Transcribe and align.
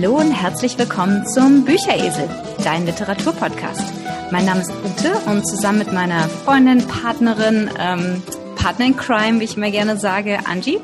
Hallo 0.00 0.16
und 0.16 0.30
herzlich 0.30 0.78
willkommen 0.78 1.26
zum 1.26 1.64
Bücheresel, 1.64 2.30
dein 2.62 2.86
Literaturpodcast. 2.86 3.82
Mein 4.30 4.44
Name 4.44 4.60
ist 4.60 4.70
Ute 4.70 5.12
und 5.28 5.44
zusammen 5.44 5.80
mit 5.80 5.92
meiner 5.92 6.28
Freundin, 6.28 6.86
Partnerin, 6.86 7.68
ähm, 7.80 8.22
Partner 8.54 8.86
in 8.86 8.96
Crime, 8.96 9.40
wie 9.40 9.44
ich 9.44 9.56
immer 9.56 9.72
gerne 9.72 9.96
sage, 9.96 10.38
Angie, 10.44 10.78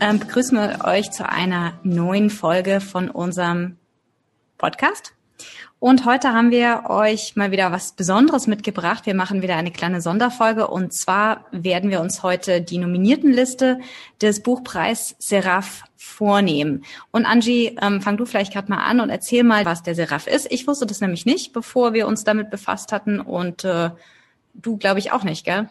ähm, 0.00 0.18
begrüßen 0.18 0.58
wir 0.58 0.84
euch 0.84 1.12
zu 1.12 1.28
einer 1.28 1.74
neuen 1.84 2.28
Folge 2.28 2.80
von 2.80 3.08
unserem 3.08 3.76
Podcast. 4.58 5.14
Und 5.78 6.04
heute 6.04 6.32
haben 6.34 6.50
wir 6.50 6.84
euch 6.88 7.36
mal 7.36 7.52
wieder 7.52 7.72
was 7.72 7.92
Besonderes 7.92 8.46
mitgebracht. 8.46 9.06
Wir 9.06 9.14
machen 9.14 9.40
wieder 9.40 9.56
eine 9.56 9.70
kleine 9.70 10.02
Sonderfolge 10.02 10.66
und 10.66 10.92
zwar 10.92 11.46
werden 11.52 11.90
wir 11.90 12.00
uns 12.02 12.22
heute 12.22 12.60
die 12.60 12.76
Nominiertenliste 12.76 13.80
des 14.20 14.42
Buchpreis 14.42 15.16
Seraph 15.18 15.84
vornehmen. 15.96 16.84
Und 17.12 17.24
Angie, 17.24 17.78
ähm, 17.80 18.02
fang 18.02 18.18
du 18.18 18.26
vielleicht 18.26 18.52
gerade 18.52 18.70
mal 18.70 18.84
an 18.84 19.00
und 19.00 19.08
erzähl 19.08 19.42
mal, 19.42 19.64
was 19.64 19.82
der 19.82 19.94
Seraph 19.94 20.26
ist. 20.26 20.50
Ich 20.50 20.66
wusste 20.66 20.84
das 20.84 21.00
nämlich 21.00 21.24
nicht, 21.24 21.54
bevor 21.54 21.94
wir 21.94 22.06
uns 22.06 22.24
damit 22.24 22.50
befasst 22.50 22.92
hatten 22.92 23.20
und 23.20 23.64
äh, 23.64 23.90
du, 24.54 24.76
glaube 24.76 24.98
ich, 24.98 25.12
auch 25.12 25.24
nicht, 25.24 25.46
gell? 25.46 25.70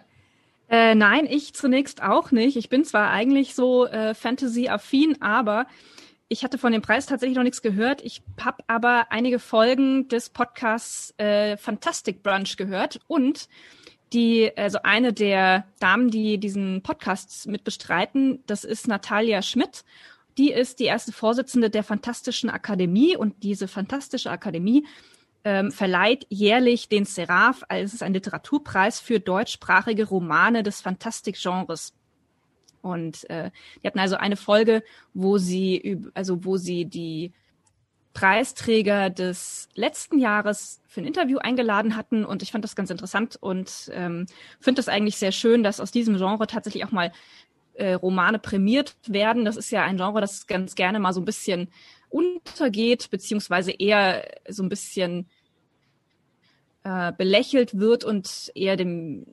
Äh, 0.69 0.93
nein, 0.93 1.25
ich 1.27 1.53
zunächst 1.53 2.03
auch 2.03 2.31
nicht. 2.31 2.55
Ich 2.55 2.69
bin 2.69 2.85
zwar 2.85 3.09
eigentlich 3.09 3.55
so 3.55 3.87
äh, 3.87 4.13
Fantasy-affin, 4.13 5.21
aber 5.21 5.65
ich 6.29 6.43
hatte 6.43 6.59
von 6.59 6.71
dem 6.71 6.83
Preis 6.83 7.07
tatsächlich 7.07 7.35
noch 7.35 7.43
nichts 7.43 7.63
gehört. 7.63 8.01
Ich 8.03 8.21
habe 8.39 8.63
aber 8.67 9.07
einige 9.09 9.39
Folgen 9.39 10.07
des 10.07 10.29
Podcasts 10.29 11.13
äh, 11.17 11.57
Fantastic 11.57 12.21
Brunch 12.21 12.55
gehört 12.55 12.99
und 13.07 13.49
die, 14.13 14.51
also 14.55 14.79
eine 14.83 15.11
der 15.11 15.65
Damen, 15.79 16.09
die 16.09 16.39
diesen 16.39 16.81
Podcast 16.81 17.47
mit 17.47 17.63
bestreiten, 17.63 18.43
das 18.47 18.63
ist 18.63 18.87
Natalia 18.87 19.41
Schmidt. 19.41 19.83
Die 20.37 20.51
ist 20.51 20.79
die 20.79 20.85
erste 20.85 21.11
Vorsitzende 21.11 21.69
der 21.69 21.83
Fantastischen 21.83 22.49
Akademie 22.49 23.17
und 23.17 23.43
diese 23.43 23.67
Fantastische 23.67 24.31
Akademie 24.31 24.85
ähm, 25.43 25.71
verleiht 25.71 26.25
jährlich 26.29 26.89
den 26.89 27.05
Seraph, 27.05 27.63
also 27.69 27.85
es 27.85 27.93
ist 27.93 28.03
ein 28.03 28.13
Literaturpreis 28.13 28.99
für 28.99 29.19
deutschsprachige 29.19 30.07
Romane 30.07 30.63
des 30.63 30.81
Fantastikgenres. 30.81 31.93
Und 32.81 33.29
äh, 33.29 33.51
die 33.81 33.87
hatten 33.87 33.99
also 33.99 34.15
eine 34.15 34.35
Folge, 34.37 34.83
wo 35.13 35.37
sie, 35.37 36.01
also 36.13 36.45
wo 36.45 36.57
sie 36.57 36.85
die 36.85 37.33
Preisträger 38.13 39.09
des 39.09 39.69
letzten 39.75 40.19
Jahres 40.19 40.81
für 40.87 41.01
ein 41.01 41.07
Interview 41.07 41.37
eingeladen 41.37 41.95
hatten 41.95 42.25
und 42.25 42.41
ich 42.41 42.51
fand 42.51 42.63
das 42.63 42.75
ganz 42.75 42.89
interessant 42.89 43.37
und 43.39 43.89
ähm, 43.93 44.25
finde 44.59 44.79
das 44.79 44.89
eigentlich 44.89 45.17
sehr 45.17 45.31
schön, 45.31 45.63
dass 45.63 45.79
aus 45.79 45.91
diesem 45.91 46.17
Genre 46.17 46.47
tatsächlich 46.47 46.83
auch 46.85 46.91
mal 46.91 47.11
äh, 47.75 47.93
Romane 47.93 48.39
prämiert 48.39 48.95
werden. 49.07 49.45
Das 49.45 49.57
ist 49.57 49.71
ja 49.71 49.83
ein 49.83 49.97
Genre, 49.97 50.21
das 50.21 50.47
ganz 50.47 50.75
gerne 50.75 50.99
mal 50.99 51.13
so 51.13 51.21
ein 51.21 51.25
bisschen 51.25 51.69
untergeht, 52.09 53.09
beziehungsweise 53.11 53.71
eher 53.71 54.25
so 54.49 54.63
ein 54.63 54.69
bisschen 54.69 55.29
äh, 56.83 57.13
belächelt 57.13 57.77
wird 57.77 58.03
und 58.03 58.51
eher 58.55 58.75
dem 58.75 59.25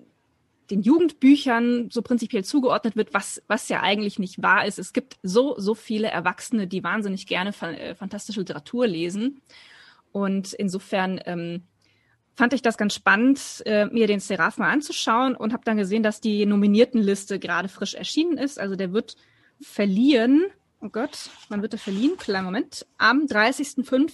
den 0.70 0.82
Jugendbüchern 0.82 1.90
so 1.90 2.02
prinzipiell 2.02 2.44
zugeordnet 2.44 2.96
wird, 2.96 3.14
was, 3.14 3.42
was 3.46 3.68
ja 3.68 3.82
eigentlich 3.82 4.18
nicht 4.18 4.42
wahr 4.42 4.66
ist. 4.66 4.78
Es 4.78 4.92
gibt 4.92 5.16
so, 5.22 5.54
so 5.58 5.74
viele 5.74 6.08
Erwachsene, 6.08 6.66
die 6.66 6.82
wahnsinnig 6.82 7.26
gerne 7.26 7.50
äh, 7.60 7.94
fantastische 7.94 8.40
Literatur 8.40 8.86
lesen. 8.86 9.40
Und 10.12 10.52
insofern 10.54 11.20
ähm, 11.26 11.62
fand 12.34 12.52
ich 12.52 12.62
das 12.62 12.76
ganz 12.76 12.94
spannend, 12.94 13.62
äh, 13.64 13.86
mir 13.86 14.06
den 14.06 14.20
Seraph 14.20 14.58
mal 14.58 14.70
anzuschauen 14.70 15.34
und 15.36 15.52
habe 15.52 15.64
dann 15.64 15.76
gesehen, 15.76 16.02
dass 16.02 16.20
die 16.20 16.46
Nominiertenliste 16.46 17.38
gerade 17.38 17.68
frisch 17.68 17.94
erschienen 17.94 18.36
ist. 18.36 18.58
Also 18.58 18.76
der 18.76 18.92
wird 18.92 19.16
verliehen, 19.60 20.46
oh 20.80 20.88
Gott, 20.88 21.30
wann 21.48 21.62
wird 21.62 21.74
er 21.74 21.78
verliehen? 21.78 22.16
Kleinen 22.16 22.44
Moment, 22.44 22.86
am 22.98 23.26
30.05. 23.26 24.12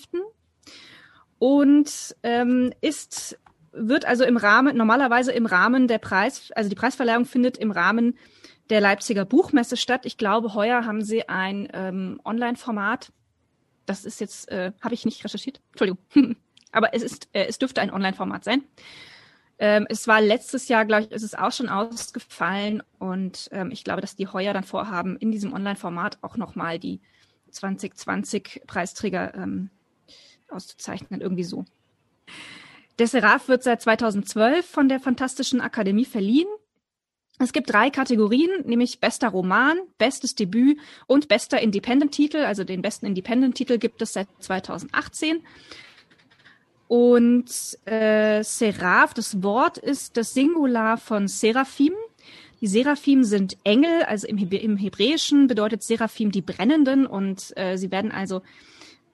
Und 1.39 2.17
ähm, 2.23 2.73
ist 2.81 3.39
wird 3.73 4.05
also 4.05 4.25
im 4.25 4.37
Rahmen, 4.37 4.77
normalerweise 4.77 5.33
im 5.33 5.47
Rahmen 5.47 5.89
der 5.89 5.99
Preis, 5.99 6.51
also 6.53 6.69
die 6.69 6.77
Preisverleihung 6.77 7.25
findet 7.25 7.57
im 7.57 7.71
Rahmen 7.71 8.19
der 8.71 8.81
Leipziger 8.81 9.25
Buchmesse 9.25 9.77
statt. 9.77 10.07
Ich 10.07 10.17
glaube, 10.17 10.55
heuer 10.55 10.85
haben 10.85 11.03
sie 11.03 11.29
ein 11.29 11.69
ähm, 11.73 12.21
Online-Format. 12.25 13.13
Das 13.87 14.05
ist 14.05 14.21
jetzt, 14.21 14.51
äh, 14.51 14.73
habe 14.81 14.95
ich 14.95 15.05
nicht 15.05 15.25
recherchiert. 15.25 15.61
Entschuldigung. 15.73 16.37
Aber 16.73 16.95
es 16.95 17.03
ist, 17.03 17.29
äh, 17.33 17.47
es 17.47 17.59
dürfte 17.59 17.81
ein 17.81 17.93
Online-Format 17.93 18.45
sein. 18.45 18.63
Ähm, 19.59 19.87
es 19.89 20.09
war 20.09 20.21
letztes 20.21 20.69
Jahr, 20.69 20.85
glaube 20.85 21.05
ich, 21.05 21.13
ist 21.13 21.23
es 21.23 21.35
auch 21.35 21.53
schon 21.53 21.69
ausgefallen 21.69 22.83
und 22.99 23.49
ähm, 23.53 23.71
ich 23.71 23.85
glaube, 23.85 24.01
dass 24.01 24.17
die 24.17 24.27
heuer 24.27 24.53
dann 24.55 24.65
vorhaben, 24.65 25.17
in 25.19 25.31
diesem 25.31 25.53
Online-Format 25.53 26.19
auch 26.23 26.37
nochmal 26.37 26.79
die 26.79 27.01
2020 27.51 28.63
Preisträger 28.67 29.35
ähm, 29.35 29.71
auszuzeichnen, 30.49 31.21
irgendwie 31.21 31.45
so. 31.45 31.65
Der 32.99 33.07
Seraph 33.07 33.49
wird 33.49 33.63
seit 33.63 33.83
2012 33.83 34.67
von 34.67 34.89
der 34.89 35.01
Fantastischen 35.01 35.61
Akademie 35.61 36.05
verliehen. 36.05 36.49
Es 37.39 37.53
gibt 37.53 37.73
drei 37.73 37.91
Kategorien, 37.91 38.51
nämlich 38.65 39.01
bester 39.01 39.29
Roman, 39.29 39.79
bestes 39.99 40.35
Debüt 40.35 40.79
und 41.07 41.29
bester 41.29 41.61
Independent-Titel. 41.61 42.39
Also 42.39 42.65
den 42.65 42.83
besten 42.83 43.07
Independent-Titel 43.07 43.79
gibt 43.79 44.03
es 44.03 44.13
seit 44.13 44.29
2018. 44.39 45.43
Und 46.87 47.49
äh, 47.87 48.45
Seraph, 48.45 49.15
das 49.15 49.43
Wort 49.43 49.79
ist 49.79 50.17
das 50.19 50.35
Singular 50.35 50.99
von 50.99 51.27
Seraphim. 51.27 51.95
Die 52.61 52.67
Seraphim 52.67 53.25
sind 53.25 53.57
Engel, 53.65 54.03
also 54.05 54.29
im, 54.29 54.37
im 54.39 54.77
Hebräischen 54.77 55.49
bedeutet 55.49 55.83
Seraphim 55.83 56.31
die 56.31 56.43
Brennenden 56.43 57.07
und 57.07 57.53
äh, 57.57 57.77
sie 57.77 57.91
werden 57.91 58.13
also 58.13 58.43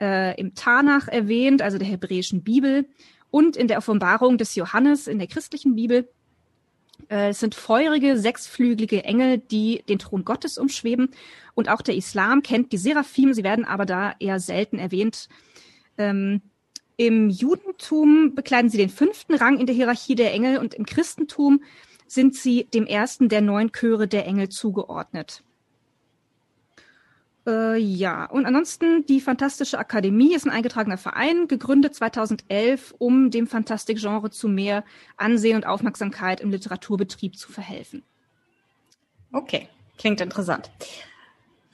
äh, 0.01 0.39
im 0.39 0.55
Tanach 0.55 1.09
erwähnt, 1.09 1.63
also 1.63 1.79
der 1.79 1.87
hebräischen 1.87 2.43
Bibel 2.43 2.85
und 3.31 3.57
in 3.57 3.69
der 3.69 3.79
Offenbarung 3.79 4.39
des 4.39 4.55
Johannes 4.55 5.07
in 5.07 5.19
der 5.19 5.29
christlichen 5.29 5.75
Bibel. 5.75 6.09
Äh, 7.09 7.33
sind 7.33 7.55
feurige, 7.55 8.19
sechsflügelige 8.19 9.05
Engel, 9.05 9.39
die 9.39 9.83
den 9.89 9.99
Thron 9.99 10.25
Gottes 10.25 10.59
umschweben. 10.59 11.11
Und 11.55 11.69
auch 11.69 11.81
der 11.81 11.95
Islam 11.95 12.43
kennt 12.43 12.73
die 12.73 12.77
Seraphim, 12.77 13.33
sie 13.33 13.45
werden 13.45 13.65
aber 13.65 13.87
da 13.87 14.15
eher 14.19 14.41
selten 14.41 14.79
erwähnt. 14.79 15.29
Ähm, 15.97 16.43
Im 16.97 17.31
Judentum 17.31 18.35
bekleiden 18.35 18.71
sie 18.71 18.79
den 18.79 18.91
fünften 18.91 19.35
Rang 19.35 19.59
in 19.59 19.67
der 19.67 19.75
Hierarchie 19.75 20.17
der 20.17 20.33
Engel 20.35 20.59
und 20.59 20.75
im 20.75 20.85
Christentum 20.85 21.63
sind 22.09 22.35
sie 22.35 22.65
dem 22.75 22.87
ersten 22.87 23.29
der 23.29 23.43
neun 23.43 23.71
Chöre 23.73 24.09
der 24.09 24.27
Engel 24.27 24.49
zugeordnet. 24.49 25.45
Äh, 27.49 27.79
ja, 27.79 28.27
und 28.27 28.45
ansonsten 28.45 29.07
die 29.07 29.21
Fantastische 29.21 29.79
Akademie 29.79 30.35
ist 30.35 30.45
ein 30.45 30.53
eingetragener 30.53 30.99
Verein, 30.99 31.49
gegründet 31.49 31.95
2011, 31.95 32.95
um 32.99 33.31
dem 33.31 33.47
Fantastikgenre 33.47 34.31
zu 34.31 34.49
mehr 34.49 34.85
Ansehen 35.17 35.57
und 35.57 35.67
Aufmerksamkeit 35.67 36.41
im 36.41 36.51
Literaturbetrieb 36.51 37.39
zu 37.39 37.51
verhelfen. 37.51 38.03
Okay, 39.33 39.69
klingt 39.97 40.21
interessant. 40.21 40.71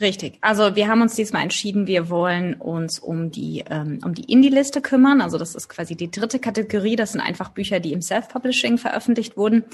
Richtig. 0.01 0.39
Also 0.41 0.77
wir 0.77 0.89
haben 0.89 1.03
uns 1.03 1.15
diesmal 1.15 1.43
entschieden, 1.43 1.87
wir 1.87 2.09
wollen 2.09 2.55
uns 2.55 2.99
um 2.99 3.31
die 3.31 3.65
ähm, 3.71 4.01
um 4.05 4.13
die 4.13 4.31
Indie-Liste 4.31 4.81
kümmern. 4.81 5.21
Also 5.21 5.39
das 5.39 5.55
ist 5.55 5.69
quasi 5.69 5.95
die 5.95 6.11
dritte 6.11 6.41
Kategorie. 6.41 6.97
Das 6.97 7.13
sind 7.13 7.21
einfach 7.21 7.51
Bücher, 7.51 7.79
die 7.79 7.93
im 7.93 8.03
Self-Publishing 8.03 8.77
veröffentlicht 8.77 9.37
wurden. 9.37 9.65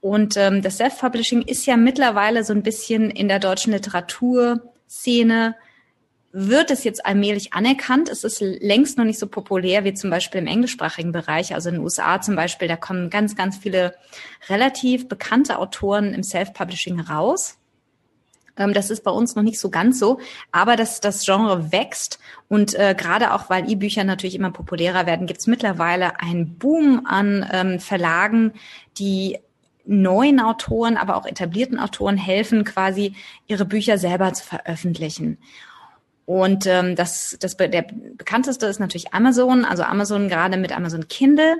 Und 0.00 0.36
ähm, 0.38 0.62
das 0.62 0.78
Self-Publishing 0.78 1.42
ist 1.42 1.66
ja 1.66 1.76
mittlerweile 1.76 2.42
so 2.42 2.54
ein 2.54 2.62
bisschen 2.62 3.10
in 3.10 3.28
der 3.28 3.38
deutschen 3.38 3.72
Literatur 3.72 4.62
Szene 4.88 5.56
wird 6.38 6.70
es 6.70 6.84
jetzt 6.84 7.06
allmählich 7.06 7.54
anerkannt. 7.54 8.10
Es 8.10 8.22
ist 8.22 8.40
längst 8.40 8.98
noch 8.98 9.06
nicht 9.06 9.18
so 9.18 9.26
populär 9.26 9.84
wie 9.84 9.94
zum 9.94 10.10
Beispiel 10.10 10.40
im 10.40 10.46
englischsprachigen 10.46 11.12
Bereich. 11.12 11.54
Also 11.54 11.70
in 11.70 11.76
den 11.76 11.84
USA 11.84 12.20
zum 12.20 12.36
Beispiel, 12.36 12.68
da 12.68 12.76
kommen 12.76 13.08
ganz, 13.08 13.36
ganz 13.36 13.56
viele 13.56 13.94
relativ 14.48 15.08
bekannte 15.08 15.58
Autoren 15.58 16.12
im 16.12 16.22
Self-Publishing 16.22 17.00
raus. 17.00 17.56
Ähm, 18.58 18.74
das 18.74 18.90
ist 18.90 19.02
bei 19.04 19.10
uns 19.10 19.34
noch 19.34 19.42
nicht 19.42 19.58
so 19.58 19.70
ganz 19.70 19.98
so, 19.98 20.18
aber 20.52 20.76
das, 20.76 21.00
das 21.00 21.24
Genre 21.24 21.72
wächst 21.72 22.18
und 22.48 22.74
äh, 22.74 22.94
gerade 22.96 23.32
auch, 23.32 23.50
weil 23.50 23.70
E-Bücher 23.70 24.04
natürlich 24.04 24.34
immer 24.34 24.50
populärer 24.50 25.06
werden, 25.06 25.26
gibt 25.26 25.40
es 25.40 25.46
mittlerweile 25.46 26.20
einen 26.20 26.58
Boom 26.58 27.06
an 27.06 27.46
ähm, 27.50 27.80
Verlagen, 27.80 28.52
die 28.98 29.38
neuen 29.86 30.40
Autoren, 30.40 30.96
aber 30.96 31.16
auch 31.16 31.26
etablierten 31.26 31.78
Autoren 31.78 32.16
helfen, 32.16 32.64
quasi 32.64 33.14
ihre 33.46 33.64
Bücher 33.64 33.98
selber 33.98 34.32
zu 34.32 34.44
veröffentlichen. 34.44 35.38
Und 36.26 36.66
ähm, 36.66 36.96
das, 36.96 37.36
das 37.38 37.56
der 37.56 37.86
bekannteste 38.16 38.66
ist 38.66 38.80
natürlich 38.80 39.14
Amazon, 39.14 39.64
also 39.64 39.84
Amazon 39.84 40.28
gerade 40.28 40.56
mit 40.56 40.76
Amazon 40.76 41.06
Kindle. 41.06 41.56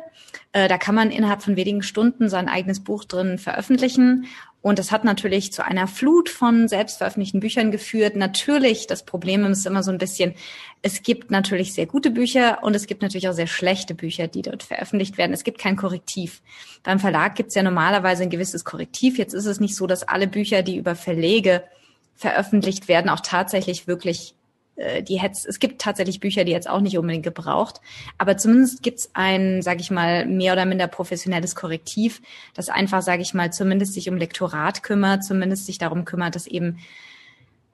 Äh, 0.51 0.67
da 0.67 0.77
kann 0.77 0.97
man 0.97 1.13
innerhalb 1.13 1.43
von 1.43 1.55
wenigen 1.55 1.83
Stunden 1.83 2.29
sein 2.29 2.49
eigenes 2.49 2.83
Buch 2.83 3.05
drin 3.05 3.39
veröffentlichen. 3.39 4.27
Und 4.67 4.81
das 4.81 4.91
hat 4.91 5.05
natürlich 5.05 5.53
zu 5.53 5.65
einer 5.65 5.87
Flut 5.87 6.29
von 6.29 6.67
selbstveröffentlichten 6.67 7.39
Büchern 7.39 7.71
geführt. 7.71 8.17
Natürlich, 8.17 8.89
das 8.89 9.05
Problem 9.05 9.45
ist 9.45 9.65
immer 9.65 9.85
so 9.85 9.93
ein 9.93 9.99
bisschen, 9.99 10.35
es 10.83 11.05
gibt 11.05 11.31
natürlich 11.31 11.73
sehr 11.73 11.87
gute 11.87 12.11
Bücher 12.11 12.65
und 12.65 12.75
es 12.75 12.89
gibt 12.89 13.01
natürlich 13.01 13.29
auch 13.29 13.33
sehr 13.33 13.47
schlechte 13.47 13.95
Bücher, 13.95 14.27
die 14.27 14.43
dort 14.43 14.65
veröffentlicht 14.65 15.19
werden. 15.19 15.33
Es 15.33 15.45
gibt 15.45 15.61
kein 15.61 15.77
Korrektiv. 15.77 16.43
Beim 16.83 16.99
Verlag 16.99 17.37
gibt 17.37 17.51
es 17.51 17.55
ja 17.55 17.63
normalerweise 17.63 18.25
ein 18.25 18.29
gewisses 18.29 18.65
Korrektiv. 18.65 19.19
Jetzt 19.19 19.35
ist 19.35 19.47
es 19.47 19.61
nicht 19.61 19.77
so, 19.77 19.87
dass 19.87 20.03
alle 20.03 20.27
Bücher, 20.27 20.65
die 20.65 20.79
über 20.79 20.97
Verlege 20.97 21.63
veröffentlicht 22.17 22.89
werden, 22.89 23.09
auch 23.09 23.21
tatsächlich 23.21 23.87
wirklich 23.87 24.35
die 25.03 25.21
hätte 25.21 25.49
es 25.49 25.59
gibt 25.59 25.81
tatsächlich 25.81 26.21
Bücher, 26.21 26.45
die 26.45 26.53
jetzt 26.53 26.69
auch 26.69 26.81
nicht 26.81 26.99
unbedingt 26.99 27.25
gebraucht, 27.25 27.81
aber 28.19 28.37
zumindest 28.37 28.83
gibt's 28.83 29.11
ein, 29.15 29.63
sage 29.63 29.81
ich 29.81 29.91
mal, 29.91 30.27
mehr 30.27 30.53
oder 30.53 30.67
minder 30.67 30.87
professionelles 30.87 31.55
Korrektiv, 31.55 32.21
das 32.55 32.69
einfach, 32.69 33.03
sage 33.03 33.23
ich 33.23 33.33
mal, 33.33 33.53
zumindest 33.53 33.95
sich 33.95 34.09
um 34.09 34.17
Lektorat 34.17 34.83
kümmert, 34.83 35.25
zumindest 35.25 35.67
sich 35.67 35.79
darum 35.79 36.05
kümmert, 36.05 36.35
dass 36.35 36.47
eben, 36.47 36.79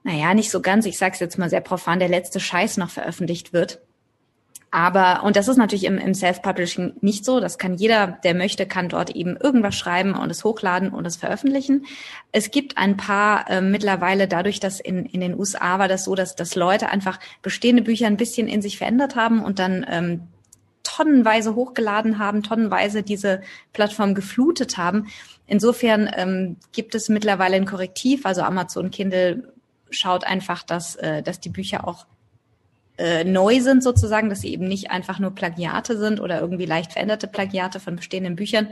naja, 0.04 0.34
nicht 0.34 0.50
so 0.50 0.60
ganz, 0.60 0.86
ich 0.86 0.98
sage 0.98 1.14
es 1.14 1.20
jetzt 1.20 1.38
mal 1.38 1.50
sehr 1.50 1.60
profan, 1.60 1.98
der 1.98 2.08
letzte 2.08 2.40
Scheiß 2.40 2.76
noch 2.76 2.90
veröffentlicht 2.90 3.52
wird 3.52 3.80
aber, 4.74 5.22
und 5.22 5.36
das 5.36 5.48
ist 5.48 5.58
natürlich 5.58 5.84
im, 5.84 5.98
im 5.98 6.14
Self-Publishing 6.14 6.94
nicht 7.02 7.26
so. 7.26 7.40
Das 7.40 7.58
kann 7.58 7.74
jeder, 7.74 8.18
der 8.24 8.34
möchte, 8.34 8.64
kann 8.64 8.88
dort 8.88 9.10
eben 9.10 9.36
irgendwas 9.36 9.74
schreiben 9.74 10.14
und 10.14 10.30
es 10.30 10.44
hochladen 10.44 10.88
und 10.88 11.06
es 11.06 11.16
veröffentlichen. 11.16 11.84
Es 12.32 12.50
gibt 12.50 12.78
ein 12.78 12.96
paar 12.96 13.50
äh, 13.50 13.60
mittlerweile, 13.60 14.28
dadurch, 14.28 14.60
dass 14.60 14.80
in, 14.80 15.04
in 15.04 15.20
den 15.20 15.38
USA 15.38 15.78
war 15.78 15.88
das 15.88 16.04
so, 16.04 16.14
dass, 16.14 16.36
dass 16.36 16.54
Leute 16.54 16.88
einfach 16.88 17.20
bestehende 17.42 17.82
Bücher 17.82 18.06
ein 18.06 18.16
bisschen 18.16 18.48
in 18.48 18.62
sich 18.62 18.78
verändert 18.78 19.14
haben 19.14 19.44
und 19.44 19.58
dann 19.58 19.84
ähm, 19.90 20.22
tonnenweise 20.84 21.54
hochgeladen 21.54 22.18
haben, 22.18 22.42
tonnenweise 22.42 23.02
diese 23.02 23.42
Plattform 23.74 24.14
geflutet 24.14 24.78
haben. 24.78 25.08
Insofern 25.46 26.10
ähm, 26.16 26.56
gibt 26.72 26.94
es 26.94 27.10
mittlerweile 27.10 27.56
ein 27.56 27.66
Korrektiv, 27.66 28.24
also 28.24 28.40
Amazon 28.40 28.90
Kindle 28.90 29.52
schaut 29.90 30.24
einfach, 30.24 30.62
dass, 30.62 30.96
äh, 30.96 31.22
dass 31.22 31.40
die 31.40 31.50
Bücher 31.50 31.86
auch 31.86 32.06
äh, 32.98 33.24
neu 33.24 33.60
sind 33.60 33.82
sozusagen, 33.82 34.28
dass 34.28 34.40
sie 34.42 34.52
eben 34.52 34.68
nicht 34.68 34.90
einfach 34.90 35.18
nur 35.18 35.34
Plagiate 35.34 35.98
sind 35.98 36.20
oder 36.20 36.40
irgendwie 36.40 36.66
leicht 36.66 36.92
veränderte 36.92 37.26
Plagiate 37.26 37.80
von 37.80 37.96
bestehenden 37.96 38.36
Büchern. 38.36 38.68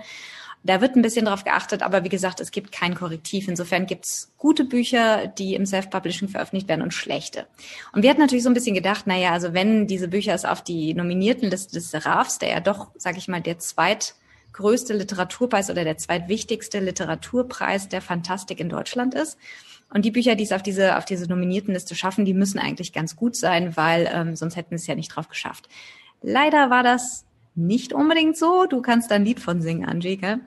Da 0.63 0.83
wird 0.83 0.95
ein 0.95 1.01
bisschen 1.01 1.25
drauf 1.25 1.45
geachtet, 1.45 1.83
aber 1.83 2.05
wie 2.05 2.11
gesagt, 2.11 2.39
es 2.39 2.51
gibt 2.51 2.71
kein 2.71 2.95
Korrektiv. 2.95 3.49
Insofern 3.49 3.87
gibt's 3.87 4.31
gute 4.37 4.65
Bücher, 4.65 5.27
die 5.27 5.55
im 5.55 5.65
Self-Publishing 5.65 6.29
veröffentlicht 6.29 6.69
werden 6.69 6.83
und 6.83 6.93
schlechte. 6.93 7.47
Und 7.95 8.03
wir 8.03 8.11
hatten 8.11 8.21
natürlich 8.21 8.45
so 8.45 8.51
ein 8.51 8.55
bisschen 8.55 8.75
gedacht, 8.75 9.07
naja, 9.07 9.33
also 9.33 9.55
wenn 9.55 9.87
diese 9.87 10.09
Bücher 10.09 10.35
es 10.35 10.45
auf 10.45 10.63
die 10.63 10.93
nominierten 10.93 11.49
Liste 11.49 11.73
des 11.73 11.91
Serafs, 11.91 12.39
der 12.39 12.51
ja 12.51 12.61
doch, 12.61 12.91
sag 12.99 13.17
ich 13.17 13.27
mal, 13.27 13.41
der 13.41 13.59
zweitgrößte 13.59 14.93
Literaturpreis 14.93 15.71
oder 15.71 15.85
der 15.85 15.97
zweitwichtigste 15.97 16.81
Literaturpreis 16.81 17.89
der 17.89 18.03
Fantastik 18.03 18.61
in 18.61 18.69
Deutschland 18.69 19.15
ist, 19.15 19.39
und 19.93 20.05
die 20.05 20.11
Bücher, 20.11 20.37
die 20.37 20.45
es 20.45 20.53
auf 20.53 20.63
diese, 20.63 20.97
auf 20.97 21.05
diese 21.05 21.27
nominierten 21.27 21.75
Liste 21.75 21.95
schaffen, 21.95 22.25
die 22.25 22.35
müssen 22.35 22.59
eigentlich 22.59 22.93
ganz 22.93 23.17
gut 23.17 23.37
sein, 23.37 23.77
weil 23.77 24.09
ähm, 24.13 24.37
sonst 24.37 24.57
hätten 24.57 24.75
es 24.75 24.87
ja 24.87 24.95
nicht 24.95 25.09
drauf 25.09 25.29
geschafft. 25.29 25.69
Leider 26.23 26.71
war 26.71 26.83
das 26.83 27.25
nicht 27.55 27.93
unbedingt 27.93 28.37
so. 28.37 28.67
Du 28.67 28.83
kannst 28.83 29.11
da 29.11 29.17
ein 29.17 29.25
Lied 29.25 29.41
von 29.41 29.61
singen, 29.61 29.89
Angie, 29.89 30.17
gell? 30.17 30.41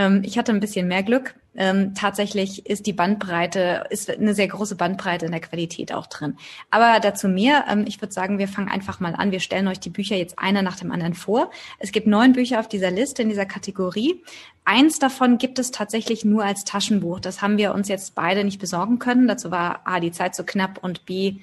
Ähm, 0.00 0.22
ich 0.24 0.38
hatte 0.38 0.52
ein 0.52 0.60
bisschen 0.60 0.88
mehr 0.88 1.02
Glück. 1.02 1.34
Ähm, 1.54 1.94
tatsächlich 1.94 2.64
ist 2.66 2.86
die 2.86 2.92
Bandbreite, 2.92 3.84
ist 3.90 4.08
eine 4.08 4.34
sehr 4.34 4.48
große 4.48 4.76
Bandbreite 4.76 5.26
in 5.26 5.32
der 5.32 5.40
Qualität 5.40 5.92
auch 5.92 6.06
drin. 6.06 6.38
Aber 6.70 7.00
dazu 7.00 7.28
mehr. 7.28 7.66
Ähm, 7.68 7.84
ich 7.86 8.00
würde 8.00 8.14
sagen, 8.14 8.38
wir 8.38 8.48
fangen 8.48 8.70
einfach 8.70 9.00
mal 9.00 9.14
an. 9.14 9.30
Wir 9.30 9.40
stellen 9.40 9.68
euch 9.68 9.80
die 9.80 9.90
Bücher 9.90 10.16
jetzt 10.16 10.38
einer 10.38 10.62
nach 10.62 10.76
dem 10.76 10.90
anderen 10.90 11.14
vor. 11.14 11.50
Es 11.78 11.92
gibt 11.92 12.06
neun 12.06 12.32
Bücher 12.32 12.60
auf 12.60 12.68
dieser 12.68 12.90
Liste, 12.90 13.22
in 13.22 13.28
dieser 13.28 13.46
Kategorie. 13.46 14.22
Eins 14.64 14.98
davon 14.98 15.36
gibt 15.36 15.58
es 15.58 15.70
tatsächlich 15.70 16.24
nur 16.24 16.44
als 16.44 16.64
Taschenbuch. 16.64 17.20
Das 17.20 17.42
haben 17.42 17.58
wir 17.58 17.74
uns 17.74 17.88
jetzt 17.88 18.14
beide 18.14 18.44
nicht 18.44 18.60
besorgen 18.60 18.98
können. 18.98 19.28
Dazu 19.28 19.50
war 19.50 19.82
A, 19.84 20.00
die 20.00 20.12
Zeit 20.12 20.34
zu 20.34 20.44
knapp 20.44 20.82
und 20.82 21.04
B, 21.04 21.40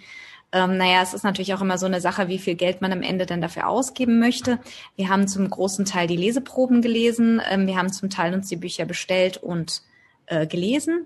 ähm, 0.57 0.77
naja, 0.77 1.01
es 1.01 1.13
ist 1.13 1.23
natürlich 1.23 1.53
auch 1.53 1.61
immer 1.61 1.77
so 1.77 1.85
eine 1.85 2.01
Sache, 2.01 2.27
wie 2.27 2.39
viel 2.39 2.55
Geld 2.55 2.81
man 2.81 2.91
am 2.91 3.01
Ende 3.01 3.25
dann 3.25 3.41
dafür 3.41 3.67
ausgeben 3.67 4.19
möchte. 4.19 4.59
Wir 4.95 5.09
haben 5.09 5.27
zum 5.27 5.49
großen 5.49 5.85
Teil 5.85 6.07
die 6.07 6.17
Leseproben 6.17 6.81
gelesen. 6.81 7.41
Ähm, 7.49 7.67
wir 7.67 7.77
haben 7.77 7.91
zum 7.91 8.09
Teil 8.09 8.33
uns 8.33 8.49
die 8.49 8.55
Bücher 8.55 8.85
bestellt 8.85 9.37
und 9.37 9.81
äh, 10.25 10.47
gelesen. 10.47 11.05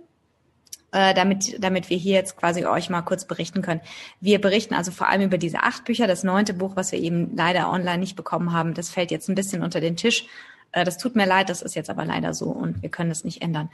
Äh, 0.94 1.14
damit, 1.14 1.64
damit 1.64 1.90
wir 1.90 1.96
hier 1.96 2.16
jetzt 2.16 2.36
quasi 2.36 2.66
euch 2.66 2.90
mal 2.90 3.02
kurz 3.02 3.26
berichten 3.26 3.62
können. 3.62 3.80
Wir 4.20 4.42
berichten 4.42 4.74
also 4.74 4.92
vor 4.92 5.08
allem 5.08 5.22
über 5.22 5.38
diese 5.38 5.64
acht 5.64 5.86
Bücher. 5.86 6.06
Das 6.06 6.24
neunte 6.26 6.54
Buch, 6.54 6.76
was 6.76 6.92
wir 6.92 7.00
eben 7.00 7.34
leider 7.36 7.72
online 7.72 8.00
nicht 8.00 8.18
bekommen 8.18 8.52
haben, 8.52 8.74
das 8.74 8.90
fällt 8.90 9.10
jetzt 9.10 9.30
ein 9.30 9.36
bisschen 9.36 9.64
unter 9.64 9.80
den 9.80 9.96
Tisch. 9.96 10.28
Äh, 10.74 10.84
das 10.84 10.98
tut 10.98 11.16
mir 11.16 11.26
leid, 11.26 11.50
das 11.50 11.62
ist 11.62 11.76
jetzt 11.76 11.90
aber 11.90 12.04
leider 12.04 12.34
so 12.34 12.50
und 12.50 12.82
wir 12.82 12.90
können 12.90 13.10
das 13.10 13.24
nicht 13.24 13.42
ändern. 13.42 13.70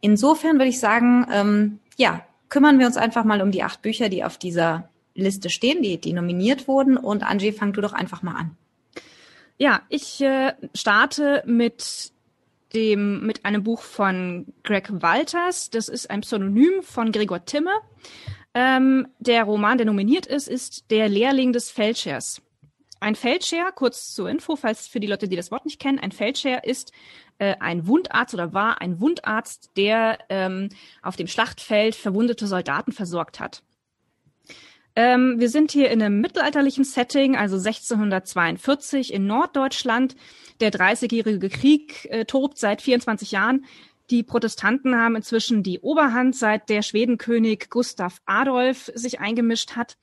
Insofern 0.00 0.54
würde 0.56 0.68
ich 0.68 0.80
sagen, 0.80 1.26
ähm, 1.32 1.78
ja, 1.96 2.22
kümmern 2.48 2.78
wir 2.80 2.86
uns 2.86 2.96
einfach 2.96 3.24
mal 3.24 3.42
um 3.42 3.50
die 3.50 3.62
acht 3.62 3.82
Bücher, 3.82 4.08
die 4.08 4.24
auf 4.24 4.36
dieser 4.36 4.88
Liste 5.20 5.50
stehen, 5.50 5.82
die, 5.82 5.98
die 5.98 6.12
nominiert 6.12 6.68
wurden. 6.68 6.96
Und 6.96 7.22
Angie, 7.22 7.52
fang 7.52 7.72
du 7.72 7.80
doch 7.80 7.92
einfach 7.92 8.22
mal 8.22 8.34
an. 8.34 8.56
Ja, 9.58 9.82
ich 9.88 10.20
äh, 10.20 10.54
starte 10.74 11.42
mit 11.46 12.12
dem, 12.74 13.26
mit 13.26 13.44
einem 13.44 13.64
Buch 13.64 13.82
von 13.82 14.46
Greg 14.62 14.88
Walters. 14.90 15.70
Das 15.70 15.88
ist 15.88 16.10
ein 16.10 16.20
Pseudonym 16.20 16.82
von 16.82 17.12
Gregor 17.12 17.44
Timme. 17.44 17.72
Ähm, 18.54 19.08
der 19.18 19.44
Roman, 19.44 19.78
der 19.78 19.86
nominiert 19.86 20.26
ist, 20.26 20.48
ist 20.48 20.90
Der 20.90 21.08
Lehrling 21.08 21.52
des 21.52 21.70
Feldschers. 21.70 22.42
Ein 23.00 23.14
Feldscher, 23.14 23.70
kurz 23.72 24.12
zur 24.12 24.28
Info, 24.28 24.56
falls 24.56 24.88
für 24.88 24.98
die 24.98 25.06
Leute, 25.06 25.28
die 25.28 25.36
das 25.36 25.52
Wort 25.52 25.64
nicht 25.64 25.80
kennen, 25.80 26.00
ein 26.00 26.10
Feldscher 26.10 26.64
ist 26.64 26.92
äh, 27.38 27.54
ein 27.60 27.86
Wundarzt 27.86 28.34
oder 28.34 28.52
war 28.52 28.80
ein 28.80 29.00
Wundarzt, 29.00 29.70
der 29.76 30.18
ähm, 30.28 30.70
auf 31.02 31.14
dem 31.14 31.28
Schlachtfeld 31.28 31.94
verwundete 31.94 32.46
Soldaten 32.46 32.90
versorgt 32.90 33.38
hat. 33.38 33.62
Ähm, 34.98 35.38
wir 35.38 35.48
sind 35.48 35.70
hier 35.70 35.92
in 35.92 36.02
einem 36.02 36.20
mittelalterlichen 36.20 36.82
Setting, 36.82 37.36
also 37.36 37.54
1642 37.54 39.12
in 39.12 39.28
Norddeutschland. 39.28 40.16
Der 40.58 40.72
Dreißigjährige 40.72 41.50
Krieg 41.50 42.08
äh, 42.10 42.24
tobt 42.24 42.58
seit 42.58 42.82
24 42.82 43.30
Jahren. 43.30 43.64
Die 44.10 44.24
Protestanten 44.24 44.96
haben 44.96 45.14
inzwischen 45.14 45.62
die 45.62 45.78
Oberhand, 45.78 46.34
seit 46.34 46.68
der 46.68 46.82
Schwedenkönig 46.82 47.70
Gustav 47.70 48.18
Adolf 48.26 48.90
sich 48.92 49.20
eingemischt 49.20 49.76
hat. 49.76 49.98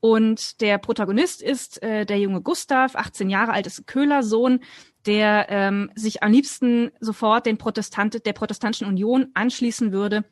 Und 0.00 0.60
der 0.60 0.78
Protagonist 0.78 1.40
ist 1.40 1.80
äh, 1.80 2.04
der 2.04 2.18
junge 2.18 2.42
Gustav, 2.42 2.96
18 2.96 3.30
Jahre 3.30 3.52
alt, 3.52 3.68
ist 3.68 3.78
ein 3.78 3.86
Köhlersohn, 3.86 4.58
der 5.06 5.46
ähm, 5.50 5.92
sich 5.94 6.24
am 6.24 6.32
liebsten 6.32 6.90
sofort 6.98 7.46
den 7.46 7.58
Protestant 7.58 8.26
der 8.26 8.32
Protestantischen 8.32 8.88
Union 8.88 9.28
anschließen 9.34 9.92
würde 9.92 10.24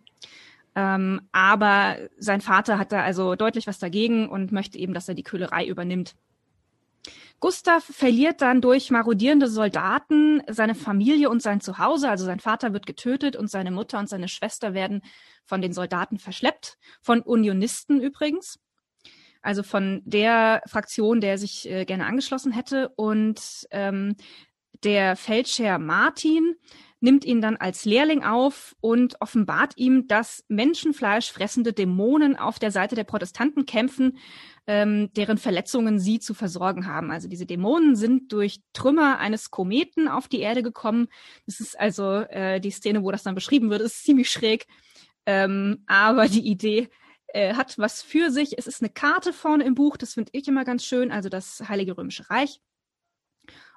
ähm, 0.74 1.20
aber 1.32 1.96
sein 2.18 2.40
Vater 2.40 2.78
hat 2.78 2.92
da 2.92 3.02
also 3.02 3.34
deutlich 3.34 3.66
was 3.66 3.78
dagegen 3.78 4.28
und 4.28 4.52
möchte 4.52 4.78
eben, 4.78 4.94
dass 4.94 5.08
er 5.08 5.14
die 5.14 5.22
Köhlerei 5.22 5.66
übernimmt. 5.66 6.14
Gustav 7.40 7.82
verliert 7.82 8.42
dann 8.42 8.60
durch 8.60 8.90
marodierende 8.90 9.48
Soldaten 9.48 10.42
seine 10.46 10.74
Familie 10.74 11.30
und 11.30 11.40
sein 11.40 11.62
Zuhause. 11.62 12.10
Also 12.10 12.26
sein 12.26 12.38
Vater 12.38 12.74
wird 12.74 12.84
getötet 12.84 13.34
und 13.34 13.50
seine 13.50 13.70
Mutter 13.70 13.98
und 13.98 14.10
seine 14.10 14.28
Schwester 14.28 14.74
werden 14.74 15.00
von 15.46 15.62
den 15.62 15.72
Soldaten 15.72 16.18
verschleppt, 16.18 16.76
von 17.00 17.22
Unionisten 17.22 18.00
übrigens. 18.00 18.60
Also 19.40 19.62
von 19.62 20.02
der 20.04 20.62
Fraktion, 20.66 21.22
der 21.22 21.38
sich 21.38 21.66
äh, 21.66 21.86
gerne 21.86 22.04
angeschlossen 22.04 22.52
hätte. 22.52 22.90
Und 22.90 23.66
ähm, 23.70 24.16
der 24.84 25.16
Feldherr 25.16 25.78
Martin 25.78 26.56
nimmt 27.00 27.24
ihn 27.24 27.40
dann 27.40 27.56
als 27.56 27.84
Lehrling 27.84 28.22
auf 28.22 28.76
und 28.80 29.20
offenbart 29.20 29.72
ihm, 29.76 30.06
dass 30.06 30.44
Menschenfleisch 30.48 31.32
fressende 31.32 31.72
Dämonen 31.72 32.36
auf 32.36 32.58
der 32.58 32.70
Seite 32.70 32.94
der 32.94 33.04
Protestanten 33.04 33.66
kämpfen, 33.66 34.18
ähm, 34.66 35.12
deren 35.14 35.38
Verletzungen 35.38 35.98
sie 35.98 36.20
zu 36.20 36.34
versorgen 36.34 36.86
haben. 36.86 37.10
Also 37.10 37.26
diese 37.26 37.46
Dämonen 37.46 37.96
sind 37.96 38.32
durch 38.32 38.60
Trümmer 38.72 39.18
eines 39.18 39.50
Kometen 39.50 40.08
auf 40.08 40.28
die 40.28 40.40
Erde 40.40 40.62
gekommen. 40.62 41.08
Das 41.46 41.60
ist 41.60 41.78
also 41.78 42.20
äh, 42.20 42.60
die 42.60 42.70
Szene, 42.70 43.02
wo 43.02 43.10
das 43.10 43.22
dann 43.22 43.34
beschrieben 43.34 43.70
wird, 43.70 43.80
ist 43.80 44.04
ziemlich 44.04 44.30
schräg. 44.30 44.66
Ähm, 45.26 45.84
aber 45.86 46.28
die 46.28 46.46
Idee 46.46 46.88
äh, 47.28 47.54
hat 47.54 47.78
was 47.78 48.02
für 48.02 48.30
sich. 48.30 48.58
Es 48.58 48.66
ist 48.66 48.82
eine 48.82 48.90
Karte 48.90 49.32
vorne 49.32 49.64
im 49.64 49.74
Buch, 49.74 49.96
das 49.96 50.14
finde 50.14 50.30
ich 50.34 50.46
immer 50.48 50.64
ganz 50.64 50.84
schön, 50.84 51.10
also 51.10 51.28
das 51.28 51.62
Heilige 51.68 51.96
Römische 51.96 52.28
Reich. 52.28 52.60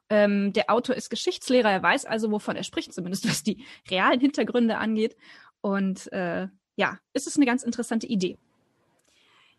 Ähm, 0.09 0.53
der 0.53 0.69
Autor 0.69 0.95
ist 0.95 1.09
Geschichtslehrer, 1.09 1.71
er 1.71 1.83
weiß 1.83 2.05
also, 2.05 2.31
wovon 2.31 2.55
er 2.55 2.63
spricht, 2.63 2.93
zumindest 2.93 3.27
was 3.29 3.43
die 3.43 3.65
realen 3.89 4.19
Hintergründe 4.19 4.77
angeht. 4.77 5.15
Und 5.61 6.11
äh, 6.11 6.47
ja, 6.75 6.99
ist 7.13 7.27
es 7.27 7.37
eine 7.37 7.45
ganz 7.45 7.63
interessante 7.63 8.07
Idee. 8.07 8.37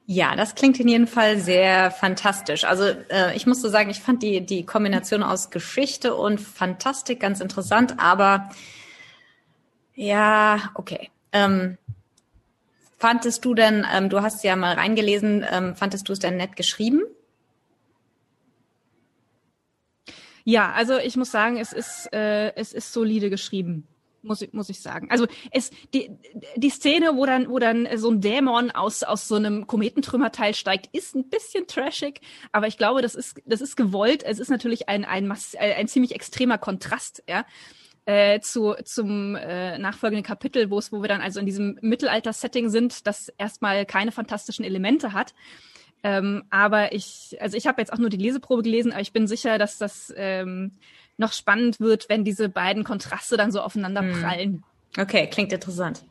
Ja, 0.07 0.37
das 0.37 0.55
klingt 0.55 0.79
in 0.81 0.89
jedem 0.89 1.07
Fall 1.07 1.39
sehr 1.39 1.91
fantastisch. 1.91 2.65
Also 2.65 2.85
äh, 2.85 3.35
ich 3.35 3.47
muss 3.47 3.63
so 3.63 3.71
sagen, 3.71 3.89
ich 3.89 4.01
fand 4.01 4.23
die, 4.23 4.45
die 4.45 4.67
Kombination 4.67 5.23
aus 5.23 5.51
Geschichte 5.51 6.15
und 6.15 6.41
Fantastik 6.41 7.21
ganz 7.21 7.41
interessant, 7.41 7.99
aber 7.99 8.51
ja, 9.95 10.71
okay. 10.75 11.11
Ähm, 11.33 11.79
fandest 12.99 13.45
du 13.47 13.55
denn, 13.55 13.87
ähm, 13.91 14.11
du 14.11 14.21
hast 14.21 14.45
ja 14.45 14.57
mal 14.57 14.75
reingelesen, 14.75 15.45
ähm, 15.51 15.75
fandest 15.75 16.09
du 16.09 16.13
es 16.13 16.19
denn 16.19 16.37
nett 16.37 16.55
geschrieben? 16.57 17.03
Ja, 20.45 20.73
also 20.73 20.99
ich 20.99 21.17
muss 21.17 21.31
sagen, 21.31 21.57
es 21.57 21.73
ist, 21.73 22.13
äh, 22.13 22.55
es 22.55 22.73
ist 22.73 22.93
solide 22.93 23.31
geschrieben. 23.31 23.89
Muss 24.23 24.41
ich, 24.41 24.55
muss 24.55 24.71
ich 24.71 24.81
sagen. 24.81 25.11
Also 25.11 25.27
es 25.51 25.71
die, 25.93 26.11
die 26.57 26.71
Szene, 26.71 27.17
wo 27.17 27.27
dann, 27.27 27.51
wo 27.51 27.59
dann 27.59 27.87
so 27.97 28.11
ein 28.11 28.23
Dämon 28.23 28.71
aus, 28.71 29.03
aus 29.03 29.29
so 29.29 29.35
einem 29.35 29.67
Kometentrümmerteil 29.67 30.55
steigt, 30.55 30.89
ist 30.97 31.15
ein 31.15 31.29
bisschen 31.29 31.67
trashig, 31.67 32.21
aber 32.51 32.67
ich 32.67 32.79
glaube, 32.79 33.03
das 33.03 33.15
ist, 33.15 33.43
das 33.45 33.61
ist 33.61 33.77
gewollt. 33.77 34.23
Es 34.23 34.39
ist 34.39 34.49
natürlich 34.49 34.89
ein, 34.89 35.05
ein, 35.05 35.31
ein, 35.31 35.39
ein 35.59 35.89
ziemlich 35.89 36.15
extremer 36.15 36.57
Kontrast, 36.57 37.23
ja. 37.29 37.45
Äh, 38.07 38.41
zu, 38.41 38.75
zum 38.85 39.35
äh, 39.35 39.79
nachfolgenden 39.79 40.25
Kapitel, 40.25 40.71
wo 40.71 40.79
es, 40.79 40.93
wo 40.93 41.01
wir 41.01 41.09
dann 41.09 41.23
also 41.23 41.41
in 41.41 41.47
diesem 41.47 41.79
Mittelalter-Setting 41.81 42.69
sind, 42.69 43.07
das 43.07 43.31
erstmal 43.39 43.87
keine 43.87 44.13
fantastischen 44.13 44.63
Elemente 44.63 45.15
hat. 45.15 45.35
Ähm, 46.05 46.45
aber 46.51 46.93
ich, 46.93 47.37
also 47.41 47.57
ich 47.57 47.67
habe 47.67 47.81
jetzt 47.81 47.93
auch 47.93 47.99
nur 47.99 48.11
die 48.11 48.19
Leseprobe 48.19 48.63
gelesen, 48.63 48.93
aber 48.93 49.01
ich 49.01 49.13
bin 49.13 49.27
sicher, 49.27 49.57
dass 49.59 49.79
das 49.79 50.13
ähm, 50.17 50.73
noch 51.17 51.33
spannend 51.33 51.81
wird, 51.81 52.11
wenn 52.11 52.25
diese 52.25 52.51
beiden 52.51 52.85
Kontraste 52.85 53.39
dann 53.39 53.51
so 53.51 53.61
aufeinander 53.61 54.03
hm. 54.03 54.21
prallen. 54.21 54.65
Okay, 54.99 55.27
klingt 55.29 55.53
interessant. 55.53 56.05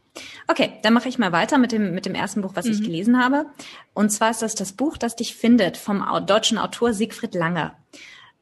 Okay, 0.48 0.74
dann 0.82 0.94
mache 0.94 1.10
ich 1.10 1.18
mal 1.18 1.32
weiter 1.32 1.58
mit 1.58 1.72
dem, 1.72 1.94
mit 1.94 2.06
dem 2.06 2.16
ersten 2.16 2.42
Buch, 2.42 2.52
was 2.56 2.66
mhm. 2.66 2.72
ich 2.72 2.84
gelesen 2.84 3.24
habe. 3.24 3.46
Und 3.94 4.12
zwar 4.12 4.32
ist 4.32 4.42
das 4.42 4.56
das 4.56 4.74
Buch, 4.74 4.98
das 4.98 5.16
dich 5.16 5.36
findet, 5.36 5.78
vom 5.78 6.04
deutschen 6.28 6.58
Autor 6.58 6.94
Siegfried 6.94 7.34
Langer. 7.34 7.76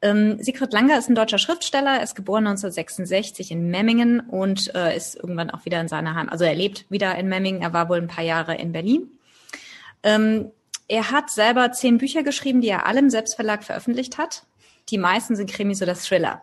Ähm, 0.01 0.41
Siegfried 0.41 0.73
Langer 0.73 0.97
ist 0.97 1.09
ein 1.09 1.15
deutscher 1.15 1.37
Schriftsteller, 1.37 1.97
er 1.97 2.03
ist 2.03 2.15
geboren 2.15 2.47
1966 2.47 3.51
in 3.51 3.69
Memmingen 3.69 4.19
und 4.19 4.73
äh, 4.75 4.95
ist 4.97 5.15
irgendwann 5.15 5.51
auch 5.51 5.63
wieder 5.63 5.79
in 5.79 5.87
seiner 5.87 6.15
Heim. 6.15 6.27
Also 6.27 6.43
er 6.43 6.55
lebt 6.55 6.89
wieder 6.89 7.15
in 7.17 7.29
Memmingen, 7.29 7.61
er 7.61 7.71
war 7.71 7.87
wohl 7.87 7.97
ein 7.97 8.07
paar 8.07 8.23
Jahre 8.23 8.55
in 8.55 8.71
Berlin. 8.71 9.09
Ähm, 10.03 10.51
er 10.91 11.09
hat 11.09 11.29
selber 11.29 11.71
zehn 11.71 11.97
Bücher 11.97 12.21
geschrieben, 12.21 12.59
die 12.59 12.67
er 12.67 12.85
alle 12.85 12.99
im 12.99 13.09
Selbstverlag 13.09 13.63
veröffentlicht 13.63 14.17
hat. 14.17 14.43
Die 14.89 14.97
meisten 14.97 15.35
sind 15.37 15.49
Krimis 15.49 15.81
oder 15.81 15.95
Thriller. 15.95 16.41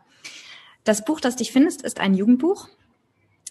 Das 0.85 1.05
Buch, 1.05 1.21
das 1.21 1.37
dich 1.37 1.53
findest, 1.53 1.83
ist 1.83 2.01
ein 2.01 2.15
Jugendbuch 2.15 2.69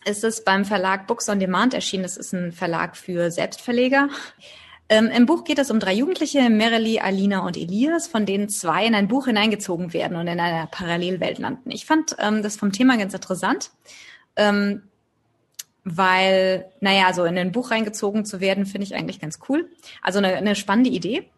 ist 0.06 0.24
es 0.24 0.44
beim 0.44 0.66
Verlag 0.66 1.06
Books 1.06 1.28
on 1.30 1.40
Demand 1.40 1.74
erschienen. 1.74 2.04
Das 2.04 2.18
ist 2.18 2.34
ein 2.34 2.52
Verlag 2.52 2.96
für 2.96 3.30
Selbstverleger. 3.30 4.10
Ähm, 4.90 5.08
Im 5.08 5.26
Buch 5.26 5.44
geht 5.44 5.60
es 5.60 5.70
um 5.70 5.80
drei 5.80 5.94
Jugendliche, 5.94 6.50
Merely, 6.50 7.00
Alina 7.00 7.40
und 7.40 7.58
Elias, 7.58 8.08
von 8.08 8.26
denen 8.26 8.48
zwei 8.48 8.86
in 8.86 8.96
ein 8.96 9.10
Buch 9.10 9.26
hineingezogen 9.26 9.92
werden 9.92 10.16
und 10.16 10.28
in 10.28 10.40
einer 10.40 10.68
Parallelwelt 10.68 11.40
landen. 11.40 11.72
Ich 11.72 11.86
fand 11.86 12.16
ähm, 12.20 12.42
das 12.42 12.56
vom 12.56 12.72
Thema 12.72 12.98
ganz 12.98 13.14
interessant, 13.14 13.72
ähm, 14.38 14.84
weil, 15.96 16.66
naja, 16.82 17.14
so 17.14 17.24
in 17.24 17.38
ein 17.38 17.52
Buch 17.52 17.72
reingezogen 17.72 18.26
zu 18.26 18.40
werden, 18.42 18.66
finde 18.66 18.86
ich 18.86 18.96
eigentlich 18.96 19.20
ganz 19.20 19.40
cool. 19.48 19.70
Also 20.02 20.20
eine, 20.20 20.36
eine 20.36 20.56
spannende 20.56 20.90
Idee. 20.90 21.30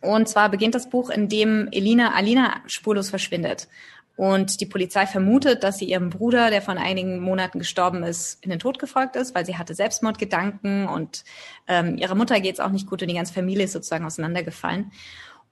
Und 0.00 0.28
zwar 0.28 0.50
beginnt 0.50 0.74
das 0.74 0.88
Buch, 0.88 1.10
in 1.10 1.28
dem 1.28 1.68
Elina 1.72 2.14
Alina 2.14 2.60
spurlos 2.66 3.10
verschwindet. 3.10 3.68
Und 4.14 4.60
die 4.60 4.66
Polizei 4.66 5.06
vermutet, 5.06 5.62
dass 5.62 5.78
sie 5.78 5.86
ihrem 5.86 6.08
Bruder, 6.08 6.50
der 6.50 6.62
von 6.62 6.78
einigen 6.78 7.20
Monaten 7.20 7.58
gestorben 7.58 8.02
ist, 8.02 8.42
in 8.42 8.50
den 8.50 8.58
Tod 8.58 8.78
gefolgt 8.78 9.16
ist, 9.16 9.34
weil 9.34 9.44
sie 9.44 9.58
hatte 9.58 9.74
Selbstmordgedanken 9.74 10.88
und 10.88 11.24
ähm, 11.68 11.98
ihrer 11.98 12.14
Mutter 12.14 12.40
geht 12.40 12.54
es 12.54 12.60
auch 12.60 12.70
nicht 12.70 12.88
gut 12.88 13.02
und 13.02 13.08
die 13.08 13.14
ganze 13.14 13.34
Familie 13.34 13.64
ist 13.64 13.72
sozusagen 13.72 14.06
auseinandergefallen. 14.06 14.90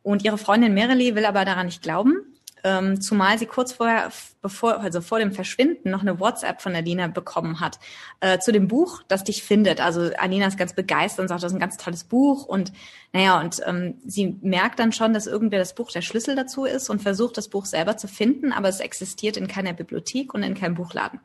Und 0.02 0.24
ihre 0.24 0.38
Freundin 0.38 0.72
Merely 0.72 1.14
will 1.14 1.26
aber 1.26 1.44
daran 1.44 1.66
nicht 1.66 1.82
glauben 1.82 2.33
ähm, 2.64 3.00
zumal 3.00 3.38
sie 3.38 3.46
kurz 3.46 3.72
vorher, 3.72 4.10
bevor, 4.40 4.80
also 4.80 5.02
vor 5.02 5.18
dem 5.18 5.32
Verschwinden, 5.32 5.90
noch 5.90 6.00
eine 6.00 6.18
WhatsApp 6.18 6.62
von 6.62 6.74
Alina 6.74 7.08
bekommen 7.08 7.60
hat 7.60 7.78
äh, 8.20 8.38
zu 8.38 8.52
dem 8.52 8.68
Buch, 8.68 9.02
das 9.06 9.22
dich 9.22 9.42
findet. 9.42 9.80
Also 9.80 10.10
Alina 10.16 10.46
ist 10.46 10.56
ganz 10.56 10.72
begeistert 10.72 11.20
und 11.22 11.28
sagt, 11.28 11.42
das 11.42 11.52
ist 11.52 11.56
ein 11.56 11.60
ganz 11.60 11.76
tolles 11.76 12.04
Buch 12.04 12.46
und 12.46 12.72
naja, 13.12 13.38
und 13.40 13.60
ähm, 13.66 13.98
sie 14.06 14.38
merkt 14.40 14.78
dann 14.78 14.92
schon, 14.92 15.12
dass 15.12 15.26
irgendwer 15.26 15.58
das 15.58 15.74
Buch 15.74 15.92
der 15.92 16.02
Schlüssel 16.02 16.34
dazu 16.34 16.64
ist 16.64 16.88
und 16.88 17.02
versucht, 17.02 17.36
das 17.36 17.48
Buch 17.48 17.66
selber 17.66 17.98
zu 17.98 18.08
finden, 18.08 18.52
aber 18.52 18.68
es 18.68 18.80
existiert 18.80 19.36
in 19.36 19.46
keiner 19.46 19.74
Bibliothek 19.74 20.32
und 20.32 20.42
in 20.42 20.54
keinem 20.54 20.74
Buchladen. 20.74 21.20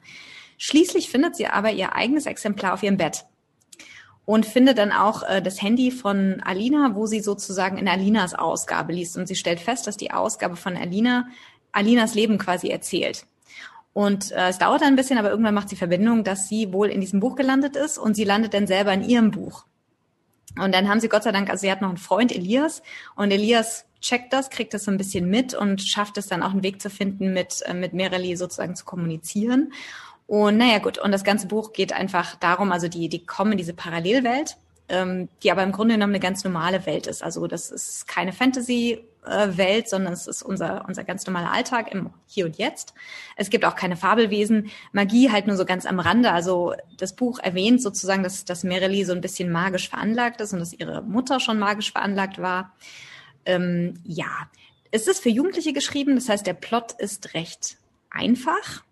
Schließlich 0.58 1.10
findet 1.10 1.38
sie 1.38 1.48
aber 1.48 1.72
ihr 1.72 1.96
eigenes 1.96 2.26
Exemplar 2.26 2.74
auf 2.74 2.84
ihrem 2.84 2.98
Bett 2.98 3.26
und 4.30 4.46
findet 4.46 4.78
dann 4.78 4.92
auch 4.92 5.24
äh, 5.24 5.42
das 5.42 5.60
Handy 5.60 5.90
von 5.90 6.40
Alina, 6.46 6.92
wo 6.94 7.08
sie 7.08 7.20
sozusagen 7.20 7.80
in 7.80 7.88
Alinas 7.88 8.36
Ausgabe 8.36 8.94
liest. 8.94 9.18
Und 9.18 9.28
sie 9.28 9.34
stellt 9.34 9.60
fest, 9.60 9.88
dass 9.88 9.98
die 9.98 10.12
Ausgabe 10.12 10.56
von 10.56 10.78
Alina 10.78 11.26
Alinas 11.72 12.14
Leben 12.14 12.38
quasi 12.38 12.70
erzählt. 12.70 13.26
Und 13.92 14.32
äh, 14.32 14.50
es 14.50 14.60
dauert 14.60 14.84
ein 14.84 14.96
bisschen, 14.96 15.18
aber 15.18 15.32
irgendwann 15.32 15.56
macht 15.56 15.70
sie 15.70 15.76
Verbindung, 15.76 16.24
dass 16.24 16.48
sie 16.48 16.72
wohl 16.72 16.90
in 16.90 17.02
diesem 17.02 17.20
Buch 17.20 17.36
gelandet 17.36 17.76
ist 17.76 17.98
und 17.98 18.14
sie 18.14 18.24
landet 18.24 18.54
dann 18.54 18.68
selber 18.68 18.94
in 18.94 19.02
ihrem 19.02 19.32
Buch. 19.32 19.66
Und 20.62 20.76
dann 20.76 20.88
haben 20.88 21.00
sie 21.00 21.10
Gott 21.10 21.24
sei 21.24 21.32
Dank, 21.32 21.50
also 21.50 21.62
sie 21.62 21.72
hat 21.72 21.82
noch 21.82 21.90
einen 21.90 21.98
Freund, 21.98 22.32
Elias, 22.32 22.84
und 23.16 23.32
Elias 23.32 23.86
checkt 24.00 24.32
das, 24.32 24.52
kriegt 24.52 24.76
das 24.76 24.84
so 24.84 24.92
ein 24.92 24.98
bisschen 24.98 25.28
mit 25.28 25.56
und 25.56 25.82
schafft 25.82 26.20
es 26.20 26.28
dann 26.28 26.44
auch 26.44 26.52
einen 26.52 26.62
Weg 26.62 26.84
zu 26.84 26.92
finden, 26.92 27.34
mit, 27.34 27.64
äh, 27.66 27.74
mit 27.74 27.94
Mereli 27.94 28.36
sozusagen 28.36 28.76
zu 28.76 28.86
kommunizieren. 28.86 29.74
Und 30.30 30.58
naja, 30.58 30.78
gut, 30.78 31.00
und 31.00 31.12
das 31.12 31.24
ganze 31.24 31.48
Buch 31.48 31.74
geht 31.74 31.92
einfach 31.92 32.36
darum, 32.36 32.72
also 32.72 32.88
die, 32.88 33.10
die 33.10 33.26
kommen 33.26 33.54
in 33.54 33.58
diese 33.58 33.74
Parallelwelt, 33.74 34.58
ähm, 34.88 35.28
die 35.42 35.52
aber 35.52 35.64
im 35.64 35.72
Grunde 35.72 35.96
genommen 35.96 36.14
eine 36.14 36.20
ganz 36.20 36.44
normale 36.44 36.86
Welt 36.86 37.08
ist. 37.08 37.24
Also 37.24 37.48
das 37.48 37.72
ist 37.72 38.08
keine 38.08 38.32
Fantasy-Welt, 38.32 39.86
äh, 39.86 39.90
sondern 39.90 40.14
es 40.14 40.28
ist 40.28 40.44
unser, 40.44 40.86
unser 40.88 41.04
ganz 41.04 41.26
normaler 41.26 41.52
Alltag 41.52 41.92
im 41.92 42.12
Hier 42.28 42.46
und 42.46 42.60
Jetzt. 42.60 42.94
Es 43.38 43.50
gibt 43.50 43.66
auch 43.66 43.76
keine 43.76 43.98
Fabelwesen, 43.98 44.70
Magie 44.92 45.32
halt 45.32 45.48
nur 45.48 45.58
so 45.58 45.66
ganz 45.66 45.88
am 45.88 46.00
Rande. 46.00 46.32
Also 46.32 46.76
das 46.96 47.16
Buch 47.16 47.40
erwähnt 47.40 47.82
sozusagen, 47.82 48.22
dass, 48.22 48.46
dass 48.46 48.64
Merely 48.64 49.06
so 49.06 49.14
ein 49.14 49.22
bisschen 49.22 49.52
magisch 49.52 49.90
veranlagt 49.90 50.42
ist 50.42 50.54
und 50.54 50.60
dass 50.60 50.74
ihre 50.74 51.02
Mutter 51.02 51.40
schon 51.40 51.58
magisch 51.58 51.92
veranlagt 51.92 52.40
war. 52.40 52.76
Ähm, 53.48 53.96
ja, 54.04 54.30
es 54.92 55.08
ist 55.08 55.24
für 55.24 55.30
Jugendliche 55.30 55.74
geschrieben, 55.74 56.14
das 56.14 56.30
heißt, 56.30 56.46
der 56.46 56.54
Plot 56.54 56.92
ist 57.00 57.34
recht 57.34 57.78
einfach. 58.12 58.84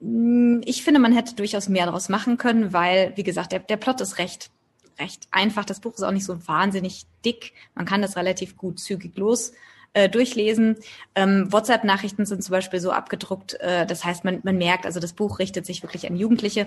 Hm, 0.00 0.62
ich 0.64 0.82
finde, 0.82 1.00
man 1.00 1.12
hätte 1.12 1.34
durchaus 1.34 1.68
mehr 1.68 1.86
daraus 1.86 2.08
machen 2.08 2.38
können, 2.38 2.72
weil, 2.72 3.12
wie 3.16 3.22
gesagt, 3.22 3.52
der, 3.52 3.60
der 3.60 3.76
Plot 3.76 4.00
ist 4.00 4.18
recht, 4.18 4.50
recht 4.98 5.26
einfach. 5.30 5.64
Das 5.64 5.80
Buch 5.80 5.94
ist 5.94 6.02
auch 6.02 6.10
nicht 6.10 6.24
so 6.24 6.46
wahnsinnig 6.48 7.06
dick. 7.24 7.52
Man 7.74 7.86
kann 7.86 8.02
das 8.02 8.16
relativ 8.16 8.56
gut 8.56 8.78
zügig 8.80 9.16
los 9.16 9.52
äh, 9.96 10.08
durchlesen. 10.08 10.76
Ähm, 11.14 11.50
WhatsApp-Nachrichten 11.50 12.26
sind 12.26 12.44
zum 12.44 12.52
Beispiel 12.52 12.80
so 12.80 12.92
abgedruckt. 12.92 13.54
Äh, 13.60 13.86
das 13.86 14.04
heißt, 14.04 14.24
man, 14.24 14.40
man 14.42 14.58
merkt, 14.58 14.84
also 14.84 15.00
das 15.00 15.14
Buch 15.14 15.38
richtet 15.38 15.64
sich 15.64 15.82
wirklich 15.82 16.06
an 16.08 16.16
Jugendliche. 16.16 16.66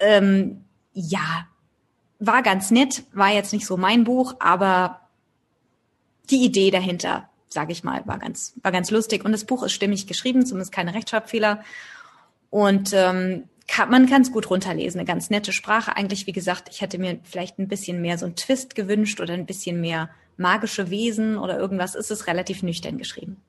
Ähm, 0.00 0.64
ja, 0.92 1.46
war 2.18 2.42
ganz 2.42 2.70
nett, 2.70 3.04
war 3.12 3.30
jetzt 3.30 3.52
nicht 3.52 3.66
so 3.66 3.76
mein 3.76 4.04
Buch, 4.04 4.34
aber 4.40 5.00
die 6.28 6.44
Idee 6.44 6.70
dahinter, 6.70 7.28
sage 7.48 7.72
ich 7.72 7.84
mal, 7.84 8.06
war 8.06 8.18
ganz, 8.18 8.54
war 8.62 8.72
ganz 8.72 8.90
lustig. 8.90 9.24
Und 9.24 9.32
das 9.32 9.44
Buch 9.44 9.62
ist 9.62 9.72
stimmig 9.72 10.06
geschrieben, 10.06 10.44
zumindest 10.44 10.72
keine 10.72 10.94
Rechtschreibfehler. 10.94 11.64
Und 12.50 12.92
ähm, 12.92 13.44
kann, 13.68 13.90
man 13.90 14.06
kann 14.06 14.22
es 14.22 14.32
gut 14.32 14.50
runterlesen, 14.50 14.98
eine 14.98 15.06
ganz 15.06 15.30
nette 15.30 15.52
Sprache. 15.52 15.96
Eigentlich, 15.96 16.26
wie 16.26 16.32
gesagt, 16.32 16.68
ich 16.70 16.80
hätte 16.80 16.98
mir 16.98 17.20
vielleicht 17.22 17.58
ein 17.58 17.68
bisschen 17.68 18.02
mehr 18.02 18.18
so 18.18 18.26
ein 18.26 18.36
Twist 18.36 18.74
gewünscht 18.74 19.20
oder 19.20 19.34
ein 19.34 19.46
bisschen 19.46 19.80
mehr 19.80 20.10
magische 20.36 20.90
Wesen 20.90 21.38
oder 21.38 21.58
irgendwas. 21.58 21.94
Ist 21.94 22.10
es 22.10 22.26
relativ 22.26 22.62
nüchtern 22.62 22.98
geschrieben. 22.98 23.40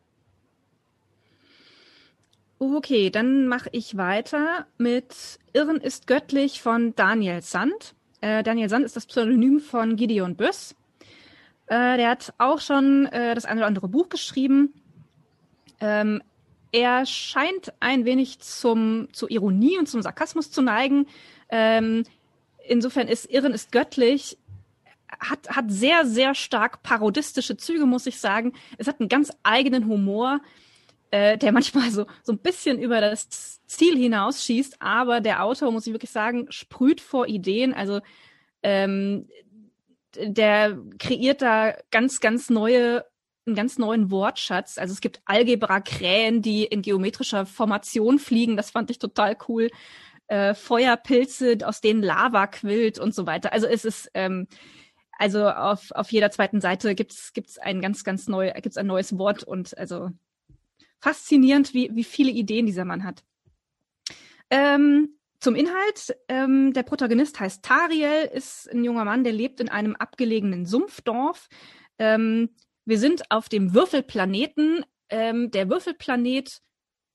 Okay, 2.60 3.10
dann 3.10 3.48
mache 3.48 3.70
ich 3.72 3.98
weiter 3.98 4.67
mit 4.77 5.39
Irren 5.51 5.77
ist 5.77 6.05
göttlich 6.05 6.62
von 6.62 6.93
Daniel 6.96 7.41
Sand. 7.41 7.96
Äh, 8.22 8.43
Daniel 8.43 8.70
Sand 8.70 8.86
ist 8.86 8.96
das 8.96 9.08
Pseudonym 9.08 9.60
von 9.60 9.96
Gideon 9.96 10.36
Böss. 10.36 10.75
Äh, 11.65 11.98
der 11.98 12.10
hat 12.12 12.34
auch 12.38 12.60
schon 12.60 13.08
äh, 13.08 13.34
das 13.34 13.46
eine 13.46 13.62
oder 13.62 13.67
andere 13.67 13.88
Buch 13.88 14.10
geschrieben. 14.10 14.74
Ähm, 15.79 16.22
er 16.71 17.05
scheint 17.05 17.73
ein 17.79 18.05
wenig 18.05 18.39
zum, 18.39 19.07
zur 19.11 19.29
Ironie 19.29 19.77
und 19.77 19.87
zum 19.87 20.01
Sarkasmus 20.01 20.51
zu 20.51 20.61
neigen. 20.61 21.07
Ähm, 21.49 22.03
insofern 22.67 23.07
ist 23.07 23.25
Irren 23.25 23.53
ist 23.53 23.71
göttlich, 23.71 24.37
hat, 25.19 25.49
hat 25.49 25.65
sehr, 25.69 26.05
sehr 26.05 26.33
stark 26.33 26.83
parodistische 26.83 27.57
Züge, 27.57 27.85
muss 27.85 28.07
ich 28.07 28.19
sagen. 28.19 28.53
Es 28.77 28.87
hat 28.87 28.99
einen 28.99 29.09
ganz 29.09 29.31
eigenen 29.43 29.87
Humor, 29.87 30.39
äh, 31.11 31.37
der 31.37 31.51
manchmal 31.51 31.91
so, 31.91 32.05
so 32.23 32.31
ein 32.31 32.39
bisschen 32.39 32.79
über 32.79 33.01
das 33.01 33.61
Ziel 33.65 33.97
hinausschießt, 33.97 34.81
aber 34.81 35.19
der 35.19 35.43
Autor, 35.43 35.71
muss 35.71 35.87
ich 35.87 35.93
wirklich 35.93 36.11
sagen, 36.11 36.47
sprüht 36.49 37.01
vor 37.01 37.27
Ideen. 37.27 37.73
Also 37.73 37.99
ähm, 38.63 39.27
der 40.15 40.77
kreiert 40.99 41.41
da 41.41 41.73
ganz, 41.89 42.19
ganz 42.19 42.49
neue 42.49 43.05
einen 43.45 43.55
ganz 43.55 43.77
neuen 43.77 44.12
Wortschatz. 44.12 44.77
Also 44.77 44.93
es 44.93 45.01
gibt 45.01 45.21
Algebra-Krähen, 45.25 46.41
die 46.41 46.63
in 46.63 46.81
geometrischer 46.81 47.45
Formation 47.45 48.19
fliegen. 48.19 48.57
Das 48.57 48.71
fand 48.71 48.91
ich 48.91 49.00
total 49.00 49.38
cool. 49.48 49.69
Äh, 50.27 50.53
Feuerpilze, 50.53 51.57
aus 51.65 51.81
denen 51.81 52.03
Lava 52.03 52.48
quillt 52.48 53.00
und 53.00 53.13
so 53.13 53.25
weiter. 53.25 53.51
Also 53.51 53.67
es 53.67 53.83
ist 53.83 54.10
ähm, 54.13 54.48
also 55.17 55.48
auf, 55.50 55.91
auf 55.91 56.12
jeder 56.12 56.31
zweiten 56.31 56.62
Seite 56.62 56.95
gibt's 56.95 57.33
gibt's 57.33 57.57
ein 57.57 57.81
ganz 57.81 58.03
ganz 58.03 58.27
neu 58.27 58.51
gibt's 58.62 58.77
ein 58.77 58.88
neues 58.88 59.17
Wort 59.17 59.43
und 59.43 59.77
also 59.77 60.10
faszinierend, 61.00 61.74
wie 61.74 61.93
wie 61.95 62.03
viele 62.03 62.31
Ideen 62.31 62.65
dieser 62.65 62.86
Mann 62.86 63.03
hat. 63.03 63.24
Ähm, 64.50 65.15
zum 65.41 65.55
Inhalt. 65.55 66.15
Ähm, 66.27 66.71
der 66.71 66.83
Protagonist 66.83 67.39
heißt 67.39 67.63
Tariel, 67.65 68.29
ist 68.31 68.71
ein 68.71 68.83
junger 68.83 69.03
Mann, 69.03 69.24
der 69.24 69.33
lebt 69.33 69.60
in 69.60 69.69
einem 69.69 69.95
abgelegenen 69.95 70.65
Sumpfdorf. 70.65 71.50
Ähm, 72.00 72.50
wir 72.85 73.00
sind 73.00 73.29
auf 73.29 73.50
dem 73.50 73.73
Würfelplaneten. 73.73 74.85
Ähm, 75.09 75.51
der 75.51 75.69
Würfelplanet, 75.69 76.61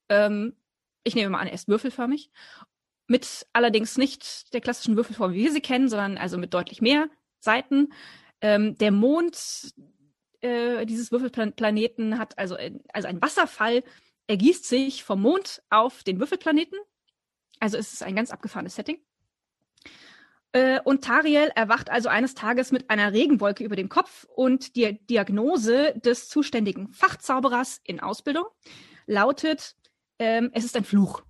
ähm, 0.09 0.55
ich 1.03 1.15
nehme 1.15 1.31
mal 1.31 1.39
an, 1.39 1.47
er 1.47 1.53
ist 1.53 1.67
würfelförmig, 1.67 2.31
mit 3.07 3.47
allerdings 3.53 3.97
nicht 3.97 4.53
der 4.53 4.61
klassischen 4.61 4.95
Würfelform, 4.95 5.33
wie 5.33 5.43
wir 5.43 5.51
sie 5.51 5.61
kennen, 5.61 5.89
sondern 5.89 6.17
also 6.17 6.37
mit 6.37 6.53
deutlich 6.53 6.81
mehr 6.81 7.09
Seiten. 7.39 7.93
Ähm, 8.41 8.77
der 8.77 8.91
Mond 8.91 9.73
äh, 10.41 10.85
dieses 10.85 11.11
Würfelplaneten 11.11 12.19
hat 12.19 12.37
also, 12.37 12.57
also 12.93 13.07
ein 13.07 13.21
Wasserfall 13.21 13.83
ergießt 14.27 14.65
sich 14.65 15.03
vom 15.03 15.21
Mond 15.21 15.63
auf 15.69 16.03
den 16.03 16.19
Würfelplaneten. 16.19 16.77
Also 17.59 17.77
es 17.77 17.93
ist 17.93 18.03
ein 18.03 18.15
ganz 18.15 18.29
abgefahrenes 18.31 18.75
Setting. 18.75 18.99
Äh, 20.53 20.79
und 20.83 21.03
Tariel 21.03 21.51
erwacht 21.55 21.89
also 21.89 22.09
eines 22.09 22.33
Tages 22.33 22.71
mit 22.71 22.89
einer 22.89 23.13
Regenwolke 23.13 23.63
über 23.63 23.75
dem 23.75 23.89
Kopf 23.89 24.25
und 24.35 24.75
die 24.75 24.99
Diagnose 25.07 25.93
des 25.99 26.29
zuständigen 26.29 26.93
Fachzauberers 26.93 27.81
in 27.83 27.99
Ausbildung 27.99 28.45
lautet, 29.05 29.75
ähm, 30.19 30.49
es 30.53 30.63
ist 30.63 30.75
ein 30.75 30.83
Fluch. 30.83 31.23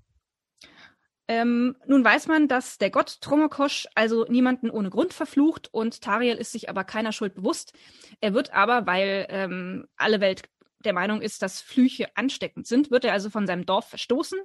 Ähm, 1.30 1.76
nun 1.86 2.06
weiß 2.06 2.28
man, 2.28 2.48
dass 2.48 2.78
der 2.78 2.90
Gott 2.90 3.20
Tromokosch 3.20 3.88
also 3.96 4.26
niemanden 4.30 4.70
ohne 4.70 4.90
Grund 4.90 5.14
verflucht 5.14 5.68
und 5.74 6.02
Tariel 6.02 6.38
ist 6.38 6.54
sich 6.54 6.70
aber 6.70 6.86
keiner 6.86 7.12
Schuld 7.12 7.36
bewusst. 7.36 7.74
Er 8.22 8.34
wird 8.34 8.54
aber, 8.54 8.86
weil 8.86 9.28
ähm, 9.30 9.88
alle 9.98 10.22
Welt 10.22 10.44
der 10.86 10.94
Meinung 10.94 11.22
ist, 11.22 11.42
dass 11.42 11.60
Flüche 11.60 12.08
ansteckend 12.16 12.66
sind, 12.66 12.92
wird 12.92 13.04
er 13.04 13.12
also 13.12 13.30
von 13.30 13.46
seinem 13.46 13.66
Dorf 13.66 13.90
verstoßen 13.90 14.40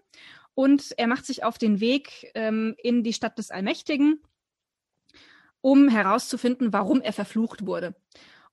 und 0.55 0.93
er 0.97 1.07
macht 1.07 1.25
sich 1.25 1.45
auf 1.45 1.57
den 1.57 1.79
Weg 1.79 2.33
ähm, 2.35 2.75
in 2.83 3.05
die 3.05 3.13
Stadt 3.13 3.39
des 3.39 3.53
Allmächtigen, 3.53 4.21
um 5.63 5.89
herauszufinden, 5.89 6.73
warum 6.73 7.01
er 7.01 7.15
verflucht 7.15 7.65
wurde. 7.65 7.95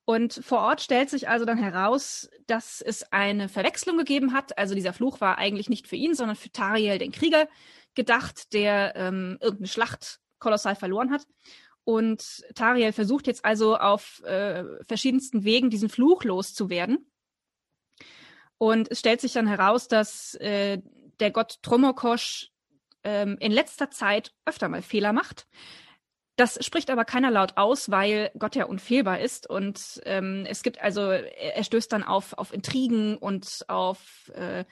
Und 0.06 0.42
vor 0.44 0.60
Ort 0.60 0.82
stellt 0.82 1.10
sich 1.10 1.28
also 1.30 1.46
dann 1.46 1.58
heraus, 1.58 2.30
dass 2.48 2.82
es 2.82 3.12
eine 3.12 3.48
Verwechslung 3.50 3.98
gegeben 3.98 4.34
hat. 4.34 4.58
Also 4.58 4.74
dieser 4.74 4.94
Fluch 4.94 5.22
war 5.22 5.38
eigentlich 5.38 5.70
nicht 5.70 5.88
für 5.88 5.98
ihn, 5.98 6.16
sondern 6.16 6.36
für 6.36 6.52
Tariel, 6.52 6.98
den 6.98 7.12
Krieger, 7.12 7.48
gedacht, 7.94 8.54
der 8.54 8.96
ähm, 8.96 9.38
irgendeine 9.42 9.68
Schlacht 9.68 10.20
kolossal 10.40 10.76
verloren 10.76 11.12
hat. 11.12 11.28
Und 11.84 12.44
Tariel 12.56 12.92
versucht 12.92 13.28
jetzt 13.28 13.46
also 13.46 13.78
auf 13.78 14.24
äh, 14.24 14.64
verschiedensten 14.88 15.44
Wegen 15.44 15.70
diesen 15.70 15.90
Fluch 15.90 16.24
loszuwerden. 16.24 17.12
Und 18.58 18.92
es 18.92 19.00
stellt 19.00 19.22
sich 19.22 19.34
dann 19.34 19.48
heraus, 19.48 19.88
dass 19.88 20.36
äh, 20.36 20.82
der 21.20 21.32
Gott 21.32 21.60
Tromokosch 21.62 22.52
ähm, 23.04 23.38
in 23.40 23.52
letzter 23.52 23.92
Zeit 23.92 24.34
öfter 24.46 24.70
mal 24.70 24.82
Fehler 24.82 25.14
macht. 25.14 25.48
Das 26.40 26.58
spricht 26.66 26.90
aber 26.90 27.04
keiner 27.04 27.32
laut 27.32 27.58
aus, 27.58 27.92
weil 27.92 28.32
Gott 28.40 28.56
ja 28.56 28.64
unfehlbar 28.64 29.20
ist. 29.20 29.50
Und 29.50 30.00
ähm, 30.06 30.46
es 30.48 30.64
gibt 30.64 30.80
also, 30.80 31.02
er 31.02 31.64
stößt 31.66 31.92
dann 31.92 32.02
auf, 32.02 32.32
auf 32.38 32.54
Intrigen 32.54 33.18
und 33.18 33.66
auf 33.68 34.32
äh, 34.34 34.64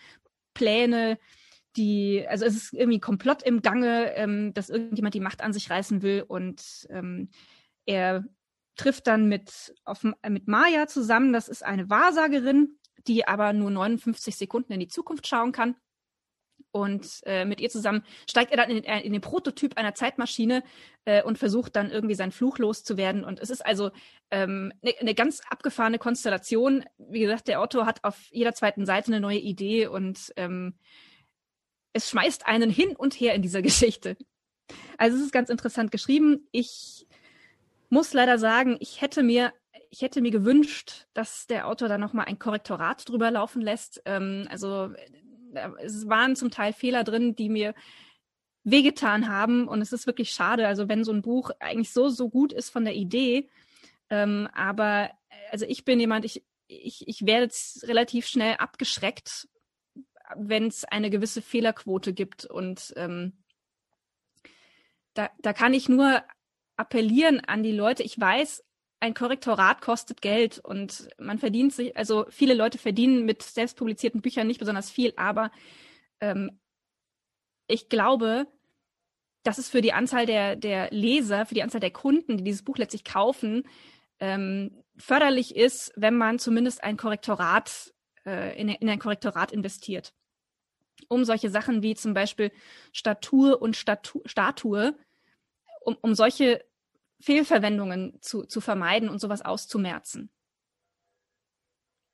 Pläne, 0.53 1.19
die, 1.75 2.25
also 2.25 2.45
es 2.45 2.55
ist 2.55 2.73
irgendwie 2.73 3.01
Komplott 3.01 3.43
im 3.43 3.61
Gange, 3.61 4.15
ähm, 4.15 4.53
dass 4.53 4.69
irgendjemand 4.69 5.13
die 5.13 5.19
Macht 5.19 5.41
an 5.41 5.51
sich 5.51 5.69
reißen 5.69 6.01
will 6.03 6.23
und 6.25 6.87
ähm, 6.89 7.31
er 7.85 8.23
trifft 8.77 9.05
dann 9.07 9.27
mit, 9.27 9.75
auf, 9.83 10.05
mit 10.25 10.47
Maya 10.47 10.87
zusammen, 10.87 11.33
das 11.33 11.49
ist 11.49 11.65
eine 11.65 11.89
Wahrsagerin, 11.89 12.79
die 13.07 13.27
aber 13.27 13.51
nur 13.51 13.71
59 13.71 14.37
Sekunden 14.37 14.71
in 14.71 14.79
die 14.79 14.87
Zukunft 14.87 15.27
schauen 15.27 15.51
kann. 15.51 15.75
Und 16.79 17.21
äh, 17.25 17.45
mit 17.45 17.61
ihr 17.61 17.69
zusammen 17.69 18.03
steigt 18.29 18.51
er 18.51 18.57
dann 18.57 18.69
in, 18.69 18.83
in 18.83 19.13
den 19.13 19.21
Prototyp 19.21 19.77
einer 19.77 19.93
Zeitmaschine 19.93 20.63
äh, 21.05 21.23
und 21.23 21.37
versucht 21.37 21.75
dann 21.75 21.91
irgendwie 21.91 22.15
seinen 22.15 22.31
Fluch 22.31 22.57
loszuwerden. 22.57 23.23
Und 23.23 23.39
es 23.39 23.49
ist 23.49 23.65
also 23.65 23.91
eine 24.29 24.43
ähm, 24.43 24.73
ne, 24.81 24.93
ne 25.01 25.13
ganz 25.13 25.41
abgefahrene 25.49 25.99
Konstellation. 25.99 26.83
Wie 26.97 27.19
gesagt, 27.19 27.47
der 27.47 27.61
Autor 27.61 27.85
hat 27.85 28.03
auf 28.03 28.17
jeder 28.31 28.53
zweiten 28.53 28.85
Seite 28.85 29.07
eine 29.07 29.19
neue 29.19 29.39
Idee 29.39 29.87
und 29.87 30.33
ähm, 30.35 30.75
es 31.93 32.09
schmeißt 32.09 32.45
einen 32.45 32.69
hin 32.69 32.95
und 32.95 33.13
her 33.13 33.33
in 33.33 33.41
dieser 33.41 33.61
Geschichte. 33.63 34.17
Also 34.97 35.17
es 35.17 35.23
ist 35.23 35.31
ganz 35.31 35.49
interessant 35.49 35.91
geschrieben. 35.91 36.47
Ich 36.51 37.07
muss 37.89 38.13
leider 38.13 38.37
sagen, 38.37 38.77
ich 38.79 39.01
hätte 39.01 39.23
mir 39.23 39.53
ich 39.89 40.01
hätte 40.01 40.21
mir 40.21 40.31
gewünscht, 40.31 41.07
dass 41.13 41.47
der 41.47 41.67
Autor 41.67 41.87
da 41.87 41.97
nochmal 41.97 42.25
ein 42.25 42.39
Korrektorat 42.39 43.07
drüber 43.07 43.31
laufen 43.31 43.61
lässt. 43.61 44.01
Ähm, 44.05 44.47
also 44.49 44.93
äh, 44.93 45.09
es 45.81 46.07
waren 46.07 46.35
zum 46.35 46.51
Teil 46.51 46.73
Fehler 46.73 47.03
drin, 47.03 47.35
die 47.35 47.49
mir 47.49 47.73
wehgetan 48.63 49.29
haben 49.29 49.67
und 49.67 49.81
es 49.81 49.93
ist 49.93 50.07
wirklich 50.07 50.31
schade. 50.31 50.67
Also 50.67 50.89
wenn 50.89 51.03
so 51.03 51.11
ein 51.11 51.21
Buch 51.21 51.51
eigentlich 51.59 51.91
so 51.91 52.09
so 52.09 52.29
gut 52.29 52.53
ist 52.53 52.69
von 52.69 52.83
der 52.85 52.95
Idee, 52.95 53.49
ähm, 54.09 54.47
aber 54.53 55.11
also 55.51 55.65
ich 55.65 55.85
bin 55.85 55.99
jemand, 55.99 56.25
ich 56.25 56.43
ich, 56.69 57.07
ich 57.07 57.25
werde 57.25 57.53
relativ 57.83 58.27
schnell 58.27 58.55
abgeschreckt 58.57 59.47
wenn 60.35 60.67
es 60.67 60.83
eine 60.83 61.09
gewisse 61.09 61.41
Fehlerquote 61.41 62.13
gibt. 62.13 62.45
Und 62.45 62.93
ähm, 62.97 63.33
da, 65.13 65.29
da 65.39 65.53
kann 65.53 65.73
ich 65.73 65.89
nur 65.89 66.23
appellieren 66.75 67.39
an 67.39 67.63
die 67.63 67.71
Leute. 67.71 68.03
Ich 68.03 68.19
weiß, 68.19 68.63
ein 68.99 69.13
Korrektorat 69.13 69.81
kostet 69.81 70.21
Geld 70.21 70.59
und 70.59 71.09
man 71.19 71.37
verdient 71.37 71.73
sich, 71.73 71.95
also 71.95 72.25
viele 72.29 72.53
Leute 72.53 72.77
verdienen 72.77 73.25
mit 73.25 73.43
selbstpublizierten 73.43 74.21
Büchern 74.21 74.47
nicht 74.47 74.59
besonders 74.59 74.89
viel, 74.89 75.13
aber 75.17 75.51
ähm, 76.19 76.59
ich 77.67 77.89
glaube, 77.89 78.47
dass 79.43 79.57
es 79.59 79.69
für 79.69 79.81
die 79.81 79.93
Anzahl 79.93 80.25
der, 80.25 80.55
der 80.55 80.89
Leser, 80.91 81.45
für 81.45 81.53
die 81.53 81.63
Anzahl 81.63 81.79
der 81.79 81.91
Kunden, 81.91 82.37
die 82.37 82.43
dieses 82.43 82.63
Buch 82.63 82.77
letztlich 82.77 83.03
kaufen, 83.03 83.63
ähm, 84.19 84.83
förderlich 84.97 85.55
ist, 85.55 85.93
wenn 85.95 86.17
man 86.17 86.39
zumindest 86.39 86.83
ein 86.83 86.97
Korrektorat 86.97 87.93
äh, 88.25 88.59
in, 88.59 88.69
in 88.69 88.89
ein 88.89 88.99
Korrektorat 88.99 89.51
investiert. 89.51 90.13
Um 91.07 91.23
solche 91.23 91.49
Sachen 91.49 91.83
wie 91.83 91.93
zum 91.93 92.13
Beispiel 92.13 92.51
Statur 92.91 93.61
und 93.61 93.75
Statu 93.75 94.21
Statue, 94.25 94.97
um, 95.81 95.95
um 96.01 96.15
solche 96.15 96.65
Fehlverwendungen 97.19 98.17
zu, 98.21 98.43
zu 98.43 98.61
vermeiden 98.61 99.09
und 99.09 99.19
sowas 99.19 99.41
auszumerzen. 99.41 100.29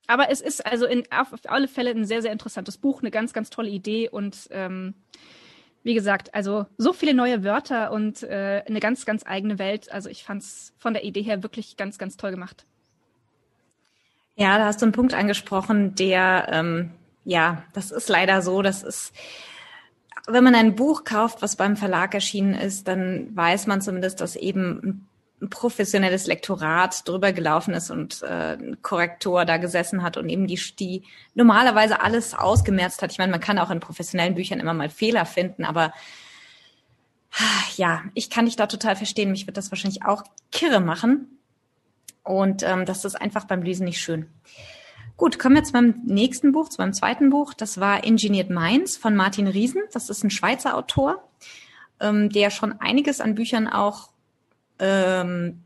Aber 0.07 0.29
es 0.29 0.41
ist 0.41 0.65
also 0.65 0.85
in, 0.85 1.03
auf, 1.11 1.29
alle 1.45 1.67
Fälle 1.67 1.91
ein 1.91 2.05
sehr, 2.05 2.21
sehr 2.21 2.31
interessantes 2.31 2.77
Buch, 2.77 3.01
eine 3.01 3.11
ganz, 3.11 3.33
ganz 3.33 3.49
tolle 3.49 3.69
Idee 3.69 4.09
und 4.09 4.47
ähm, 4.51 4.95
wie 5.83 5.93
gesagt, 5.93 6.33
also 6.33 6.65
so 6.77 6.93
viele 6.93 7.13
neue 7.13 7.43
Wörter 7.43 7.91
und 7.91 8.23
äh, 8.23 8.63
eine 8.65 8.79
ganz, 8.79 9.05
ganz 9.05 9.25
eigene 9.25 9.59
Welt. 9.59 9.91
Also 9.91 10.09
ich 10.09 10.23
fand 10.23 10.41
es 10.41 10.73
von 10.77 10.93
der 10.93 11.03
Idee 11.03 11.23
her 11.23 11.43
wirklich 11.43 11.77
ganz, 11.77 11.97
ganz 11.97 12.17
toll 12.17 12.31
gemacht. 12.31 12.65
Ja, 14.35 14.57
da 14.57 14.65
hast 14.65 14.81
du 14.81 14.85
einen 14.85 14.93
Punkt 14.93 15.13
angesprochen, 15.13 15.95
der 15.95 16.47
ähm, 16.51 16.91
ja, 17.25 17.63
das 17.73 17.91
ist 17.91 18.09
leider 18.09 18.41
so. 18.41 18.61
Das 18.61 18.83
ist, 18.83 19.13
wenn 20.27 20.43
man 20.43 20.55
ein 20.55 20.75
Buch 20.75 21.03
kauft, 21.03 21.41
was 21.41 21.55
beim 21.55 21.75
Verlag 21.75 22.13
erschienen 22.13 22.53
ist, 22.53 22.87
dann 22.87 23.35
weiß 23.35 23.67
man 23.67 23.81
zumindest, 23.81 24.21
dass 24.21 24.35
eben 24.35 25.07
ein 25.41 25.49
professionelles 25.49 26.27
Lektorat 26.27 27.07
drüber 27.07 27.33
gelaufen 27.33 27.73
ist 27.73 27.91
und 27.91 28.21
äh, 28.23 28.53
ein 28.53 28.81
Korrektor 28.81 29.43
da 29.45 29.57
gesessen 29.57 30.01
hat 30.01 30.15
und 30.15 30.29
eben 30.29 30.47
die, 30.47 30.59
die 30.79 31.03
normalerweise 31.35 31.99
alles 31.99 32.33
ausgemerzt 32.33 33.01
hat. 33.01 33.11
Ich 33.11 33.17
meine, 33.17 33.31
man 33.31 33.41
kann 33.41 33.59
auch 33.59 33.69
in 33.69 33.81
professionellen 33.81 34.35
Büchern 34.35 34.61
immer 34.61 34.73
mal 34.73 34.89
Fehler 34.89 35.25
finden, 35.25 35.65
aber 35.65 35.93
ja, 37.75 38.03
ich 38.13 38.29
kann 38.29 38.45
dich 38.45 38.55
da 38.55 38.67
total 38.67 38.95
verstehen. 38.95 39.31
Mich 39.31 39.47
wird 39.47 39.57
das 39.57 39.71
wahrscheinlich 39.71 40.05
auch 40.05 40.23
kirre 40.51 40.79
machen. 40.79 41.39
Und 42.23 42.63
ähm, 42.63 42.85
das 42.85 43.03
ist 43.03 43.15
einfach 43.15 43.45
beim 43.45 43.63
Lesen 43.63 43.85
nicht 43.85 43.99
schön. 43.99 44.29
Gut, 45.15 45.37
kommen 45.37 45.55
wir 45.55 45.63
zu 45.63 45.73
meinem 45.73 46.01
nächsten 46.05 46.51
Buch, 46.51 46.69
zu 46.69 46.81
meinem 46.81 46.93
zweiten 46.93 47.29
Buch. 47.29 47.53
Das 47.53 47.79
war 47.79 48.03
Engineered 48.03 48.49
Minds 48.49 48.97
von 48.97 49.15
Martin 49.15 49.47
Riesen. 49.47 49.83
Das 49.91 50.09
ist 50.09 50.23
ein 50.23 50.31
Schweizer 50.31 50.75
Autor, 50.75 51.23
ähm, 51.99 52.29
der 52.29 52.49
schon 52.49 52.73
einiges 52.79 53.21
an 53.21 53.35
Büchern 53.35 53.67
auch 53.67 54.09
ähm, 54.79 55.61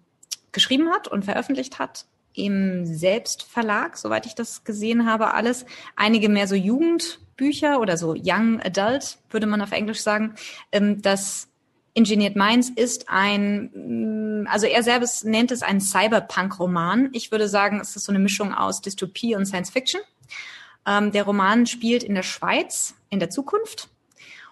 geschrieben 0.52 0.90
hat 0.90 1.08
und 1.08 1.24
veröffentlicht 1.24 1.80
hat 1.80 2.06
im 2.34 2.86
Selbstverlag, 2.86 3.98
soweit 3.98 4.26
ich 4.26 4.36
das 4.36 4.64
gesehen 4.64 5.10
habe, 5.10 5.34
alles. 5.34 5.66
Einige 5.96 6.30
mehr 6.30 6.48
so 6.48 6.56
Jugendbücher 6.56 7.80
oder 7.80 7.98
so 7.98 8.16
Young 8.18 8.62
Adult, 8.62 9.18
würde 9.32 9.48
man 9.48 9.62
auf 9.62 9.72
Englisch 9.72 10.02
sagen. 10.02 10.36
Ähm, 10.72 11.02
das 11.02 11.48
Engineered 11.98 12.36
Minds 12.36 12.70
ist 12.70 13.10
ein, 13.10 14.44
mm, 14.44 14.48
also 14.48 14.68
er 14.68 14.84
selbst 14.84 15.26
nennt 15.26 15.52
es 15.52 15.64
einen 15.64 15.82
Cyberpunk-Roman. 15.82 17.10
Ich 17.14 17.32
würde 17.32 17.50
sagen, 17.50 17.80
es 17.82 17.96
ist 17.96 18.06
so 18.06 18.12
eine 18.12 18.20
Mischung 18.20 18.54
aus 18.54 18.82
Dystopie 18.82 19.36
und 19.36 19.48
Science 19.48 19.72
Fiction. 19.72 20.02
Ähm, 20.86 21.12
der 21.12 21.24
Roman 21.24 21.66
spielt 21.66 22.04
in 22.04 22.14
der 22.14 22.24
Schweiz 22.24 22.94
in 23.10 23.20
der 23.20 23.32
Zukunft. 23.32 23.90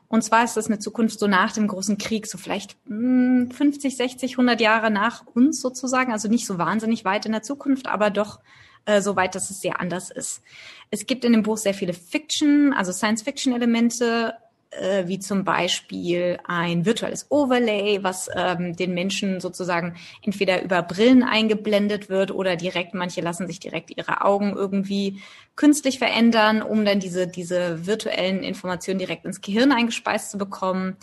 Und 0.07 0.23
zwar 0.23 0.43
ist 0.43 0.57
das 0.57 0.67
eine 0.67 0.79
Zukunft 0.79 1.19
so 1.19 1.27
nach 1.27 1.51
dem 1.51 1.67
großen 1.67 1.99
Krieg, 1.99 2.25
so 2.25 2.39
vielleicht 2.39 2.77
mh, 2.85 3.53
50, 3.53 3.95
60, 3.95 4.31
100 4.33 4.59
Jahre 4.59 4.89
nach 4.89 5.25
uns 5.27 5.61
sozusagen. 5.61 6.11
Also 6.11 6.27
nicht 6.27 6.47
so 6.47 6.57
wahnsinnig 6.57 7.05
weit 7.05 7.27
in 7.27 7.31
der 7.31 7.43
Zukunft, 7.43 7.87
aber 7.87 8.09
doch 8.09 8.39
äh, 8.85 9.01
so 9.01 9.15
weit, 9.15 9.35
dass 9.35 9.51
es 9.51 9.61
sehr 9.61 9.79
anders 9.79 10.09
ist. 10.09 10.41
Es 10.89 11.05
gibt 11.05 11.25
in 11.25 11.33
dem 11.33 11.43
Buch 11.43 11.57
sehr 11.57 11.75
viele 11.75 11.93
Fiction, 11.93 12.73
also 12.73 12.91
Science-Fiction-Elemente, 12.91 14.33
äh, 14.79 15.07
wie 15.07 15.19
zum 15.19 15.43
Beispiel 15.43 16.39
ein 16.45 16.85
virtuelles 16.85 17.27
Overlay, 17.29 18.03
was 18.03 18.29
ähm, 18.35 18.75
den 18.75 18.93
Menschen 18.93 19.39
sozusagen 19.39 19.95
entweder 20.21 20.61
über 20.63 20.81
Brillen 20.81 21.23
eingeblendet 21.23 22.09
wird 22.09 22.31
oder 22.31 22.55
direkt, 22.55 22.93
manche 22.93 23.21
lassen 23.21 23.47
sich 23.47 23.59
direkt 23.59 23.95
ihre 23.95 24.21
Augen 24.21 24.53
irgendwie 24.55 25.21
künstlich 25.55 25.99
verändern, 25.99 26.61
um 26.61 26.85
dann 26.85 26.99
diese, 26.99 27.27
diese 27.27 27.85
virtuellen 27.85 28.43
Informationen 28.43 28.99
direkt 28.99 29.25
ins 29.25 29.41
Gehirn 29.41 29.71
eingespeist 29.71 30.31
zu 30.31 30.37
bekommen. 30.37 30.97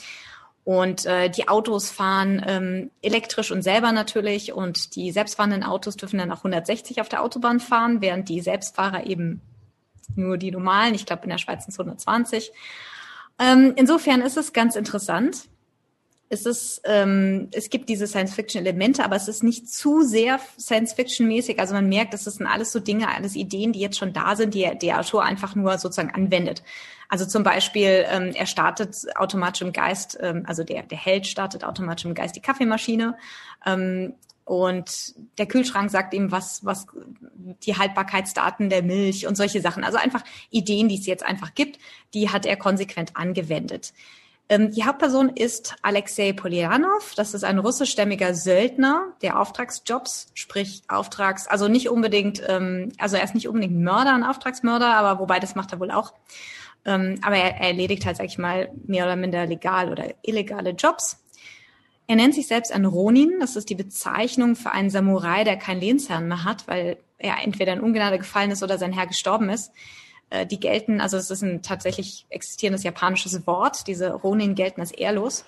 Und 0.65 1.07
äh, 1.07 1.29
die 1.29 1.49
Autos 1.49 1.91
fahren 1.91 2.43
ähm, 2.47 2.91
elektrisch 3.03 3.51
und 3.51 3.63
selber 3.63 3.91
natürlich 3.91 4.53
und 4.53 4.95
die 4.95 5.11
selbstfahrenden 5.11 5.65
Autos 5.65 5.97
dürfen 5.97 6.19
dann 6.19 6.31
auch 6.31 6.39
160 6.39 7.01
auf 7.01 7.09
der 7.09 7.23
Autobahn 7.23 7.59
fahren, 7.59 8.01
während 8.01 8.29
die 8.29 8.41
Selbstfahrer 8.41 9.07
eben 9.07 9.41
nur 10.15 10.39
die 10.39 10.51
normalen, 10.53 10.95
ich 10.95 11.07
glaube 11.07 11.25
in 11.25 11.31
der 11.31 11.39
Schweiz 11.39 11.65
sind 11.65 11.73
es 11.73 11.81
120. 11.81 12.53
Ähm, 13.39 13.73
insofern 13.77 14.21
ist 14.21 14.37
es 14.37 14.53
ganz 14.53 14.77
interessant. 14.77 15.49
es 16.33 16.47
ist, 16.47 16.81
ähm, 16.85 17.49
es 17.53 17.69
gibt 17.69 17.91
diese 17.91 18.07
Science-Fiction-Elemente, 18.07 19.05
aber 19.05 19.17
es 19.17 19.29
ist 19.29 19.43
nicht 19.43 19.69
zu 19.69 20.01
sehr 20.01 20.41
Science-Fiction-mäßig. 20.59 21.59
Also 21.61 21.75
man 21.75 21.91
merkt, 21.91 22.15
das 22.15 22.25
sind 22.25 22.47
alles 22.47 22.73
so 22.73 22.81
Dinge, 22.81 23.09
alles 23.15 23.37
Ideen, 23.37 23.73
die 23.73 23.81
jetzt 23.81 23.99
schon 23.99 24.15
da 24.15 24.35
sind, 24.35 24.55
die 24.55 24.67
der 24.81 24.99
Autor 24.99 25.25
einfach 25.25 25.55
nur 25.55 25.77
sozusagen 25.77 26.11
anwendet. 26.11 26.63
Also 27.11 27.27
zum 27.27 27.43
Beispiel, 27.43 28.07
ähm, 28.09 28.33
er 28.35 28.47
startet 28.47 28.97
automatisch 29.15 29.61
im 29.61 29.75
Geist, 29.75 30.19
ähm, 30.23 30.45
also 30.47 30.65
der, 30.65 30.85
der 30.85 30.97
Held 30.97 31.27
startet 31.27 31.65
automatisch 31.65 32.07
im 32.07 32.15
Geist 32.15 32.35
die 32.35 32.41
Kaffeemaschine. 32.41 33.19
Ähm, 33.67 34.15
und 34.45 35.15
der 35.39 35.47
Kühlschrank 35.47 35.91
sagt 35.91 36.15
ihm, 36.15 36.33
was, 36.33 36.65
was 36.65 36.87
die 37.65 37.77
Haltbarkeitsdaten 37.77 38.71
der 38.71 38.83
Milch 38.83 39.27
und 39.27 39.37
solche 39.37 39.61
Sachen. 39.61 39.85
Also 39.85 39.99
einfach 39.99 40.25
Ideen, 40.51 40.89
die 40.89 40.99
es 40.99 41.07
jetzt 41.07 41.25
einfach 41.25 41.55
gibt, 41.55 41.79
die 42.15 42.31
hat 42.31 42.45
er 42.45 42.57
konsequent 42.57 43.17
angewendet. 43.17 43.93
Ähm, 44.49 44.71
die 44.73 44.85
Hauptperson 44.85 45.31
ist 45.31 45.77
Alexei 45.83 46.33
Polyanov. 46.33 47.15
Das 47.17 47.35
ist 47.35 47.45
ein 47.45 47.59
russischstämmiger 47.59 48.35
Söldner, 48.35 49.15
der 49.23 49.41
Auftragsjobs, 49.41 50.31
sprich 50.35 50.83
Auftrags, 50.89 51.47
also 51.47 51.69
nicht 51.69 51.89
unbedingt, 51.89 52.43
ähm, 52.49 52.93
also 52.99 53.17
er 53.17 53.25
ist 53.25 53.35
nicht 53.35 53.49
unbedingt 53.49 53.81
Mörder, 53.81 54.15
ein 54.15 54.25
Auftragsmörder, 54.25 54.95
aber 54.95 55.21
wobei 55.21 55.39
das 55.39 55.55
macht 55.55 55.73
er 55.73 55.81
wohl 55.81 55.91
auch. 55.91 56.13
Ähm, 56.85 57.19
aber 57.23 57.37
er, 57.37 57.55
er 57.61 57.69
erledigt 57.69 58.05
halt, 58.05 58.17
sag 58.17 58.27
ich 58.27 58.39
mal, 58.39 58.71
mehr 58.87 59.05
oder 59.05 59.17
minder 59.17 59.47
legal 59.47 59.91
oder 59.91 60.13
illegale 60.23 60.71
Jobs. 60.71 61.22
Er 62.07 62.17
nennt 62.17 62.35
sich 62.35 62.47
selbst 62.47 62.73
ein 62.73 62.85
Ronin. 62.85 63.39
Das 63.41 63.57
ist 63.57 63.71
die 63.71 63.75
Bezeichnung 63.75 64.57
für 64.57 64.73
einen 64.73 64.91
Samurai, 64.91 65.45
der 65.45 65.57
keinen 65.57 65.81
Lehnsherrn 65.81 66.29
mehr 66.29 66.45
hat, 66.45 66.69
weil 66.69 66.99
er 67.19 67.43
entweder 67.43 67.73
in 67.73 67.81
Ungnade 67.81 68.19
gefallen 68.19 68.51
ist 68.51 68.63
oder 68.63 68.79
sein 68.79 68.93
Herr 68.93 69.07
gestorben 69.07 69.49
ist. 69.49 69.73
Äh, 70.31 70.47
die 70.47 70.59
gelten, 70.59 71.01
also 71.01 71.17
es 71.17 71.31
ist 71.31 71.43
ein 71.43 71.63
tatsächlich 71.63 72.27
existierendes 72.29 72.83
japanisches 72.83 73.47
Wort. 73.47 73.87
Diese 73.87 74.13
Ronin 74.13 74.55
gelten 74.55 74.81
als 74.81 74.93
ehrlos. 74.93 75.45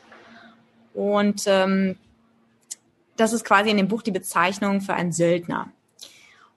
Und 0.95 1.45
ähm, 1.47 1.97
das 3.17 3.33
ist 3.33 3.45
quasi 3.45 3.71
in 3.71 3.77
dem 3.77 3.89
Buch 3.89 4.03
die 4.03 4.11
Bezeichnung 4.11 4.81
für 4.81 4.95
einen 4.95 5.13
Söldner. 5.13 5.71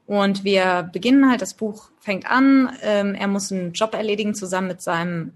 Und 0.05 0.43
wir 0.43 0.89
beginnen 0.93 1.29
halt, 1.29 1.41
das 1.41 1.53
Buch 1.53 1.89
fängt 1.99 2.25
an, 2.29 2.71
ähm, 2.81 3.13
er 3.13 3.27
muss 3.27 3.51
einen 3.51 3.73
Job 3.73 3.93
erledigen 3.93 4.35
zusammen 4.35 4.67
mit 4.67 4.81
seinem 4.81 5.33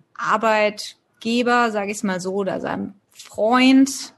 Arbeitgeber, 1.22 1.72
sage 1.72 1.92
ich 1.92 1.98
es 1.98 2.04
mal 2.04 2.20
so, 2.20 2.34
oder 2.34 2.60
seinem 2.60 2.94
Freund. 3.12 4.14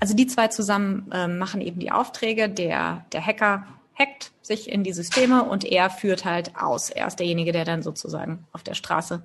Also 0.00 0.14
die 0.14 0.26
zwei 0.26 0.48
zusammen 0.48 1.10
ähm, 1.12 1.38
machen 1.38 1.60
eben 1.60 1.80
die 1.80 1.90
Aufträge. 1.90 2.48
Der, 2.48 3.04
der 3.12 3.24
Hacker 3.24 3.66
hackt 3.98 4.30
sich 4.42 4.70
in 4.70 4.84
die 4.84 4.92
Systeme 4.92 5.42
und 5.42 5.64
er 5.64 5.90
führt 5.90 6.24
halt 6.24 6.56
aus. 6.56 6.90
Er 6.90 7.08
ist 7.08 7.18
derjenige, 7.18 7.52
der 7.52 7.64
dann 7.64 7.82
sozusagen 7.82 8.46
auf 8.52 8.62
der 8.62 8.74
Straße 8.74 9.22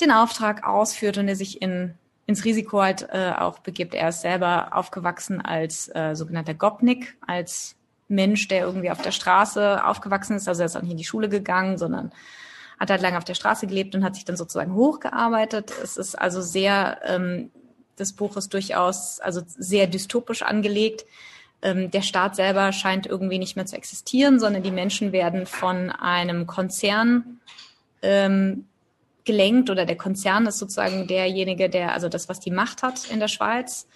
den 0.00 0.10
Auftrag 0.10 0.66
ausführt 0.66 1.16
und 1.16 1.26
der 1.26 1.36
sich 1.36 1.62
in, 1.62 1.94
ins 2.26 2.44
Risiko 2.44 2.82
halt 2.82 3.08
äh, 3.10 3.32
auch 3.36 3.60
begibt. 3.60 3.94
Er 3.94 4.10
ist 4.10 4.20
selber 4.20 4.76
aufgewachsen 4.76 5.40
als 5.40 5.88
äh, 5.94 6.14
sogenannter 6.14 6.54
Gopnik, 6.54 7.16
als 7.26 7.74
Mensch, 8.08 8.48
der 8.48 8.60
irgendwie 8.60 8.90
auf 8.90 9.00
der 9.00 9.12
Straße 9.12 9.84
aufgewachsen 9.84 10.36
ist. 10.36 10.48
Also 10.48 10.62
er 10.62 10.66
ist 10.66 10.76
auch 10.76 10.82
nicht 10.82 10.92
in 10.92 10.98
die 10.98 11.04
Schule 11.04 11.28
gegangen, 11.28 11.78
sondern 11.78 12.12
hat 12.78 12.90
halt 12.90 13.02
lange 13.02 13.18
auf 13.18 13.24
der 13.24 13.34
Straße 13.34 13.66
gelebt 13.66 13.94
und 13.94 14.04
hat 14.04 14.14
sich 14.14 14.24
dann 14.24 14.36
sozusagen 14.36 14.74
hochgearbeitet. 14.74 15.72
Es 15.82 15.96
ist 15.96 16.14
also 16.14 16.40
sehr, 16.40 17.00
ähm, 17.04 17.50
das 17.96 18.12
Buch 18.12 18.36
ist 18.36 18.54
durchaus 18.54 19.20
also 19.20 19.42
sehr 19.46 19.86
dystopisch 19.86 20.42
angelegt 20.42 21.04
ähm, 21.62 21.90
der 21.90 22.02
Staat 22.02 22.36
selber 22.36 22.72
scheint 22.72 23.06
irgendwie 23.06 23.38
nicht 23.38 23.56
mehr 23.56 23.66
zu 23.66 23.76
existieren, 23.76 24.38
sondern 24.38 24.62
die 24.62 24.70
Menschen 24.70 25.12
werden 25.12 25.46
von 25.46 25.90
einem 25.90 26.46
Konzern 26.46 27.40
ähm, 28.02 28.66
gelenkt 29.24 29.68
oder 29.68 29.84
der 29.84 29.96
Konzern 29.96 30.46
ist 30.46 30.58
sozusagen 30.58 31.06
derjenige, 31.06 31.68
der, 31.68 31.92
also 31.92 32.08
das, 32.08 32.28
was 32.28 32.40
die 32.40 32.50
Macht 32.50 32.82
hat 32.82 33.10
in 33.10 33.18
der 33.18 33.28
Schweiz. 33.28 33.88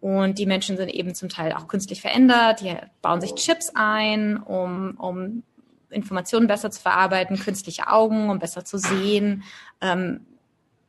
Und 0.00 0.38
die 0.38 0.46
Menschen 0.46 0.76
sind 0.76 0.88
eben 0.88 1.14
zum 1.14 1.28
Teil 1.28 1.52
auch 1.52 1.68
künstlich 1.68 2.00
verändert, 2.00 2.60
die 2.60 2.76
bauen 3.02 3.20
sich 3.20 3.34
Chips 3.34 3.72
ein, 3.74 4.36
um, 4.36 4.96
um 4.98 5.42
Informationen 5.90 6.46
besser 6.46 6.70
zu 6.70 6.80
verarbeiten, 6.80 7.38
künstliche 7.38 7.88
Augen, 7.88 8.30
um 8.30 8.38
besser 8.38 8.64
zu 8.64 8.78
sehen. 8.78 9.44
Ähm, 9.80 10.26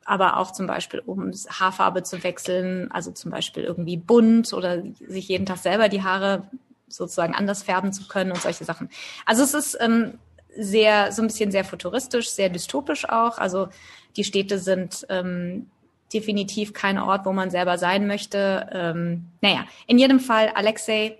aber 0.05 0.37
auch 0.37 0.51
zum 0.51 0.67
Beispiel, 0.67 1.01
um 1.05 1.31
Haarfarbe 1.31 2.01
zu 2.01 2.23
wechseln, 2.23 2.89
also 2.91 3.11
zum 3.11 3.29
Beispiel 3.29 3.63
irgendwie 3.63 3.97
bunt 3.97 4.53
oder 4.53 4.81
sich 5.05 5.27
jeden 5.27 5.45
Tag 5.45 5.57
selber 5.57 5.89
die 5.89 6.01
Haare 6.01 6.49
sozusagen 6.87 7.35
anders 7.35 7.63
färben 7.63 7.91
zu 7.91 8.07
können 8.07 8.31
und 8.31 8.41
solche 8.41 8.63
Sachen. 8.63 8.89
Also 9.25 9.43
es 9.43 9.53
ist 9.53 9.77
ähm, 9.81 10.17
sehr, 10.57 11.11
so 11.11 11.21
ein 11.21 11.27
bisschen 11.27 11.51
sehr 11.51 11.65
futuristisch, 11.65 12.29
sehr 12.29 12.49
dystopisch 12.49 13.07
auch. 13.09 13.37
Also 13.37 13.67
die 14.15 14.23
Städte 14.23 14.59
sind 14.59 15.05
ähm, 15.09 15.69
definitiv 16.13 16.73
kein 16.73 16.97
Ort, 16.97 17.25
wo 17.25 17.33
man 17.33 17.49
selber 17.49 17.77
sein 17.77 18.07
möchte. 18.07 18.69
Ähm, 18.71 19.25
naja, 19.41 19.65
in 19.87 19.99
jedem 19.99 20.21
Fall, 20.21 20.51
Alexei 20.55 21.17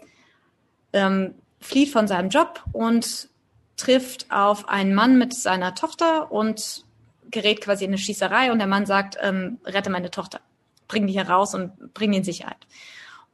ähm, 0.94 1.36
flieht 1.60 1.90
von 1.90 2.08
seinem 2.08 2.30
Job 2.30 2.63
und 2.72 3.30
trifft 3.78 4.32
auf 4.32 4.68
einen 4.68 4.94
Mann 4.94 5.18
mit 5.18 5.34
seiner 5.34 5.76
Tochter 5.76 6.32
und 6.32 6.84
gerät 7.30 7.62
quasi 7.62 7.86
in 7.86 7.92
eine 7.92 7.98
Schießerei 7.98 8.52
und 8.52 8.58
der 8.58 8.68
Mann 8.68 8.86
sagt, 8.86 9.18
ähm, 9.22 9.60
rette 9.66 9.90
meine 9.90 10.12
Tochter, 10.12 10.40
bring 10.88 11.08
die 11.08 11.13
hier 11.13 11.30
raus 11.30 11.54
und 11.54 11.94
bring 11.94 12.12
die 12.12 12.18
in 12.20 12.24
Sicherheit. 12.24 12.68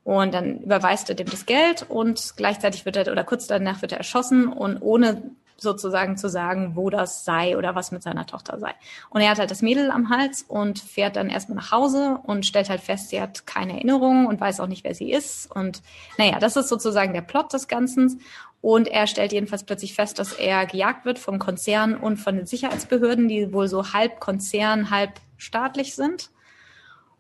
Und 0.04 0.34
dann 0.34 0.60
überweist 0.60 1.10
er 1.10 1.16
dem 1.16 1.30
das 1.30 1.46
Geld 1.46 1.86
und 1.88 2.34
gleichzeitig 2.36 2.86
wird 2.86 2.98
er, 2.98 3.12
oder 3.12 3.24
kurz 3.24 3.48
danach 3.48 3.82
wird 3.82 3.94
er 3.94 4.00
erschossen 4.00 4.48
und 4.48 4.82
ohne 4.82 5.32
sozusagen 5.58 6.18
zu 6.18 6.30
sagen, 6.30 6.76
wo 6.76 6.90
das 6.90 7.24
sei 7.24 7.58
oder 7.58 7.74
was 7.74 7.92
mit 7.92 8.04
seiner 8.04 8.26
Tochter 8.26 8.60
sei. 8.60 8.74
Und 9.10 9.22
er 9.22 9.32
hat 9.32 9.40
halt 9.40 9.50
das 9.50 9.62
Mädel 9.62 9.92
am 9.92 10.10
Hals 10.10 10.44
und 10.44 10.80
fährt 10.80 11.16
dann 11.16 11.30
erstmal 11.30 11.56
nach 11.56 11.72
Hause 11.72 12.20
und 12.24 12.46
stellt 12.46 12.70
halt 12.70 12.82
fest, 12.82 13.10
sie 13.10 13.22
hat 13.22 13.48
keine 13.48 13.74
Erinnerung 13.74 14.28
und 14.28 14.42
weiß 14.42 14.60
auch 14.60 14.68
nicht, 14.68 14.84
wer 14.84 14.94
sie 14.94 15.12
ist. 15.12 15.50
Und 15.50 15.82
naja, 16.18 16.38
das 16.40 16.58
ist 16.58 16.68
sozusagen 16.68 17.14
der 17.14 17.22
Plot 17.22 17.54
des 17.54 17.68
Ganzen. 17.68 18.22
Und 18.64 18.88
er 18.88 19.08
stellt 19.08 19.34
jedenfalls 19.34 19.66
plötzlich 19.66 19.94
fest, 19.94 20.20
dass 20.20 20.32
er 20.32 20.66
gejagt 20.66 21.04
wird 21.04 21.20
vom 21.20 21.38
Konzern 21.38 21.98
und 21.98 22.16
von 22.16 22.38
den 22.38 22.46
Sicherheitsbehörden, 22.46 23.28
die 23.28 23.52
wohl 23.52 23.68
so 23.68 23.92
halb 23.92 24.22
Konzern, 24.22 24.90
halb 24.90 25.20
staatlich 25.36 25.96
sind. 25.96 26.30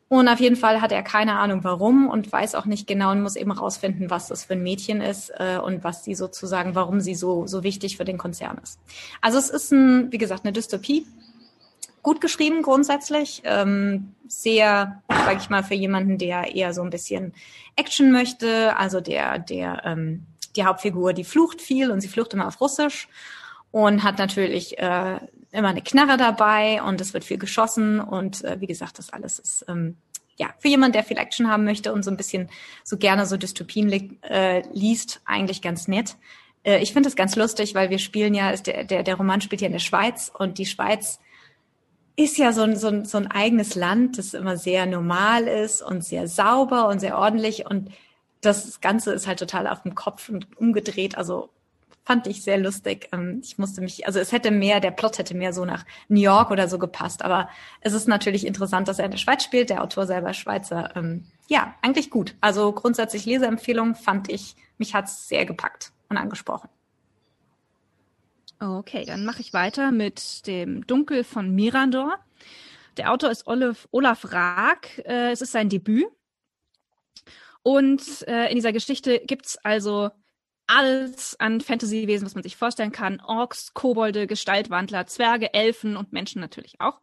Und 0.08 0.30
auf 0.30 0.40
jeden 0.40 0.56
Fall 0.56 0.80
hat 0.80 0.94
er 0.94 1.04
keine 1.04 1.34
Ahnung 1.40 1.66
warum 1.66 2.08
und 2.08 2.32
weiß 2.32 2.56
auch 2.56 2.64
nicht 2.64 2.88
genau 2.88 3.12
und 3.12 3.22
muss 3.22 3.36
eben 3.36 3.52
rausfinden, 3.52 4.10
was 4.10 4.30
das 4.30 4.46
für 4.46 4.54
ein 4.54 4.64
Mädchen 4.64 5.02
ist 5.02 5.34
äh, 5.36 5.58
und 5.58 5.84
was 5.84 6.06
sie 6.06 6.16
sozusagen, 6.16 6.76
warum 6.76 7.02
sie 7.02 7.14
so, 7.14 7.46
so 7.46 7.62
wichtig 7.62 7.98
für 7.98 8.06
den 8.06 8.18
Konzern 8.18 8.58
ist. 8.64 8.80
Also 9.20 9.38
es 9.38 9.50
ist 9.50 9.74
ein, 9.74 10.14
wie 10.14 10.20
gesagt, 10.20 10.46
eine 10.46 10.54
Dystopie. 10.54 11.06
Gut 12.04 12.22
geschrieben 12.22 12.62
grundsätzlich, 12.62 13.42
ähm, 13.44 14.14
sehr, 14.30 15.02
sage 15.10 15.40
ich 15.42 15.50
mal, 15.50 15.64
für 15.64 15.76
jemanden, 15.76 16.18
der 16.18 16.56
eher 16.56 16.74
so 16.74 16.84
ein 16.84 16.90
bisschen 16.90 17.34
Action 17.76 18.14
möchte, 18.14 18.78
also 18.78 19.02
der, 19.02 19.40
der 19.40 19.82
ähm, 19.84 20.26
die 20.56 20.66
Hauptfigur, 20.66 21.14
die 21.14 21.24
flucht 21.24 21.62
viel 21.62 21.92
und 21.92 22.02
sie 22.02 22.08
flucht 22.08 22.34
immer 22.34 22.48
auf 22.48 22.62
Russisch 22.62 23.08
und 23.72 24.04
hat 24.04 24.20
natürlich 24.20 24.78
äh, 24.78 25.20
immer 25.52 25.70
eine 25.70 25.82
Knarre 25.82 26.18
dabei 26.18 26.82
und 26.84 27.02
es 27.02 27.14
wird 27.14 27.24
viel 27.24 27.38
geschossen 27.38 28.00
und 28.00 28.44
äh, 28.44 28.60
wie 28.60 28.68
gesagt, 28.68 29.00
das 29.00 29.12
alles 29.12 29.40
ist 29.40 29.66
ähm, 29.68 29.98
ja 30.38 30.50
für 30.60 30.68
jemanden, 30.68 30.94
der 30.94 31.04
viel 31.04 31.18
Action 31.18 31.50
haben 31.50 31.64
möchte 31.64 31.94
und 31.94 32.04
so 32.04 32.12
ein 32.12 32.18
bisschen 32.18 32.50
so 32.84 32.98
gerne 32.98 33.26
so 33.26 33.38
Dystopien 33.38 33.88
li 33.88 34.18
äh, 34.24 34.64
liest, 34.74 35.22
eigentlich 35.26 35.62
ganz 35.62 35.88
nett. 35.88 36.16
Äh, 36.64 36.82
ich 36.82 36.94
finde 36.94 37.10
es 37.10 37.16
ganz 37.16 37.36
lustig, 37.36 37.76
weil 37.76 37.90
wir 37.90 38.00
spielen 38.00 38.34
ja, 38.34 38.50
ist 38.50 38.68
der, 38.68 38.84
der, 38.84 39.04
der 39.04 39.16
Roman 39.16 39.42
spielt 39.42 39.62
ja 39.62 39.68
in 39.68 39.74
der 39.74 39.80
Schweiz 39.80 40.32
und 40.34 40.58
die 40.58 40.66
Schweiz 40.66 41.20
ist 42.16 42.38
ja 42.38 42.52
so 42.52 42.62
ein, 42.62 42.76
so, 42.76 42.88
ein, 42.88 43.06
so 43.06 43.18
ein 43.18 43.28
eigenes 43.28 43.76
Land, 43.76 44.18
das 44.18 44.34
immer 44.34 44.58
sehr 44.58 44.86
normal 44.86 45.48
ist 45.48 45.82
und 45.82 46.04
sehr 46.04 46.28
sauber 46.28 46.88
und 46.88 47.00
sehr 47.00 47.18
ordentlich 47.18 47.66
und 47.66 47.90
das 48.44 48.82
Ganze 48.82 49.14
ist 49.14 49.28
halt 49.28 49.40
total 49.40 49.68
auf 49.68 49.84
dem 49.84 49.96
Kopf 49.96 50.30
und 50.30 50.58
umgedreht. 50.58 51.18
Also 51.18 51.50
fand 52.04 52.28
ich 52.28 52.44
sehr 52.44 52.58
lustig. 52.58 53.10
Ähm, 53.12 53.42
ich 53.44 53.58
musste 53.58 53.82
mich, 53.82 54.06
also 54.06 54.20
es 54.20 54.32
hätte 54.32 54.52
mehr, 54.52 54.80
der 54.80 54.92
Plot 54.92 55.18
hätte 55.18 55.36
mehr 55.36 55.54
so 55.54 55.66
nach 55.66 55.86
New 56.10 56.20
York 56.20 56.52
oder 56.52 56.68
so 56.68 56.78
gepasst. 56.78 57.24
Aber 57.24 57.50
es 57.82 57.94
ist 57.94 58.08
natürlich 58.08 58.46
interessant, 58.46 58.88
dass 58.88 59.00
er 59.00 59.06
in 59.06 59.12
der 59.12 59.18
Schweiz 59.18 59.44
spielt. 59.44 59.70
Der 59.70 59.84
Autor 59.84 60.06
selber 60.06 60.34
Schweizer. 60.34 60.96
Ähm, 60.96 61.26
ja, 61.48 61.74
eigentlich 61.82 62.10
gut. 62.10 62.36
Also 62.42 62.72
grundsätzlich 62.72 63.26
Leseempfehlung 63.26 63.96
fand 63.96 64.30
ich, 64.30 64.56
mich 64.78 64.94
hat's 64.94 65.28
sehr 65.28 65.46
gepackt 65.46 65.92
und 66.10 66.18
angesprochen. 66.18 66.70
Okay, 68.60 69.04
dann 69.06 69.26
mache 69.26 69.42
ich 69.42 69.54
weiter 69.54 69.92
mit 69.92 70.48
dem 70.48 70.88
Dunkel 70.88 71.24
von 71.24 71.54
Mirador. 71.54 72.18
Der 72.98 73.12
Autor 73.12 73.32
ist 73.32 73.48
Olaf, 73.48 73.88
Olaf 73.92 74.32
Raag. 74.32 75.00
Äh, 75.06 75.32
es 75.32 75.42
ist 75.42 75.52
sein 75.52 75.70
Debüt. 75.70 76.06
Und 77.64 78.28
äh, 78.28 78.50
in 78.50 78.56
dieser 78.56 78.74
Geschichte 78.74 79.22
gibt's 79.26 79.58
also 79.64 80.12
alles 80.68 81.40
an 81.40 81.62
Fantasy-Wesen, 81.62 82.26
was 82.26 82.36
man 82.36 82.44
sich 82.44 82.56
vorstellen 82.56 82.92
kann. 82.92 83.20
Orks, 83.22 83.74
Kobolde, 83.74 84.28
Gestaltwandler, 84.28 85.06
Zwerge, 85.08 85.54
Elfen 85.54 85.98
und 85.98 86.14
Menschen 86.14 86.40
natürlich 86.42 86.80
auch. 86.80 87.02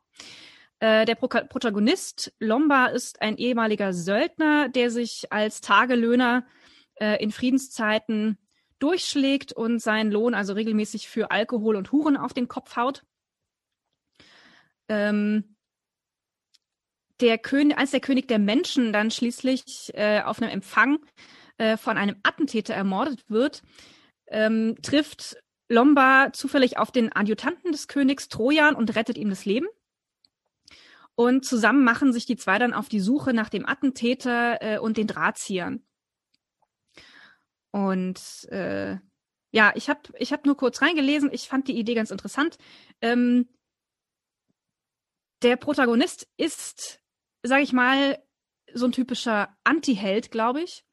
Äh, 0.80 1.04
der 1.04 1.14
Pro 1.14 1.28
Protagonist 1.28 2.32
Lomba 2.38 2.86
ist 2.86 3.20
ein 3.20 3.36
ehemaliger 3.36 3.92
Söldner, 3.92 4.68
der 4.68 4.90
sich 4.90 5.30
als 5.30 5.60
Tagelöhner 5.60 6.46
äh, 6.94 7.22
in 7.22 7.32
Friedenszeiten 7.32 8.38
durchschlägt 8.78 9.52
und 9.52 9.78
seinen 9.80 10.10
Lohn 10.10 10.34
also 10.34 10.54
regelmäßig 10.54 11.08
für 11.08 11.30
Alkohol 11.30 11.76
und 11.76 11.92
Huren 11.92 12.16
auf 12.16 12.32
den 12.32 12.48
Kopf 12.48 12.76
haut. 12.76 13.04
Ähm, 14.88 15.56
der 17.20 17.38
König, 17.38 17.78
als 17.78 17.90
der 17.90 18.00
König 18.00 18.28
der 18.28 18.38
Menschen 18.38 18.92
dann 18.92 19.10
schließlich 19.10 19.92
äh, 19.94 20.22
auf 20.22 20.40
einem 20.40 20.50
Empfang 20.50 20.98
äh, 21.58 21.76
von 21.76 21.98
einem 21.98 22.16
Attentäter 22.22 22.74
ermordet 22.74 23.24
wird, 23.28 23.62
ähm, 24.28 24.76
trifft 24.82 25.36
Lomba 25.68 26.32
zufällig 26.32 26.78
auf 26.78 26.90
den 26.90 27.14
Adjutanten 27.14 27.72
des 27.72 27.88
Königs 27.88 28.28
Trojan 28.28 28.74
und 28.74 28.94
rettet 28.96 29.18
ihm 29.18 29.30
das 29.30 29.44
Leben. 29.44 29.66
Und 31.14 31.44
zusammen 31.44 31.84
machen 31.84 32.12
sich 32.12 32.24
die 32.24 32.36
zwei 32.36 32.58
dann 32.58 32.72
auf 32.72 32.88
die 32.88 33.00
Suche 33.00 33.34
nach 33.34 33.50
dem 33.50 33.66
Attentäter 33.66 34.62
äh, 34.62 34.78
und 34.78 34.96
den 34.96 35.06
Drahtziehern. 35.06 35.84
Und 37.72 38.48
äh, 38.50 38.96
ja, 39.52 39.72
ich 39.74 39.88
habe 39.88 40.00
ich 40.18 40.32
hab 40.32 40.46
nur 40.46 40.56
kurz 40.56 40.80
reingelesen. 40.80 41.30
Ich 41.32 41.48
fand 41.48 41.68
die 41.68 41.78
Idee 41.78 41.94
ganz 41.94 42.10
interessant. 42.10 42.56
Ähm, 43.00 43.48
der 45.42 45.56
Protagonist 45.56 46.28
ist, 46.36 46.99
sage 47.42 47.62
ich 47.62 47.72
mal, 47.72 48.18
so 48.72 48.86
ein 48.86 48.92
typischer 48.92 49.56
Anti-Held, 49.64 50.30
glaube 50.30 50.62
ich. 50.62 50.84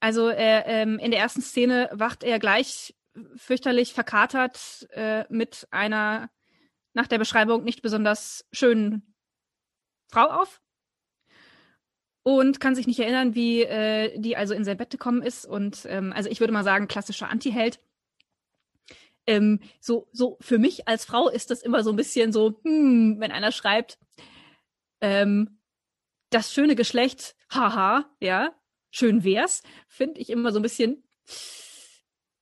Also 0.00 0.28
er, 0.28 0.66
ähm, 0.66 0.98
in 0.98 1.10
der 1.10 1.20
ersten 1.20 1.42
Szene 1.42 1.88
wacht 1.92 2.22
er 2.22 2.38
gleich 2.38 2.94
fürchterlich 3.36 3.92
verkatert 3.92 4.88
äh, 4.92 5.24
mit 5.28 5.66
einer 5.70 6.30
nach 6.94 7.08
der 7.08 7.18
Beschreibung 7.18 7.64
nicht 7.64 7.82
besonders 7.82 8.46
schönen 8.52 9.14
Frau 10.08 10.24
auf 10.24 10.60
und 12.22 12.60
kann 12.60 12.74
sich 12.74 12.86
nicht 12.86 13.00
erinnern, 13.00 13.34
wie 13.34 13.62
äh, 13.62 14.18
die 14.18 14.36
also 14.36 14.54
in 14.54 14.64
sein 14.64 14.76
Bett 14.76 14.90
gekommen 14.90 15.22
ist. 15.22 15.46
Und 15.46 15.86
ähm, 15.88 16.12
also 16.12 16.28
ich 16.28 16.40
würde 16.40 16.52
mal 16.52 16.64
sagen, 16.64 16.88
klassischer 16.88 17.28
Anti-Held. 17.28 17.80
Ähm, 19.26 19.60
so, 19.80 20.08
so 20.12 20.38
für 20.40 20.58
mich 20.58 20.88
als 20.88 21.04
Frau 21.04 21.28
ist 21.28 21.50
das 21.50 21.62
immer 21.62 21.82
so 21.82 21.90
ein 21.90 21.96
bisschen 21.96 22.32
so, 22.32 22.60
hm, 22.64 23.16
wenn 23.18 23.32
einer 23.32 23.52
schreibt, 23.52 23.98
ähm, 25.00 25.60
das 26.30 26.52
schöne 26.52 26.74
Geschlecht, 26.74 27.36
haha, 27.50 28.04
ja, 28.20 28.52
schön 28.90 29.24
wär's, 29.24 29.62
finde 29.88 30.20
ich 30.20 30.30
immer 30.30 30.52
so 30.52 30.58
ein 30.58 30.62
bisschen, 30.62 31.04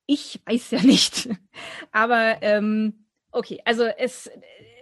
ich 0.06 0.40
weiß 0.46 0.70
ja 0.72 0.82
nicht. 0.82 1.28
Aber 1.92 2.42
ähm, 2.42 3.06
okay, 3.32 3.60
also 3.64 3.84
es, 3.84 4.30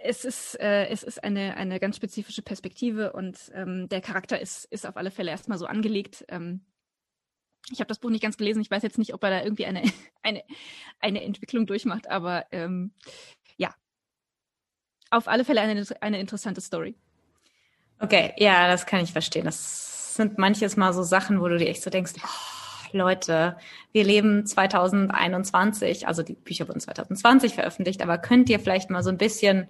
es 0.03 0.25
ist, 0.25 0.59
äh, 0.59 0.87
es 0.87 1.03
ist 1.03 1.23
eine, 1.23 1.57
eine 1.57 1.79
ganz 1.79 1.97
spezifische 1.97 2.41
Perspektive 2.41 3.13
und 3.13 3.51
ähm, 3.53 3.89
der 3.89 4.01
Charakter 4.01 4.39
ist, 4.39 4.65
ist 4.65 4.85
auf 4.85 4.97
alle 4.97 5.11
Fälle 5.11 5.31
erstmal 5.31 5.57
so 5.57 5.65
angelegt. 5.65 6.25
Ähm, 6.29 6.65
ich 7.71 7.79
habe 7.79 7.87
das 7.87 7.99
Buch 7.99 8.11
nicht 8.11 8.21
ganz 8.21 8.37
gelesen. 8.37 8.61
Ich 8.61 8.69
weiß 8.69 8.83
jetzt 8.83 8.99
nicht, 8.99 9.13
ob 9.13 9.23
er 9.23 9.31
da 9.31 9.43
irgendwie 9.43 9.65
eine, 9.65 9.81
eine, 10.23 10.43
eine 10.99 11.23
Entwicklung 11.23 11.65
durchmacht, 11.65 12.07
aber 12.07 12.45
ähm, 12.51 12.93
ja, 13.57 13.73
auf 15.09 15.27
alle 15.27 15.45
Fälle 15.45 15.61
eine, 15.61 15.83
eine 16.01 16.19
interessante 16.19 16.61
Story. 16.61 16.95
Okay, 17.99 18.33
ja, 18.37 18.67
das 18.67 18.85
kann 18.85 19.01
ich 19.01 19.11
verstehen. 19.11 19.45
Das 19.45 20.15
sind 20.15 20.37
manches 20.37 20.77
Mal 20.77 20.93
so 20.93 21.03
Sachen, 21.03 21.41
wo 21.41 21.47
du 21.47 21.57
dir 21.57 21.69
echt 21.69 21.83
so 21.83 21.89
denkst, 21.89 22.13
oh, 22.23 22.97
Leute, 22.97 23.57
wir 23.91 24.03
leben 24.03 24.45
2021, 24.45 26.07
also 26.07 26.23
die 26.23 26.33
Bücher 26.33 26.67
wurden 26.67 26.79
2020 26.79 27.55
veröffentlicht, 27.55 28.01
aber 28.01 28.17
könnt 28.17 28.49
ihr 28.49 28.59
vielleicht 28.59 28.89
mal 28.89 29.03
so 29.03 29.09
ein 29.09 29.17
bisschen, 29.17 29.67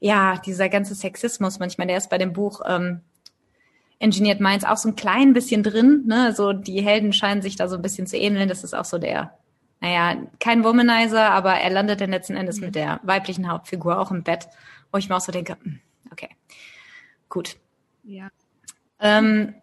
ja, 0.00 0.38
dieser 0.38 0.68
ganze 0.68 0.94
Sexismus, 0.94 1.58
manchmal, 1.58 1.86
der 1.86 1.96
ist 1.96 2.10
bei 2.10 2.18
dem 2.18 2.32
Buch 2.32 2.60
ähm, 2.66 3.00
Engineered 3.98 4.40
Minds 4.40 4.64
auch 4.64 4.76
so 4.76 4.88
ein 4.88 4.96
klein 4.96 5.32
bisschen 5.32 5.62
drin. 5.62 6.04
Ne? 6.06 6.34
So 6.34 6.52
die 6.52 6.82
Helden 6.82 7.12
scheinen 7.12 7.42
sich 7.42 7.56
da 7.56 7.68
so 7.68 7.76
ein 7.76 7.82
bisschen 7.82 8.06
zu 8.06 8.16
ähneln. 8.16 8.48
Das 8.48 8.62
ist 8.62 8.74
auch 8.74 8.84
so 8.84 8.98
der, 8.98 9.38
naja, 9.80 10.16
kein 10.38 10.64
Womanizer, 10.64 11.30
aber 11.30 11.54
er 11.54 11.70
landet 11.70 12.00
dann 12.00 12.10
letzten 12.10 12.36
Endes 12.36 12.58
mhm. 12.58 12.66
mit 12.66 12.74
der 12.74 13.00
weiblichen 13.02 13.50
Hauptfigur 13.50 13.98
auch 13.98 14.10
im 14.10 14.22
Bett, 14.22 14.48
wo 14.92 14.98
ich 14.98 15.08
mir 15.08 15.16
auch 15.16 15.20
so 15.20 15.32
denke, 15.32 15.56
hm, 15.62 15.80
okay, 16.12 16.28
gut. 17.28 17.56
Ja. 18.04 18.30
Ähm, 19.00 19.54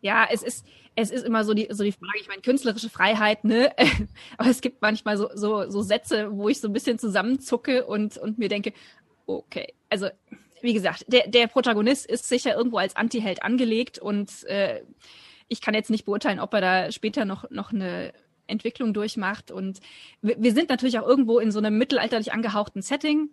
ja, 0.00 0.26
es 0.30 0.42
ist, 0.42 0.66
es 0.94 1.10
ist 1.10 1.24
immer 1.24 1.44
so 1.44 1.54
die, 1.54 1.68
so 1.70 1.84
die 1.84 1.92
Frage, 1.92 2.18
ich 2.20 2.28
meine, 2.28 2.42
künstlerische 2.42 2.90
Freiheit, 2.90 3.44
ne? 3.44 3.72
Aber 4.38 4.48
es 4.48 4.60
gibt 4.60 4.82
manchmal 4.82 5.16
so, 5.16 5.30
so, 5.34 5.70
so 5.70 5.82
Sätze, 5.82 6.28
wo 6.32 6.48
ich 6.48 6.60
so 6.60 6.68
ein 6.68 6.72
bisschen 6.72 6.98
zusammenzucke 6.98 7.86
und, 7.86 8.16
und 8.18 8.38
mir 8.38 8.48
denke, 8.48 8.72
okay, 9.26 9.74
also 9.90 10.08
wie 10.62 10.72
gesagt, 10.72 11.04
der, 11.08 11.28
der 11.28 11.46
Protagonist 11.46 12.06
ist 12.06 12.28
sicher 12.28 12.56
irgendwo 12.56 12.78
als 12.78 12.96
Antiheld 12.96 13.42
angelegt 13.42 13.98
und 13.98 14.44
äh, 14.44 14.82
ich 15.48 15.60
kann 15.60 15.74
jetzt 15.74 15.90
nicht 15.90 16.06
beurteilen, 16.06 16.40
ob 16.40 16.52
er 16.54 16.60
da 16.60 16.92
später 16.92 17.24
noch, 17.24 17.50
noch 17.50 17.72
eine 17.72 18.12
Entwicklung 18.46 18.92
durchmacht. 18.94 19.50
Und 19.50 19.80
wir, 20.22 20.36
wir 20.42 20.52
sind 20.52 20.68
natürlich 20.68 20.98
auch 20.98 21.06
irgendwo 21.06 21.38
in 21.38 21.50
so 21.52 21.58
einem 21.58 21.78
mittelalterlich 21.78 22.32
angehauchten 22.32 22.82
Setting, 22.82 23.30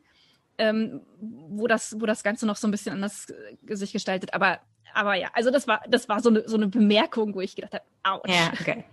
ähm, 0.57 1.01
wo, 1.19 1.67
das, 1.67 1.99
wo 1.99 2.05
das 2.05 2.23
Ganze 2.23 2.45
noch 2.45 2.55
so 2.55 2.67
ein 2.67 2.71
bisschen 2.71 2.93
anders 2.93 3.27
äh, 3.29 3.75
sich 3.75 3.91
gestaltet. 3.91 4.33
Aber, 4.33 4.59
aber 4.93 5.15
ja, 5.15 5.29
also 5.33 5.51
das 5.51 5.67
war, 5.67 5.81
das 5.87 6.09
war 6.09 6.19
so 6.21 6.29
eine, 6.29 6.47
so 6.47 6.55
eine 6.55 6.67
Bemerkung, 6.67 7.33
wo 7.35 7.41
ich 7.41 7.55
gedacht 7.55 7.73
habe, 7.73 7.83
ouch. 8.03 8.27
Ja, 8.27 8.51
okay. 8.59 8.83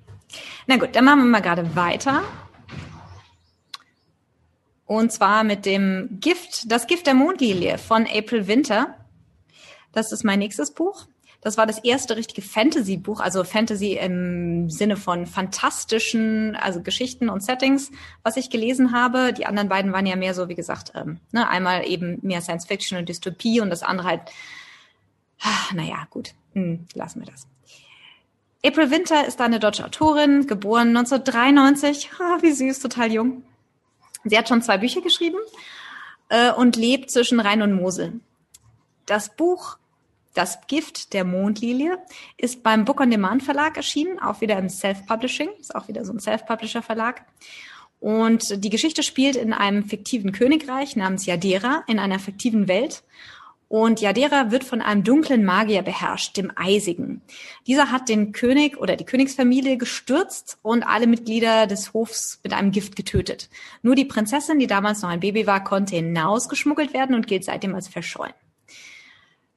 Na 0.67 0.77
gut, 0.77 0.95
dann 0.95 1.05
machen 1.05 1.21
wir 1.21 1.27
mal 1.27 1.41
gerade 1.41 1.75
weiter. 1.75 2.23
Und 4.87 5.13
zwar 5.13 5.45
mit 5.45 5.67
dem 5.67 6.19
Gift, 6.21 6.71
das 6.71 6.87
Gift 6.87 7.07
der 7.07 7.15
Mondlilie 7.15 7.79
von 7.79 8.07
April 8.07 8.49
Winter. 8.49 8.97
Das 9.93 10.11
ist 10.13 10.25
mein 10.25 10.41
nächstes 10.41 10.75
Buch. 10.75 11.07
Das 11.43 11.57
war 11.57 11.67
das 11.67 11.79
erste 11.79 12.17
richtige 12.17 12.43
Fantasy-Buch, 12.43 13.21
also 13.21 13.45
Fantasy 13.45 13.95
im 13.95 14.69
Sinne 14.69 14.99
von 14.99 15.27
fantastischen, 15.27 16.55
also 16.55 16.83
Geschichten 16.83 17.31
und 17.31 17.43
Settings, 17.43 17.91
was 18.23 18.37
ich 18.37 18.51
gelesen 18.51 18.93
habe. 18.93 19.33
Die 19.33 19.47
anderen 19.47 19.71
beiden 19.71 19.93
waren 19.93 20.05
ja 20.05 20.17
mehr 20.17 20.35
so, 20.35 20.49
wie 20.49 20.55
gesagt, 20.55 20.93
ähm, 20.95 21.19
ne, 21.33 21.49
einmal 21.49 21.87
eben 21.87 22.19
mehr 22.21 22.43
Science 22.43 22.67
Fiction 22.67 22.99
und 22.99 23.09
Dystopie 23.09 23.61
und 23.61 23.71
das 23.71 23.83
andere 23.83 24.09
halt, 24.09 24.21
ah, 25.41 25.75
naja, 25.75 26.07
gut, 26.11 26.35
hm, 26.53 26.87
lassen 26.95 27.21
wir 27.21 27.27
das. 27.27 27.47
April 28.63 28.91
Winter 28.91 29.27
ist 29.27 29.41
eine 29.41 29.59
deutsche 29.59 29.87
Autorin, 29.87 30.47
geboren 30.47 30.89
1993, 30.89 32.11
ah, 32.21 32.37
wie 32.43 32.53
süß, 32.53 32.81
total 32.81 33.11
jung. 33.11 33.43
Sie 34.25 34.37
hat 34.37 34.49
schon 34.49 34.61
zwei 34.61 34.77
Bücher 34.77 35.01
geschrieben 35.01 35.39
äh, 36.29 36.53
und 36.53 36.77
lebt 36.77 37.11
zwischen 37.11 37.41
Rhein 37.41 37.63
und 37.63 37.73
Mosel. 37.73 38.21
Das 39.07 39.35
Buch 39.35 39.79
Das 40.35 40.67
Gift 40.69 41.13
der 41.13 41.25
Mondlilie 41.25 41.99
ist 42.37 42.63
beim 42.63 42.85
Book 42.85 43.01
on 43.01 43.11
Demand 43.11 43.43
Verlag 43.43 43.77
erschienen, 43.77 44.21
auch 44.21 44.41
wieder 44.41 44.59
im 44.59 44.69
Self-Publishing, 44.69 45.49
ist 45.59 45.75
auch 45.75 45.89
wieder 45.89 46.05
so 46.05 46.13
ein 46.13 46.21
Self-Publisher 46.21 46.83
Verlag. 46.83 47.25
Und 47.99 48.65
die 48.65 48.71
Geschichte 48.71 49.03
spielt 49.03 49.37
in 49.37 49.53
einem 49.53 49.85
fiktiven 49.85 50.33
Königreich 50.33 50.97
namens 50.97 51.27
Yadera, 51.27 51.85
in 51.87 51.99
einer 51.99 52.19
fiktiven 52.19 52.67
Welt. 52.69 53.03
Und 53.69 54.01
Yadera 54.01 54.51
wird 54.51 54.65
von 54.65 54.81
einem 54.81 55.05
dunklen 55.05 55.45
Magier 55.45 55.83
beherrscht, 55.83 56.37
dem 56.37 56.51
Eisigen. 56.57 57.23
Dieser 57.69 57.93
hat 57.93 58.09
den 58.09 58.33
König 58.33 58.77
oder 58.79 58.97
die 58.97 59.05
Königsfamilie 59.05 59.77
gestürzt 59.77 60.59
und 60.63 60.83
alle 60.83 61.07
Mitglieder 61.07 61.69
des 61.69 61.93
Hofs 61.93 62.41
mit 62.43 62.53
einem 62.53 62.73
Gift 62.73 62.97
getötet. 62.97 63.49
Nur 63.83 63.95
die 63.95 64.07
Prinzessin, 64.07 64.59
die 64.59 64.67
damals 64.67 65.03
noch 65.03 65.11
ein 65.11 65.21
Baby 65.21 65.47
war, 65.47 65.63
konnte 65.63 65.95
hinausgeschmuggelt 65.95 66.93
werden 66.93 67.15
und 67.15 67.29
gilt 67.29 67.45
seitdem 67.45 67.77
als 67.77 67.87
verschollen. 67.87 68.35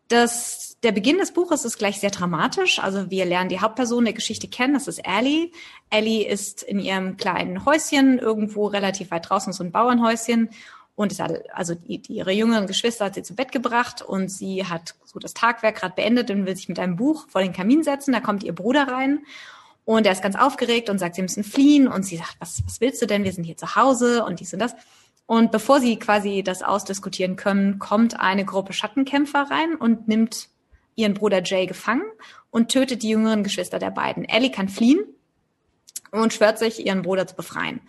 Das, 0.10 0.63
der 0.84 0.92
Beginn 0.92 1.18
des 1.18 1.32
Buches 1.32 1.66
ist 1.66 1.78
gleich 1.78 2.00
sehr 2.00 2.12
dramatisch. 2.12 2.80
Also 2.80 3.10
wir 3.10 3.26
lernen 3.26 3.50
die 3.50 3.60
Hauptperson 3.60 4.06
der 4.06 4.14
Geschichte 4.14 4.48
kennen. 4.48 4.74
Das 4.74 4.88
ist 4.88 5.00
Ellie. 5.00 5.52
Ellie 5.90 6.28
ist 6.28 6.64
in 6.64 6.80
ihrem 6.80 7.18
kleinen 7.18 7.66
Häuschen 7.66 8.20
irgendwo 8.20 8.68
relativ 8.68 9.12
weit 9.12 9.30
draußen, 9.30 9.54
so 9.54 9.64
ein 9.64 9.72
Bauernhäuschen 9.72 10.50
und 10.96 11.12
es 11.12 11.20
hat, 11.20 11.32
also 11.54 11.76
ihre 11.88 12.32
jüngeren 12.32 12.68
Geschwister 12.68 13.06
hat 13.06 13.16
sie 13.16 13.24
zu 13.24 13.36
Bett 13.36 13.52
gebracht 13.52 14.04
und 14.04 14.30
sie 14.30 14.66
hat 14.66 14.94
so 15.06 15.18
das 15.18 15.34
Tagwerk 15.34 15.78
gerade 15.78 15.96
beendet 15.96 16.30
und 16.30 16.46
will 16.46 16.56
sich 16.56 16.70
mit 16.70 16.78
einem 16.78 16.98
Buch 16.98 17.26
vor 17.30 17.42
den 17.42 17.54
Kamin 17.54 17.84
setzen. 17.84 18.12
Da 18.12 18.20
kommt 18.20 18.44
ihr 18.44 18.54
Bruder 18.54 18.88
rein 18.88 19.26
und 19.86 20.06
er 20.06 20.12
ist 20.12 20.22
ganz 20.22 20.36
aufgeregt 20.36 20.90
und 20.90 21.00
sagt, 21.00 21.16
sie 21.16 21.24
müssen 21.24 21.44
fliehen. 21.44 21.88
Und 21.88 22.04
sie 22.04 22.18
sagt, 22.18 22.36
was, 22.40 22.62
was 22.66 22.80
willst 22.80 23.02
du 23.02 23.08
denn? 23.08 23.24
Wir 23.24 23.34
sind 23.34 23.44
hier 23.44 23.58
zu 23.58 23.76
Hause 23.76 24.24
und 24.24 24.40
dies 24.40 24.54
und 24.54 24.60
das. 24.60 24.76
Und 25.26 25.52
bevor 25.52 25.80
sie 25.80 25.98
quasi 25.98 26.44
das 26.44 26.62
ausdiskutieren 26.62 27.38
können, 27.38 27.80
kommt 27.80 28.20
eine 28.20 28.46
Gruppe 28.46 28.74
Schattenkämpfer 28.74 29.48
rein 29.50 29.76
und 29.76 30.08
nimmt 30.08 30.50
ihren 30.96 31.14
Bruder 31.14 31.42
Jay 31.44 31.66
gefangen 31.66 32.04
und 32.50 32.70
tötet 32.70 33.04
die 33.04 33.10
jüngeren 33.10 33.44
Geschwister 33.44 33.80
der 33.80 33.92
beiden. 33.92 34.26
Ellie 34.26 34.52
kann 34.52 34.70
fliehen 34.70 35.04
und 36.12 36.34
schwört 36.34 36.60
sich, 36.60 36.86
ihren 36.86 37.02
Bruder 37.02 37.28
zu 37.28 37.36
befreien. 37.36 37.82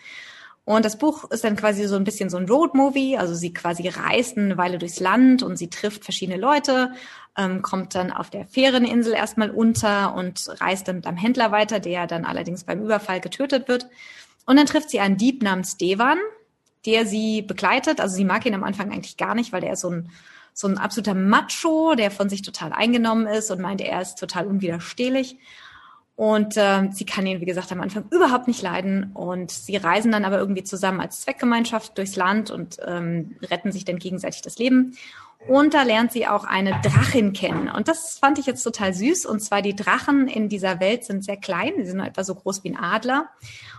Und 0.65 0.87
das 0.87 0.97
Buch 0.97 1.31
ist 1.31 1.45
dann 1.45 1.57
quasi 1.57 1.87
so 1.87 1.97
ein 1.97 2.05
bisschen 2.05 2.31
so 2.31 2.39
ein 2.39 2.49
Roadmovie, 2.49 3.19
also 3.19 3.35
sie 3.35 3.53
quasi 3.53 3.89
reist 3.89 4.39
eine 4.39 4.57
Weile 4.57 4.79
durchs 4.79 4.99
Land 4.99 5.43
und 5.43 5.59
sie 5.59 5.69
trifft 5.69 6.05
verschiedene 6.05 6.39
Leute, 6.39 6.93
ähm, 7.37 7.61
kommt 7.61 7.95
dann 7.95 8.11
auf 8.11 8.31
der 8.31 8.47
Fähreninsel 8.47 9.13
erstmal 9.13 9.51
unter 9.51 10.15
und 10.15 10.49
reist 10.61 10.89
dann 10.89 10.97
mit 10.97 11.07
einem 11.07 11.19
Händler 11.19 11.53
weiter, 11.53 11.81
der 11.81 12.07
dann 12.07 12.25
allerdings 12.25 12.65
beim 12.65 12.83
Überfall 12.83 13.21
getötet 13.21 13.69
wird. 13.69 13.89
Und 14.47 14.57
dann 14.57 14.67
trifft 14.67 14.89
sie 14.89 15.01
einen 15.01 15.19
Dieb 15.19 15.43
namens 15.43 15.77
Devan, 15.77 16.19
der 16.87 17.05
sie 17.05 17.43
begleitet. 17.43 18.01
Also 18.01 18.17
sie 18.17 18.25
mag 18.25 18.47
ihn 18.47 18.55
am 18.55 18.65
Anfang 18.65 18.91
eigentlich 18.91 19.19
gar 19.19 19.35
nicht, 19.35 19.53
weil 19.53 19.61
der 19.61 19.75
ist 19.75 19.81
so 19.81 19.91
ein, 19.91 20.11
so 20.55 20.69
ein 20.69 20.79
absoluter 20.79 21.15
Macho, 21.15 21.95
der 21.97 22.11
von 22.11 22.29
sich 22.29 22.43
total 22.43 22.73
eingenommen 22.73 23.27
ist 23.27 23.51
und 23.51 23.61
meint, 23.61 23.81
er 23.81 24.01
ist 24.01 24.15
total 24.15 24.47
unwiderstehlich. 24.47 25.37
Und 26.17 26.57
äh, 26.57 26.89
sie 26.93 27.05
kann 27.05 27.27
ihn, 27.27 27.41
wie 27.41 27.45
gesagt, 27.45 27.73
am 27.73 27.81
Anfang 27.81 28.05
überhaupt 28.13 28.47
nicht 28.47 28.63
leiden. 28.63 29.11
Und 29.15 29.51
sie 29.51 29.77
reisen 29.77 30.13
dann 30.13 30.25
aber 30.25 30.39
irgendwie 30.39 30.63
zusammen 30.63 31.01
als 31.01 31.23
Zweckgemeinschaft 31.23 31.99
durchs 31.99 32.15
Land 32.15 32.53
und 32.53 32.77
ähm, 32.87 33.37
retten 33.43 33.73
sich 33.73 33.85
dann 33.85 33.99
gegenseitig 33.99 34.43
das 34.43 34.59
Leben. 34.59 34.97
Und 35.47 35.75
da 35.75 35.83
lernt 35.83 36.13
sie 36.13 36.27
auch 36.27 36.45
eine 36.45 36.81
Drachin 36.83 37.33
kennen. 37.33 37.69
Und 37.69 37.89
das 37.89 38.19
fand 38.19 38.39
ich 38.39 38.47
jetzt 38.47 38.63
total 38.63 38.95
süß. 38.95 39.27
Und 39.27 39.41
zwar 39.41 39.61
die 39.61 39.77
Drachen 39.77 40.27
in 40.27 40.49
dieser 40.49 40.81
Welt 40.81 41.05
sind 41.05 41.25
sehr 41.25 41.37
klein. 41.37 41.75
Sie 41.77 41.87
sind 41.87 42.01
etwa 42.01 42.25
so 42.25 42.35
groß 42.35 42.65
wie 42.65 42.71
ein 42.71 42.79
Adler 42.79 43.29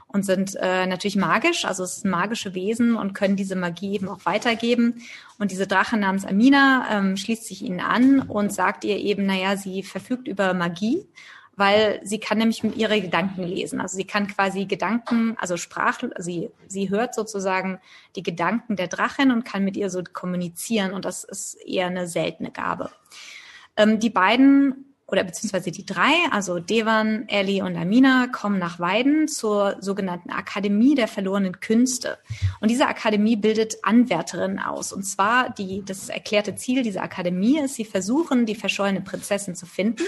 und 0.08 0.24
sind 0.24 0.56
äh, 0.56 0.86
natürlich 0.86 1.16
magisch. 1.16 1.66
Also 1.66 1.84
es 1.84 2.02
sind 2.02 2.12
magische 2.12 2.54
Wesen 2.54 2.96
und 2.96 3.14
können 3.14 3.36
diese 3.36 3.56
Magie 3.56 3.96
eben 3.96 4.08
auch 4.08 4.26
weitergeben. 4.26 5.02
Und 5.40 5.52
diese 5.52 5.66
Drache 5.68 5.98
namens 5.98 6.24
Amina 6.24 6.88
ähm, 6.92 7.18
schließt 7.18 7.46
sich 7.46 7.64
ihnen 7.64 7.80
an 7.80 8.22
und 8.22 8.54
sagt 8.54 8.84
ihr 8.84 8.98
eben, 8.98 9.26
naja, 9.26 9.58
sie 9.58 9.82
verfügt 9.82 10.28
über 10.28 10.54
Magie 10.54 11.06
weil 11.56 12.00
sie 12.04 12.20
kann 12.20 12.38
nämlich 12.38 12.64
ihre 12.64 13.02
Gedanken 13.02 13.44
lesen. 13.44 13.80
Also 13.82 13.98
sie 13.98 14.06
kann 14.06 14.28
quasi 14.28 14.66
Gedanken, 14.66 15.38
also 15.40 15.58
Sprach, 15.58 16.02
sie, 16.18 16.50
sie 16.68 16.90
hört 16.90 17.16
sozusagen 17.16 17.80
die 18.16 18.24
Gedanken 18.24 18.76
der 18.76 18.88
Drachin 18.88 19.32
und 19.32 19.46
kann 19.46 19.64
mit 19.64 19.78
ihr 19.78 19.90
so 19.90 20.04
kommunizieren 20.04 20.94
und 20.94 21.06
das 21.06 21.24
ist 21.24 21.56
eher 21.66 21.88
eine 21.88 22.08
seltene 22.08 22.52
Gabe. 22.52 22.92
Ähm, 23.78 24.00
die 24.00 24.10
beiden 24.10 24.96
oder 25.08 25.24
beziehungsweise 25.24 25.70
die 25.70 25.86
drei, 25.86 26.14
also 26.32 26.60
Devan, 26.60 27.28
Ellie 27.28 27.64
und 27.64 27.76
Amina, 27.76 28.26
kommen 28.28 28.58
nach 28.58 28.80
Weiden 28.80 29.28
zur 29.28 29.78
sogenannten 29.80 30.32
Akademie 30.32 30.96
der 30.96 31.08
verlorenen 31.08 31.60
Künste. 31.60 32.18
Und 32.60 32.72
diese 32.72 32.88
Akademie 32.88 33.36
bildet 33.36 33.78
Anwärterinnen 33.84 34.58
aus. 34.58 34.92
Und 34.92 35.04
zwar 35.04 35.52
die, 35.52 35.84
das 35.86 36.10
erklärte 36.10 36.56
Ziel 36.56 36.82
dieser 36.82 37.04
Akademie 37.04 37.60
ist, 37.60 37.76
sie 37.76 37.86
versuchen, 37.86 38.48
die 38.48 38.56
verschollene 38.56 39.02
Prinzessin 39.02 39.54
zu 39.54 39.68
finden 39.68 40.04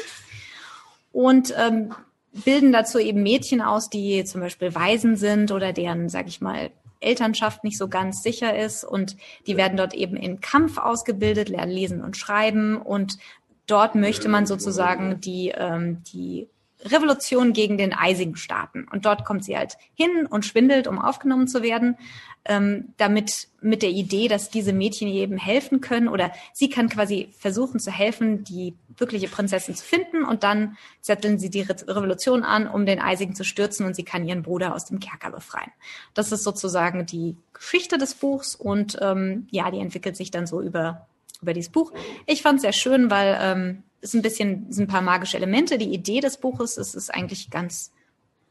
und 1.17 1.51
ähm, 1.58 1.95
bilden 2.32 2.71
dazu 2.71 2.99
eben 2.99 3.23
Mädchen 3.23 3.60
aus, 3.60 3.89
die 3.89 4.23
zum 4.23 4.39
Beispiel 4.39 4.75
Waisen 4.75 5.15
sind 5.15 5.51
oder 5.51 5.73
deren, 5.73 6.10
sag 6.10 6.27
ich 6.27 6.41
mal, 6.41 6.69
Elternschaft 6.99 7.63
nicht 7.63 7.80
so 7.80 7.88
ganz 7.88 8.21
sicher 8.21 8.56
ist. 8.56 8.84
Und 8.84 9.17
die 9.47 9.58
werden 9.58 9.77
dort 9.77 9.95
eben 9.95 10.15
in 10.15 10.41
Kampf 10.41 10.77
ausgebildet, 10.77 11.49
lernen 11.49 11.71
lesen 11.71 12.03
und 12.03 12.17
schreiben. 12.17 12.77
Und 12.77 13.17
dort 13.65 13.95
möchte 13.95 14.30
man 14.30 14.45
sozusagen 14.45 15.19
die, 15.19 15.56
ähm, 15.58 16.03
die 16.13 16.49
Revolution 16.84 17.51
gegen 17.51 17.80
den 17.80 17.95
eisigen 17.95 18.36
starten. 18.36 18.88
Und 18.91 19.08
dort 19.08 19.25
kommt 19.25 19.43
sie 19.43 19.58
halt 19.58 19.80
hin 19.95 20.27
und 20.30 20.45
schwindelt, 20.45 20.86
um 20.86 20.99
aufgenommen 20.99 21.47
zu 21.47 21.63
werden, 21.63 21.97
ähm, 22.45 22.93
damit 22.97 23.47
mit 23.60 23.82
der 23.82 23.89
Idee, 23.89 24.27
dass 24.27 24.51
diese 24.51 24.71
Mädchen 24.71 25.08
ihr 25.08 25.23
eben 25.23 25.38
helfen 25.38 25.82
können. 25.82 26.10
Oder 26.10 26.32
sie 26.53 26.69
kann 26.69 26.89
quasi 26.89 27.30
versuchen 27.39 27.80
zu 27.80 27.89
helfen, 27.89 28.43
die 28.43 28.75
wirkliche 28.97 29.27
Prinzessin 29.27 29.75
zu 29.75 29.83
finden 29.83 30.23
und 30.23 30.43
dann 30.43 30.77
zetteln 31.01 31.39
sie 31.39 31.49
die 31.49 31.62
Re 31.62 31.75
Revolution 31.88 32.43
an, 32.43 32.67
um 32.67 32.86
den 32.86 32.99
Eisigen 32.99 33.36
zu 33.36 33.43
stürzen 33.43 33.86
und 33.86 33.95
sie 33.95 34.03
kann 34.03 34.27
ihren 34.27 34.43
Bruder 34.43 34.73
aus 34.75 34.86
dem 34.86 34.99
Kerker 34.99 35.31
befreien. 35.31 35.71
Das 36.13 36.31
ist 36.31 36.43
sozusagen 36.43 37.05
die 37.05 37.36
Geschichte 37.53 37.97
des 37.97 38.15
Buchs 38.15 38.55
und 38.55 38.97
ähm, 39.01 39.47
ja, 39.51 39.69
die 39.71 39.79
entwickelt 39.79 40.15
sich 40.15 40.31
dann 40.31 40.47
so 40.47 40.62
über 40.62 41.07
über 41.41 41.53
dieses 41.53 41.71
Buch. 41.71 41.93
Ich 42.25 42.41
fand 42.41 42.57
es 42.57 42.62
sehr 42.63 42.73
schön, 42.73 43.12
weil 43.12 43.38
ähm, 43.39 43.83
es 44.01 44.13
ein 44.13 44.21
bisschen 44.21 44.71
sind 44.71 44.86
ein 44.86 44.91
paar 44.91 45.01
magische 45.01 45.38
Elemente. 45.38 45.77
Die 45.77 45.93
Idee 45.93 46.19
des 46.19 46.38
Buches 46.38 46.77
ist, 46.77 46.95
ist 46.95 47.13
eigentlich 47.13 47.49
ganz 47.49 47.91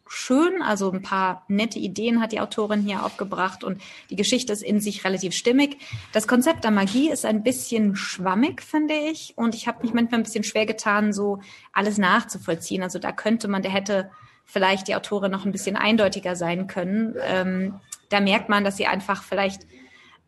schön. 0.09 0.63
Also 0.63 0.91
ein 0.91 1.03
paar 1.03 1.45
nette 1.49 1.79
Ideen 1.79 2.21
hat 2.21 2.33
die 2.33 2.41
Autorin 2.41 2.81
hier 2.81 3.05
aufgebracht 3.05 3.65
und 3.65 3.81
die 4.11 4.17
Geschichte 4.17 4.53
ist 4.53 4.63
in 4.63 4.81
sich 4.81 5.05
relativ 5.05 5.35
stimmig. 5.35 5.79
Das 6.13 6.29
Konzept 6.29 6.65
der 6.65 6.71
Magie 6.71 7.11
ist 7.11 7.25
ein 7.25 7.43
bisschen 7.43 7.97
schwammig, 7.97 8.63
finde 8.63 8.95
ich. 8.95 9.35
Und 9.37 9.55
ich 9.55 9.69
habe 9.69 9.83
mich 9.83 9.93
manchmal 9.93 10.21
ein 10.21 10.25
bisschen 10.25 10.45
schwer 10.45 10.67
getan, 10.67 11.13
so 11.13 11.41
alles 11.73 11.99
nachzuvollziehen. 11.99 12.83
Also 12.83 12.99
da 12.99 13.13
könnte 13.13 13.49
man, 13.49 13.63
der 13.63 13.73
hätte 13.73 14.11
vielleicht 14.45 14.89
die 14.89 14.95
Autorin 14.95 15.33
noch 15.33 15.45
ein 15.45 15.53
bisschen 15.53 15.77
eindeutiger 15.77 16.37
sein 16.37 16.67
können. 16.69 17.15
Ähm, 17.23 17.81
da 18.09 18.21
merkt 18.21 18.49
man, 18.49 18.65
dass 18.65 18.77
sie 18.77 18.87
einfach 18.87 19.23
vielleicht 19.23 19.67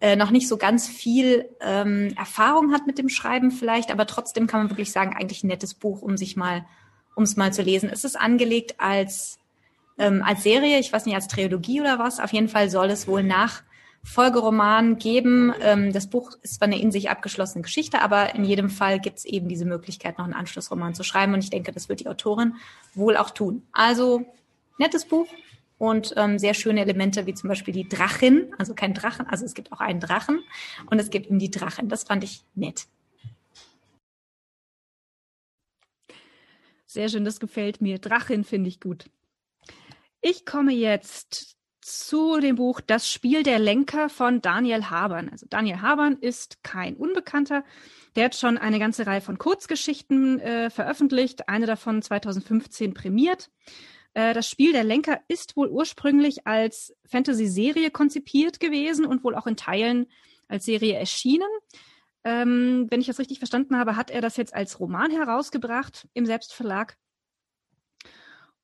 äh, 0.00 0.16
noch 0.16 0.30
nicht 0.30 0.48
so 0.48 0.56
ganz 0.56 0.88
viel 0.88 1.48
ähm, 1.60 2.14
Erfahrung 2.16 2.72
hat 2.72 2.86
mit 2.86 2.98
dem 2.98 3.08
Schreiben 3.08 3.50
vielleicht, 3.50 3.90
aber 3.90 4.06
trotzdem 4.06 4.46
kann 4.46 4.60
man 4.60 4.70
wirklich 4.70 4.92
sagen, 4.92 5.14
eigentlich 5.16 5.42
ein 5.42 5.48
nettes 5.48 5.74
Buch, 5.74 6.02
um 6.02 6.16
sich 6.16 6.36
mal, 6.36 6.64
um 7.14 7.22
es 7.22 7.36
mal 7.36 7.52
zu 7.52 7.62
lesen. 7.62 7.90
Es 7.92 8.04
ist 8.04 8.18
angelegt 8.18 8.76
als 8.78 9.38
ähm, 9.98 10.22
als 10.24 10.42
Serie, 10.42 10.78
ich 10.78 10.92
weiß 10.92 11.06
nicht, 11.06 11.14
als 11.14 11.28
Trilogie 11.28 11.80
oder 11.80 11.98
was. 11.98 12.20
Auf 12.20 12.32
jeden 12.32 12.48
Fall 12.48 12.70
soll 12.70 12.90
es 12.90 13.06
wohl 13.06 13.22
nach 13.22 13.62
Folgeroman 14.02 14.96
geben. 14.96 15.52
Ähm, 15.61 15.92
das 15.92 16.08
Buch 16.08 16.32
ist 16.42 16.54
zwar 16.54 16.66
eine 16.66 16.80
in 16.80 16.92
sich 16.92 17.11
abgeschlossene 17.11 17.62
Geschichte, 17.62 18.00
aber 18.00 18.34
in 18.34 18.44
jedem 18.44 18.70
Fall 18.70 19.00
gibt 19.00 19.18
es 19.18 19.24
eben 19.24 19.48
diese 19.48 19.64
Möglichkeit, 19.64 20.18
noch 20.18 20.24
einen 20.24 20.34
Anschlussroman 20.34 20.94
zu 20.94 21.02
schreiben. 21.02 21.34
Und 21.34 21.44
ich 21.44 21.50
denke, 21.50 21.72
das 21.72 21.88
wird 21.88 22.00
die 22.00 22.08
Autorin 22.08 22.54
wohl 22.94 23.16
auch 23.16 23.30
tun. 23.30 23.66
Also 23.72 24.24
nettes 24.78 25.04
Buch 25.04 25.26
und 25.78 26.14
ähm, 26.16 26.38
sehr 26.38 26.54
schöne 26.54 26.80
Elemente, 26.80 27.26
wie 27.26 27.34
zum 27.34 27.48
Beispiel 27.48 27.74
die 27.74 27.88
Drachin. 27.88 28.52
Also 28.58 28.74
kein 28.74 28.94
Drachen, 28.94 29.26
also 29.26 29.44
es 29.44 29.54
gibt 29.54 29.72
auch 29.72 29.80
einen 29.80 30.00
Drachen 30.00 30.40
und 30.87 30.98
es 30.98 31.11
gibt 31.11 31.26
eben 31.26 31.38
die 31.38 31.50
Drachin. 31.50 31.88
Das 31.88 32.04
fand 32.04 32.24
ich 32.24 32.42
nett. 32.54 32.87
Sehr 36.87 37.08
schön, 37.08 37.24
das 37.24 37.38
gefällt 37.38 37.82
mir. 37.82 37.98
Drachin 37.98 38.44
finde 38.44 38.68
ich 38.68 38.80
gut. 38.80 39.11
Ich 40.20 40.44
komme 40.44 40.72
jetzt 40.72 41.57
zu 41.81 42.40
dem 42.40 42.57
Buch 42.57 42.81
Das 42.81 43.11
Spiel 43.11 43.44
der 43.44 43.61
Lenker 43.61 44.09
von 44.09 44.42
Daniel 44.42 44.90
Habern. 44.90 45.28
Also 45.28 45.46
Daniel 45.48 45.81
Habern 45.81 46.18
ist 46.20 46.62
kein 46.64 46.96
Unbekannter. 46.96 47.64
Der 48.16 48.26
hat 48.26 48.35
schon 48.35 48.59
eine 48.59 48.81
ganze 48.81 49.07
Reihe 49.07 49.20
von 49.20 49.38
Kurzgeschichten 49.38 50.40
äh, 50.40 50.70
veröffentlicht, 50.70 51.48
eine 51.48 51.66
davon 51.66 52.02
2015 52.02 52.94
prämiert. 52.94 53.48
Äh, 54.14 54.35
das 54.35 54.48
Spiel 54.48 54.72
der 54.72 54.83
Lenker 54.83 55.20
ist 55.28 55.57
wohl 55.57 55.68
ursprünglich 55.68 56.46
als 56.48 56.94
Fantasy-Serie 57.07 57.92
konzipiert 57.92 58.59
gewesen 58.59 59.07
und 59.07 59.22
wohl 59.22 59.37
auch 59.37 59.46
in 59.46 59.57
Teilen 59.57 60.07
als 60.48 60.64
Serie 60.64 60.94
erschienen. 60.94 61.48
Ähm, 62.24 62.88
wenn 62.90 63.00
ich 63.00 63.07
das 63.07 63.20
richtig 63.20 63.38
verstanden 63.38 63.78
habe, 63.78 63.94
hat 63.94 64.11
er 64.11 64.20
das 64.20 64.37
jetzt 64.37 64.52
als 64.52 64.81
Roman 64.81 65.12
herausgebracht 65.12 66.09
im 66.12 66.26
Selbstverlag. 66.26 66.96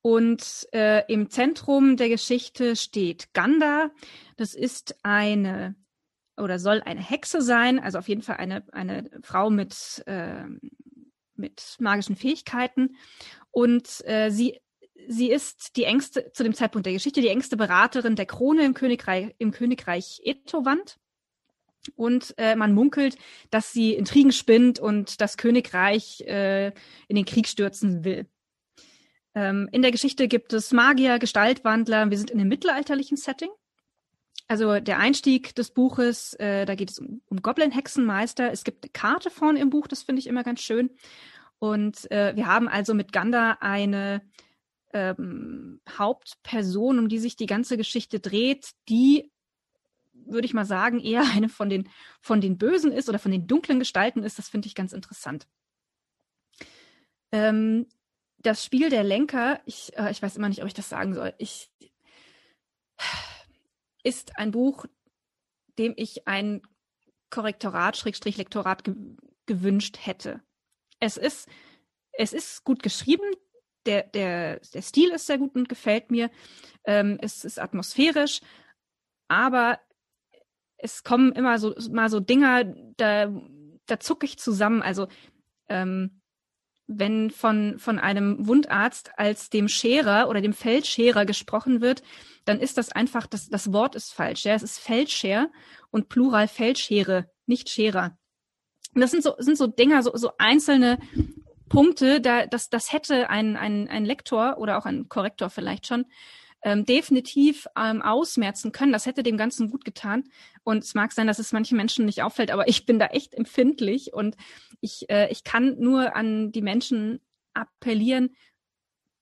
Und 0.06 0.68
äh, 0.74 1.02
im 1.10 1.30
Zentrum 1.30 1.96
der 1.96 2.10
Geschichte 2.10 2.76
steht 2.76 3.32
Ganda. 3.32 3.90
Das 4.36 4.54
ist 4.54 4.96
eine 5.02 5.76
oder 6.36 6.58
soll 6.58 6.82
eine 6.82 7.00
Hexe 7.00 7.40
sein, 7.40 7.78
also 7.78 7.96
auf 7.96 8.08
jeden 8.08 8.20
Fall 8.20 8.36
eine, 8.36 8.64
eine 8.72 9.08
Frau 9.22 9.48
mit, 9.48 10.02
äh, 10.06 10.44
mit 11.36 11.76
magischen 11.78 12.16
Fähigkeiten. 12.16 12.96
Und 13.50 14.06
äh, 14.06 14.28
sie, 14.28 14.60
sie 15.08 15.30
ist 15.30 15.74
die 15.76 15.84
engste, 15.84 16.32
zu 16.32 16.42
dem 16.42 16.52
Zeitpunkt 16.52 16.84
der 16.84 16.92
Geschichte, 16.92 17.22
die 17.22 17.28
engste 17.28 17.56
Beraterin 17.56 18.14
der 18.14 18.26
Krone 18.26 18.66
im 18.66 18.74
Königreich, 18.74 19.34
im 19.38 19.52
Königreich 19.52 20.20
Etowand. 20.22 20.98
Und 21.96 22.34
äh, 22.36 22.56
man 22.56 22.74
munkelt, 22.74 23.16
dass 23.48 23.72
sie 23.72 23.94
Intrigen 23.94 24.32
spinnt 24.32 24.80
und 24.80 25.22
das 25.22 25.38
Königreich 25.38 26.20
äh, 26.26 26.72
in 27.08 27.16
den 27.16 27.24
Krieg 27.24 27.48
stürzen 27.48 28.04
will. 28.04 28.28
Ähm, 29.34 29.68
in 29.72 29.82
der 29.82 29.90
Geschichte 29.90 30.28
gibt 30.28 30.52
es 30.52 30.72
Magier, 30.72 31.18
Gestaltwandler. 31.18 32.10
Wir 32.10 32.18
sind 32.18 32.30
in 32.30 32.40
einem 32.40 32.48
mittelalterlichen 32.48 33.16
Setting. 33.16 33.50
Also 34.46 34.78
der 34.78 34.98
Einstieg 34.98 35.54
des 35.54 35.70
Buches, 35.72 36.34
äh, 36.34 36.66
da 36.66 36.74
geht 36.74 36.90
es 36.90 36.98
um, 36.98 37.22
um 37.26 37.40
Goblin-Hexenmeister. 37.40 38.52
Es 38.52 38.64
gibt 38.64 38.84
eine 38.84 38.92
Karte 38.92 39.30
vorne 39.30 39.58
im 39.58 39.70
Buch, 39.70 39.86
das 39.86 40.02
finde 40.02 40.20
ich 40.20 40.26
immer 40.26 40.44
ganz 40.44 40.60
schön. 40.60 40.90
Und 41.58 42.10
äh, 42.10 42.36
wir 42.36 42.46
haben 42.46 42.68
also 42.68 42.94
mit 42.94 43.12
Ganda 43.12 43.58
eine 43.60 44.20
ähm, 44.92 45.80
Hauptperson, 45.88 46.98
um 46.98 47.08
die 47.08 47.18
sich 47.18 47.36
die 47.36 47.46
ganze 47.46 47.76
Geschichte 47.76 48.20
dreht, 48.20 48.72
die, 48.88 49.32
würde 50.12 50.46
ich 50.46 50.54
mal 50.54 50.66
sagen, 50.66 51.00
eher 51.00 51.22
eine 51.34 51.48
von 51.48 51.70
den, 51.70 51.88
von 52.20 52.40
den 52.40 52.58
Bösen 52.58 52.92
ist 52.92 53.08
oder 53.08 53.18
von 53.18 53.32
den 53.32 53.46
dunklen 53.46 53.78
Gestalten 53.78 54.22
ist. 54.22 54.38
Das 54.38 54.50
finde 54.50 54.68
ich 54.68 54.74
ganz 54.74 54.92
interessant. 54.92 55.46
Ähm, 57.32 57.86
das 58.44 58.64
Spiel 58.64 58.90
der 58.90 59.02
Lenker, 59.02 59.60
ich, 59.64 59.96
äh, 59.96 60.10
ich 60.10 60.22
weiß 60.22 60.36
immer 60.36 60.48
nicht, 60.48 60.60
ob 60.60 60.68
ich 60.68 60.74
das 60.74 60.88
sagen 60.88 61.14
soll, 61.14 61.34
ich, 61.38 61.70
ist 64.04 64.38
ein 64.38 64.50
Buch, 64.50 64.86
dem 65.78 65.94
ich 65.96 66.28
ein 66.28 66.62
Korrektorat, 67.30 67.96
Schrägstrich 67.96 68.36
Lektorat 68.36 68.84
ge 68.84 68.94
gewünscht 69.46 69.98
hätte. 70.00 70.40
Es 71.00 71.18
ist, 71.18 71.50
es 72.12 72.32
ist 72.32 72.64
gut 72.64 72.82
geschrieben, 72.82 73.30
der, 73.84 74.04
der, 74.04 74.60
der 74.60 74.80
Stil 74.80 75.10
ist 75.10 75.26
sehr 75.26 75.36
gut 75.36 75.54
und 75.54 75.68
gefällt 75.68 76.10
mir. 76.10 76.30
Ähm, 76.84 77.18
es 77.20 77.44
ist 77.44 77.58
atmosphärisch, 77.58 78.40
aber 79.28 79.80
es 80.78 81.02
kommen 81.04 81.32
immer 81.32 81.58
so 81.58 81.74
mal 81.90 82.08
so 82.08 82.20
Dinger, 82.20 82.64
da, 82.96 83.38
da 83.84 84.00
zucke 84.00 84.24
ich 84.24 84.38
zusammen. 84.38 84.80
Also 84.80 85.08
ähm, 85.68 86.22
wenn 86.86 87.30
von, 87.30 87.78
von 87.78 87.98
einem 87.98 88.46
Wundarzt 88.46 89.10
als 89.16 89.50
dem 89.50 89.68
Scherer 89.68 90.28
oder 90.28 90.40
dem 90.40 90.52
Feldscherer 90.52 91.24
gesprochen 91.24 91.80
wird, 91.80 92.02
dann 92.44 92.60
ist 92.60 92.76
das 92.76 92.92
einfach, 92.92 93.26
das, 93.26 93.48
das 93.48 93.72
Wort 93.72 93.94
ist 93.94 94.12
falsch. 94.12 94.44
Ja? 94.44 94.54
Es 94.54 94.62
ist 94.62 94.78
Feldscher 94.78 95.48
und 95.90 96.08
Plural 96.08 96.48
Feldschere, 96.48 97.30
nicht 97.46 97.70
Scherer. 97.70 98.18
Und 98.94 99.00
das 99.00 99.10
sind 99.10 99.22
so, 99.22 99.34
sind 99.38 99.56
so 99.56 99.66
Dinger, 99.66 100.02
so, 100.02 100.14
so 100.14 100.32
einzelne 100.38 100.98
Punkte, 101.68 102.20
da, 102.20 102.46
das, 102.46 102.68
das 102.68 102.92
hätte 102.92 103.30
ein, 103.30 103.56
ein, 103.56 103.88
ein 103.88 104.04
Lektor 104.04 104.58
oder 104.58 104.78
auch 104.78 104.84
ein 104.84 105.08
Korrektor 105.08 105.50
vielleicht 105.50 105.86
schon 105.86 106.04
ähm, 106.64 106.84
definitiv 106.84 107.66
ähm, 107.76 108.02
ausmerzen 108.02 108.72
können. 108.72 108.92
Das 108.92 109.06
hätte 109.06 109.22
dem 109.22 109.36
Ganzen 109.36 109.70
gut 109.70 109.84
getan. 109.84 110.24
Und 110.64 110.82
es 110.82 110.94
mag 110.94 111.12
sein, 111.12 111.26
dass 111.26 111.38
es 111.38 111.52
manchen 111.52 111.76
Menschen 111.76 112.06
nicht 112.06 112.22
auffällt, 112.22 112.50
aber 112.50 112.68
ich 112.68 112.86
bin 112.86 112.98
da 112.98 113.06
echt 113.06 113.34
empfindlich 113.34 114.12
und 114.12 114.36
ich, 114.80 115.08
äh, 115.10 115.30
ich 115.30 115.44
kann 115.44 115.78
nur 115.78 116.16
an 116.16 116.50
die 116.50 116.62
Menschen 116.62 117.20
appellieren, 117.52 118.34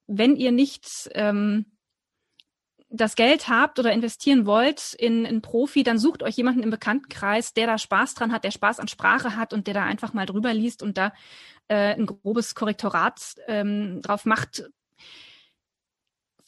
wenn 0.07 0.37
ihr 0.37 0.53
nicht 0.53 1.11
ähm, 1.15 1.67
das 2.89 3.17
Geld 3.17 3.49
habt 3.49 3.79
oder 3.79 3.93
investieren 3.93 4.47
wollt 4.47 4.95
in 4.95 5.27
einen 5.27 5.43
Profi, 5.43 5.83
dann 5.83 5.99
sucht 5.99 6.23
euch 6.23 6.37
jemanden 6.37 6.63
im 6.63 6.71
Bekanntenkreis, 6.71 7.55
der 7.55 7.67
da 7.67 7.79
Spaß 7.79 8.15
dran 8.15 8.33
hat, 8.33 8.45
der 8.45 8.51
Spaß 8.51 8.81
an 8.81 8.89
Sprache 8.89 9.35
hat 9.37 9.53
und 9.53 9.67
der 9.67 9.75
da 9.75 9.85
einfach 9.85 10.13
mal 10.13 10.27
drüber 10.27 10.53
liest 10.53 10.83
und 10.83 10.99
da 10.99 11.13
äh, 11.69 11.95
ein 11.95 12.07
grobes 12.07 12.55
Korrektorat 12.55 13.37
ähm, 13.49 14.01
drauf 14.03 14.27
macht. 14.27 14.71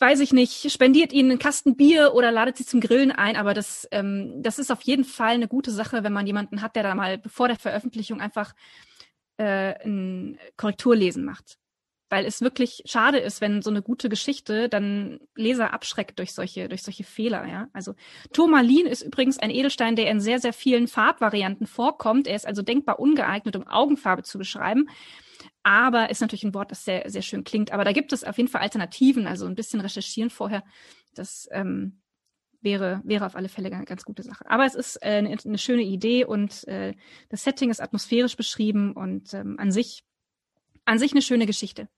Weiß 0.04 0.20
ich 0.20 0.34
nicht, 0.34 0.70
spendiert 0.70 1.14
ihnen 1.14 1.30
einen 1.30 1.38
Kasten 1.38 1.76
Bier 1.76 2.12
oder 2.12 2.30
ladet 2.30 2.58
sie 2.58 2.66
zum 2.66 2.82
Grillen 2.82 3.10
ein, 3.10 3.36
aber 3.36 3.54
das, 3.54 3.88
ähm, 3.90 4.42
das 4.42 4.58
ist 4.58 4.70
auf 4.70 4.82
jeden 4.82 5.04
Fall 5.04 5.30
eine 5.30 5.48
gute 5.48 5.70
Sache, 5.70 6.04
wenn 6.04 6.12
man 6.12 6.26
jemanden 6.26 6.60
hat, 6.60 6.76
der 6.76 6.82
da 6.82 6.94
mal 6.94 7.16
bevor 7.16 7.48
der 7.48 7.56
Veröffentlichung 7.56 8.20
einfach 8.20 8.52
äh, 9.38 9.72
ein 9.82 10.38
Korrekturlesen 10.58 11.24
macht 11.24 11.56
weil 12.10 12.26
es 12.26 12.42
wirklich 12.42 12.82
schade 12.84 13.18
ist, 13.18 13.40
wenn 13.40 13.60
so 13.60 13.70
eine 13.70 13.82
gute 13.82 14.08
Geschichte 14.08 14.68
dann 14.68 15.18
Leser 15.34 15.72
abschreckt 15.72 16.18
durch 16.20 16.32
solche, 16.32 16.68
durch 16.68 16.82
solche 16.82 17.02
Fehler, 17.02 17.44
ja. 17.48 17.66
Also 17.72 17.94
Turmalin 18.32 18.86
ist 18.86 19.02
übrigens 19.02 19.38
ein 19.38 19.50
Edelstein, 19.50 19.96
der 19.96 20.08
in 20.10 20.20
sehr, 20.20 20.38
sehr 20.38 20.52
vielen 20.52 20.86
Farbvarianten 20.86 21.66
vorkommt. 21.66 22.28
Er 22.28 22.36
ist 22.36 22.46
also 22.46 22.62
denkbar 22.62 23.00
ungeeignet, 23.00 23.56
um 23.56 23.66
Augenfarbe 23.66 24.22
zu 24.22 24.38
beschreiben. 24.38 24.88
Aber 25.64 26.10
ist 26.10 26.20
natürlich 26.20 26.44
ein 26.44 26.54
Wort, 26.54 26.70
das 26.70 26.84
sehr, 26.84 27.10
sehr 27.10 27.22
schön 27.22 27.42
klingt. 27.42 27.72
Aber 27.72 27.84
da 27.84 27.92
gibt 27.92 28.12
es 28.12 28.22
auf 28.22 28.36
jeden 28.36 28.48
Fall 28.48 28.60
Alternativen, 28.60 29.26
also 29.26 29.46
ein 29.46 29.56
bisschen 29.56 29.80
recherchieren 29.80 30.30
vorher. 30.30 30.62
Das 31.14 31.48
ähm, 31.50 32.00
wäre, 32.60 33.00
wäre 33.04 33.26
auf 33.26 33.34
alle 33.34 33.48
Fälle 33.48 33.72
eine 33.72 33.84
ganz 33.84 34.04
gute 34.04 34.22
Sache. 34.22 34.48
Aber 34.48 34.64
es 34.64 34.76
ist 34.76 34.96
äh, 35.02 35.16
eine, 35.16 35.36
eine 35.44 35.58
schöne 35.58 35.82
Idee 35.82 36.24
und 36.24 36.68
äh, 36.68 36.94
das 37.30 37.42
Setting 37.42 37.70
ist 37.70 37.80
atmosphärisch 37.80 38.36
beschrieben 38.36 38.92
und 38.92 39.34
ähm, 39.34 39.58
an 39.58 39.72
sich, 39.72 40.04
an 40.84 41.00
sich 41.00 41.12
eine 41.12 41.22
schöne 41.22 41.46
Geschichte 41.46 41.88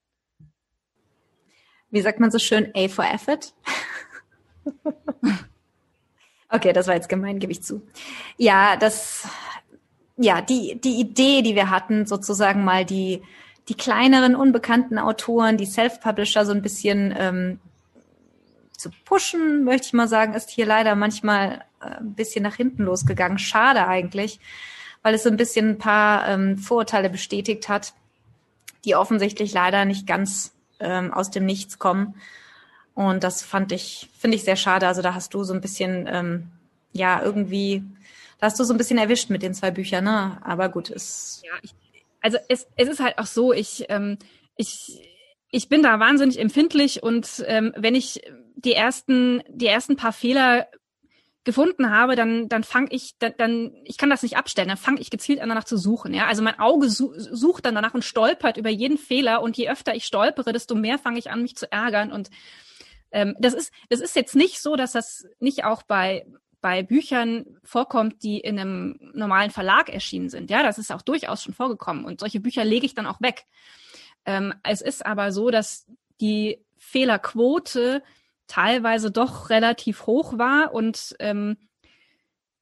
wie 1.91 2.01
sagt 2.01 2.21
man 2.21 2.31
so 2.31 2.39
schön, 2.39 2.71
A 2.75 2.89
for 2.89 3.05
Effort? 3.05 3.55
okay, 6.51 6.73
das 6.73 6.87
war 6.87 6.95
jetzt 6.95 7.09
gemein, 7.09 7.39
gebe 7.39 7.53
ich 7.53 7.63
zu. 7.63 7.87
Ja, 8.37 8.77
das, 8.77 9.29
ja, 10.17 10.41
die, 10.41 10.81
die 10.81 11.01
Idee, 11.01 11.43
die 11.43 11.55
wir 11.55 11.71
hatten, 11.71 12.07
sozusagen 12.07 12.65
mal 12.65 12.85
die, 12.85 13.23
die 13.69 13.75
kleineren, 13.75 14.37
unbekannten 14.37 14.99
Autoren, 14.99 15.57
die 15.57 15.67
Self-Publisher 15.67 16.47
so 16.47 16.53
ein 16.53 16.63
bisschen 16.63 17.15
ähm, 17.19 17.61
zu 18.77 18.91
pushen, 19.05 19.65
möchte 19.65 19.89
ich 19.89 19.93
mal 19.93 20.09
sagen, 20.09 20.35
ist 20.35 20.51
hier 20.51 20.67
leider 20.67 20.95
manchmal 20.95 21.65
äh, 21.81 21.97
ein 21.99 22.15
bisschen 22.15 22.43
nach 22.43 22.57
hinten 22.57 22.85
losgegangen. 22.85 23.39
Schade 23.39 23.87
eigentlich, 23.87 24.39
weil 25.03 25.15
es 25.15 25.23
so 25.23 25.31
ein 25.31 25.37
bisschen 25.37 25.71
ein 25.71 25.79
paar 25.79 26.29
ähm, 26.29 26.59
Vorurteile 26.59 27.11
bestätigt 27.11 27.69
hat, 27.69 27.95
die 28.85 28.95
offensichtlich 28.95 29.53
leider 29.53 29.85
nicht 29.85 30.07
ganz 30.07 30.53
ähm, 30.79 31.13
aus 31.13 31.31
dem 31.31 31.47
Nichts 31.47 31.79
kommen. 31.79 32.15
Und 32.95 33.25
das 33.25 33.43
fand 33.43 33.73
ich, 33.73 34.09
finde 34.19 34.37
ich 34.37 34.45
sehr 34.45 34.57
schade. 34.57 34.87
Also 34.87 35.03
da 35.03 35.15
hast 35.15 35.35
du 35.35 35.45
so 35.45 35.53
ein 35.53 35.61
bisschen, 35.61 36.09
ähm, 36.11 36.51
ja, 36.93 37.21
irgendwie, 37.23 37.83
da 38.39 38.47
hast 38.47 38.59
du 38.59 38.65
so 38.65 38.73
ein 38.73 38.79
bisschen 38.79 38.99
erwischt 38.99 39.29
mit 39.29 39.43
den 39.43 39.55
zwei 39.55 39.71
Büchern, 39.71 40.05
ne? 40.05 40.39
Aber 40.43 40.69
gut, 40.69 40.91
es. 40.91 41.43
Ja, 41.45 41.53
ich, 41.63 41.75
also 42.21 42.39
es, 42.49 42.67
es 42.77 42.89
ist 42.89 43.01
halt 43.01 43.19
auch 43.19 43.27
so, 43.27 43.53
ich, 43.53 43.87
ähm, 43.89 44.19
ich, 44.57 45.01
ich 45.51 45.69
bin 45.69 45.83
da 45.83 46.01
wahnsinnig 46.01 46.39
empfindlich 46.39 47.03
und 47.03 47.45
ähm, 47.47 47.73
wenn 47.77 47.95
ich 47.95 48.21
die 48.57 48.73
ersten, 48.73 49.43
die 49.49 49.67
ersten 49.67 49.97
paar 49.97 50.13
Fehler 50.13 50.67
gefunden 51.47 51.91
habe, 51.91 52.17
dann 52.17 52.49
dann 52.49 52.65
fange 52.65 52.89
ich 52.91 53.17
dann, 53.21 53.33
dann 53.39 53.73
ich 53.85 53.97
kann 53.97 54.11
das 54.11 54.25
nicht 54.25 54.37
abstellen, 54.37 54.67
dann 54.69 54.77
fange 54.77 55.01
ich 55.01 55.11
gezielt 55.11 55.41
an 55.41 55.49
danach 55.49 55.65
zu 55.65 55.77
suchen, 55.77 56.13
ja? 56.13 56.27
Also 56.27 56.43
mein 56.43 56.59
Auge 56.59 56.91
su 56.91 57.13
sucht 57.17 57.65
dann 57.65 57.77
danach 57.77 57.95
und 57.95 58.05
stolpert 58.05 58.57
über 58.57 58.69
jeden 58.69 58.99
Fehler 58.99 59.41
und 59.43 59.57
je 59.57 59.71
öfter 59.71 59.95
ich 59.95 60.05
stolpere, 60.05 60.53
desto 60.53 60.75
mehr 60.75 60.99
fange 60.99 61.21
ich 61.21 61.31
an 61.31 61.43
mich 61.43 61.55
zu 61.57 61.71
ärgern 61.71 62.11
und 62.11 62.31
ähm, 63.13 63.37
das 63.39 63.55
ist 63.55 63.73
das 63.89 64.01
ist 64.01 64.17
jetzt 64.17 64.35
nicht 64.35 64.61
so, 64.61 64.75
dass 64.75 64.91
das 64.91 65.25
nicht 65.39 65.65
auch 65.65 65.85
bei 65.85 66.27
bei 66.67 66.83
Büchern 66.83 67.47
vorkommt, 67.63 68.25
die 68.25 68.41
in 68.41 68.59
einem 68.59 68.99
normalen 69.15 69.53
Verlag 69.53 69.89
erschienen 69.89 70.31
sind. 70.31 70.51
Ja, 70.51 70.65
das 70.65 70.79
ist 70.79 70.91
auch 70.91 71.01
durchaus 71.01 71.45
schon 71.45 71.55
vorgekommen 71.55 72.05
und 72.05 72.19
solche 72.19 72.41
Bücher 72.41 72.65
lege 72.65 72.85
ich 72.85 72.93
dann 72.97 73.07
auch 73.07 73.21
weg. 73.21 73.45
Ähm, 74.25 74.53
es 74.65 74.81
ist 74.81 75.07
aber 75.07 75.31
so, 75.31 75.51
dass 75.51 75.87
die 76.21 76.59
Fehlerquote 76.77 78.03
teilweise 78.49 79.13
doch 79.13 79.49
relativ 79.49 80.09
hoch 80.09 80.39
war. 80.39 80.75
Und 80.75 81.15
ähm, 81.21 81.57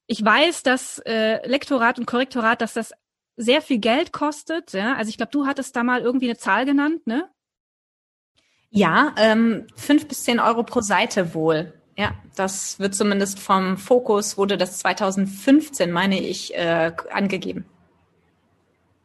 ich 0.07 0.23
weiß, 0.23 0.65
dass 0.65 0.99
äh, 1.07 1.49
Lektorat 1.49 1.99
und 1.99 2.05
Korrektorat, 2.05 2.61
dass 2.61 2.75
das 2.75 2.93
sehr 3.39 3.63
viel 3.63 3.79
Geld 3.79 4.13
kostet. 4.13 4.75
Ja? 4.75 4.97
Also 4.97 5.09
ich 5.09 5.17
glaube, 5.17 5.33
du 5.33 5.47
hattest 5.47 5.77
da 5.77 5.83
mal 5.83 6.03
irgendwie 6.03 6.27
eine 6.27 6.37
Zahl 6.37 6.67
genannt, 6.67 7.07
ne? 7.07 7.31
Ja, 8.69 9.15
ähm, 9.17 9.67
fünf 9.77 10.09
bis 10.09 10.25
zehn 10.25 10.41
Euro 10.41 10.63
pro 10.63 10.83
Seite 10.83 11.33
wohl. 11.33 11.73
Ja, 11.97 12.13
das 12.35 12.81
wird 12.81 12.95
zumindest 12.95 13.39
vom 13.39 13.77
Fokus, 13.77 14.37
wurde 14.37 14.59
das 14.59 14.79
2015, 14.79 15.93
meine 15.93 16.21
ich, 16.21 16.55
äh, 16.55 16.93
angegeben. 17.13 17.67